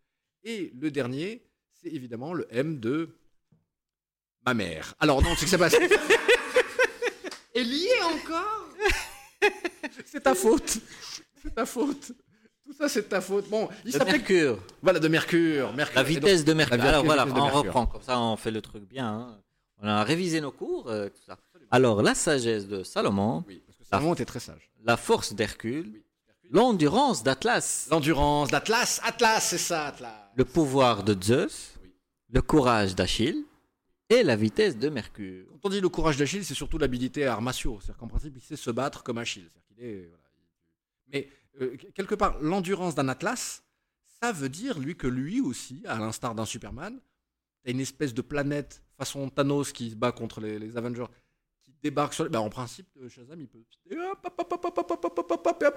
Et 0.45 0.73
le 0.81 0.91
dernier, 0.91 1.43
c'est 1.81 1.89
évidemment 1.89 2.33
le 2.33 2.47
M 2.51 2.79
de 2.81 3.09
ma 4.45 4.55
mère. 4.55 4.95
Alors 5.01 5.23
non, 5.23 5.35
c'est 5.37 5.45
que 5.45 5.51
c'est 5.51 5.59
pas... 5.59 5.69
Et 7.55 7.65
lié 7.65 7.89
encore? 8.03 8.69
C'est 10.05 10.23
ta 10.23 10.35
faute. 10.35 10.79
C'est 11.43 11.55
ta 11.55 11.65
faute. 11.67 12.13
Tout 12.65 12.73
ça, 12.73 12.89
c'est 12.89 13.09
ta 13.09 13.21
faute. 13.21 13.49
Bon, 13.49 13.69
il 13.85 13.93
De 13.93 13.99
s'appelle... 13.99 14.17
Mercure. 14.19 14.59
Voilà, 14.83 14.99
de 14.99 15.09
Mercure. 15.09 15.73
Mercure. 15.73 15.97
La 15.97 16.03
donc- 16.03 16.11
vitesse 16.13 16.45
de 16.45 16.53
Mercure. 16.53 16.81
Alors 16.83 17.05
voilà, 17.05 17.23
on 17.25 17.33
Mercure. 17.33 17.55
reprend. 17.55 17.87
Comme 17.87 18.03
ça, 18.03 18.19
on 18.21 18.37
fait 18.37 18.51
le 18.51 18.61
truc 18.61 18.85
bien. 18.85 19.07
hein. 19.09 19.41
On 19.79 19.87
a 19.89 20.03
révisé 20.05 20.41
nos 20.41 20.51
cours. 20.53 20.89
euh, 20.91 21.09
tout 21.09 21.23
ça. 21.27 21.39
Alors, 21.71 22.03
la 22.03 22.15
sagesse 22.15 22.67
de 22.67 22.83
Salomon, 22.83 23.45
Oui, 23.47 23.63
parce 23.67 23.79
que 23.79 23.85
Salomon 23.85 24.15
était 24.15 24.25
très 24.25 24.41
sage. 24.41 24.71
la 24.85 24.97
force 24.97 25.33
d'Hercule, 25.35 25.91
Oui. 25.95 26.03
L'endurance 26.51 27.23
d'Atlas, 27.23 27.89
L'endurance 27.91 28.51
d'Atlas. 28.51 29.01
Atlas, 29.05 29.45
c'est 29.49 29.59
ça, 29.59 29.87
Atlas. 29.87 30.31
le 30.35 30.45
pouvoir 30.45 31.03
de 31.03 31.17
Zeus, 31.21 31.75
Oui. 31.83 31.93
le 32.31 32.43
courage 32.43 32.95
d'Achille 32.95 33.45
et 34.09 34.23
la 34.23 34.37
vitesse 34.37 34.77
de 34.79 34.89
Mercure. 34.89 35.47
Quand 35.53 35.69
on 35.69 35.71
dit 35.71 35.81
le 35.81 35.89
courage 35.89 36.17
d'Achille, 36.17 36.45
c'est 36.45 36.55
surtout 36.55 36.79
l'habilité 36.79 37.27
à 37.27 37.33
arts 37.35 37.43
martiaux. 37.43 37.79
C'est-à-dire 37.81 37.97
qu'en 37.99 38.09
principe, 38.09 38.35
il 38.37 38.43
sait 38.43 38.57
se 38.57 38.71
battre 38.71 39.03
comme 39.03 39.19
Achille. 39.19 39.51
Est, 39.79 40.07
voilà, 40.09 40.23
Mais 41.09 41.29
euh, 41.61 41.77
quelque 41.95 42.15
part, 42.15 42.39
l'endurance 42.41 42.95
d'un 42.95 43.09
Atlas, 43.09 43.63
ça 44.23 44.33
veut 44.33 44.49
dire 44.49 44.79
lui 44.79 44.97
que 44.97 45.07
lui 45.07 45.41
aussi, 45.41 45.83
à 45.87 45.99
l'instar 45.99 46.35
d'un 46.35 46.47
Superman, 46.47 46.99
t'as 47.65 47.73
une 47.73 47.81
espèce 47.81 48.15
de 48.15 48.23
planète 48.23 48.83
façon 48.97 49.29
Thanos 49.29 49.73
qui 49.73 49.91
se 49.91 49.95
bat 49.97 50.13
contre 50.13 50.41
les, 50.41 50.59
les 50.59 50.77
Avengers, 50.79 51.05
débarque 51.87 52.15
sur. 52.15 52.29
Bah, 52.29 52.41
en 52.41 52.51
principe, 52.51 52.89
euh, 53.01 53.09
Shazam, 53.09 53.41
il 53.41 53.49
peut. 53.49 53.65
Non, 53.91 54.15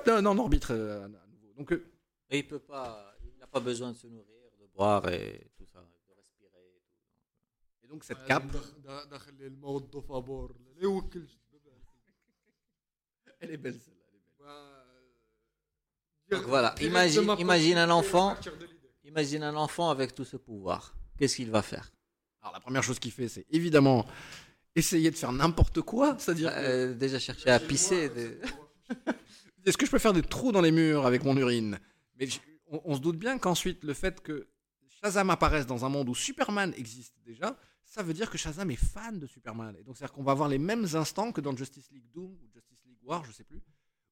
euh, 0.08 0.22
non, 0.22 0.40
arbitre. 0.40 0.72
Euh, 0.72 1.08
donc, 1.58 1.74
il 2.32 2.48
peut 2.48 2.60
pas. 2.60 3.16
Il 3.24 3.40
n'a 3.40 3.48
pas 3.48 3.60
besoin 3.60 3.92
de 3.92 3.98
se 3.98 4.08
nourrir, 4.08 4.52
de 4.60 4.66
boire 4.74 5.08
et 5.10 5.52
tout 5.58 5.66
ça, 5.66 5.80
de 5.80 6.14
respirer. 6.16 6.82
Et 7.84 7.88
donc, 7.88 8.04
cette 8.04 8.24
cape. 8.26 8.44
Elle 13.42 13.52
est 13.52 13.58
belle, 13.58 13.80
celle-là. 13.80 14.00
Donc 16.30 16.44
voilà, 16.44 16.76
imagine, 16.82 17.34
imagine 17.40 17.78
un 17.78 17.90
enfant, 17.90 18.36
imagine 19.04 19.42
un 19.42 19.56
enfant 19.56 19.90
avec 19.90 20.14
tout 20.14 20.26
ce 20.26 20.38
pouvoir. 20.38 20.94
Qu'est-ce 21.18 21.38
qu'il 21.38 21.50
va 21.50 21.64
faire? 21.64 21.92
Alors 22.42 22.54
la 22.54 22.60
première 22.60 22.84
chose 22.84 23.00
qu'il 23.00 23.12
fait, 23.12 23.28
c'est 23.28 23.46
évidemment 23.50 24.06
essayer 24.76 25.12
de 25.12 25.16
faire 25.16 25.32
n'importe 25.32 25.82
quoi. 25.82 26.16
C'est-à-dire. 26.20 26.52
Euh, 26.54 26.94
Déjà 26.94 27.20
chercher 27.20 27.50
à 27.50 27.60
pisser. 27.60 28.10
de- 28.10 28.40
Est-ce 29.66 29.78
que 29.78 29.86
je 29.86 29.92
peux 29.92 30.00
faire 30.00 30.14
des 30.14 30.22
trous 30.22 30.52
dans 30.52 30.62
les 30.62 30.72
murs 30.72 31.06
avec 31.06 31.24
mon 31.24 31.36
urine? 31.38 31.80
Mais 32.18 32.28
je- 32.28 32.40
on, 32.68 32.82
on 32.86 32.96
se 32.96 33.02
doute 33.02 33.18
bien 33.18 33.38
qu'ensuite, 33.38 33.84
le 33.84 33.94
fait 33.94 34.22
que 34.22 34.48
Shazam 35.02 35.30
apparaisse 35.30 35.66
dans 35.66 35.86
un 35.86 35.90
monde 35.90 36.10
où 36.10 36.16
Superman 36.16 36.74
existe 36.78 37.16
déjà, 37.26 37.58
ça 37.84 38.04
veut 38.04 38.14
dire 38.14 38.30
que 38.30 38.38
Shazam 38.38 38.70
est 38.72 38.76
fan 38.76 39.20
de 39.20 39.28
Superman. 39.28 39.76
Et 39.80 39.84
donc, 39.84 39.98
c'est-à-dire 39.98 40.14
qu'on 40.14 40.24
va 40.24 40.32
avoir 40.34 40.48
les 40.50 40.60
mêmes 40.60 40.86
instants 40.94 41.32
que 41.32 41.42
dans 41.42 41.56
Justice 41.56 41.90
League 41.92 42.06
Doom 42.14 42.32
ou 42.32 42.50
Justice 42.54 42.80
League 42.86 43.00
War, 43.04 43.24
je 43.26 43.32
sais 43.32 43.44
plus, 43.44 43.62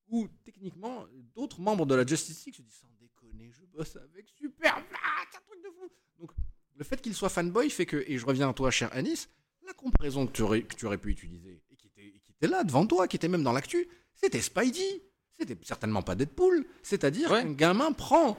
où 0.09 0.27
techniquement, 0.43 1.05
d'autres 1.35 1.59
membres 1.61 1.85
de 1.85 1.93
la 1.95 2.05
Justice 2.05 2.45
League 2.45 2.55
se 2.55 2.61
disent 2.61 2.79
sans 2.81 2.89
déconner, 2.99 3.51
je 3.51 3.65
bosse 3.65 3.95
avec 3.97 4.27
Superman, 4.29 4.83
c'est 5.31 5.37
un 5.37 5.41
truc 5.47 5.61
de 5.63 5.69
fou. 5.69 5.89
Donc, 6.19 6.31
le 6.75 6.83
fait 6.83 7.01
qu'il 7.01 7.13
soit 7.13 7.29
fanboy 7.29 7.69
fait 7.69 7.85
que, 7.85 8.03
et 8.07 8.17
je 8.17 8.25
reviens 8.25 8.49
à 8.49 8.53
toi, 8.53 8.71
cher 8.71 8.89
Anis, 8.93 9.29
la 9.67 9.73
comparaison 9.73 10.25
que 10.25 10.31
tu 10.31 10.41
aurais, 10.41 10.63
que 10.63 10.75
tu 10.75 10.85
aurais 10.85 10.97
pu 10.97 11.11
utiliser, 11.11 11.61
et 11.69 11.75
qui, 11.75 11.87
était, 11.87 12.07
et 12.07 12.19
qui 12.19 12.31
était 12.31 12.47
là 12.47 12.63
devant 12.63 12.87
toi, 12.87 13.07
qui 13.07 13.15
était 13.17 13.27
même 13.27 13.43
dans 13.43 13.51
l'actu, 13.53 13.87
c'était 14.15 14.41
Spidey. 14.41 15.03
C'était 15.39 15.57
certainement 15.63 16.01
pas 16.01 16.15
Deadpool. 16.15 16.65
C'est-à-dire 16.81 17.29
Ouais. 17.31 17.43
qu'un 17.43 17.51
gamin 17.53 17.91
prend 17.91 18.37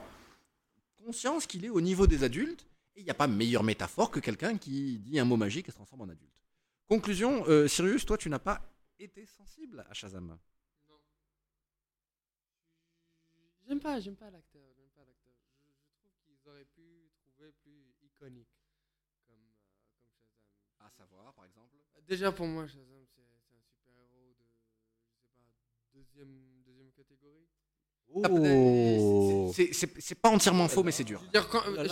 conscience 1.05 1.47
qu'il 1.47 1.63
est 1.63 1.69
au 1.69 1.79
niveau 1.81 2.07
des 2.07 2.23
adultes, 2.23 2.65
et 2.95 3.01
il 3.01 3.03
n'y 3.05 3.09
a 3.09 3.13
pas 3.13 3.27
meilleure 3.27 3.63
métaphore 3.63 4.11
que 4.11 4.19
quelqu'un 4.19 4.57
qui 4.57 4.99
dit 4.99 5.17
un 5.19 5.23
mot 5.25 5.37
magique 5.37 5.69
et 5.69 5.71
se 5.71 5.75
transforme 5.77 6.01
en 6.01 6.09
adulte. 6.09 6.33
Conclusion, 6.87 7.45
euh, 7.47 7.67
Sirius, 7.67 8.05
toi, 8.05 8.17
tu 8.17 8.29
n'as 8.29 8.39
pas 8.39 8.61
été 8.97 9.25
sensible 9.25 9.85
à 9.89 9.93
Shazam. 9.93 10.37
J'aime 13.67 13.79
pas, 13.79 13.99
j'aime 13.99 14.15
pas 14.15 14.31
l'acteur, 14.31 14.67
j'aime 14.75 14.89
pas 14.89 15.05
l'acteur. 15.05 15.33
Je, 15.63 15.69
je 15.69 15.93
trouve 15.99 16.11
qu'ils 16.25 16.49
auraient 16.49 16.65
pu 16.65 17.11
trouver 17.21 17.51
plus 17.61 17.93
iconique 18.01 18.49
comme, 19.27 19.45
euh, 19.45 19.53
comme 19.77 19.85
Shazam. 19.93 20.25
À 20.79 20.88
savoir, 20.99 21.33
par 21.33 21.45
exemple. 21.45 21.75
Déjà 22.07 22.31
pour 22.31 22.47
moi, 22.47 22.65
Shazam, 22.67 23.05
c'est 23.15 23.21
un 23.21 23.61
super-héros 23.61 24.33
de, 24.39 24.45
je 24.45 25.21
sais 25.21 25.29
pas, 25.35 25.43
deuxième, 25.93 26.35
deuxième 26.65 26.91
catégorie. 26.91 27.47
Oh. 28.11 29.51
C'est- 29.53 30.15
pas 30.15 30.29
entièrement 30.29 30.67
faux, 30.67 30.83
mais 30.83 30.91
c'est 30.91 31.03
dur. 31.03 31.19
Je 31.19 31.25
veux 31.25 31.31
dire, 31.31 31.47
quand, 31.49 31.61
Oh 31.67 31.71
là 31.71 31.83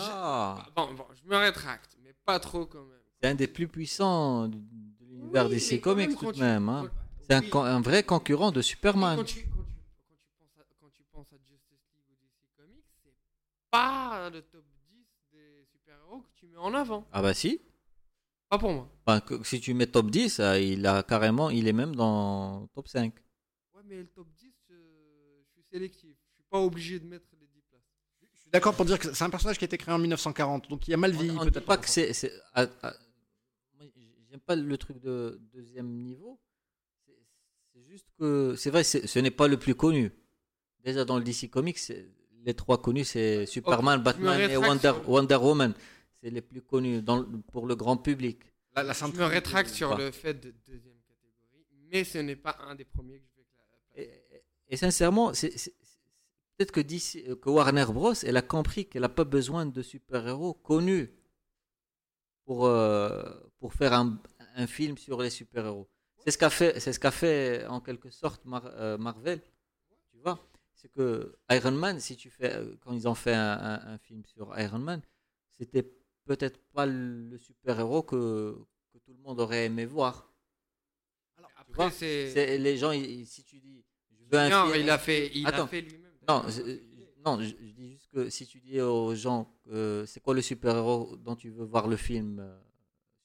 je- 0.65 0.71
bon, 0.73 0.93
bon, 0.93 1.05
je 1.13 1.29
me 1.29 1.35
rétracte, 1.37 1.95
mais 2.03 2.13
pas 2.25 2.39
trop 2.39 2.65
quand 2.65 2.83
même. 2.83 2.97
C'est 3.21 3.29
un 3.29 3.35
des 3.35 3.47
plus 3.47 3.67
puissants 3.67 4.47
de 4.47 4.57
l'univers 5.01 5.45
Oui, 5.45 5.51
DC 5.55 5.79
Comics 5.81 6.17
tout 6.17 6.31
de 6.31 6.39
même. 6.39 6.69
hein. 6.69 6.89
C'est 7.29 7.33
un, 7.35 7.41
oui, 7.41 7.49
un 7.53 7.81
vrai 7.81 8.03
concurrent 8.03 8.51
de 8.51 8.61
Superman. 8.61 9.17
Quand 9.17 9.23
tu, 9.25 9.41
quand, 9.49 9.63
tu, 9.63 9.67
quand, 10.07 10.15
tu 10.15 10.31
penses 10.39 10.57
à, 10.59 10.63
quand 10.79 10.89
tu 10.91 11.03
penses 11.11 11.33
à 11.33 11.37
Justice 11.37 11.83
League 11.93 12.05
ou 12.09 12.15
DC 12.23 12.47
Comics, 12.55 12.85
c'est 13.03 13.13
pas 13.69 14.29
le 14.31 14.41
top 14.43 14.63
10 14.89 15.05
des 15.33 15.65
super-héros 15.71 16.21
que 16.21 16.29
tu 16.33 16.47
mets 16.47 16.57
en 16.57 16.73
avant. 16.73 17.05
Ah 17.11 17.21
bah 17.21 17.33
si. 17.33 17.59
Pas 18.49 18.57
pour 18.57 18.71
moi. 18.71 18.89
Enfin, 19.05 19.19
que- 19.19 19.43
si 19.43 19.59
tu 19.59 19.73
mets 19.73 19.87
top 19.87 20.09
10, 20.09 20.39
euh, 20.39 20.59
il 20.59 20.85
a 20.87 21.03
carrément, 21.03 21.49
il 21.49 21.67
est 21.67 21.73
même 21.73 21.95
dans 21.95 22.67
top 22.73 22.87
5. 22.87 23.13
Ouais, 23.73 23.81
mais 23.85 23.97
le 23.97 24.07
top 24.07 24.27
10, 24.39 24.53
euh, 24.71 25.41
je 25.45 25.51
suis 25.53 25.63
sélectif. 25.71 26.09
Je 26.29 26.33
suis 26.35 26.43
pas 26.49 26.59
obligé 26.59 26.99
de 26.99 27.05
mettre 27.05 27.25
les 27.39 27.47
10 27.47 27.61
places. 27.69 27.81
Je 28.33 28.39
suis 28.41 28.49
d'accord 28.51 28.73
pour 28.75 28.85
dire 28.85 28.99
que 28.99 29.13
c'est 29.13 29.23
un 29.23 29.29
personnage 29.29 29.57
qui 29.57 29.65
a 29.65 29.67
été 29.67 29.77
créé 29.77 29.93
en 29.93 29.99
1940, 29.99 30.69
donc 30.69 30.87
il 30.87 30.93
a 30.93 30.97
mal 30.97 31.13
On- 31.13 31.19
vieilli 31.19 31.37
peut-être. 31.39 31.65
pas 31.65 31.77
que 31.77 31.89
c'est. 31.89 32.13
c'est- 32.13 32.33
ah, 32.53 32.65
ah, 32.83 32.93
J'aime 34.29 34.41
pas 34.41 34.57
le 34.57 34.77
truc 34.77 34.99
de 34.99 35.39
deuxième 35.53 35.87
niveau. 35.89 36.37
C'est- 37.05 37.81
juste 37.87 38.07
que. 38.19 38.55
C'est 38.57 38.69
vrai, 38.69 38.83
ce 38.83 39.19
n'est 39.19 39.31
pas 39.31 39.47
le 39.47 39.57
plus 39.57 39.73
connu. 39.73 40.11
Déjà 40.83 41.05
dans 41.05 41.17
le 41.17 41.23
DC 41.23 41.49
Comics, 41.49 41.79
les 42.43 42.53
trois 42.53 42.81
connus, 42.81 43.05
c'est 43.05 43.45
Superman, 43.45 44.03
Batman 44.03 44.39
et 44.51 44.57
Wonder 44.57 45.35
Woman. 45.35 45.73
C'est 46.21 46.29
les 46.29 46.41
plus 46.41 46.61
connus 46.61 47.01
dans, 47.01 47.17
le- 47.19 47.27
pour 47.51 47.65
le 47.67 47.75
grand 47.75 47.97
public. 47.97 48.39
La, 48.75 48.83
la 48.83 48.93
Je 48.93 49.05
me 49.05 49.23
rétracte 49.25 49.69
sur 49.69 49.89
pas. 49.91 49.97
le 49.97 50.11
fait 50.11 50.33
de 50.33 50.51
deuxième 50.65 50.97
catégorie, 51.07 51.65
mais 51.91 52.03
ce 52.03 52.17
n'est 52.19 52.35
pas 52.35 52.57
un 52.61 52.75
des 52.75 52.85
premiers 52.85 53.19
que 53.19 53.25
je 53.95 54.01
vais 54.01 54.03
Et, 54.03 54.73
et- 54.73 54.77
sincèrement, 54.77 55.33
c'est 55.33 55.51
c'est- 55.57 55.75
c'est- 55.81 55.99
peut-être 56.57 56.71
que, 56.71 56.79
DC 56.81 57.39
que 57.39 57.49
Warner 57.49 57.85
Bros. 57.85 58.13
Elle 58.23 58.37
a 58.37 58.41
compris 58.41 58.87
qu'elle 58.87 59.03
n'a 59.03 59.09
pas 59.09 59.23
besoin 59.25 59.65
de 59.65 59.81
super-héros 59.81 60.53
connus 60.55 61.11
pour, 62.45 62.65
euh, 62.65 63.23
pour 63.59 63.73
faire 63.73 63.93
un, 63.93 64.19
un 64.55 64.67
film 64.67 64.97
sur 64.97 65.21
les 65.21 65.29
super-héros. 65.29 65.87
C'est 66.23 66.31
ce 66.31 66.37
qu'a 66.37 66.49
fait, 66.49 66.79
c'est 66.79 66.93
ce 66.93 66.99
qu'a 66.99 67.11
fait 67.11 67.65
en 67.67 67.79
quelque 67.81 68.09
sorte 68.09 68.43
Mar- 68.45 68.65
euh, 68.73 68.97
Marvel. 68.97 69.41
Tu 70.11 70.17
vois, 70.17 70.49
c'est 70.73 70.91
que 70.91 71.35
Iron 71.51 71.71
Man, 71.71 71.99
si 71.99 72.15
tu 72.17 72.29
fais, 72.29 72.53
euh, 72.55 72.75
quand 72.81 72.91
ils 72.93 73.07
ont 73.07 73.15
fait 73.15 73.33
un, 73.33 73.57
un- 73.57 73.93
un 73.93 73.97
film 73.99 74.23
sur 74.25 74.57
Iron 74.59 74.79
Man, 74.79 75.01
c'était 75.51 75.83
peut-être 76.27 76.59
pas 76.73 76.85
le 76.85 77.37
super-héros 77.37 78.03
que, 78.03 78.55
que 78.93 78.97
tout 78.99 79.13
le 79.13 79.19
monde 79.23 79.39
aurait 79.39 79.65
aimé 79.65 79.85
voir. 79.85 80.31
Vois, 81.37 81.49
Après, 81.57 81.91
c'est. 81.91 82.57
les 82.57 82.77
gens, 82.77 82.91
ils- 82.91 83.25
si 83.25 83.43
tu 83.43 83.59
dis, 83.59 83.83
je 84.11 84.23
veux 84.25 84.37
un 84.39 84.49
Non, 84.49 84.71
film- 84.71 84.83
il 84.83 84.89
a 84.89 84.97
fait, 84.97 85.31
il 85.33 85.47
Attends. 85.47 85.63
a 85.63 85.67
fait 85.67 85.81
lui-même. 85.81 86.11
non, 86.27 86.43
je, 86.47 86.61
non, 87.25 87.39
je, 87.41 87.53
dis 87.55 87.91
juste 87.91 88.09
que 88.11 88.29
si 88.29 88.45
tu 88.47 88.59
dis 88.61 88.79
aux 88.81 89.13
gens 89.15 89.53
que 89.65 90.03
c'est 90.07 90.19
quoi 90.21 90.33
le 90.33 90.41
super-héros 90.41 91.15
dont 91.17 91.35
tu 91.35 91.49
veux 91.49 91.65
voir 91.65 91.87
le 91.87 91.95
film, 91.97 92.39
euh, 92.39 92.57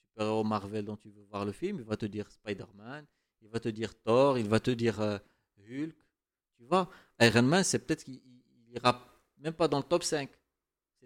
super-héros 0.09 0.44
Marvel 0.44 0.84
dont 0.84 0.96
tu 0.96 1.11
veux 1.11 1.22
voir 1.24 1.44
le 1.44 1.53
film, 1.53 1.78
il 1.78 1.84
va 1.84 1.96
te 1.96 2.07
dire 2.07 2.30
Spider-Man, 2.30 3.05
il 3.40 3.48
va 3.48 3.61
te 3.61 3.68
dire 3.68 3.94
Thor, 4.03 4.38
il 4.38 4.48
va 4.48 4.61
te 4.61 4.70
dire 4.70 5.00
euh, 5.00 5.18
Hulk. 5.59 5.96
Tu 6.57 6.64
vois, 6.64 6.88
Iron 7.20 7.42
Man, 7.42 7.64
c'est 7.64 7.78
peut-être 7.80 8.05
qu'il 8.05 8.14
il- 8.14 8.42
il 8.68 8.76
ira 8.76 9.05
même 9.38 9.55
pas 9.55 9.68
dans 9.68 9.78
le 9.78 9.84
top 9.84 10.03
5. 10.05 10.30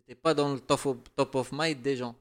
C'était 0.07 0.21
pas 0.21 0.35
dans 0.35 0.55
le 0.55 0.61
top 0.61 0.87
of, 0.87 0.97
top 1.17 1.35
of 1.35 1.51
mind 1.53 1.83
des 1.83 1.97
gens. 1.97 2.17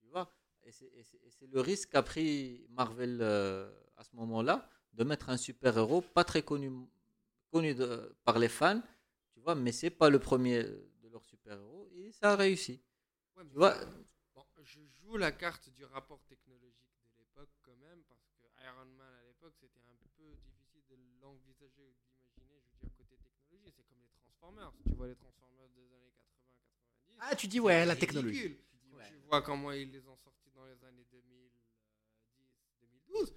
Tu 0.00 0.06
vois, 0.08 0.30
et 0.64 0.70
c'est 0.72 1.46
le 1.50 1.60
risque 1.60 1.90
qu'a 1.90 2.02
pris 2.02 2.66
Marvel 2.70 3.18
euh, 3.20 3.70
à 3.96 4.04
ce 4.04 4.14
moment-là 4.16 4.68
de 4.92 5.04
mettre 5.04 5.28
un 5.30 5.36
super-héros 5.36 6.00
pas 6.00 6.24
très 6.24 6.42
connu 6.42 6.70
connu 7.50 7.74
de- 7.74 8.14
par 8.24 8.38
les 8.38 8.48
fans, 8.48 8.82
tu 9.32 9.40
vois, 9.40 9.54
mais 9.54 9.72
c'est 9.72 9.90
pas 9.90 10.10
le 10.10 10.18
premier 10.18 10.62
de 10.64 11.08
leurs 11.10 11.24
super-héros 11.24 11.88
et 11.94 12.12
ça 12.12 12.32
a 12.32 12.36
réussi. 12.36 12.80
Ouais, 13.36 13.44
mais 13.44 13.50
Tu 13.50 13.56
vois, 13.56 13.74
Bon, 14.34 14.44
je 14.62 14.80
joue 15.00 15.16
la 15.16 15.32
carte 15.32 15.68
du 15.70 15.84
rapport 15.84 16.22
technologique 16.24 16.92
de 17.04 17.10
l'époque 17.18 17.50
quand 17.62 17.76
même, 17.76 18.02
parce 18.08 18.26
que 18.38 18.44
Iron 18.64 18.84
Man 18.98 19.14
à 19.22 19.24
l'époque 19.26 19.54
c'était 19.60 19.80
un 19.88 19.96
peu 20.16 20.36
difficile 20.44 20.82
de 20.90 20.96
l'envisager 21.22 21.84
ou 21.86 21.94
d'imaginer, 21.94 22.60
je 22.60 22.66
veux 22.72 22.80
dire, 22.80 22.90
côté 22.96 23.16
technologie. 23.16 23.72
C'est 23.74 23.84
comme 23.88 24.00
les 24.02 24.08
Transformers. 24.08 24.72
Tu 24.86 24.94
vois 24.94 25.08
les 25.08 25.14
Transformers 25.16 25.46
des 25.46 25.54
années 25.54 25.55
80-90. 25.55 25.55
Ah, 27.20 27.34
tu 27.34 27.46
dis 27.48 27.60
ouais, 27.60 27.84
la 27.86 27.96
technologie. 27.96 28.40
ridicule. 28.42 28.56
Quand 28.92 28.98
tu 29.08 29.16
vois 29.28 29.42
comment 29.42 29.72
ils 29.72 29.90
les 29.90 30.06
ont 30.08 30.16
sortis 30.16 30.50
dans 30.54 30.64
les 30.64 30.84
années 30.84 31.04
2010-2012, 33.10 33.32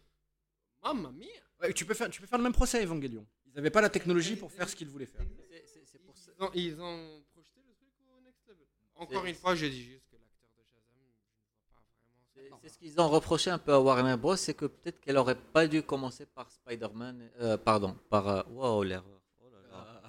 mamma 0.84 1.12
mia! 1.12 1.26
Ouais, 1.62 1.74
tu, 1.74 1.86
peux 1.86 1.94
faire, 1.94 2.10
tu 2.10 2.22
peux 2.22 2.28
faire 2.28 2.38
le 2.38 2.44
même 2.44 2.54
procès 2.54 2.80
à 2.80 2.84
Evangelion. 2.84 3.26
Ils 3.48 3.54
n'avaient 3.56 3.70
pas 3.72 3.82
la 3.82 3.90
technologie 3.90 4.36
pour 4.36 4.52
faire 4.52 4.70
ce 4.70 4.76
qu'ils 4.76 4.88
voulaient 4.90 5.06
faire. 5.06 5.26
c'est- 5.50 5.66
c'est- 5.68 5.86
c'est 5.86 6.00
pour 6.00 6.16
ça. 6.18 6.32
Ils 6.38 6.42
ont, 6.44 6.52
ils 6.54 6.80
ont 6.82 7.24
projeté 7.34 7.60
le 7.68 7.74
truc 7.74 7.90
au 8.16 8.22
next 8.22 8.48
level. 8.48 8.66
Encore 8.96 9.24
C'est- 9.24 9.30
une 9.30 9.36
fois, 9.36 9.56
je 9.56 9.66
dis 9.66 9.84
juste 9.84 10.06
que 10.10 10.16
l'acteur 10.18 10.50
de 10.56 10.64
Shazam, 10.64 11.00
je 11.02 11.02
ne 11.02 11.74
vois 11.74 11.82
pas 11.82 12.48
vraiment. 12.50 12.60
C'est 12.62 12.70
ce 12.70 12.78
qu'ils 12.78 13.02
ont 13.02 13.10
reproché 13.10 13.50
un 13.50 13.58
peu 13.58 13.74
à 13.74 13.80
Warner 13.82 14.16
Bros, 14.18 14.36
c'est 14.36 14.54
que 14.54 14.66
peut-être 14.66 15.00
qu'elle 15.02 15.18
aurait 15.18 15.36
pas 15.40 15.68
dû 15.68 15.82
commencer 15.84 16.26
par 16.28 16.50
Spider-Man, 16.52 17.30
euh, 17.42 17.58
pardon, 17.58 17.98
par 18.10 18.28
euh, 18.30 18.44
wow, 18.52 18.84
l'erreur. 18.84 19.19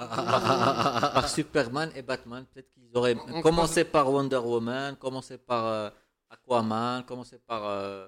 Par, 1.15 1.29
Superman 1.29 1.91
et 1.95 2.03
Batman. 2.03 2.45
Peut-être 2.53 2.71
qu'ils 2.71 2.91
auraient 2.95 3.17
On- 3.17 3.37
on 3.37 3.43
commencé 3.43 3.85
par 3.85 4.11
Wonder 4.13 4.37
Woman, 4.39 4.97
commencé 4.97 5.39
par 5.39 5.67
euh, 5.67 5.91
Aquaman, 6.31 7.05
commencé 7.05 7.39
par 7.39 7.65
euh, 7.67 8.07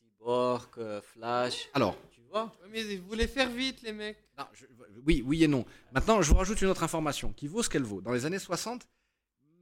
Cyborg, 0.00 0.68
euh, 0.78 1.00
Flash. 1.00 1.68
Alors, 1.74 1.96
Tu 2.10 2.20
vois? 2.22 2.52
Mais 2.70 2.82
ils 2.84 3.00
voulaient 3.00 3.26
faire 3.26 3.50
vite, 3.50 3.82
les 3.82 3.92
mecs. 3.92 4.18
non, 4.38 4.44
je- 4.52 4.66
oui, 5.06 5.22
oui 5.26 5.44
et 5.44 5.48
non. 5.48 5.64
Maintenant, 5.92 6.20
je 6.22 6.30
vous 6.30 6.36
rajoute 6.36 6.60
une 6.62 6.68
autre 6.68 6.82
information 6.82 7.32
qui 7.32 7.46
vaut 7.48 7.62
ce 7.62 7.68
qu'elle 7.70 7.82
vaut. 7.84 8.00
Dans 8.00 8.12
les 8.12 8.24
années 8.26 8.38
60, 8.38 8.86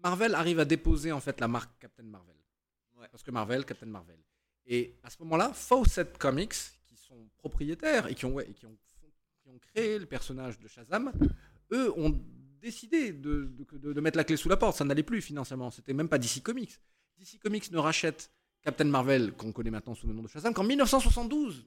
Marvel 0.02 0.34
arrive 0.34 0.60
à 0.60 0.64
déposer 0.64 1.12
en 1.12 1.20
fait 1.20 1.40
la 1.40 1.48
marque 1.48 1.70
Captain 1.80 2.02
Marvel. 2.04 2.34
Ouais. 2.98 3.08
Parce 3.10 3.22
que 3.22 3.30
Marvel, 3.30 3.64
Captain 3.64 3.86
Marvel. 3.86 4.18
Et 4.66 4.96
à 5.04 5.10
ce 5.10 5.16
moment-là, 5.20 5.52
Fawcett 5.54 6.18
Comics, 6.18 6.54
qui 6.86 6.96
sont 6.96 7.28
propriétaires 7.38 8.08
et 8.08 8.14
qui 8.14 8.24
ont, 8.26 8.32
ouais, 8.32 8.48
et 8.48 8.52
qui 8.52 8.66
ont, 8.66 8.76
qui 9.42 9.48
ont 9.48 9.58
créé 9.58 9.98
le 9.98 10.06
personnage 10.06 10.58
de 10.58 10.66
Shazam, 10.66 11.12
eux 11.72 11.92
ont 11.98 12.18
décidé 12.60 13.12
de, 13.12 13.50
de- 13.72 14.00
mettre 14.00 14.16
la 14.16 14.24
clé 14.24 14.36
sous 14.36 14.48
la 14.48 14.56
porte. 14.56 14.76
Ça 14.76 14.84
n'allait 14.84 15.02
plus 15.02 15.20
financièrement. 15.22 15.70
C'était 15.70 15.92
même 15.92 16.08
pas 16.08 16.18
DC 16.18 16.42
Comics. 16.42 16.78
DC 17.18 17.38
Comics 17.40 17.70
ne 17.70 17.78
rachète 17.78 18.30
Captain 18.62 18.84
Marvel, 18.84 19.32
qu'on 19.32 19.52
connaît 19.52 19.70
maintenant 19.70 19.94
sous 19.94 20.06
le 20.06 20.12
nom 20.12 20.22
de 20.22 20.28
Shazam, 20.28 20.52
qu'en 20.52 20.64
1972. 20.64 21.64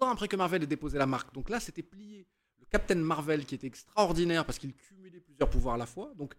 ans 0.00 0.08
après 0.10 0.28
que 0.28 0.36
Marvel 0.36 0.62
ait 0.62 0.66
déposé 0.66 0.96
la 0.98 1.06
marque. 1.06 1.34
Donc 1.34 1.50
là, 1.50 1.60
c'était 1.60 1.82
plié. 1.82 2.26
Le 2.58 2.66
Captain 2.66 2.94
Marvel 2.94 3.44
qui 3.44 3.54
était 3.56 3.66
extraordinaire 3.66 4.44
parce 4.46 4.58
qu'il 4.58 4.72
cumulait 4.74 5.20
plusieurs 5.20 5.50
pouvoirs 5.50 5.74
à 5.74 5.78
la 5.78 5.86
fois. 5.86 6.12
Donc 6.16 6.34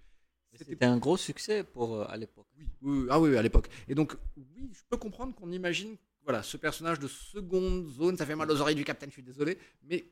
c'était 0.53 0.85
un 0.85 0.97
gros 0.97 1.17
succès 1.17 1.63
pour 1.63 1.95
euh, 1.95 2.05
à 2.09 2.17
l'époque. 2.17 2.47
oui, 2.57 2.67
oui, 2.81 3.07
ah 3.09 3.19
oui, 3.19 3.29
oui, 3.31 3.37
à 3.37 3.41
l'époque. 3.41 3.69
Et 3.87 3.95
donc, 3.95 4.15
oui, 4.35 4.69
je 4.73 4.81
peux 4.89 4.97
comprendre 4.97 5.33
qu'on 5.35 5.51
imagine, 5.51 5.95
voilà, 6.23 6.43
ce 6.43 6.57
personnage 6.57 6.99
de 6.99 7.07
seconde 7.07 7.87
zone, 7.89 8.17
ça 8.17 8.25
fait 8.25 8.35
mal 8.35 8.49
aux 8.51 8.59
oreilles 8.61 8.75
du 8.75 8.83
Captain, 8.83 9.07
je 9.07 9.13
suis 9.13 9.23
désolé, 9.23 9.57
mais 9.83 10.05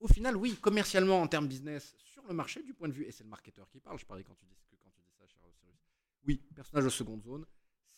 au 0.00 0.08
final, 0.08 0.36
oui, 0.36 0.56
commercialement, 0.56 1.20
en 1.22 1.26
termes 1.28 1.46
business, 1.46 1.94
sur 2.04 2.22
le 2.26 2.34
marché, 2.34 2.62
du 2.62 2.74
point 2.74 2.88
de 2.88 2.92
vue, 2.92 3.04
et 3.04 3.12
c'est 3.12 3.24
le 3.24 3.30
marketeur 3.30 3.68
qui 3.70 3.80
parle, 3.80 3.98
je 3.98 4.06
parlais 4.06 4.24
quand 4.24 4.34
tu 4.34 4.44
dis, 4.46 4.56
que 4.70 4.76
quand 4.82 4.90
tu 4.90 5.00
dis 5.02 5.12
ça, 5.18 5.24
cher. 5.26 5.40
Oui, 6.26 6.40
personnage 6.54 6.84
de 6.84 6.90
seconde 6.90 7.22
zone, 7.22 7.44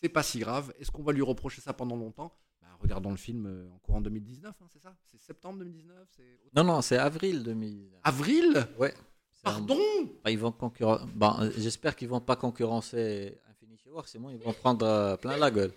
c'est 0.01 0.09
pas 0.09 0.23
si 0.23 0.39
grave. 0.39 0.73
Est-ce 0.79 0.91
qu'on 0.91 1.03
va 1.03 1.13
lui 1.13 1.23
reprocher 1.23 1.61
ça 1.61 1.73
pendant 1.73 1.97
longtemps? 1.97 2.33
Bah, 2.61 2.69
Regardons 2.81 3.11
le 3.11 3.17
film 3.17 3.47
euh, 3.47 3.69
en 3.75 3.79
courant 3.79 4.01
2019, 4.01 4.55
hein, 4.61 4.67
c'est 4.73 4.81
ça? 4.81 4.97
C'est 5.11 5.19
septembre 5.21 5.59
2019 5.61 6.09
C'est 6.17 6.39
Non, 6.55 6.63
non, 6.65 6.83
c'est 6.83 6.99
avril 6.99 7.43
2019. 7.43 8.01
avril? 8.05 8.67
Ouais. 8.79 8.95
un- 8.95 9.51
Pardon? 9.51 9.77
Bah, 10.23 10.31
ils 10.31 10.39
vont 10.39 10.51
concurren- 10.53 11.05
bah, 11.17 11.37
J'espère 11.57 11.97
qu'ils 11.97 12.09
vont 12.09 12.21
pas 12.21 12.37
concurrencer 12.37 13.39
Infinity 13.51 13.89
War, 13.91 14.07
sinon 14.07 14.31
ils 14.31 14.39
vont 14.39 14.53
prendre 14.53 14.87
euh, 14.87 15.17
plein 15.17 15.37
la 15.37 15.51
gueule. 15.51 15.73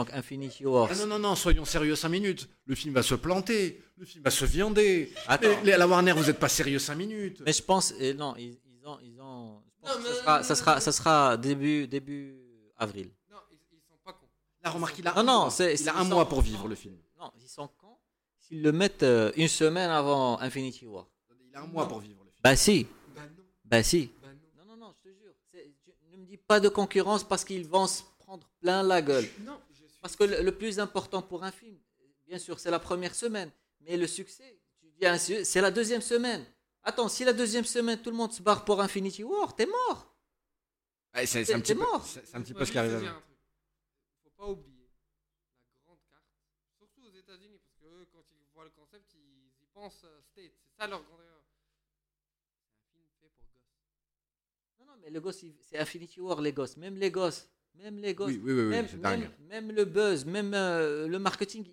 Donc 0.00 0.14
Infinity 0.14 0.64
War. 0.64 0.88
Ah 0.90 0.94
non, 0.96 1.06
non, 1.06 1.18
non, 1.18 1.34
soyons 1.34 1.64
sérieux 1.66 1.94
5 1.94 2.08
minutes. 2.08 2.48
Le 2.64 2.74
film 2.74 2.94
va 2.94 3.02
se 3.02 3.14
planter, 3.14 3.82
le 3.98 4.06
film 4.06 4.24
va 4.24 4.30
se 4.30 4.44
viander. 4.46 5.12
Attends. 5.26 5.48
À 5.62 5.76
la 5.76 5.86
Warner, 5.86 6.12
vous 6.12 6.24
n'êtes 6.24 6.38
pas 6.38 6.48
sérieux 6.48 6.78
5 6.78 6.94
minutes. 6.94 7.42
Mais 7.44 7.52
je 7.52 7.62
pense, 7.62 7.92
et 8.00 8.14
non, 8.14 8.34
ils, 8.38 8.58
ils 8.64 8.86
ont, 8.86 8.98
ils 9.02 9.20
ont. 9.20 9.60
je 9.66 9.80
pense 9.88 9.96
Non, 9.96 10.02
que 10.02 10.08
mais- 10.08 10.14
ça, 10.14 10.20
sera, 10.22 10.42
ça 10.42 10.54
sera, 10.54 10.80
ça 10.80 10.92
sera 10.92 11.36
début, 11.36 11.86
début 11.86 12.34
avril. 12.78 13.10
Non, 13.30 13.36
ils, 13.52 13.58
ils 13.76 13.80
sont 13.82 13.98
pas 14.04 14.12
cons. 14.14 14.26
La 14.64 14.70
remarque, 14.70 14.98
il 14.98 15.06
a 15.06 15.12
Non, 15.12 15.18
un, 15.18 15.22
non, 15.24 15.40
mois. 15.42 15.50
c'est- 15.50 15.74
il 15.78 15.88
a 15.88 15.96
un 15.96 16.04
mois 16.04 16.26
pour 16.28 16.40
vivre 16.40 16.66
le 16.66 16.74
film. 16.74 16.96
Non, 17.18 17.30
ils 17.38 17.46
sont 17.48 17.68
cons 17.78 17.98
s'ils 18.38 18.62
le 18.62 18.72
mettent 18.72 19.02
euh, 19.02 19.30
une 19.36 19.48
semaine 19.48 19.90
avant 19.90 20.40
Infinity 20.40 20.86
War. 20.86 21.06
Il 21.46 21.54
a 21.54 21.60
un 21.60 21.66
mois 21.66 21.86
pour 21.86 22.00
vivre 22.00 22.20
le 22.24 22.30
film. 22.30 22.40
Bah 22.42 22.56
si, 22.56 22.86
Bah 23.14 23.20
non, 23.36 23.44
bah 23.66 23.82
si. 23.82 24.10
bah 24.22 24.28
non. 24.32 24.64
Non, 24.64 24.76
non, 24.76 24.86
non, 24.86 24.92
je 24.96 25.10
te 25.10 25.14
jure. 25.14 25.32
c'est- 25.52 25.74
tu- 25.84 25.92
ne 26.10 26.16
me 26.16 26.24
dis 26.24 26.38
pas 26.38 26.58
de 26.58 26.70
concurrence 26.70 27.22
parce 27.22 27.44
qu'ils 27.44 27.66
vont 27.68 27.86
se 27.86 28.02
prendre 28.18 28.48
plein 28.62 28.82
la 28.82 29.02
gueule. 29.02 29.26
Non. 29.44 29.58
Parce 30.00 30.16
que 30.16 30.24
le, 30.24 30.42
le 30.42 30.56
plus 30.56 30.78
important 30.78 31.22
pour 31.22 31.44
un 31.44 31.52
film, 31.52 31.78
bien 32.26 32.38
sûr, 32.38 32.58
c'est 32.58 32.70
la 32.70 32.78
première 32.80 33.14
semaine. 33.14 33.50
Mais 33.80 33.96
le 33.96 34.06
succès, 34.06 34.58
tu 34.78 34.86
dis 34.90 35.44
c'est 35.44 35.60
la 35.60 35.70
deuxième 35.70 36.00
semaine. 36.02 36.44
Attends, 36.82 37.08
si 37.08 37.24
la 37.24 37.32
deuxième 37.32 37.64
semaine, 37.64 38.00
tout 38.00 38.10
le 38.10 38.16
monde 38.16 38.32
se 38.32 38.42
barre 38.42 38.64
pour 38.64 38.80
Infinity 38.80 39.22
War, 39.24 39.54
t'es 39.54 39.66
mort. 39.66 40.16
Ouais, 41.14 41.26
c'est 41.26 41.52
un 41.52 41.60
petit 41.60 41.74
mort. 41.74 42.06
c'est 42.06 42.34
un 42.34 42.40
petit 42.42 42.54
peu 42.54 42.64
ce 42.64 42.72
qui 42.72 42.78
arrive. 42.78 42.98
truc. 42.98 43.10
Faut 44.22 44.30
pas 44.30 44.48
oublier 44.48 44.88
la 45.74 45.82
grande 45.84 45.98
carte, 46.08 46.24
surtout 46.78 47.02
aux 47.06 47.12
États-Unis, 47.12 47.58
parce 47.58 47.74
que 47.76 47.84
eux, 47.86 48.06
quand 48.12 48.24
ils 48.30 48.46
voient 48.54 48.64
le 48.64 48.70
concept, 48.70 49.12
ils 49.14 49.62
y 49.62 49.66
pensent 49.74 50.04
euh, 50.04 50.20
state. 50.22 50.52
C'est 50.64 50.76
ça 50.80 50.86
leur 50.86 51.02
grande 51.02 51.20
erreur. 51.20 51.42
C'est 52.72 52.78
un 52.80 52.86
film 52.94 53.06
fait 53.20 53.28
pour 53.36 53.46
gosses. 53.52 53.74
Non, 54.78 54.86
non, 54.86 54.92
mais 55.02 55.10
le 55.10 55.20
gosse, 55.20 55.42
il- 55.42 55.56
c'est 55.60 55.78
Infinity 55.78 56.20
War, 56.20 56.40
les 56.40 56.52
gosses. 56.52 56.76
Même 56.78 56.96
les 56.96 57.10
gosses. 57.10 57.50
Même 57.82 57.98
les 57.98 58.14
gosses. 58.14 58.28
Oui, 58.28 58.40
oui, 58.42 58.52
oui, 58.52 58.62
oui, 58.62 59.28
même, 59.48 59.72
le 59.72 59.84
buzz, 59.84 60.24
même 60.24 60.52
euh, 60.54 61.08
le 61.08 61.18
marketing, 61.18 61.64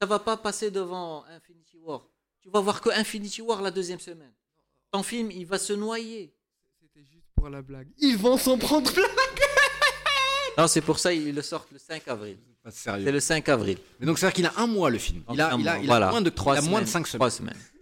ça 0.00 0.06
va 0.06 0.18
pas 0.18 0.36
passer 0.36 0.70
devant 0.70 1.24
Infinity 1.26 1.78
War. 1.78 2.08
Tu 2.40 2.50
vas 2.50 2.60
voir 2.60 2.80
que 2.80 2.90
Infinity 2.90 3.40
War 3.40 3.62
la 3.62 3.70
deuxième 3.70 4.00
semaine. 4.00 4.32
Ton 4.90 5.02
film, 5.02 5.30
il 5.30 5.46
va 5.46 5.58
se 5.58 5.72
noyer. 5.72 6.34
C'était 6.80 7.04
juste 7.04 7.26
pour 7.34 7.48
la 7.48 7.62
blague. 7.62 7.88
Ils 7.98 8.16
vont 8.16 8.36
s'en 8.36 8.58
prendre 8.58 8.92
plein. 8.92 9.08
Non, 10.56 10.68
c'est 10.68 10.82
pour 10.82 10.98
ça 10.98 11.12
ils 11.12 11.34
le 11.34 11.42
sortent 11.42 11.72
le 11.72 11.78
5 11.78 12.06
avril. 12.08 12.38
Pas 12.62 12.70
C'est 12.70 13.10
le 13.10 13.20
5 13.20 13.48
avril. 13.48 13.78
Mais 13.98 14.06
donc, 14.06 14.18
c'est-à-dire 14.18 14.34
qu'il 14.34 14.46
a 14.46 14.52
un 14.56 14.66
mois 14.66 14.88
le 14.88 14.98
film. 14.98 15.22
Il 15.32 15.40
a, 15.40 15.54
il 15.58 15.68
a, 15.68 15.78
il 15.78 15.84
a 15.84 15.86
voilà, 15.86 16.10
moins 16.10 16.22
de, 16.22 16.30
trois 16.30 16.54
il 16.54 16.58
a 16.58 16.62
moins 16.62 16.80
de 16.80 16.86
semaines, 16.86 17.04
5 17.06 17.18
trois 17.18 17.30
semaines. 17.30 17.54
semaines. 17.54 17.74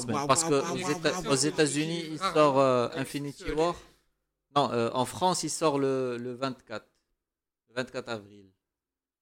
Semaines. 0.00 0.26
Parce 0.26 0.44
waouh, 0.44 0.50
que 0.50 1.28
aux, 1.28 1.34
États-Unis, 1.34 2.04
il 2.12 2.18
sort 2.18 2.58
euh, 2.58 2.88
Infinity. 2.96 3.50
War. 3.52 3.76
Non, 4.54 4.70
euh, 4.72 4.90
en 4.92 5.04
France, 5.04 5.42
il 5.44 5.50
sort 5.50 5.78
le, 5.78 6.16
le 6.18 6.32
24. 6.34 6.86
Le 7.70 7.74
24 7.74 8.08
avril. 8.08 8.46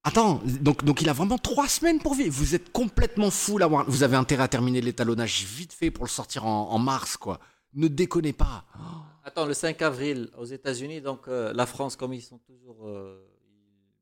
Attends, 0.02 0.40
donc, 0.62 0.82
donc 0.82 1.02
il 1.02 1.08
a 1.08 1.12
vraiment 1.12 1.38
3 1.38 1.68
semaines 1.68 1.98
pour 2.00 2.14
vivre. 2.14 2.32
Vous 2.34 2.54
êtes 2.54 2.72
complètement 2.72 3.30
fou 3.30 3.58
là. 3.58 3.66
Vous 3.86 4.02
avez 4.02 4.16
intérêt 4.16 4.42
à 4.44 4.48
terminer 4.48 4.80
l'étalonnage 4.80 5.44
vite 5.44 5.72
fait 5.72 5.90
pour 5.90 6.04
le 6.04 6.10
sortir 6.10 6.46
en, 6.46 6.70
en 6.70 6.78
mars, 6.78 7.16
quoi. 7.16 7.38
Ne 7.74 7.86
déconnez 7.88 8.32
pas. 8.32 8.64
Oh. 8.78 8.80
Attends, 9.24 9.44
le 9.46 9.52
5 9.54 9.80
avril 9.82 10.30
aux 10.38 10.46
États-Unis, 10.46 11.02
donc 11.02 11.28
euh, 11.28 11.52
la 11.52 11.66
France, 11.66 11.94
comme 11.94 12.14
ils 12.14 12.22
sont 12.22 12.38
toujours. 12.38 12.88
euh, 12.88 13.22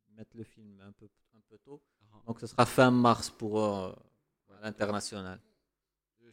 ils 0.09 0.16
mettent 0.16 0.35
le 0.35 0.45
film 0.45 0.81
un 0.87 0.93
peu, 0.93 1.09
un 1.37 1.41
peu 1.51 1.59
tôt. 1.59 1.83
Donc 2.26 2.39
ce 2.41 2.47
sera 2.47 2.64
fin 2.64 2.91
mars 2.91 3.29
pour 3.31 3.61
l'international. 4.62 5.41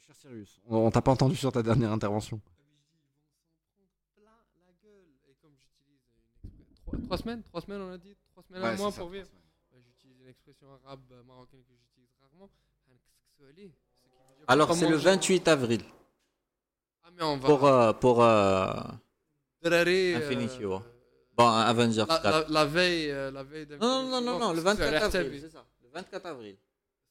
Cher 0.06 0.16
Sirius, 0.16 0.62
on, 0.68 0.78
on 0.78 0.92
t'a 0.92 1.02
pas 1.02 1.12
entendu 1.12 1.36
sur 1.36 1.52
ta 1.52 1.64
dernière 1.64 1.92
intervention. 1.92 2.40
plein 4.16 4.32
la 4.66 4.74
gueule. 4.84 5.08
Et 5.28 5.36
comme 5.42 5.54
j'utilise 5.58 6.02
une 6.14 6.62
expression. 6.62 6.85
Trois, 7.04 7.18
semaines 7.18 7.44
Trois 7.44 7.62
semaines, 7.62 7.82
on 7.82 7.92
a 7.92 7.98
dit 7.98 8.16
Trois 8.32 8.44
semaines 8.44 8.62
Ouais, 8.64 8.70
à 8.70 8.76
mois 8.76 8.90
c'est 8.92 8.96
ça, 8.96 9.02
pour 9.02 9.10
vivre. 9.10 9.28
Bah, 9.72 9.78
J'utilise 9.86 10.18
une 10.22 10.28
expression 10.30 10.68
arabe 10.86 11.02
euh, 11.12 11.24
marocaine 11.28 11.62
que 11.64 11.74
j'utilise 11.74 12.10
rarement. 12.22 12.50
Alors 14.48 14.74
c'est 14.76 14.88
le 14.90 14.98
je- 14.98 15.04
28 15.04 15.48
avril 15.48 15.82
Ah, 17.04 17.10
mais 17.16 17.24
on 17.24 17.38
va. 17.38 17.48
pour, 17.48 17.66
euh, 17.66 17.94
pour 17.94 18.24
euh, 18.24 18.74
Draré, 19.64 20.16
Infinity 20.16 20.64
euh, 20.64 20.68
War. 20.68 20.84
bon, 21.38 21.48
Avengers 21.48 22.06
La, 22.08 22.20
4. 22.20 22.24
la, 22.24 22.46
la 22.50 22.66
veille, 22.66 23.12
euh, 23.12 23.32
la 23.32 23.44
veille 23.44 23.68
Non, 23.82 24.04
non, 24.04 24.22
non, 24.22 24.22
non, 24.22 24.40
non, 24.40 24.54
le 24.54 24.62
24 24.62 25.16
avril, 25.16 25.40
c'est 25.42 25.50
ça. 25.52 25.66
Le 25.84 25.90
24 25.94 26.26
avril. 26.28 26.56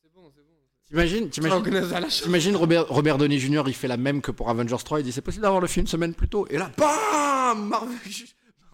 C'est 0.03 0.12
bon, 0.12 0.30
c'est 0.35 0.43
bon. 0.43 0.49
T'imagines, 0.87 1.28
t'imagines 1.30 2.57
Robert, 2.57 2.87
Robert 2.89 3.18
Downey 3.18 3.39
Jr. 3.39 3.62
Il 3.66 3.74
fait 3.74 3.89
la 3.89 3.97
même 3.97 4.20
que 4.22 4.30
pour 4.30 4.49
Avengers 4.51 4.76
3. 4.85 5.01
Il 5.01 5.05
dit 5.05 5.12
c'est 5.12 5.22
possible 5.22 5.43
d'avoir 5.43 5.61
le 5.61 5.66
film 5.66 5.85
une 5.85 5.89
semaine 5.89 6.14
plus 6.14 6.28
tôt. 6.28 6.47
Et 6.51 6.59
là, 6.59 6.70
bam 6.76 7.68
Marvel, 7.68 7.97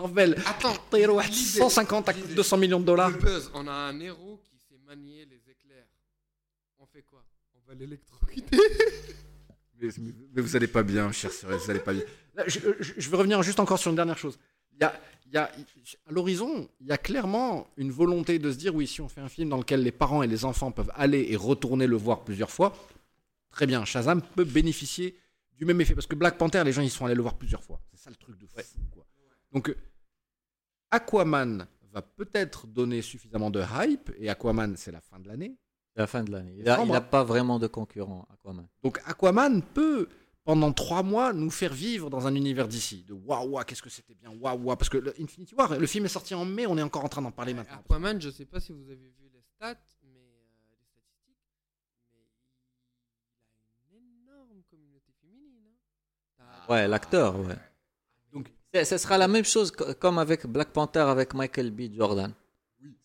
Marvel 0.00 0.34
Attends, 0.46 0.74
Taylor, 0.90 1.20
l'idée- 1.20 1.34
150 1.34 2.08
à 2.08 2.12
l'idée. 2.12 2.34
200 2.34 2.56
millions 2.56 2.80
de 2.80 2.84
dollars. 2.86 3.10
Le 3.10 3.18
buzz, 3.18 3.50
on 3.54 3.66
a 3.66 3.72
un 3.72 4.00
héros 4.00 4.40
qui 4.48 4.56
sait 4.58 4.78
manier 4.86 5.26
les 5.26 5.40
éclairs. 5.50 5.86
On 6.78 6.86
fait 6.86 7.02
quoi? 7.02 7.22
On 7.54 7.68
va 7.68 7.74
l'électrocuter. 7.74 8.58
Mais, 9.82 9.88
mais 10.34 10.42
vous 10.42 10.56
allez 10.56 10.66
pas 10.66 10.82
bien, 10.82 11.10
cher 11.10 11.32
Cyrus, 11.32 11.64
vous 11.64 11.70
allez 11.70 11.80
pas 11.80 11.94
bien. 11.94 12.02
Là, 12.34 12.44
je, 12.46 12.58
je- 12.80 12.92
je 12.98 13.08
veux 13.08 13.16
revenir 13.16 13.42
juste 13.42 13.60
encore 13.60 13.78
sur 13.78 13.88
une 13.88 13.96
dernière 13.96 14.18
chose. 14.18 14.38
Il 14.74 14.82
y 14.82 14.84
a, 14.84 14.92
il 15.24 15.32
y 15.32 15.38
a, 15.38 15.44
à 16.06 16.12
l'horizon, 16.12 16.68
il 16.82 16.86
y 16.88 16.92
a 16.92 16.98
clairement 16.98 17.66
une 17.78 17.90
volonté 17.90 18.38
de 18.38 18.52
se 18.52 18.58
dire 18.58 18.74
oui, 18.74 18.86
si 18.86 19.00
on 19.00 19.08
fait 19.08 19.22
un 19.22 19.30
film 19.30 19.48
dans 19.48 19.56
lequel 19.56 19.82
les 19.82 19.90
parents 19.90 20.22
et 20.22 20.26
les 20.26 20.44
enfants 20.44 20.70
peuvent 20.70 20.92
aller 20.94 21.28
et 21.30 21.36
retourner 21.36 21.86
le 21.86 21.96
voir 21.96 22.24
plusieurs 22.24 22.50
fois, 22.50 22.76
très 23.50 23.66
bien, 23.66 23.86
Shazam 23.86 24.20
peut 24.20 24.44
bénéficier 24.44 25.16
du 25.56 25.64
même 25.64 25.80
effet. 25.80 25.94
Parce 25.94 26.06
que 26.06 26.14
Black 26.14 26.36
Panther, 26.36 26.62
les 26.62 26.72
gens, 26.72 26.82
ils 26.82 26.90
sont 26.90 27.06
allés 27.06 27.14
le 27.14 27.22
voir 27.22 27.38
plusieurs 27.38 27.64
fois. 27.64 27.80
C'est 27.90 28.00
ça 28.02 28.10
le 28.10 28.16
truc 28.16 28.36
de 28.36 28.44
fou. 28.46 28.60
quoi. 28.92 29.06
Donc, 29.50 29.70
euh, 29.70 29.76
Aquaman 30.90 31.66
va 31.92 32.02
peut-être 32.02 32.66
donner 32.66 33.02
suffisamment 33.02 33.50
de 33.50 33.62
hype, 33.62 34.12
et 34.18 34.28
Aquaman, 34.30 34.76
c'est 34.76 34.92
la 34.92 35.00
fin 35.00 35.18
de 35.18 35.28
l'année. 35.28 35.56
C'est 35.94 36.00
la 36.00 36.06
fin 36.06 36.22
de 36.22 36.30
l'année. 36.30 36.54
Il 36.58 36.64
n'a 36.64 37.00
pas 37.00 37.24
vraiment 37.24 37.58
de 37.58 37.66
concurrent, 37.66 38.26
Aquaman. 38.32 38.66
Donc 38.82 39.00
Aquaman 39.06 39.60
peut, 39.62 40.08
pendant 40.44 40.72
trois 40.72 41.02
mois, 41.02 41.32
nous 41.32 41.50
faire 41.50 41.72
vivre 41.72 42.10
dans 42.10 42.26
un 42.26 42.34
univers 42.34 42.68
d'ici. 42.68 43.02
De 43.04 43.12
waouh, 43.12 43.58
qu'est-ce 43.64 43.82
que 43.82 43.90
c'était 43.90 44.14
bien, 44.14 44.30
waouh, 44.30 44.58
waouh. 44.62 44.76
Parce 44.76 44.88
que 44.88 44.98
le 44.98 45.12
Infinity 45.20 45.54
War, 45.54 45.76
le 45.78 45.86
film 45.86 46.04
est 46.04 46.08
sorti 46.08 46.34
en 46.34 46.44
mai, 46.44 46.66
on 46.66 46.78
est 46.78 46.82
encore 46.82 47.04
en 47.04 47.08
train 47.08 47.22
d'en 47.22 47.32
parler 47.32 47.54
maintenant. 47.54 47.80
Aquaman, 47.80 48.20
je 48.20 48.30
sais 48.30 48.46
pas 48.46 48.60
si 48.60 48.72
vous 48.72 48.84
avez 48.88 48.94
vu 48.96 49.30
les 49.32 49.42
stats, 49.42 49.74
mais 50.04 50.10
euh, 50.16 50.70
les 50.70 50.86
statistiques, 50.86 51.38
mais 52.14 52.22
il 53.90 53.94
a 53.96 53.98
une 53.98 54.22
énorme 54.22 54.62
communauté 54.70 55.12
féminine. 55.20 55.56
hein. 56.38 56.44
Ouais, 56.68 56.86
l'acteur, 56.86 57.38
ouais. 57.40 57.56
Ce 58.72 58.98
sera 58.98 59.18
la 59.18 59.28
même 59.28 59.44
chose 59.44 59.70
comme 59.72 60.18
avec 60.18 60.46
Black 60.46 60.72
Panther 60.72 61.00
avec 61.00 61.34
Michael 61.34 61.70
B. 61.70 61.92
Jordan. 61.92 62.32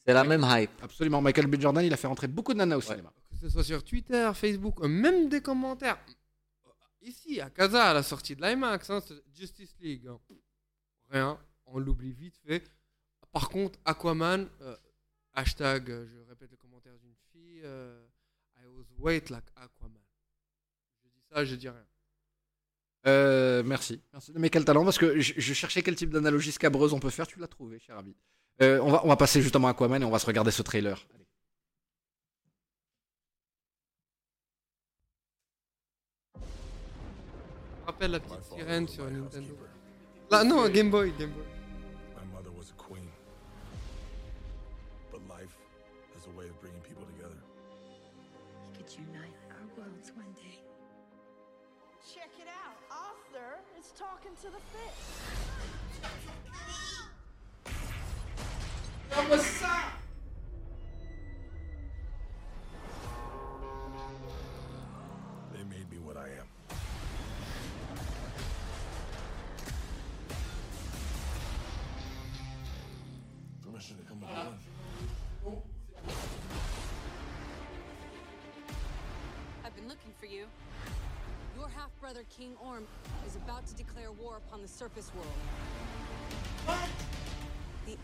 C'est 0.05 0.13
la 0.13 0.23
même 0.23 0.45
hype. 0.47 0.69
Absolument, 0.81 1.21
Michael 1.21 1.47
B. 1.47 1.59
Jordan, 1.59 1.83
il 1.83 1.91
a 1.93 1.97
fait 1.97 2.07
rentrer 2.07 2.27
beaucoup 2.27 2.53
de 2.53 2.59
nanas 2.59 2.77
au 2.77 2.81
cinéma. 2.81 3.11
Que 3.31 3.37
ce 3.37 3.49
soit 3.49 3.63
sur 3.63 3.83
Twitter, 3.83 4.29
Facebook, 4.35 4.79
même 4.81 5.27
des 5.29 5.41
commentaires. 5.41 5.97
Ici, 7.01 7.41
à 7.41 7.49
Casa, 7.49 7.89
à 7.89 7.93
la 7.93 8.03
sortie 8.03 8.35
de 8.35 8.41
l'IMAX, 8.41 8.89
hein, 8.89 8.99
Justice 9.33 9.75
League. 9.79 10.07
hein. 10.07 10.19
Rien, 11.09 11.39
on 11.67 11.77
l'oublie 11.79 12.13
vite 12.13 12.35
fait. 12.47 12.63
Par 13.31 13.49
contre, 13.49 13.77
Aquaman, 13.85 14.47
euh, 14.61 14.75
hashtag, 15.33 15.91
euh, 15.91 16.07
je 16.07 16.29
répète 16.29 16.49
le 16.51 16.57
commentaire 16.57 16.97
d'une 16.99 17.13
fille, 17.31 17.61
euh, 17.63 18.01
I 18.57 18.65
was 18.67 18.85
wait 18.97 19.29
like 19.29 19.43
Aquaman. 19.55 20.01
Je 21.03 21.09
dis 21.09 21.21
ça, 21.29 21.45
je 21.45 21.55
dis 21.55 21.69
rien. 21.69 21.85
Euh, 23.07 23.61
merci. 23.63 24.01
merci. 24.13 24.31
Mais 24.35 24.49
quel 24.49 24.65
talent, 24.65 24.83
parce 24.83 24.97
que 24.97 25.19
je, 25.19 25.33
je 25.37 25.53
cherchais 25.53 25.81
quel 25.83 25.95
type 25.95 26.09
d'analogie 26.09 26.51
scabreuse 26.51 26.93
on 26.93 26.99
peut 26.99 27.09
faire, 27.11 27.27
tu 27.27 27.39
l'as 27.39 27.47
trouvé, 27.47 27.79
cher 27.79 27.97
ami. 27.97 28.15
Euh, 28.61 28.79
on, 28.81 28.91
va, 28.91 29.01
on 29.03 29.07
va 29.09 29.15
passer 29.15 29.41
justement 29.41 29.67
à 29.67 29.71
Aquaman 29.71 30.01
et 30.01 30.05
on 30.05 30.09
va 30.11 30.19
se 30.19 30.25
regarder 30.25 30.51
ce 30.51 30.61
trailer. 30.61 31.05
Allez. 31.13 31.25
Rappelle 37.85 38.11
la 38.11 38.19
petite 38.19 38.43
sirène 38.43 38.87
sur 38.87 39.09
Nintendo. 39.09 39.57
Là, 40.31 40.43
non, 40.43 40.67
Game 40.69 40.89
Boy, 40.89 41.13
Game 41.19 41.31
Boy. 41.31 41.43
They 59.27 59.31
made 65.63 65.89
me 65.89 65.97
what 66.03 66.15
I 66.15 66.27
am. 66.27 66.47
Permission 73.63 73.97
to 73.97 74.03
come 74.03 74.21
along. 74.21 74.59
I've 79.65 79.75
been 79.75 79.87
looking 79.87 80.13
for 80.19 80.27
you. 80.27 80.45
Your 81.57 81.67
half 81.69 81.89
brother, 81.99 82.21
King 82.37 82.55
Orm, 82.63 82.85
is 83.25 83.35
about 83.37 83.65
to 83.65 83.73
declare 83.73 84.11
war 84.11 84.37
upon 84.37 84.61
the 84.61 84.67
surface 84.67 85.11
world. 85.15 85.27
The 86.67 87.14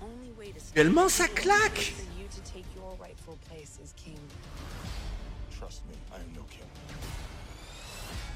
only 0.01 0.31
way 0.37 0.51
to 0.51 0.59
stop 0.59 0.73
Tellement 0.75 1.09
ça 1.09 1.25
it 1.25 1.35
claque 1.35 1.79
is 1.79 1.89
for 1.89 2.19
you 2.19 2.27
to 2.29 2.41
take 2.53 2.65
your 2.75 2.95
rightful 2.99 3.37
place 3.49 3.79
as 3.83 3.93
king. 3.93 4.17
Trust 5.57 5.83
me, 5.87 5.95
I 6.11 6.21
am 6.21 6.33
no 6.35 6.43
king. 6.49 6.67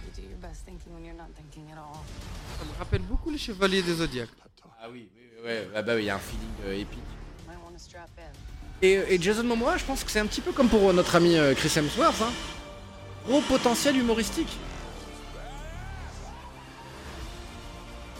You 0.06 0.12
do 0.16 0.28
your 0.28 0.38
best 0.40 0.66
thinking 0.66 0.94
when 0.94 1.04
you're 1.06 1.18
not 1.18 1.30
thinking 1.36 1.72
at 1.72 1.78
all. 1.78 2.04
Ça 2.60 2.66
me 2.66 2.78
rappelle 2.80 3.02
beaucoup 3.02 3.30
les 3.30 3.38
Chevaliers 3.38 3.82
des 3.84 3.96
Zodiacs. 3.96 4.30
Ah 4.82 4.88
oui, 4.92 5.10
oui, 5.16 5.22
oui, 5.38 5.46
ouais, 5.50 5.70
bah, 5.74 5.82
bah 5.82 5.96
oui, 5.96 6.04
il 6.04 6.06
y 6.06 6.10
a 6.10 6.16
un 6.16 6.20
feeling 6.20 6.50
euh, 6.66 6.80
épique. 6.80 7.00
Et, 8.82 8.94
et 8.94 9.22
Jason 9.22 9.44
Momoa, 9.44 9.78
je 9.78 9.86
pense 9.86 10.04
que 10.04 10.12
c'est 10.12 10.20
un 10.20 10.26
petit 10.26 10.42
peu 10.42 10.52
comme 10.52 10.68
pour 10.70 10.90
euh, 10.90 10.94
notre 10.94 11.16
ami 11.16 11.38
euh, 11.38 11.56
Chris 11.56 11.72
Hemsworth. 11.76 12.22
Hein. 12.22 12.32
Gros 13.26 13.42
potentiel 13.42 13.96
humoristique. 13.98 14.58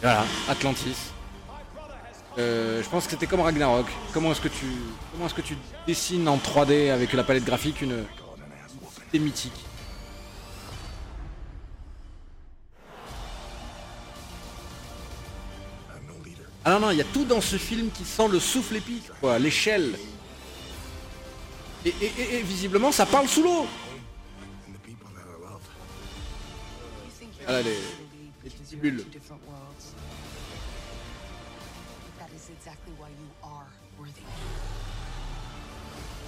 Voilà, 0.00 0.24
Atlantis. 0.48 0.96
Euh, 2.38 2.82
je 2.82 2.88
pense 2.88 3.04
que 3.04 3.12
c'était 3.12 3.26
comme 3.26 3.40
Ragnarok. 3.40 3.86
Comment 4.12 4.32
est-ce 4.32 4.40
que 4.40 4.48
tu, 4.48 4.66
comment 5.12 5.26
est-ce 5.26 5.34
que 5.34 5.40
tu 5.40 5.56
dessines 5.86 6.28
en 6.28 6.36
3D 6.36 6.90
avec 6.90 7.12
la 7.14 7.24
palette 7.24 7.44
graphique 7.44 7.80
une, 7.80 8.04
cité 8.94 9.18
mythique. 9.18 9.64
Ah 16.64 16.70
non 16.72 16.80
non, 16.80 16.90
il 16.90 16.98
y 16.98 17.00
a 17.00 17.04
tout 17.04 17.24
dans 17.24 17.40
ce 17.40 17.56
film 17.56 17.90
qui 17.92 18.04
sent 18.04 18.28
le 18.28 18.40
souffle 18.40 18.76
épique, 18.76 19.08
quoi, 19.20 19.38
l'échelle. 19.38 19.96
Et, 21.84 22.42
visiblement, 22.42 22.90
ça 22.90 23.06
parle 23.06 23.28
sous 23.28 23.42
l'eau. 23.44 23.66
Ah 27.46 27.52
là, 27.52 27.62
les- 27.62 27.70
les 28.42 28.50
petites 28.50 28.80
bulles. 28.80 29.04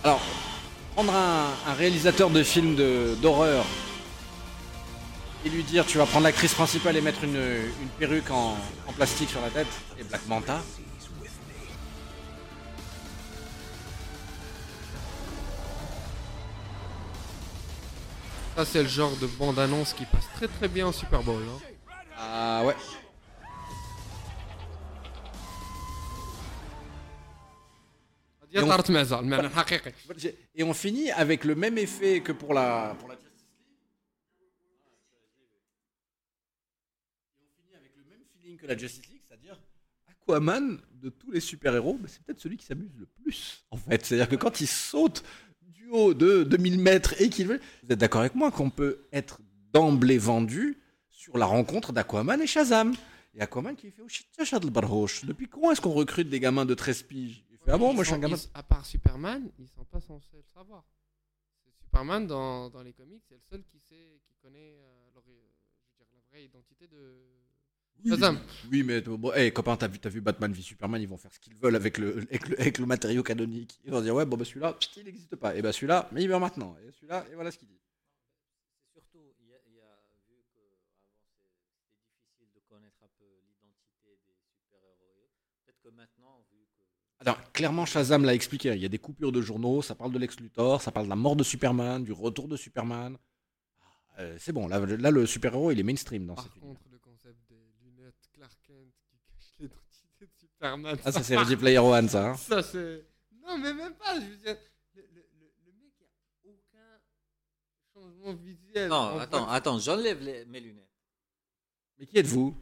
Alors, 0.04 0.20
prendre 0.94 1.14
un, 1.14 1.46
un 1.66 1.74
réalisateur 1.74 2.30
de 2.30 2.42
films 2.42 2.74
de- 2.76 3.16
d'horreur 3.20 3.64
et 5.44 5.48
lui 5.48 5.62
dire 5.62 5.86
tu 5.86 5.98
vas 5.98 6.06
prendre 6.06 6.24
l'actrice 6.24 6.54
principale 6.54 6.96
et 6.96 7.00
mettre 7.00 7.24
une, 7.24 7.36
une 7.36 7.88
perruque 7.98 8.30
en, 8.30 8.56
en 8.86 8.92
plastique 8.92 9.30
sur 9.30 9.40
la 9.40 9.50
tête 9.50 9.68
et 9.98 10.04
Black 10.04 10.26
Manta. 10.26 10.60
Ça, 18.56 18.64
c'est 18.64 18.82
le 18.82 18.88
genre 18.88 19.14
de 19.20 19.26
bande-annonce 19.26 19.92
qui 19.92 20.04
passe 20.04 20.26
très 20.34 20.48
très 20.48 20.68
bien 20.68 20.88
au 20.88 20.92
Super 20.92 21.22
Bowl. 21.22 21.42
hein. 21.48 21.60
Ah 22.18 22.62
ouais. 22.64 22.74
Et 30.54 30.64
on 30.64 30.74
finit 30.74 31.10
avec 31.10 31.44
le 31.44 31.54
même 31.54 31.78
effet 31.78 32.20
que 32.20 32.32
pour 32.32 32.54
la, 32.54 32.96
pour 32.98 33.08
la 33.08 33.14
Justice 33.16 33.30
League. 33.40 33.76
Et 37.40 37.44
on 37.44 37.62
finit 37.62 37.76
avec 37.76 37.92
le 37.96 38.04
même 38.04 38.24
feeling 38.32 38.56
que 38.56 38.66
la 38.66 38.76
Justice 38.76 39.06
League, 39.08 39.22
c'est-à-dire 39.26 39.60
Aquaman 40.08 40.80
de 40.94 41.10
tous 41.10 41.30
les 41.30 41.40
super-héros, 41.40 41.98
bah, 42.00 42.08
c'est 42.08 42.22
peut-être 42.22 42.40
celui 42.40 42.56
qui 42.56 42.66
s'amuse 42.66 42.96
le 42.98 43.06
plus 43.06 43.64
en 43.70 43.76
fait. 43.76 44.04
C'est-à-dire 44.04 44.28
que 44.28 44.36
quand 44.36 44.60
il 44.60 44.66
saute 44.66 45.22
du 45.88 45.88
haut 45.90 46.14
de 46.14 46.44
2000 46.44 46.78
mètres 46.80 47.20
et 47.20 47.28
qu'il 47.28 47.46
veut. 47.46 47.60
Vous 47.82 47.92
êtes 47.92 47.98
d'accord 47.98 48.20
avec 48.20 48.34
moi 48.34 48.50
qu'on 48.50 48.70
peut 48.70 49.06
être 49.12 49.40
d'emblée 49.72 50.18
vendu 50.18 50.78
sur 51.08 51.36
la 51.38 51.46
rencontre 51.46 51.92
d'Aquaman 51.92 52.40
et 52.40 52.46
Shazam 52.46 52.94
Et 53.34 53.40
Aquaman 53.40 53.76
qui 53.76 53.90
fait 53.90 54.02
Oh 54.02 54.08
shit, 54.08 54.26
Shad 54.42 54.64
al-Barhosh. 54.64 55.24
Depuis 55.24 55.48
quand 55.48 55.70
est-ce 55.70 55.80
qu'on 55.80 55.92
recrute 55.92 56.28
des 56.28 56.40
gamins 56.40 56.64
de 56.64 56.74
13 56.74 57.02
piges? 57.02 57.44
Ah 57.68 57.76
bon, 57.78 57.92
moi 57.94 58.02
je 58.04 58.08
suis 58.08 58.14
un 58.14 58.18
gamin. 58.18 58.36
ils- 58.36 58.50
À 58.54 58.62
part 58.62 58.84
Superman, 58.86 59.50
ils 59.58 59.68
sont 59.68 59.84
pas 59.84 60.00
censés 60.00 60.36
le 60.36 60.42
savoir. 60.42 60.84
Superman 61.82 62.26
dans, 62.26 62.70
dans 62.70 62.82
les 62.82 62.92
comics, 62.92 63.22
c'est 63.28 63.34
le 63.34 63.40
seul 63.40 63.64
qui 63.64 63.78
sait, 63.80 64.20
qui 64.26 64.34
connaît 64.42 64.76
euh, 64.78 65.10
leur- 65.14 65.24
euh, 65.28 65.52
dire, 65.98 66.06
la 66.12 66.20
vraie 66.30 66.44
identité 66.44 66.86
de 66.86 67.24
Oui, 68.04 68.10
Shazam. 68.10 68.38
Oui, 68.70 68.82
mais 68.82 69.00
bon, 69.00 69.32
hey, 69.32 69.52
copain, 69.52 69.76
t'as 69.76 69.88
vu, 69.88 69.98
t'as 69.98 70.08
vu 70.08 70.20
Batman 70.20 70.52
v 70.52 70.62
Superman, 70.62 71.00
ils 71.02 71.08
vont 71.08 71.16
faire 71.16 71.32
ce 71.32 71.40
qu'ils 71.40 71.56
veulent 71.56 71.76
avec 71.76 71.98
le, 71.98 72.18
avec 72.18 72.48
le, 72.48 72.60
avec 72.60 72.78
le 72.78 72.86
matériau 72.86 73.22
canonique. 73.22 73.80
Ils 73.84 73.90
vont 73.90 74.00
dire, 74.00 74.14
ouais, 74.14 74.24
bon, 74.26 74.36
bah 74.36 74.44
celui-là, 74.44 74.78
il 74.96 75.04
n'existe 75.04 75.34
pas. 75.36 75.56
Et 75.56 75.62
bah 75.62 75.72
celui-là, 75.72 76.08
mais 76.12 76.22
il 76.22 76.28
meurt 76.28 76.40
maintenant. 76.40 76.76
Et 76.86 76.92
celui-là, 76.92 77.26
et 77.30 77.34
voilà 77.34 77.50
ce 77.50 77.58
qu'il 77.58 77.68
dit. 77.68 77.80
C'est 78.84 78.92
surtout, 79.00 79.34
il 79.40 79.48
y 79.48 79.54
a, 79.54 79.58
il 79.66 79.74
y 79.74 79.80
a- 79.80 79.98
vu 80.28 80.44
qu'avant 80.52 80.70
c'était 81.40 82.06
difficile 82.14 82.52
de 82.54 82.60
connaître 82.68 82.98
un 83.02 83.10
peu 83.18 83.26
l'identité 83.48 84.16
des 84.26 84.36
super-héros, 84.60 85.30
peut-être 85.64 85.80
que 85.82 85.88
maintenant, 85.88 86.44
vu 86.52 86.66
que. 86.78 86.84
Alors, 87.20 87.52
clairement, 87.52 87.84
Shazam 87.84 88.24
l'a 88.24 88.34
expliqué. 88.34 88.72
Il 88.74 88.80
y 88.80 88.84
a 88.84 88.88
des 88.88 88.98
coupures 88.98 89.32
de 89.32 89.40
journaux, 89.42 89.82
ça 89.82 89.94
parle 89.94 90.12
de 90.12 90.18
Lex 90.18 90.38
Luthor, 90.40 90.80
ça 90.80 90.92
parle 90.92 91.06
de 91.06 91.10
la 91.10 91.16
mort 91.16 91.34
de 91.36 91.42
Superman, 91.42 92.04
du 92.04 92.12
retour 92.12 92.46
de 92.46 92.56
Superman. 92.56 93.16
Ah, 93.80 94.20
euh, 94.20 94.36
c'est 94.38 94.52
bon, 94.52 94.68
là, 94.68 94.78
là 94.78 95.10
le 95.10 95.26
super-héros, 95.26 95.72
il 95.72 95.80
est 95.80 95.82
mainstream 95.82 96.26
dans 96.26 96.34
Par 96.36 96.44
cet 96.44 96.52
univers. 96.56 96.68
contre, 96.76 96.88
le 96.92 96.98
concept 96.98 97.36
des 97.48 97.56
lunettes 97.82 98.14
Clark 98.32 98.52
Kent 98.66 98.92
qui 99.10 99.18
cachent 99.28 99.52
l'identité 99.58 100.26
de 100.26 100.30
Superman. 100.38 100.96
Ah, 101.04 101.10
ça, 101.12 101.22
c'est 101.24 101.36
Ready 101.36 101.56
Player 101.56 101.78
One, 101.78 102.08
ça. 102.08 102.30
hein. 102.30 102.36
Ça, 102.36 102.62
c'est. 102.62 103.04
Non, 103.44 103.58
mais 103.58 103.74
même 103.74 103.94
pas. 103.94 104.14
Je 104.20 104.26
veux 104.26 104.36
dire, 104.36 104.56
le, 104.94 105.02
le, 105.02 105.24
le, 105.66 105.72
mec, 105.72 105.92
il 106.44 106.50
n'y 106.50 106.54
a 106.54 106.54
aucun 106.54 107.00
changement 107.94 108.34
visuel. 108.34 108.88
Non, 108.90 109.12
On 109.14 109.18
attends, 109.18 109.48
attends, 109.48 109.78
j'enlève 109.80 110.20
les- 110.22 110.44
mes 110.44 110.60
lunettes. 110.60 110.84
Mais 111.98 112.06
qui 112.06 112.18
êtes-vous? 112.18 112.54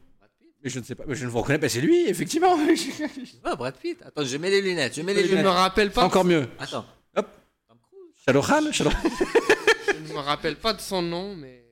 Mais 0.63 0.69
je 0.69 0.79
ne 0.79 0.83
sais 0.83 0.95
pas, 0.95 1.03
mais 1.07 1.15
je 1.15 1.25
ne 1.25 1.29
vous 1.29 1.39
reconnais 1.39 1.59
pas. 1.59 1.69
C'est 1.69 1.81
lui, 1.81 2.07
effectivement. 2.07 2.57
Vois, 3.43 3.55
Brad 3.55 3.75
Pitt. 3.77 4.01
Attends, 4.03 4.23
je 4.25 4.37
mets 4.37 4.49
les 4.49 4.61
lunettes. 4.61 4.95
Je 4.95 5.01
mets 5.03 5.13
les 5.13 5.21
Je 5.23 5.27
ne 5.27 5.31
me 5.33 5.37
lunettes. 5.43 5.53
rappelle 5.53 5.91
pas. 5.91 6.03
Encore 6.03 6.25
mieux. 6.25 6.47
Attends. 6.59 6.85
Hop. 7.15 7.27
Tom 7.67 7.77
Cruise. 7.91 8.13
Shadow 8.25 8.41
Khan 8.41 8.71
Shadow- 8.71 8.89
Je 9.87 9.93
ne 10.09 10.13
me 10.13 10.19
rappelle 10.19 10.55
pas 10.57 10.73
de 10.73 10.81
son 10.81 11.01
nom, 11.03 11.35
mais 11.35 11.63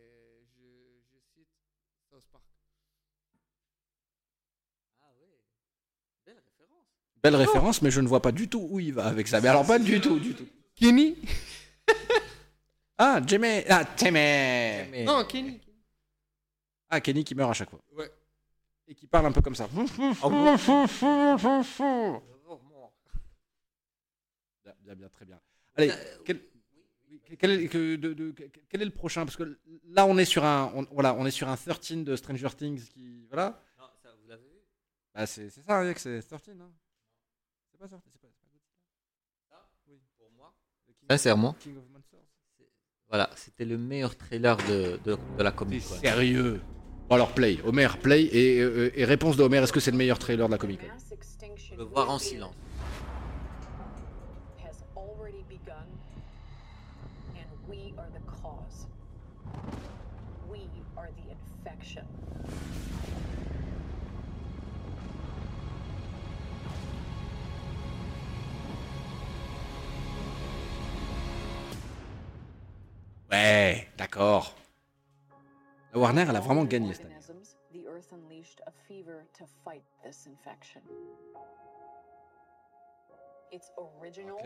je, 0.55 0.61
je 0.63 1.19
cite 1.33 1.47
South 2.11 2.23
Park. 2.31 2.43
Ah 5.01 5.05
oui. 5.19 5.27
Belle 6.25 6.35
référence. 6.35 6.85
Belle 7.23 7.35
référence, 7.35 7.81
mais 7.81 7.91
je 7.91 8.01
ne 8.01 8.07
vois 8.07 8.21
pas 8.21 8.31
du 8.31 8.47
tout 8.47 8.67
où 8.69 8.79
il 8.79 8.93
va 8.93 9.05
avec 9.07 9.27
ça. 9.27 9.41
Mais 9.41 9.47
alors, 9.47 9.65
pas 9.65 9.79
du 9.79 9.99
tout, 9.99 10.19
du 10.19 10.35
tout. 10.35 10.45
Kenny 10.75 11.15
Ah, 12.97 13.19
Jimmy 13.25 13.63
Ah, 13.67 13.83
Timmy 13.83 14.11
Mais- 14.13 15.03
Non, 15.05 15.25
Kenny. 15.25 15.59
Ah, 16.89 17.01
Kenny 17.01 17.23
qui 17.23 17.33
meurt 17.35 17.49
à 17.49 17.53
chaque 17.53 17.69
fois. 17.71 17.79
Ouais. 17.97 18.09
Et 18.87 18.93
qui 18.95 19.07
parle 19.07 19.25
un 19.25 19.31
peu 19.31 19.41
comme 19.41 19.55
ça. 19.55 19.67
Bien, 24.63 24.73
bien, 24.81 24.95
bien, 24.95 25.09
très 25.09 25.25
bien. 25.25 25.39
Allez, 25.75 25.91
quel, 26.25 27.51
est, 27.51 27.67
que- 27.67 27.95
de- 27.95 28.13
de- 28.13 28.31
quel 28.69 28.81
est 28.81 28.85
le 28.85 28.91
prochain? 28.91 29.25
Parce 29.25 29.35
que 29.35 29.59
là, 29.85 30.05
on 30.05 30.17
est 30.17 30.25
sur 30.25 30.43
un, 30.45 30.71
on, 30.75 30.83
voilà, 30.91 31.13
on 31.15 31.25
est 31.25 31.31
sur 31.31 31.47
un 31.49 31.55
13 31.57 32.03
de 32.03 32.15
Stranger 32.15 32.49
Things 32.57 32.83
qui, 32.89 33.25
voilà. 33.27 33.61
Non, 33.79 33.85
ça, 34.01 34.09
vous 34.21 34.27
l'avez 34.27 34.43
vu? 34.43 34.59
Bah, 35.13 35.25
c'est 35.25 35.49
c'est 35.49 35.61
ça, 35.63 35.79
Alex, 35.79 36.03
c'est 36.03 36.21
13. 36.21 36.61
Hein. 36.61 36.71
C'est 37.71 37.77
pas 37.79 37.87
13, 37.87 37.99
c'est 38.03 38.21
pas, 38.21 38.27
c'est 38.31 39.49
pas 39.49 39.69
Oui. 39.87 39.99
Pour 40.17 40.31
moi? 40.31 40.53
Sincèrement. 41.09 41.53
King 41.59 41.77
of 41.77 41.83
Monsters. 41.91 42.19
Voilà, 43.07 43.29
c'était 43.35 43.65
le 43.65 43.77
meilleur 43.77 44.15
trailer 44.17 44.57
de, 44.57 44.97
de, 45.03 45.15
de 45.37 45.43
la 45.43 45.51
T'es 45.51 45.57
comic. 45.57 45.83
Con. 45.87 45.95
sérieux? 45.99 46.61
Bon, 47.09 47.15
alors, 47.15 47.33
play. 47.33 47.59
Homer, 47.63 47.87
play. 48.01 48.23
Et, 48.31 48.59
euh, 48.59 48.91
et 48.95 49.05
réponse 49.05 49.37
de 49.37 49.43
Homer, 49.43 49.57
est-ce 49.57 49.73
que 49.73 49.79
c'est 49.79 49.91
le 49.91 49.97
meilleur 49.97 50.17
trailer 50.17 50.47
de 50.47 50.51
la 50.51 50.57
Comic 50.57 50.81
Con 50.81 50.87
Le 51.77 51.83
voir 51.83 52.09
en 52.09 52.17
silence. 52.19 52.53
Ouais, 73.31 73.87
d'accord. 73.97 74.55
Warner, 75.95 76.25
elle 76.29 76.35
a 76.35 76.41
vraiment 76.41 76.65
gagné 76.65 76.93
cette 76.93 77.05
année. 77.05 77.15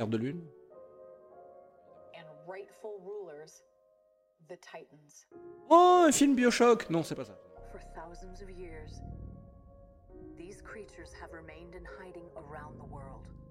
De 0.07 0.17
lune. 0.17 0.45
Oh, 5.69 6.05
un 6.07 6.11
film 6.11 6.35
Bioshock 6.35 6.89
Non, 6.89 7.03
c'est 7.03 7.15
pas 7.15 7.25
ça. 7.25 7.37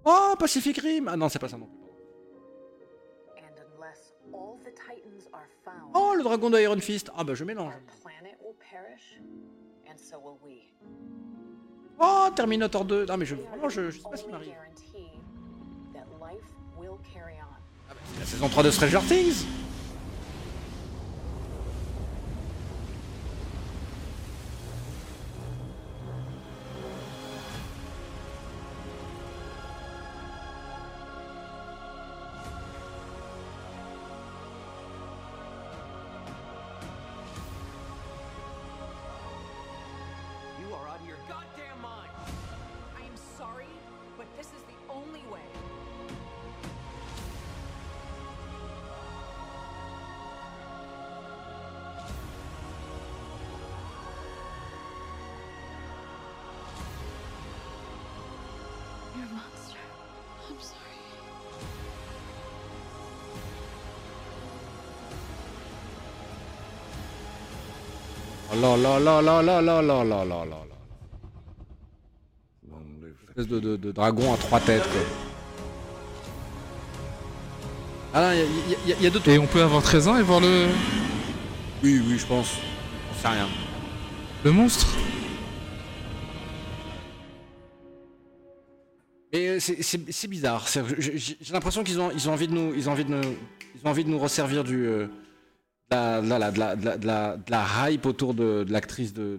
Oh, 0.04 0.34
Pacific 0.38 0.78
Rim 0.78 1.08
Ah 1.08 1.16
non, 1.16 1.28
c'est 1.28 1.38
pas 1.38 1.48
ça 1.48 1.56
non 1.58 1.66
plus. 1.66 1.87
Oh, 5.94 6.14
le 6.16 6.22
dragon 6.22 6.50
de 6.50 6.60
Iron 6.60 6.80
Fist 6.80 7.10
Ah 7.16 7.24
bah 7.24 7.34
je 7.34 7.44
mélange. 7.44 7.74
Oh, 12.00 12.28
Terminator 12.34 12.84
2 12.84 13.06
Non 13.06 13.16
mais 13.16 13.24
je, 13.26 13.34
vraiment, 13.34 13.68
je, 13.68 13.90
je 13.90 13.98
sais 13.98 14.08
pas 14.08 14.16
ce 14.16 14.24
qui 14.24 14.30
m'arrive. 14.30 14.52
will 16.78 16.98
carry 17.12 17.34
on. 17.40 17.90
La 18.20 18.26
saison 18.26 18.48
3 18.48 18.62
de 18.62 18.70
Stranger 18.70 19.00
Things 19.08 19.44
only 44.98 45.22
way. 45.32 45.40
You're 59.16 59.24
a 59.26 59.32
monster. 59.32 59.78
I'm 60.48 60.60
sorry. 60.60 60.98
Oh 68.50 68.56
là 68.56 68.76
là 68.76 68.98
là 68.98 69.20
là 69.20 69.40
là 69.42 69.60
là 69.60 69.80
là 69.82 70.02
là 70.04 70.24
là 70.24 70.44
là 70.44 70.64
là. 70.64 70.67
Espèce 73.38 73.54
de, 73.54 73.60
de- 73.60 73.76
de 73.76 73.92
dragon 73.92 74.34
à 74.34 74.36
trois 74.36 74.58
têtes 74.58 74.82
quoi. 74.82 75.00
Ah 78.12 78.20
non, 78.22 78.32
il 78.32 78.90
y, 78.90 78.92
a- 78.92 78.96
y 79.00 79.06
y 79.06 79.10
deux. 79.12 79.20
Et 79.30 79.38
on 79.38 79.46
peut 79.46 79.62
avoir 79.62 79.80
13 79.80 80.08
ans 80.08 80.16
et 80.16 80.22
voir 80.22 80.40
le, 80.40 80.66
Oui, 81.84 82.02
oui, 82.04 82.18
je 82.18 82.26
pense. 82.26 82.56
J'en 83.12 83.20
sais 83.22 83.28
rien. 83.28 83.46
le 84.44 84.50
monstre 84.50 84.88
Mais 89.32 89.48
euh, 89.50 89.60
c'est- 89.60 90.26
bizarre. 90.26 90.66
J'ai 90.98 91.52
l'impression 91.52 91.84
qu'ils 91.84 92.00
ont, 92.00 92.10
ils 92.10 92.28
ont 92.28 92.32
envie 92.32 92.48
de 92.48 92.54
nous, 92.54 92.74
ils 92.74 92.88
ont 92.88 92.92
envie 92.92 93.04
de 93.04 93.10
nous, 93.10 93.22
ils 93.76 93.86
ont 93.86 93.90
envie 93.90 94.02
de 94.04 94.10
nous 94.10 94.18
resservir 94.18 94.64
du, 94.64 94.84
euh, 94.84 95.06
de, 95.92 96.28
la, 96.28 96.50
de, 96.50 96.58
la, 96.58 96.74
de, 96.74 96.84
la, 97.06 97.36
de, 97.36 97.50
la, 97.52 97.90
hype 97.90 98.04
autour 98.04 98.34
de, 98.34 98.66
l'actrice 98.68 99.12
de 99.12 99.38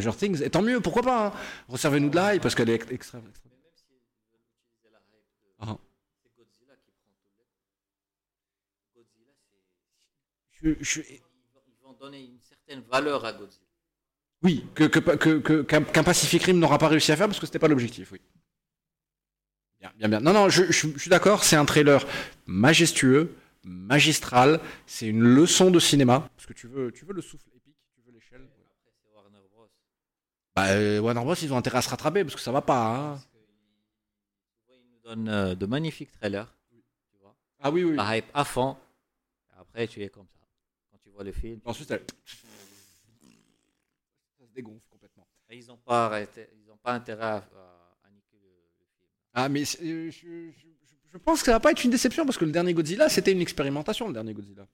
Stranger 0.00 0.16
Things. 0.16 0.42
Et 0.42 0.50
tant 0.50 0.62
mieux, 0.62 0.80
pourquoi 0.80 1.02
pas 1.02 1.26
hein. 1.28 1.32
Resservez-nous 1.68 2.10
de 2.10 2.16
la 2.16 2.34
hype 2.34 2.42
parce 2.42 2.54
qu'elle 2.54 2.70
est 2.70 2.74
ex- 2.74 2.90
extra. 2.90 3.18
extra- 3.18 3.50
Ah. 5.58 5.76
Je, 10.52 10.70
je- 10.80 11.00
Ils 11.02 11.20
vont 11.82 11.92
donner 11.94 12.24
une 12.24 12.40
certaine 12.40 12.80
valeur 12.90 13.24
à 13.24 13.32
Godzilla. 13.32 13.62
oui, 14.42 14.66
que 14.74 14.84
que 14.84 14.98
que- 14.98 15.38
que- 15.38 15.62
qu'un 15.62 15.82
qu'un 15.82 16.04
Pacific 16.04 16.42
Rim 16.42 16.58
n'aura 16.58 16.78
pas 16.78 16.88
réussi 16.88 17.12
à 17.12 17.16
faire 17.16 17.26
parce 17.26 17.38
que 17.40 17.46
c'était 17.46 17.58
pas 17.58 17.68
l'objectif. 17.68 18.12
Oui. 18.12 18.20
Bien, 19.80 19.92
bien, 19.96 20.08
bien. 20.08 20.20
Non, 20.20 20.32
non, 20.32 20.48
je, 20.48 20.64
je- 20.72 20.88
je 20.88 20.98
suis 20.98 21.10
d'accord. 21.10 21.44
C'est 21.44 21.56
un 21.56 21.64
trailer 21.66 22.04
majestueux, 22.46 23.34
magistral. 23.64 24.60
C'est 24.86 25.06
une 25.06 25.22
leçon 25.22 25.70
de 25.70 25.78
cinéma 25.78 26.28
parce 26.36 26.46
que 26.46 26.54
tu 26.54 26.66
veux, 26.66 26.90
tu 26.92 27.04
veux 27.04 27.12
le 27.14 27.22
souffle 27.22 27.48
épique, 27.54 27.76
tu 27.94 28.00
veux 28.06 28.12
l'échelle. 28.12 28.42
Après, 28.42 28.92
c'est 29.02 29.14
Warner 29.14 29.38
Bros. 29.52 29.68
Bah, 30.56 30.68
euh, 30.70 31.00
Warner 31.00 31.20
Bros, 31.22 31.34
ils 31.34 31.52
ont 31.52 31.56
intérêt 31.58 31.78
à 31.78 31.82
se 31.82 31.88
rattraper 31.90 32.24
parce 32.24 32.34
que 32.34 32.40
ça 32.40 32.50
va 32.50 32.62
pas. 32.62 32.96
hein. 32.96 33.20
Ils 34.70 34.82
nous 34.90 34.98
donnent 35.04 35.28
euh, 35.28 35.54
de 35.54 35.66
magnifiques 35.66 36.10
trailers. 36.12 36.52
Tu 36.70 37.18
vois. 37.20 37.34
Ah 37.60 37.70
oui, 37.70 37.84
oui. 37.84 37.94
La 37.96 38.16
hype 38.16 38.30
à 38.32 38.44
fond. 38.44 38.76
Après, 39.58 39.86
tu 39.86 40.02
es 40.02 40.08
comme 40.08 40.26
ça. 40.28 40.40
Quand 40.90 40.98
tu 41.02 41.10
vois 41.10 41.24
le 41.24 41.32
film, 41.32 41.60
Ensuite, 41.64 41.90
elle... 41.90 42.02
ça 44.38 44.46
se 44.46 44.52
dégonfle 44.54 44.84
complètement. 44.90 45.26
ils 45.50 45.66
n'ont 45.66 45.76
pas, 45.76 46.06
arrêté- 46.06 46.48
ils 46.64 46.70
ont 46.70 46.76
pas 46.78 46.92
intérêt 46.94 47.22
à, 47.24 47.36
à- 47.36 47.40
à 48.06 48.10
niquer 48.10 48.38
le, 48.42 48.48
le 48.48 48.86
film. 48.98 49.10
Ah, 49.34 49.48
mais 49.48 49.62
euh, 49.82 50.10
je, 50.10 50.50
je- 50.50 50.66
je 51.12 51.18
pense 51.18 51.40
que 51.40 51.46
ça 51.46 51.52
va 51.52 51.60
pas 51.60 51.70
être 51.72 51.84
une 51.84 51.90
déception 51.90 52.24
parce 52.26 52.36
que 52.38 52.44
le 52.44 52.52
dernier 52.52 52.72
Godzilla, 52.74 53.08
c'était 53.08 53.32
une 53.32 53.40
expérimentation. 53.40 54.06
Le 54.08 54.14
dernier 54.14 54.32
Godzilla. 54.34 54.66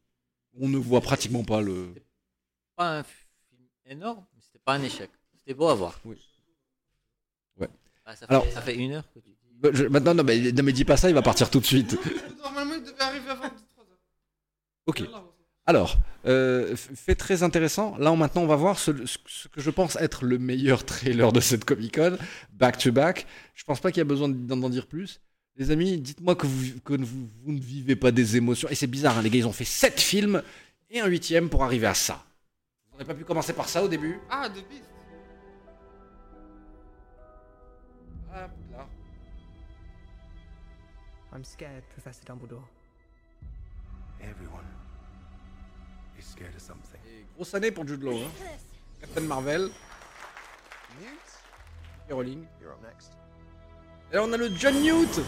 On 0.60 0.68
ne 0.68 0.78
voit 0.78 1.00
pratiquement 1.00 1.44
pas 1.44 1.60
le. 1.60 1.94
Pas 2.76 2.98
un 2.98 3.02
film 3.02 3.62
énorme, 3.86 4.24
mais 4.34 4.40
c'était 4.42 4.58
pas 4.58 4.74
un 4.74 4.82
échec. 4.82 5.10
C'était 5.44 5.54
beau 5.58 5.68
à 5.68 5.74
voir. 5.74 5.98
Oui. 6.04 6.16
Ouais. 7.58 7.68
Ah, 8.04 8.16
ça, 8.16 8.26
Alors- 8.28 8.44
fait, 8.44 8.50
ça 8.52 8.62
fait 8.62 8.74
une 8.76 8.92
heure 8.92 9.04
que 9.12 9.18
tu 9.20 9.28
dis. 9.30 9.36
Bah, 9.60 9.70
je- 9.72 9.84
Maintenant, 9.84 10.14
non, 10.14 10.24
mais, 10.24 10.52
non, 10.52 10.62
mais 10.62 10.72
dis 10.72 10.84
pas 10.84 10.96
ça, 10.96 11.08
il 11.08 11.14
va 11.14 11.22
partir 11.22 11.50
tout 11.50 11.60
de 11.60 11.66
suite. 11.66 11.96
Normalement, 12.42 12.74
il 12.74 12.82
devait 12.82 13.00
arriver 13.00 13.28
avant 13.30 13.44
23h. 13.44 13.50
Ok. 14.86 15.02
Alors, 15.64 15.96
euh, 16.26 16.74
f- 16.74 16.96
fait 16.96 17.14
très 17.14 17.44
intéressant. 17.44 17.96
Là, 17.98 18.10
on- 18.10 18.16
maintenant, 18.16 18.42
on 18.42 18.46
va 18.48 18.56
voir 18.56 18.78
ce, 18.78 19.06
ce- 19.06 19.18
ce 19.26 19.48
que 19.48 19.60
je 19.60 19.70
pense 19.70 19.94
être 19.96 20.24
le 20.24 20.38
meilleur 20.38 20.84
trailer 20.86 21.32
de 21.32 21.38
cette 21.40 21.64
Comic 21.64 21.94
Con, 21.94 22.18
back 22.52 22.78
to 22.78 22.90
back. 22.90 23.26
Je 23.54 23.62
pense 23.64 23.78
pas 23.80 23.90
qu'il 23.92 23.98
y 23.98 24.02
a 24.02 24.04
besoin 24.04 24.28
d'en 24.28 24.56
d'en 24.56 24.70
dire 24.70 24.86
plus. 24.86 25.20
Les 25.56 25.70
amis, 25.70 25.98
dites-moi 25.98 26.34
que, 26.34 26.46
vous, 26.46 26.80
que 26.80 26.94
vous, 26.94 27.28
vous 27.44 27.52
ne 27.52 27.60
vivez 27.60 27.94
pas 27.94 28.10
des 28.10 28.36
émotions. 28.36 28.68
Et 28.70 28.74
c'est 28.74 28.86
bizarre, 28.86 29.18
hein, 29.18 29.22
les 29.22 29.28
gars, 29.30 29.38
ils 29.38 29.46
ont 29.46 29.52
fait 29.52 29.66
7 29.66 30.00
films 30.00 30.42
et 30.90 30.98
un 31.00 31.06
huitième 31.06 31.48
pour 31.50 31.62
arriver 31.62 31.86
à 31.86 31.94
ça. 31.94 32.24
Vous 32.86 32.92
n'auriez 32.92 33.06
pas 33.06 33.14
pu 33.14 33.24
commencer 33.24 33.52
par 33.52 33.68
ça 33.68 33.84
au 33.84 33.88
début? 33.88 34.18
Ah, 34.30 34.48
The 34.48 34.54
Beast. 34.68 34.82
Ah, 38.34 38.48
là. 38.72 38.86
I'm 41.32 41.44
scared, 41.44 41.82
Professor 41.90 42.24
Dumbledore. 42.24 42.64
Everyone 44.20 44.66
is 46.18 46.24
scared 46.24 46.54
of 46.54 46.60
something. 46.60 47.00
Et 47.06 47.24
grosse 47.36 47.54
année 47.54 47.70
pour 47.70 47.86
Jude 47.86 48.02
Law. 48.02 48.12
Hein. 48.12 48.30
Captain 49.00 49.22
Marvel, 49.22 49.70
et 52.08 52.12
Rowling. 52.12 52.46
You're 52.60 52.72
up 52.72 52.82
next. 52.82 53.12
Et 54.10 54.16
là, 54.16 54.22
on 54.22 54.32
a 54.32 54.36
le 54.36 54.48
John 54.48 54.74
Newt 54.82 55.20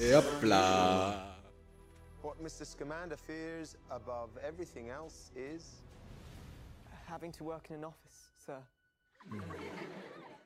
Et 0.00 0.14
hop 0.14 0.24
là 0.42 1.36
What 2.22 2.34
Mr. 2.42 2.64
Scamander 2.64 3.16
fears 3.16 3.76
above 3.90 4.30
everything 4.46 4.90
else 4.90 5.30
is. 5.36 5.82
Having 7.06 7.32
to 7.32 7.44
work 7.44 7.70
in 7.70 7.76
an 7.76 7.84
office, 7.84 8.30
sir. 8.36 8.58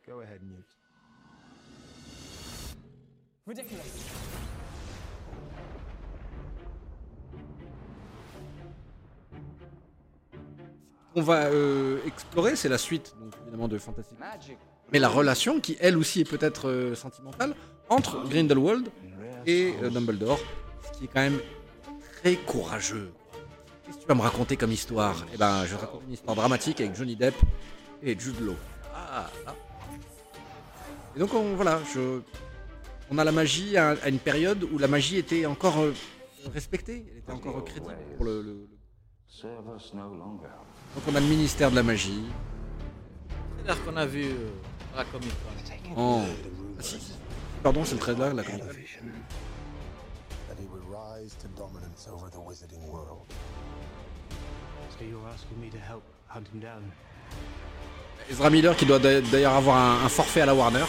Go 0.06 0.20
ahead, 0.20 0.40
Newt. 0.42 0.66
Ridiculous. 3.46 3.80
On 11.14 11.22
va 11.22 11.44
euh, 11.44 12.00
explorer, 12.06 12.56
c'est 12.56 12.68
la 12.68 12.76
suite, 12.76 13.14
donc 13.20 13.32
évidemment 13.42 13.68
de 13.68 13.78
Fantastic. 13.78 14.18
Mais 14.92 14.98
la 14.98 15.08
relation, 15.08 15.60
qui 15.60 15.76
elle 15.80 15.96
aussi 15.96 16.20
est 16.20 16.28
peut-être 16.28 16.68
euh, 16.68 16.94
sentimentale, 16.96 17.54
entre 17.88 18.28
Grindelwald 18.28 18.88
et 19.46 19.74
euh, 19.80 19.90
Dumbledore, 19.90 20.40
ce 20.82 20.98
qui 20.98 21.04
est 21.04 21.08
quand 21.08 21.20
même 21.20 21.38
très 22.20 22.34
courageux. 22.34 23.12
Qu'est-ce 23.84 23.98
que 23.98 24.02
tu 24.02 24.08
vas 24.08 24.14
me 24.16 24.22
raconter 24.22 24.56
comme 24.56 24.72
histoire? 24.72 25.24
Eh 25.32 25.36
ben, 25.36 25.64
je 25.66 25.76
raconte 25.76 26.02
une 26.08 26.14
histoire 26.14 26.34
dramatique 26.34 26.80
avec 26.80 26.96
Johnny 26.96 27.14
Depp 27.14 27.36
et 28.02 28.18
Jude 28.18 28.40
Law. 28.40 28.56
Ah, 28.92 29.30
ah. 29.46 29.54
Et 31.14 31.20
donc, 31.20 31.32
on, 31.32 31.54
voilà, 31.54 31.80
je, 31.94 32.20
on 33.10 33.18
a 33.18 33.24
la 33.24 33.32
magie 33.32 33.76
à, 33.76 33.90
à 34.02 34.08
une 34.08 34.18
période 34.18 34.64
où 34.72 34.78
la 34.78 34.88
magie 34.88 35.16
était 35.18 35.46
encore 35.46 35.78
euh, 35.78 35.94
respectée, 36.52 37.06
elle 37.12 37.18
était 37.18 37.32
encore 37.32 37.64
crédible 37.64 37.94
pour 38.16 38.24
le- 38.24 38.68
donc 40.94 41.04
on 41.08 41.14
a 41.14 41.20
le 41.20 41.26
ministère 41.26 41.70
de 41.70 41.76
la 41.76 41.82
magie. 41.82 42.22
trailer 43.58 43.82
qu'on 43.84 43.96
a 43.96 44.06
vu 44.06 44.24
euh, 44.24 44.48
à 44.94 44.98
la 44.98 45.04
Comic 45.04 45.30
Con. 45.30 45.90
Oh. 45.96 46.22
Ah, 46.78 46.82
si. 46.82 46.98
Pardon, 47.62 47.84
c'est 47.84 47.94
le 47.94 48.00
trailer 48.00 48.30
de 48.32 48.36
la 48.36 48.42
Comic 48.44 48.62
Con. 48.62 48.68
Ezra 58.30 58.50
Miller 58.50 58.76
qui 58.76 58.86
doit 58.86 58.98
d'a- 58.98 59.20
d'ailleurs 59.20 59.54
avoir 59.54 59.76
un, 59.76 60.04
un 60.04 60.08
forfait 60.08 60.40
à 60.42 60.46
la 60.46 60.54
Warner. 60.54 60.84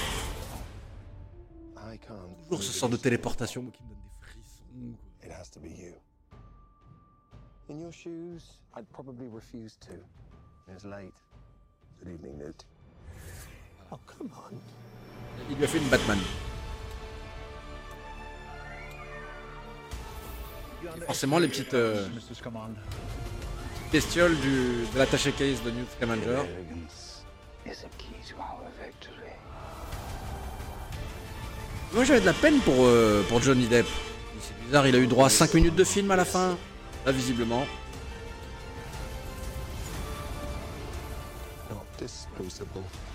Toujours 2.44 2.64
ce 2.64 2.72
sort 2.72 2.90
de 2.90 2.98
téléportation 2.98 3.64
moi, 3.64 3.72
qui 3.72 3.84
me 3.84 3.90
donne 3.90 3.98
des 4.04 4.26
frissons. 4.26 4.98
It 5.24 5.32
has 5.32 5.50
to 5.52 5.60
be 5.60 5.70
you. 5.70 5.94
In 7.70 7.82
your 7.82 7.92
shoes, 7.92 8.60
I'd 8.76 8.90
probably 8.92 9.28
refuse 9.28 9.78
to. 9.82 9.94
It's 10.72 10.86
late. 10.86 11.14
Good 12.00 12.14
evening, 12.14 12.38
Newt. 12.38 12.66
Oh, 13.92 13.98
come 14.06 14.32
on. 14.34 14.58
Il 15.50 15.58
lui 15.58 15.66
a 15.66 15.68
fait 15.68 15.78
une 15.78 15.90
Batman. 15.90 16.20
Et 20.96 21.02
forcément 21.02 21.40
les 21.40 21.48
petites 21.48 21.74
euh, 21.74 22.08
bestioles 23.92 24.36
du, 24.40 24.86
de 24.94 24.98
l'attaché 24.98 25.32
case 25.32 25.62
de 25.64 25.72
Newt 25.72 25.90
Scamander. 25.92 26.44
Moi 31.94 32.04
j'avais 32.04 32.22
de 32.22 32.26
la 32.26 32.34
peine 32.34 32.60
pour, 32.60 32.76
euh, 32.86 33.24
pour 33.30 33.42
Johnny 33.42 33.68
Depp. 33.68 33.88
C'est 34.42 34.66
bizarre, 34.66 34.88
il 34.88 34.96
a 34.96 35.00
eu 35.00 35.08
droit 35.08 35.28
à 35.28 35.30
5 35.30 35.54
minutes 35.54 35.76
de 35.76 35.84
film 35.84 36.12
à 36.12 36.16
la 36.16 36.26
fin. 36.26 36.58
Là 37.06 37.12
visiblement. 37.12 37.66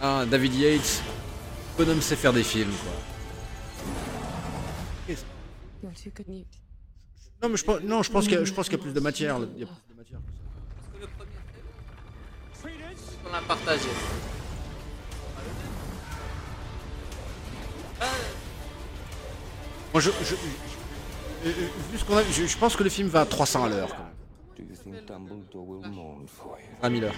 Ah, 0.01 0.25
David 0.29 0.55
Yates. 0.55 1.03
Bonhomme 1.79 2.03
sait 2.03 2.17
faire 2.17 2.33
des 2.33 2.43
films 2.43 2.73
quoi. 2.85 2.93
Non 7.43 7.49
mais 7.49 7.57
je 7.57 7.65
pense, 7.65 7.81
non, 7.83 8.03
je 8.03 8.11
pense 8.11 8.25
qu'il 8.25 8.35
y, 8.35 8.37
a- 8.37 8.45
qu'il 8.69 8.77
y 8.77 8.81
a 8.81 8.83
plus 8.83 8.93
de 8.93 9.01
matière. 9.01 9.39
Y 9.39 9.63
a 9.65 9.67
plus 9.67 9.95
de 9.95 9.99
matière 9.99 10.19
que. 10.21 10.33
On 13.29 13.33
l'a 13.33 13.41
partagé. 13.43 13.89
Je, 20.03 20.11
je, 20.11 20.25
je- 20.25 20.35
je- 20.35 21.49
euh, 21.49 21.69
vu 21.91 21.99
ce 21.99 22.05
qu'on 22.05 22.17
a, 22.17 22.23
je, 22.25 22.47
je 22.47 22.59
pense 22.59 22.77
que 22.77 22.83
le 22.83 22.91
film 22.91 23.09
va 23.09 23.23
à 23.23 23.27
300 23.27 23.65
à 23.65 23.69
l'heure. 23.69 23.91
quand 23.97 24.03
même. 24.05 24.13
Do 24.57 24.63
you 24.63 24.77
think 24.77 25.07
Dumbledore 25.07 25.67
will 25.69 25.89
mourn 25.91 26.27
for 26.29 26.59
you? 26.61 26.67
À 26.83 26.89
1000 26.91 27.05
heures. 27.05 27.15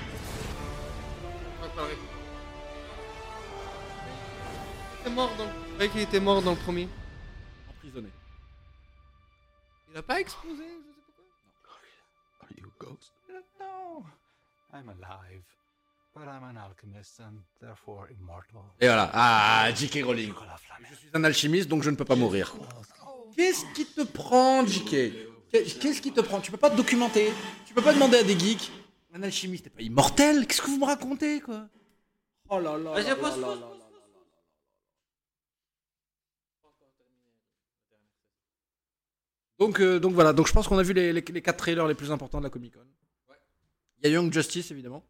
Il 4.96 5.00
était 5.00 5.10
mort 5.10 5.30
dans 5.36 5.44
le... 5.78 5.86
Qu'il 5.88 6.00
était 6.00 6.20
mort 6.20 6.42
dans 6.42 6.52
le 6.52 6.56
premier. 6.56 6.88
Emprisonné. 7.68 8.08
Il 9.90 9.96
a 9.98 10.02
pas 10.02 10.20
explosé, 10.20 10.62
je 10.64 10.90
sais 10.90 11.12
pas 11.16 11.22
quoi. 11.66 11.76
Are 12.42 12.48
you 12.56 12.66
a 12.66 12.84
ghost? 12.84 13.12
No, 13.60 14.04
I'm 14.72 14.88
alive, 14.88 15.44
Et 18.80 18.86
voilà. 18.86 19.10
Ah, 19.12 19.68
J.K. 19.74 20.04
Rowling. 20.04 20.32
Je 20.90 20.94
suis 20.96 21.08
un 21.12 21.24
alchimiste 21.24 21.68
donc 21.68 21.82
je 21.82 21.90
ne 21.90 21.96
peux 21.96 22.04
pas 22.04 22.14
mourir. 22.16 22.54
Qu'est-ce 23.36 23.64
qui 23.74 23.84
te 23.86 24.02
prend, 24.02 24.64
J.K. 24.64 24.90
Qu'est- 25.50 25.78
Qu'est-ce 25.80 26.00
qui 26.00 26.12
te 26.12 26.20
prend? 26.20 26.40
Tu 26.40 26.50
peux 26.50 26.56
pas 26.56 26.70
te 26.70 26.76
documenter. 26.76 27.32
Tu 27.66 27.74
peux 27.74 27.82
pas 27.82 27.92
demander 27.92 28.18
à 28.18 28.22
des 28.22 28.38
geeks. 28.38 28.70
Un 29.12 29.22
alchimiste 29.22 29.64
n'est 29.64 29.70
pas 29.70 29.82
immortel. 29.82 30.46
Qu'est-ce 30.46 30.62
que 30.62 30.66
vous 30.68 30.78
me 30.78 30.84
racontez, 30.84 31.40
quoi? 31.40 31.68
Oh 32.48 32.58
là 32.60 32.76
là. 32.78 32.92
Vas-y, 32.92 33.14
pose, 33.16 33.40
pose. 33.40 33.58
Donc, 39.58 39.80
euh, 39.80 40.00
donc 40.00 40.12
voilà, 40.14 40.32
donc 40.32 40.46
je 40.48 40.52
pense 40.52 40.66
qu'on 40.66 40.78
a 40.78 40.82
vu 40.82 40.92
les, 40.92 41.12
les, 41.12 41.20
les 41.20 41.42
quatre 41.42 41.58
trailers 41.58 41.86
les 41.86 41.94
plus 41.94 42.10
importants 42.10 42.38
de 42.38 42.44
la 42.44 42.50
Comic 42.50 42.74
Con. 42.74 42.80
Il 43.98 44.04
y 44.04 44.06
a 44.08 44.10
Young 44.14 44.32
Justice 44.32 44.70
évidemment. 44.70 45.04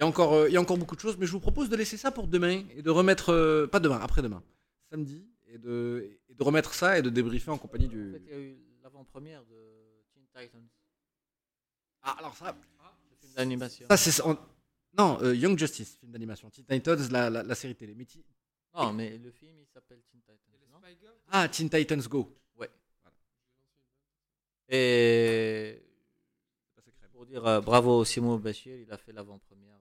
Il 0.00 0.04
y, 0.04 0.06
a 0.06 0.08
encore, 0.08 0.32
euh, 0.32 0.48
il 0.48 0.54
y 0.54 0.56
a 0.56 0.60
encore 0.62 0.78
beaucoup 0.78 0.96
de 0.96 1.00
choses, 1.00 1.18
mais 1.18 1.26
je 1.26 1.32
vous 1.32 1.40
propose 1.40 1.68
de 1.68 1.76
laisser 1.76 1.98
ça 1.98 2.10
pour 2.10 2.26
demain 2.26 2.64
et 2.74 2.80
de 2.80 2.88
remettre. 2.90 3.28
euh, 3.34 3.66
pas 3.66 3.80
demain, 3.80 3.98
après-demain. 4.00 4.42
Samedi. 4.90 5.26
Et 5.46 5.58
de, 5.58 6.18
et 6.28 6.34
de 6.34 6.42
remettre 6.42 6.72
ça 6.72 6.98
et 6.98 7.02
de 7.02 7.10
débriefer 7.10 7.50
en 7.50 7.58
compagnie 7.58 7.84
En 7.86 7.90
du. 7.90 8.12
fait, 8.12 8.22
il 8.24 8.30
y 8.30 8.34
a 8.34 8.38
eu 8.40 8.56
l'avant-première 8.82 9.44
de 9.44 10.02
Teen 10.14 10.24
Titans. 10.34 10.66
Ah, 12.02 12.16
alors 12.18 12.34
ça. 12.34 12.56
Le 13.10 13.16
film 13.16 13.32
d'animation. 13.34 13.86
Ça, 13.90 13.96
c'est. 13.98 14.22
on- 14.24 14.38
Non, 14.96 15.18
euh, 15.22 15.34
Young 15.34 15.58
Justice, 15.58 15.96
film 15.98 16.12
d'animation. 16.12 16.48
Teen 16.48 16.64
Titans, 16.64 17.08
la, 17.10 17.28
la, 17.28 17.42
la 17.42 17.54
série 17.54 17.74
télé. 17.76 17.94
Mais 17.94 18.06
Ti- 18.06 18.24
Non, 18.74 18.92
mais 18.94 19.18
le 19.18 19.30
film, 19.30 19.52
il 19.60 19.66
s'appelle 19.66 20.00
Teen 20.10 20.20
Titans. 20.22 20.38
non 20.72 20.78
Ah, 21.28 21.46
Teen 21.48 21.68
Titans 21.68 22.00
Go. 22.08 22.34
Ouais. 22.56 22.70
Et 24.68 25.82
pour 27.12 27.26
dire 27.26 27.44
euh, 27.46 27.60
bravo 27.60 28.02
Simon 28.04 28.36
Bachir, 28.38 28.76
il 28.78 28.90
a 28.90 28.96
fait 28.96 29.12
l'avant-première. 29.12 29.78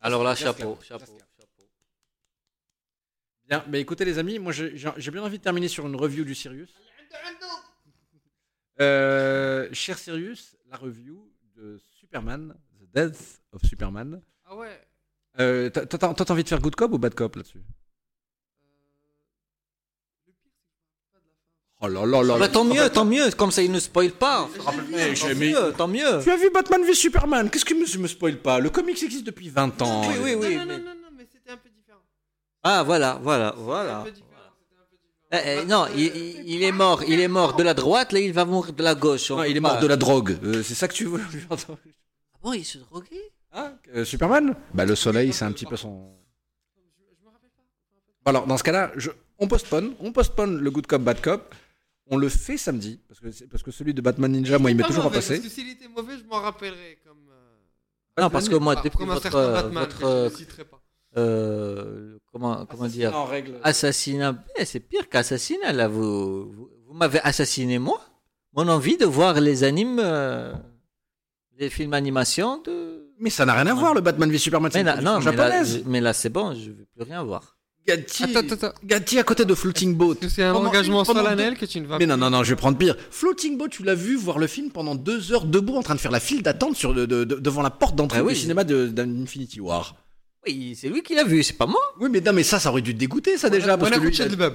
Alors 0.00 0.22
là, 0.24 0.34
chapeau, 0.34 0.78
chapeau. 0.82 1.18
Bien, 3.48 3.64
mais 3.68 3.80
écoutez 3.80 4.04
les 4.04 4.18
amis, 4.18 4.38
moi 4.38 4.52
j'ai 4.52 5.10
bien 5.10 5.22
envie 5.22 5.38
de 5.38 5.42
terminer 5.42 5.68
sur 5.68 5.86
une 5.86 5.96
review 5.96 6.24
du 6.24 6.34
Sirius. 6.34 6.74
Euh, 8.80 9.68
cher 9.72 9.98
Sirius, 9.98 10.56
la 10.70 10.76
review 10.76 11.30
de 11.56 11.78
Superman, 11.98 12.54
The 12.80 12.94
Death 12.94 13.42
of 13.52 13.62
Superman. 13.62 14.22
Ah 14.44 14.56
ouais. 14.56 14.80
Euh, 15.38 15.70
t'as 15.70 16.32
envie 16.32 16.44
de 16.44 16.48
faire 16.48 16.60
good 16.60 16.74
cop 16.74 16.92
ou 16.92 16.98
bad 16.98 17.14
cop 17.14 17.36
là-dessus? 17.36 17.62
Oh 21.84 21.88
là 21.88 22.06
là 22.06 22.22
là 22.22 22.34
Bah, 22.34 22.38
là. 22.38 22.48
tant 22.48 22.64
mieux, 22.64 22.88
tant 22.90 23.04
mieux, 23.04 23.30
comme 23.32 23.50
ça 23.50 23.60
il 23.62 23.72
ne 23.72 23.80
spoil 23.80 24.12
pas. 24.12 24.48
Mais 24.90 25.14
Tant 25.14 25.34
mieux, 25.34 25.72
tant 25.76 25.88
mieux. 25.88 26.20
Tu 26.22 26.30
as 26.30 26.36
vu 26.36 26.48
Batman 26.50 26.84
v 26.84 26.94
Superman? 26.94 27.50
Qu'est-ce 27.50 27.64
que 27.64 27.74
me, 27.74 27.98
me 28.02 28.06
spoil 28.08 28.36
pas? 28.38 28.60
Le 28.60 28.70
comics 28.70 29.02
existe 29.02 29.24
depuis 29.26 29.48
20 29.48 29.82
ans. 29.82 30.02
Oui, 30.08 30.14
oui, 30.22 30.34
oui. 30.40 30.56
non, 30.56 30.64
non, 30.64 30.78
non, 30.78 30.78
non, 30.78 31.08
mais 31.16 31.26
c'était 31.32 31.50
un 31.50 31.56
peu 31.56 31.68
différent. 31.70 31.98
Ah 32.62 32.84
voilà, 32.84 33.18
voilà, 33.22 33.54
voilà. 33.58 33.98
Un 33.98 34.02
peu 34.04 34.10
différent, 34.12 34.52
c'était 34.60 34.80
un 34.80 34.84
peu 34.88 34.96
différent. 35.42 35.58
Eh, 35.58 35.62
eh, 35.62 35.64
non, 35.66 35.86
il, 35.96 36.16
il- 36.16 36.54
il 36.54 36.62
est 36.62 36.70
mort, 36.72 37.02
il 37.02 37.18
est 37.18 37.26
mort 37.28 37.56
de 37.56 37.64
la 37.64 37.74
droite, 37.74 38.12
là 38.12 38.20
il 38.20 38.32
va 38.32 38.44
mourir 38.44 38.72
de 38.74 38.82
la 38.84 38.94
gauche. 38.94 39.30
on 39.32 39.36
Non, 39.38 39.42
il 39.44 39.56
est 39.56 39.60
mort 39.60 39.74
pas. 39.74 39.80
de 39.80 39.86
la 39.88 39.96
drogue. 39.96 40.38
Euh, 40.44 40.62
c'est 40.62 40.74
ça 40.74 40.86
que 40.86 40.94
tu 40.94 41.06
veux 41.06 41.20
entendre 41.50 41.78
Ah 42.34 42.38
bon, 42.44 42.52
il 42.52 42.64
se 42.64 42.78
droguait? 42.78 43.32
Hein? 43.54 43.72
Euh, 43.96 44.04
Superman? 44.04 44.54
Bah 44.72 44.84
le 44.84 44.94
soleil, 44.94 45.32
c'est 45.32 45.44
un 45.44 45.50
petit 45.52 45.66
peu 45.66 45.76
son. 45.76 46.12
Alors 48.24 48.46
dans 48.46 48.56
ce 48.56 48.62
cas-là, 48.62 48.92
je- 48.96 49.10
on 49.38 49.48
postpone, 49.48 49.94
on 49.98 50.12
postpone 50.12 50.58
le 50.60 50.70
good 50.70 50.86
cop 50.86 51.02
bad 51.02 51.20
cop. 51.20 51.52
On 52.12 52.18
le 52.18 52.28
fait 52.28 52.56
samedi 52.58 53.00
parce 53.08 53.18
que 53.20 53.30
c'est- 53.30 53.46
parce 53.48 53.62
que 53.62 53.70
celui 53.70 53.94
de 53.94 54.00
Batman 54.02 54.30
Ninja, 54.30 54.58
moi, 54.58 54.70
il 54.70 54.76
m'est 54.76 54.82
toujours 54.84 55.04
mauvais, 55.04 55.16
passé. 55.16 55.36
Parce 55.40 55.48
que 55.48 55.52
s'il 55.54 55.68
était 55.70 55.88
mauvais, 55.88 56.14
je 56.18 56.24
m'en 56.24 56.40
rappellerai 56.40 56.98
comme. 57.06 57.16
euh, 57.30 58.22
Non, 58.22 58.28
parce 58.30 58.48
que 58.48 58.54
moi, 58.56 58.74
Ah, 58.76 58.82
depuis 58.84 59.06
votre, 59.06 59.34
euh, 59.34 59.54
Batman, 59.62 59.84
votre 59.84 59.96
que 59.98 60.02
je 60.02 60.06
ne 60.06 60.12
euh, 60.12 60.30
citerai 60.30 60.64
pas. 60.64 60.80
euh, 61.16 62.18
comment, 62.30 62.66
comment 62.66 62.86
dire, 62.86 63.16
en 63.16 63.24
règle. 63.24 63.58
assassinat, 63.64 64.36
Eh, 64.58 64.64
c'est 64.66 64.80
pire 64.80 65.08
qu'assassinat 65.08 65.72
là. 65.72 65.88
Vous, 65.88 66.50
vous, 66.52 66.70
vous 66.86 66.94
m'avez 66.94 67.20
assassiné 67.20 67.78
moi. 67.78 68.00
Mon 68.54 68.68
envie 68.68 68.98
de 68.98 69.06
voir 69.06 69.40
les 69.40 69.64
animes, 69.64 69.98
euh, 69.98 70.52
les 71.58 71.70
films 71.70 71.94
animation 71.94 72.60
de. 72.62 73.08
Mais 73.18 73.30
ça 73.30 73.46
n'a 73.46 73.54
rien 73.54 73.66
à 73.68 73.74
voir 73.74 73.94
le 73.94 74.00
Batman 74.02 74.30
v 74.30 74.36
Superman. 74.36 74.70
Mais 74.74 74.82
là, 74.82 75.00
non, 75.00 75.16
mais 75.18 75.24
japonaise. 75.24 75.82
mais 75.86 76.00
là, 76.02 76.12
c'est 76.12 76.28
bon, 76.28 76.54
je 76.54 76.70
veux 76.72 76.84
plus 76.94 77.04
rien 77.04 77.22
voir. 77.22 77.56
Gatti, 77.86 78.22
Attends, 78.22 78.38
attends, 78.40 78.66
attends. 78.66 78.78
Gatti 78.84 79.18
à 79.18 79.24
côté 79.24 79.44
de 79.44 79.54
Floating 79.56 79.96
Boat. 79.96 80.14
C'est 80.28 80.44
un 80.44 80.52
Pendant 80.52 80.68
engagement 80.68 81.00
une- 81.00 81.06
pendant 81.06 81.22
solennel 81.24 81.54
deux- 81.54 81.58
que 81.60 81.66
tu 81.66 81.80
ne 81.80 81.86
vas 81.86 81.98
Mais 81.98 82.06
non, 82.06 82.16
non, 82.16 82.30
non, 82.30 82.44
je 82.44 82.50
vais 82.50 82.56
prendre 82.56 82.78
pire. 82.78 82.96
Floating 83.10 83.58
Boat, 83.58 83.68
tu 83.70 83.82
l'as 83.82 83.96
vu 83.96 84.14
voir 84.16 84.38
le 84.38 84.46
film 84.46 84.70
pendant 84.70 84.94
deux 84.94 85.32
heures 85.32 85.44
debout 85.46 85.74
en 85.74 85.82
train 85.82 85.96
de 85.96 86.00
faire 86.00 86.12
la 86.12 86.20
file 86.20 86.42
d'attente 86.44 86.76
sur 86.76 86.94
de- 86.94 87.06
de- 87.06 87.24
de- 87.24 87.34
devant 87.36 87.60
la 87.62 87.70
porte 87.70 87.96
d'entrée 87.96 88.18
Ah 88.20 88.22
du 88.22 88.28
oui. 88.28 88.36
cinéma 88.36 88.62
de- 88.62 88.86
d'Infinity 88.86 89.60
War. 89.60 89.96
Oui, 90.46 90.76
c'est 90.80 90.88
lui 90.88 91.02
qui 91.02 91.14
l'a 91.16 91.24
vu, 91.24 91.42
c'est 91.42 91.54
pas 91.56 91.66
moi. 91.66 91.80
Oui, 92.00 92.08
mais 92.10 92.20
non, 92.20 92.32
mais 92.32 92.44
ça, 92.44 92.60
ça 92.60 92.70
aurait 92.70 92.82
dû 92.82 92.94
te 92.94 92.98
dégoûter, 93.00 93.36
ça 93.36 93.50
déjà. 93.50 93.76
Parce 93.76 93.90
que 93.90 93.98
lui, 93.98 94.14
il 94.14 94.22
a- 94.22 94.28
Bub. 94.28 94.54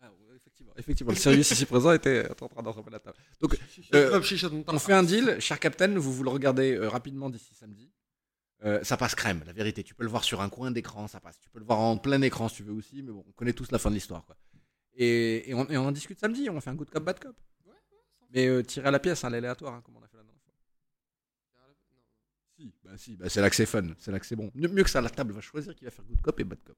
Ah, 0.00 0.06
ouais, 0.06 0.36
effectivement, 0.36 0.72
effectivement, 0.76 1.12
le 1.12 1.18
Sirius 1.18 1.50
ici 1.52 1.66
présent 1.66 1.92
était 1.92 2.26
en 2.40 2.48
train 2.48 2.62
d'en 2.64 2.72
remettre 2.72 2.90
la 2.90 2.98
table. 2.98 3.16
Donc, 3.40 3.56
euh, 3.94 4.20
on 4.68 4.78
fait 4.80 4.92
un 4.92 5.02
deal, 5.04 5.36
cher 5.38 5.60
Captain, 5.60 5.94
vous 5.96 6.12
vous 6.12 6.24
le 6.24 6.30
regardez 6.30 6.74
euh, 6.76 6.88
rapidement 6.88 7.30
d'ici 7.30 7.54
samedi. 7.58 7.90
Euh, 8.64 8.82
ça 8.84 8.96
passe 8.96 9.14
crème, 9.14 9.42
la 9.44 9.52
vérité. 9.52 9.82
Tu 9.82 9.94
peux 9.94 10.04
le 10.04 10.08
voir 10.08 10.22
sur 10.22 10.40
un 10.40 10.48
coin 10.48 10.70
d'écran, 10.70 11.08
ça 11.08 11.18
passe. 11.20 11.38
Tu 11.40 11.48
peux 11.50 11.58
le 11.58 11.64
voir 11.64 11.80
en 11.80 11.96
plein 11.98 12.22
écran 12.22 12.48
si 12.48 12.56
tu 12.56 12.62
veux 12.62 12.72
aussi, 12.72 13.02
mais 13.02 13.10
bon, 13.10 13.24
on 13.28 13.32
connaît 13.32 13.52
tous 13.52 13.70
la 13.72 13.78
fin 13.78 13.90
de 13.90 13.94
l'histoire, 13.94 14.24
quoi. 14.24 14.36
Et, 14.94 15.50
et 15.50 15.54
on, 15.54 15.68
et 15.68 15.76
on 15.76 15.86
en 15.86 15.92
discute 15.92 16.18
samedi, 16.20 16.48
on 16.48 16.60
fait 16.60 16.70
un 16.70 16.74
good 16.74 16.90
cop, 16.90 17.02
bad 17.02 17.18
cop. 17.18 17.36
Mais 18.30 18.46
euh, 18.46 18.62
tirer 18.62 18.88
à 18.88 18.90
la 18.90 19.00
pièce, 19.00 19.24
hein, 19.24 19.30
l'aléatoire, 19.30 19.74
hein, 19.74 19.82
comme 19.84 19.96
on 19.96 20.02
a 20.02 20.06
fait 20.06 20.16
la 20.16 20.22
dernière 20.22 20.42
fois. 20.42 20.54
Si, 22.56 22.74
bah 22.84 22.96
si, 22.96 23.16
bah 23.16 23.28
c'est 23.28 23.40
là 23.40 23.50
que 23.50 23.56
c'est 23.56 23.66
fun, 23.66 23.88
c'est 23.98 24.12
là 24.12 24.20
que 24.20 24.26
c'est 24.26 24.36
bon. 24.36 24.50
Mieux, 24.54 24.68
mieux 24.68 24.84
que 24.84 24.90
ça, 24.90 25.00
la 25.00 25.10
table 25.10 25.32
va 25.32 25.40
choisir 25.40 25.74
qui 25.74 25.84
va 25.84 25.90
faire 25.90 26.04
good 26.04 26.20
cop 26.20 26.38
et 26.40 26.44
bad 26.44 26.62
cop. 26.62 26.76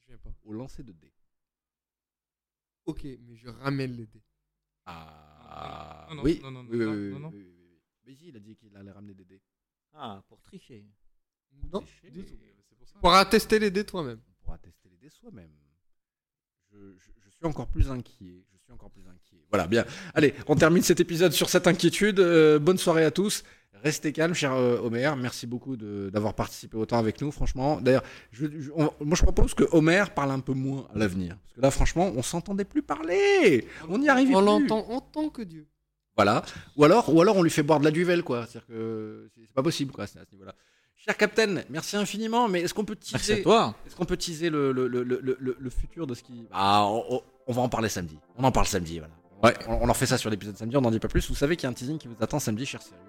Je 0.00 0.06
viens 0.08 0.18
pas. 0.18 0.30
Au 0.44 0.52
lancer 0.52 0.82
de 0.82 0.92
dés. 0.92 1.12
Ok, 2.86 3.04
mais 3.04 3.36
je 3.36 3.48
ramène 3.48 3.92
les 3.96 4.06
dés. 4.06 4.22
Ah, 4.86 6.06
Non, 6.10 6.16
non, 6.16 6.22
oui, 6.22 6.40
non, 6.42 6.50
non, 6.50 6.66
oui, 6.68 6.78
non, 6.78 6.92
oui, 6.92 6.98
oui, 6.98 7.10
non, 7.12 7.20
non. 7.20 7.30
Si, 8.14 8.28
il 8.28 8.36
a 8.36 8.40
dit 8.40 8.56
qu'il 8.56 8.76
allait 8.76 8.90
ramener 8.90 9.14
des 9.14 9.24
dés. 9.24 9.40
Ah, 9.94 10.22
pour 10.28 10.40
tricher. 10.40 10.84
Non, 11.72 11.80
Tricher, 11.80 12.10
du 12.10 12.24
tout. 12.24 12.34
c'est 12.68 12.76
pour 12.76 12.86
ça. 12.86 12.94
Tu 12.94 13.00
pourras 13.00 13.24
tester 13.24 13.58
les 13.58 13.70
dés 13.70 13.84
toi-même. 13.84 14.20
On 14.28 14.44
pourra 14.44 14.58
tester 14.58 14.88
les 14.88 14.96
dés 14.96 15.10
soi-même. 15.10 15.50
je, 16.72 16.76
je- 16.96 17.10
je 17.24 17.30
suis 17.30 17.46
encore 17.46 17.66
plus 17.68 17.90
inquiet. 17.90 18.44
Je 18.52 18.58
suis 18.58 18.72
encore 18.72 18.90
plus 18.90 19.06
inquiet. 19.08 19.44
Voilà, 19.50 19.66
bien. 19.66 19.84
Allez, 20.14 20.34
on 20.46 20.54
termine 20.54 20.82
cet 20.82 21.00
épisode 21.00 21.32
sur 21.32 21.48
cette 21.50 21.66
inquiétude. 21.66 22.20
Euh, 22.20 22.58
bonne 22.58 22.78
soirée 22.78 23.04
à 23.04 23.10
tous. 23.10 23.42
Restez 23.82 24.12
calme, 24.12 24.34
cher 24.34 24.52
euh, 24.52 24.78
Homer. 24.78 25.10
Merci 25.16 25.46
beaucoup 25.46 25.76
de- 25.76 26.10
d'avoir 26.12 26.34
participé 26.34 26.76
autant 26.76 26.98
avec 26.98 27.20
nous, 27.22 27.32
franchement. 27.32 27.80
D'ailleurs, 27.80 28.02
je- 28.30 28.46
je- 28.60 28.70
on- 28.72 28.92
moi 29.00 29.16
je 29.16 29.22
propose 29.22 29.54
que 29.54 29.64
Homer 29.72 30.04
parle 30.14 30.30
un 30.32 30.40
peu 30.40 30.52
moins 30.52 30.86
à 30.94 30.98
l'avenir. 30.98 31.36
Parce 31.42 31.54
que 31.54 31.60
là, 31.62 31.70
franchement, 31.70 32.12
on 32.14 32.22
s'entendait 32.22 32.64
plus 32.66 32.82
parler. 32.82 33.66
On 33.88 33.98
n'y 33.98 34.08
arrivait 34.08 34.34
On 34.34 34.38
plus. 34.38 34.46
l'entend 34.46 34.88
en 34.90 35.00
tant 35.00 35.30
que 35.30 35.42
Dieu. 35.42 35.66
Voilà. 36.16 36.42
Ou 36.76 36.84
alors, 36.84 37.14
ou 37.14 37.20
alors 37.20 37.36
on 37.36 37.42
lui 37.42 37.50
fait 37.50 37.62
boire 37.62 37.78
de 37.80 37.84
la 37.84 37.90
duvel, 37.90 38.22
quoi. 38.22 38.46
C'est-à-dire 38.46 38.66
que 38.66 39.30
c'est 39.36 39.54
pas 39.54 39.62
possible, 39.62 39.92
quoi, 39.92 40.04
à 40.04 40.06
ce 40.06 40.18
niveau-là. 40.32 40.54
Cher 40.96 41.16
Captain, 41.16 41.62
merci 41.70 41.96
infiniment, 41.96 42.46
mais 42.46 42.60
est-ce 42.60 42.74
qu'on 42.74 42.84
peut 42.84 42.94
teaser 42.96 43.14
Merci 43.14 43.32
à 43.32 43.42
toi. 43.42 43.74
Est-ce 43.86 43.96
qu'on 43.96 44.04
peut 44.04 44.18
teaser 44.18 44.50
le, 44.50 44.70
le, 44.72 44.86
le, 44.86 45.02
le, 45.02 45.18
le- 45.40 45.56
le 45.58 45.70
futur 45.70 46.06
de 46.06 46.14
ce 46.14 46.22
qui. 46.22 46.46
Ah, 46.52 46.84
on, 46.84 47.52
va 47.52 47.62
en 47.62 47.70
parler 47.70 47.88
samedi. 47.88 48.18
On 48.36 48.44
en 48.44 48.52
parle 48.52 48.66
samedi, 48.66 48.98
voilà. 48.98 49.14
Ouais, 49.42 49.54
on, 49.66 49.82
on 49.84 49.86
leur 49.86 49.96
fait 49.96 50.04
ça 50.04 50.18
sur 50.18 50.28
l'épisode 50.28 50.58
samedi, 50.58 50.76
on 50.76 50.82
n'en 50.82 50.90
dit 50.90 50.98
pas 50.98 51.08
plus. 51.08 51.26
Vous 51.30 51.34
savez 51.34 51.56
qu'il 51.56 51.64
y 51.64 51.68
a 51.68 51.70
un 51.70 51.72
teasing 51.72 51.96
qui 51.96 52.06
vous 52.06 52.16
attend 52.20 52.38
samedi, 52.38 52.66
cher 52.66 52.82
Sirius. 52.82 53.00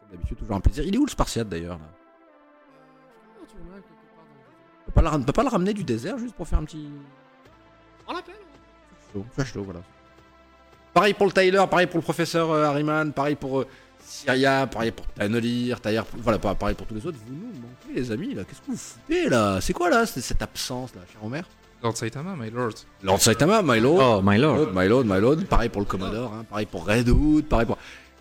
Comme 0.00 0.10
d'habitude, 0.10 0.38
toujours 0.38 0.56
un 0.56 0.60
plaisir. 0.60 0.82
Il 0.84 0.92
est 0.92 0.98
où 0.98 1.04
le 1.06 1.10
Spartiate 1.10 1.48
d'ailleurs 1.48 1.78
là? 1.78 1.84
Comment 3.36 3.46
tu 3.46 3.56
remarques 3.58 3.84
quelque 3.86 3.94
part 4.16 4.24
dans 4.26 4.32
le 4.32 4.82
on 4.82 4.86
peut, 4.86 4.92
pas 4.92 5.02
le, 5.02 5.08
on 5.08 5.22
peut 5.24 5.32
pas 5.32 5.42
le 5.44 5.48
ramener 5.50 5.72
du 5.74 5.84
désert 5.84 6.18
juste 6.18 6.34
pour 6.34 6.48
faire 6.48 6.58
un 6.58 6.64
petit. 6.64 6.88
On 8.08 8.12
l'appelle 8.12 8.34
Chaud, 9.12 9.24
flash 9.30 9.54
low, 9.54 9.62
voilà. 9.62 9.82
Pareil 10.94 11.12
pour 11.14 11.26
le 11.26 11.32
Tyler, 11.32 11.62
pareil 11.70 11.86
pour 11.88 11.98
le 11.98 12.02
professeur 12.02 12.50
euh, 12.52 12.64
Harriman, 12.64 13.12
pareil 13.12 13.34
pour 13.34 13.60
euh, 13.60 13.66
Syria, 14.06 14.66
pareil 14.66 14.92
pour 14.92 15.04
Tanolir, 15.06 15.78
voilà, 16.18 16.38
pa- 16.38 16.54
pareil 16.54 16.76
pour 16.76 16.86
tous 16.86 16.94
les 16.94 17.04
autres. 17.06 17.18
Vous 17.26 17.34
nous 17.34 17.46
manquez, 17.60 18.00
les 18.00 18.12
amis, 18.12 18.34
là. 18.34 18.42
Qu'est-ce 18.44 18.60
que 18.60 18.70
vous 18.70 18.76
foutez, 18.76 19.28
là? 19.28 19.58
C'est 19.60 19.72
quoi, 19.72 19.90
là, 19.90 20.06
c'est- 20.06 20.20
cette 20.20 20.40
absence, 20.42 20.94
là, 20.94 21.00
cher 21.12 21.22
Homer? 21.24 21.42
Lord 21.82 21.96
Saitama, 21.96 22.34
my 22.38 22.48
lord. 22.50 22.72
Lord 23.02 23.20
Saitama, 23.20 23.60
my 23.62 23.80
lord. 23.80 24.00
Oh, 24.02 24.22
my 24.22 24.38
lord. 24.38 24.72
My 24.72 24.86
lord, 24.88 25.04
my 25.06 25.20
lord. 25.20 25.44
Pareil 25.46 25.68
pour 25.68 25.82
le 25.82 25.86
Commodore, 25.86 26.32
hein, 26.32 26.44
pareil 26.48 26.66
pour 26.66 26.86
Red 26.86 27.08
Hood, 27.08 27.44
pareil 27.46 27.66
pour. 27.66 27.76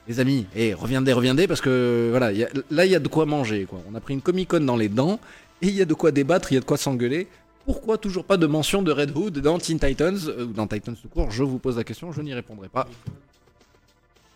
Les 0.08 0.20
amis, 0.20 0.48
eh, 0.56 0.74
reviendez, 0.74 1.14
reviendez, 1.14 1.48
parce 1.48 1.62
que 1.62 2.08
voilà, 2.10 2.34
y 2.34 2.44
a- 2.44 2.50
là, 2.72 2.86
il 2.86 2.92
y 2.92 2.96
a 2.96 3.00
de 3.00 3.08
quoi 3.08 3.26
manger, 3.26 3.66
quoi. 3.70 3.80
On 3.90 3.96
a 3.96 4.02
pris 4.02 4.14
une 4.16 4.22
Comic 4.22 4.50
Con 4.50 4.60
dans 4.62 4.76
les 4.76 4.90
dents, 4.90 5.18
et 5.62 5.68
il 5.68 5.76
y 5.76 5.82
a 5.82 5.86
de 5.86 5.94
quoi 5.94 6.12
débattre, 6.12 6.52
il 6.52 6.56
y 6.56 6.58
a 6.58 6.60
de 6.60 6.66
quoi 6.66 6.76
s'engueuler. 6.76 7.28
Pourquoi 7.66 7.98
toujours 7.98 8.26
pas 8.26 8.38
de 8.38 8.46
mention 8.46 8.82
de 8.82 8.92
Red 8.92 9.16
Hood 9.16 9.40
dans 9.40 9.58
Teen 9.58 9.80
Titans, 9.80 10.18
euh, 10.28 10.46
ou 10.46 10.54
dans 10.54 10.68
Titans 10.68 10.96
tout 11.02 11.08
court 11.08 11.32
Je 11.32 11.44
vous 11.44 11.60
pose 11.60 11.78
la 11.78 11.84
question, 11.84 12.12
je 12.12 12.22
n'y 12.22 12.34
répondrai 12.34 12.68
pas. 12.68 12.88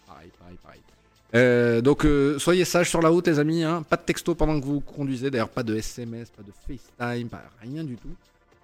Pareil, 0.07 0.31
pareil, 0.39 0.57
pareil. 0.63 0.81
Euh, 1.35 1.81
donc 1.81 2.05
euh, 2.05 2.39
soyez 2.39 2.63
sages 2.63 2.89
sur 2.89 3.01
la 3.01 3.09
route 3.09 3.27
les 3.27 3.37
amis, 3.39 3.63
hein. 3.63 3.83
pas 3.89 3.97
de 3.97 4.03
texto 4.03 4.33
pendant 4.33 4.59
que 4.59 4.65
vous 4.65 4.79
conduisez, 4.79 5.29
d'ailleurs 5.29 5.49
pas 5.49 5.63
de 5.63 5.75
SMS, 5.75 6.29
pas 6.29 6.43
de 6.43 6.51
FaceTime, 6.65 7.27
pas 7.27 7.43
rien 7.61 7.83
du 7.83 7.97
tout. 7.97 8.15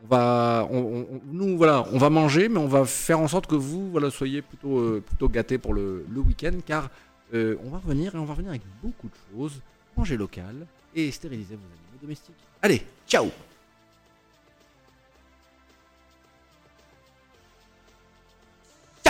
On 0.04 0.08
va, 0.08 0.68
nous 1.32 1.58
voilà, 1.58 1.86
on 1.94 1.98
va 1.98 2.10
manger, 2.10 2.50
mais 2.50 2.60
on 2.60 2.68
va 2.68 2.86
faire 2.86 3.20
en 3.20 3.28
sorte 3.28 3.48
que 3.48 3.56
vous 3.56 3.90
voilà 3.92 4.10
soyez 4.10 4.42
plutôt 4.42 4.78
euh, 4.78 5.04
plutôt 5.06 5.30
gâtés 5.30 5.58
pour 5.58 5.74
le, 5.74 6.06
le 6.10 6.20
week-end, 6.20 6.54
car 6.66 6.90
on 7.34 7.70
va 7.72 7.80
revenir 7.80 8.14
et 8.14 8.20
on 8.20 8.26
va 8.26 8.34
revenir 8.34 8.52
avec 8.52 8.62
beaucoup 8.84 9.08
de 9.08 9.14
choses, 9.36 9.60
manger 9.98 10.18
local 10.18 10.54
et 10.96 11.10
stériliser 11.10 11.56
vos 11.56 11.66
animaux 11.66 12.00
domestiques. 12.02 12.36
Allez, 12.62 12.84
ciao. 13.08 13.32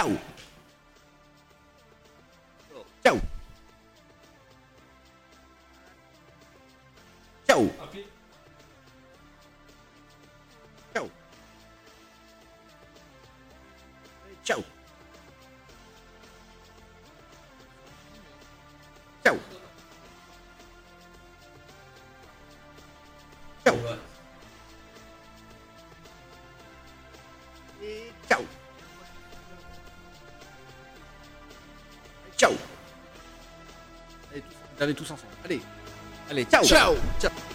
Ciao. 0.03 0.17
Ciao. 3.03 3.19
Ciao. 7.47 7.69
Ciao. 10.93 11.09
Ciao. 14.43 14.63
Ciao. 19.23 19.37
Ciao. 23.63 24.02
Allez 34.83 34.93
tous 34.93 35.09
ensemble. 35.11 35.31
Allez. 35.45 35.61
Allez, 36.29 36.45
ciao. 36.45 36.65
Ciao. 36.65 36.95
Ciao. 37.19 37.52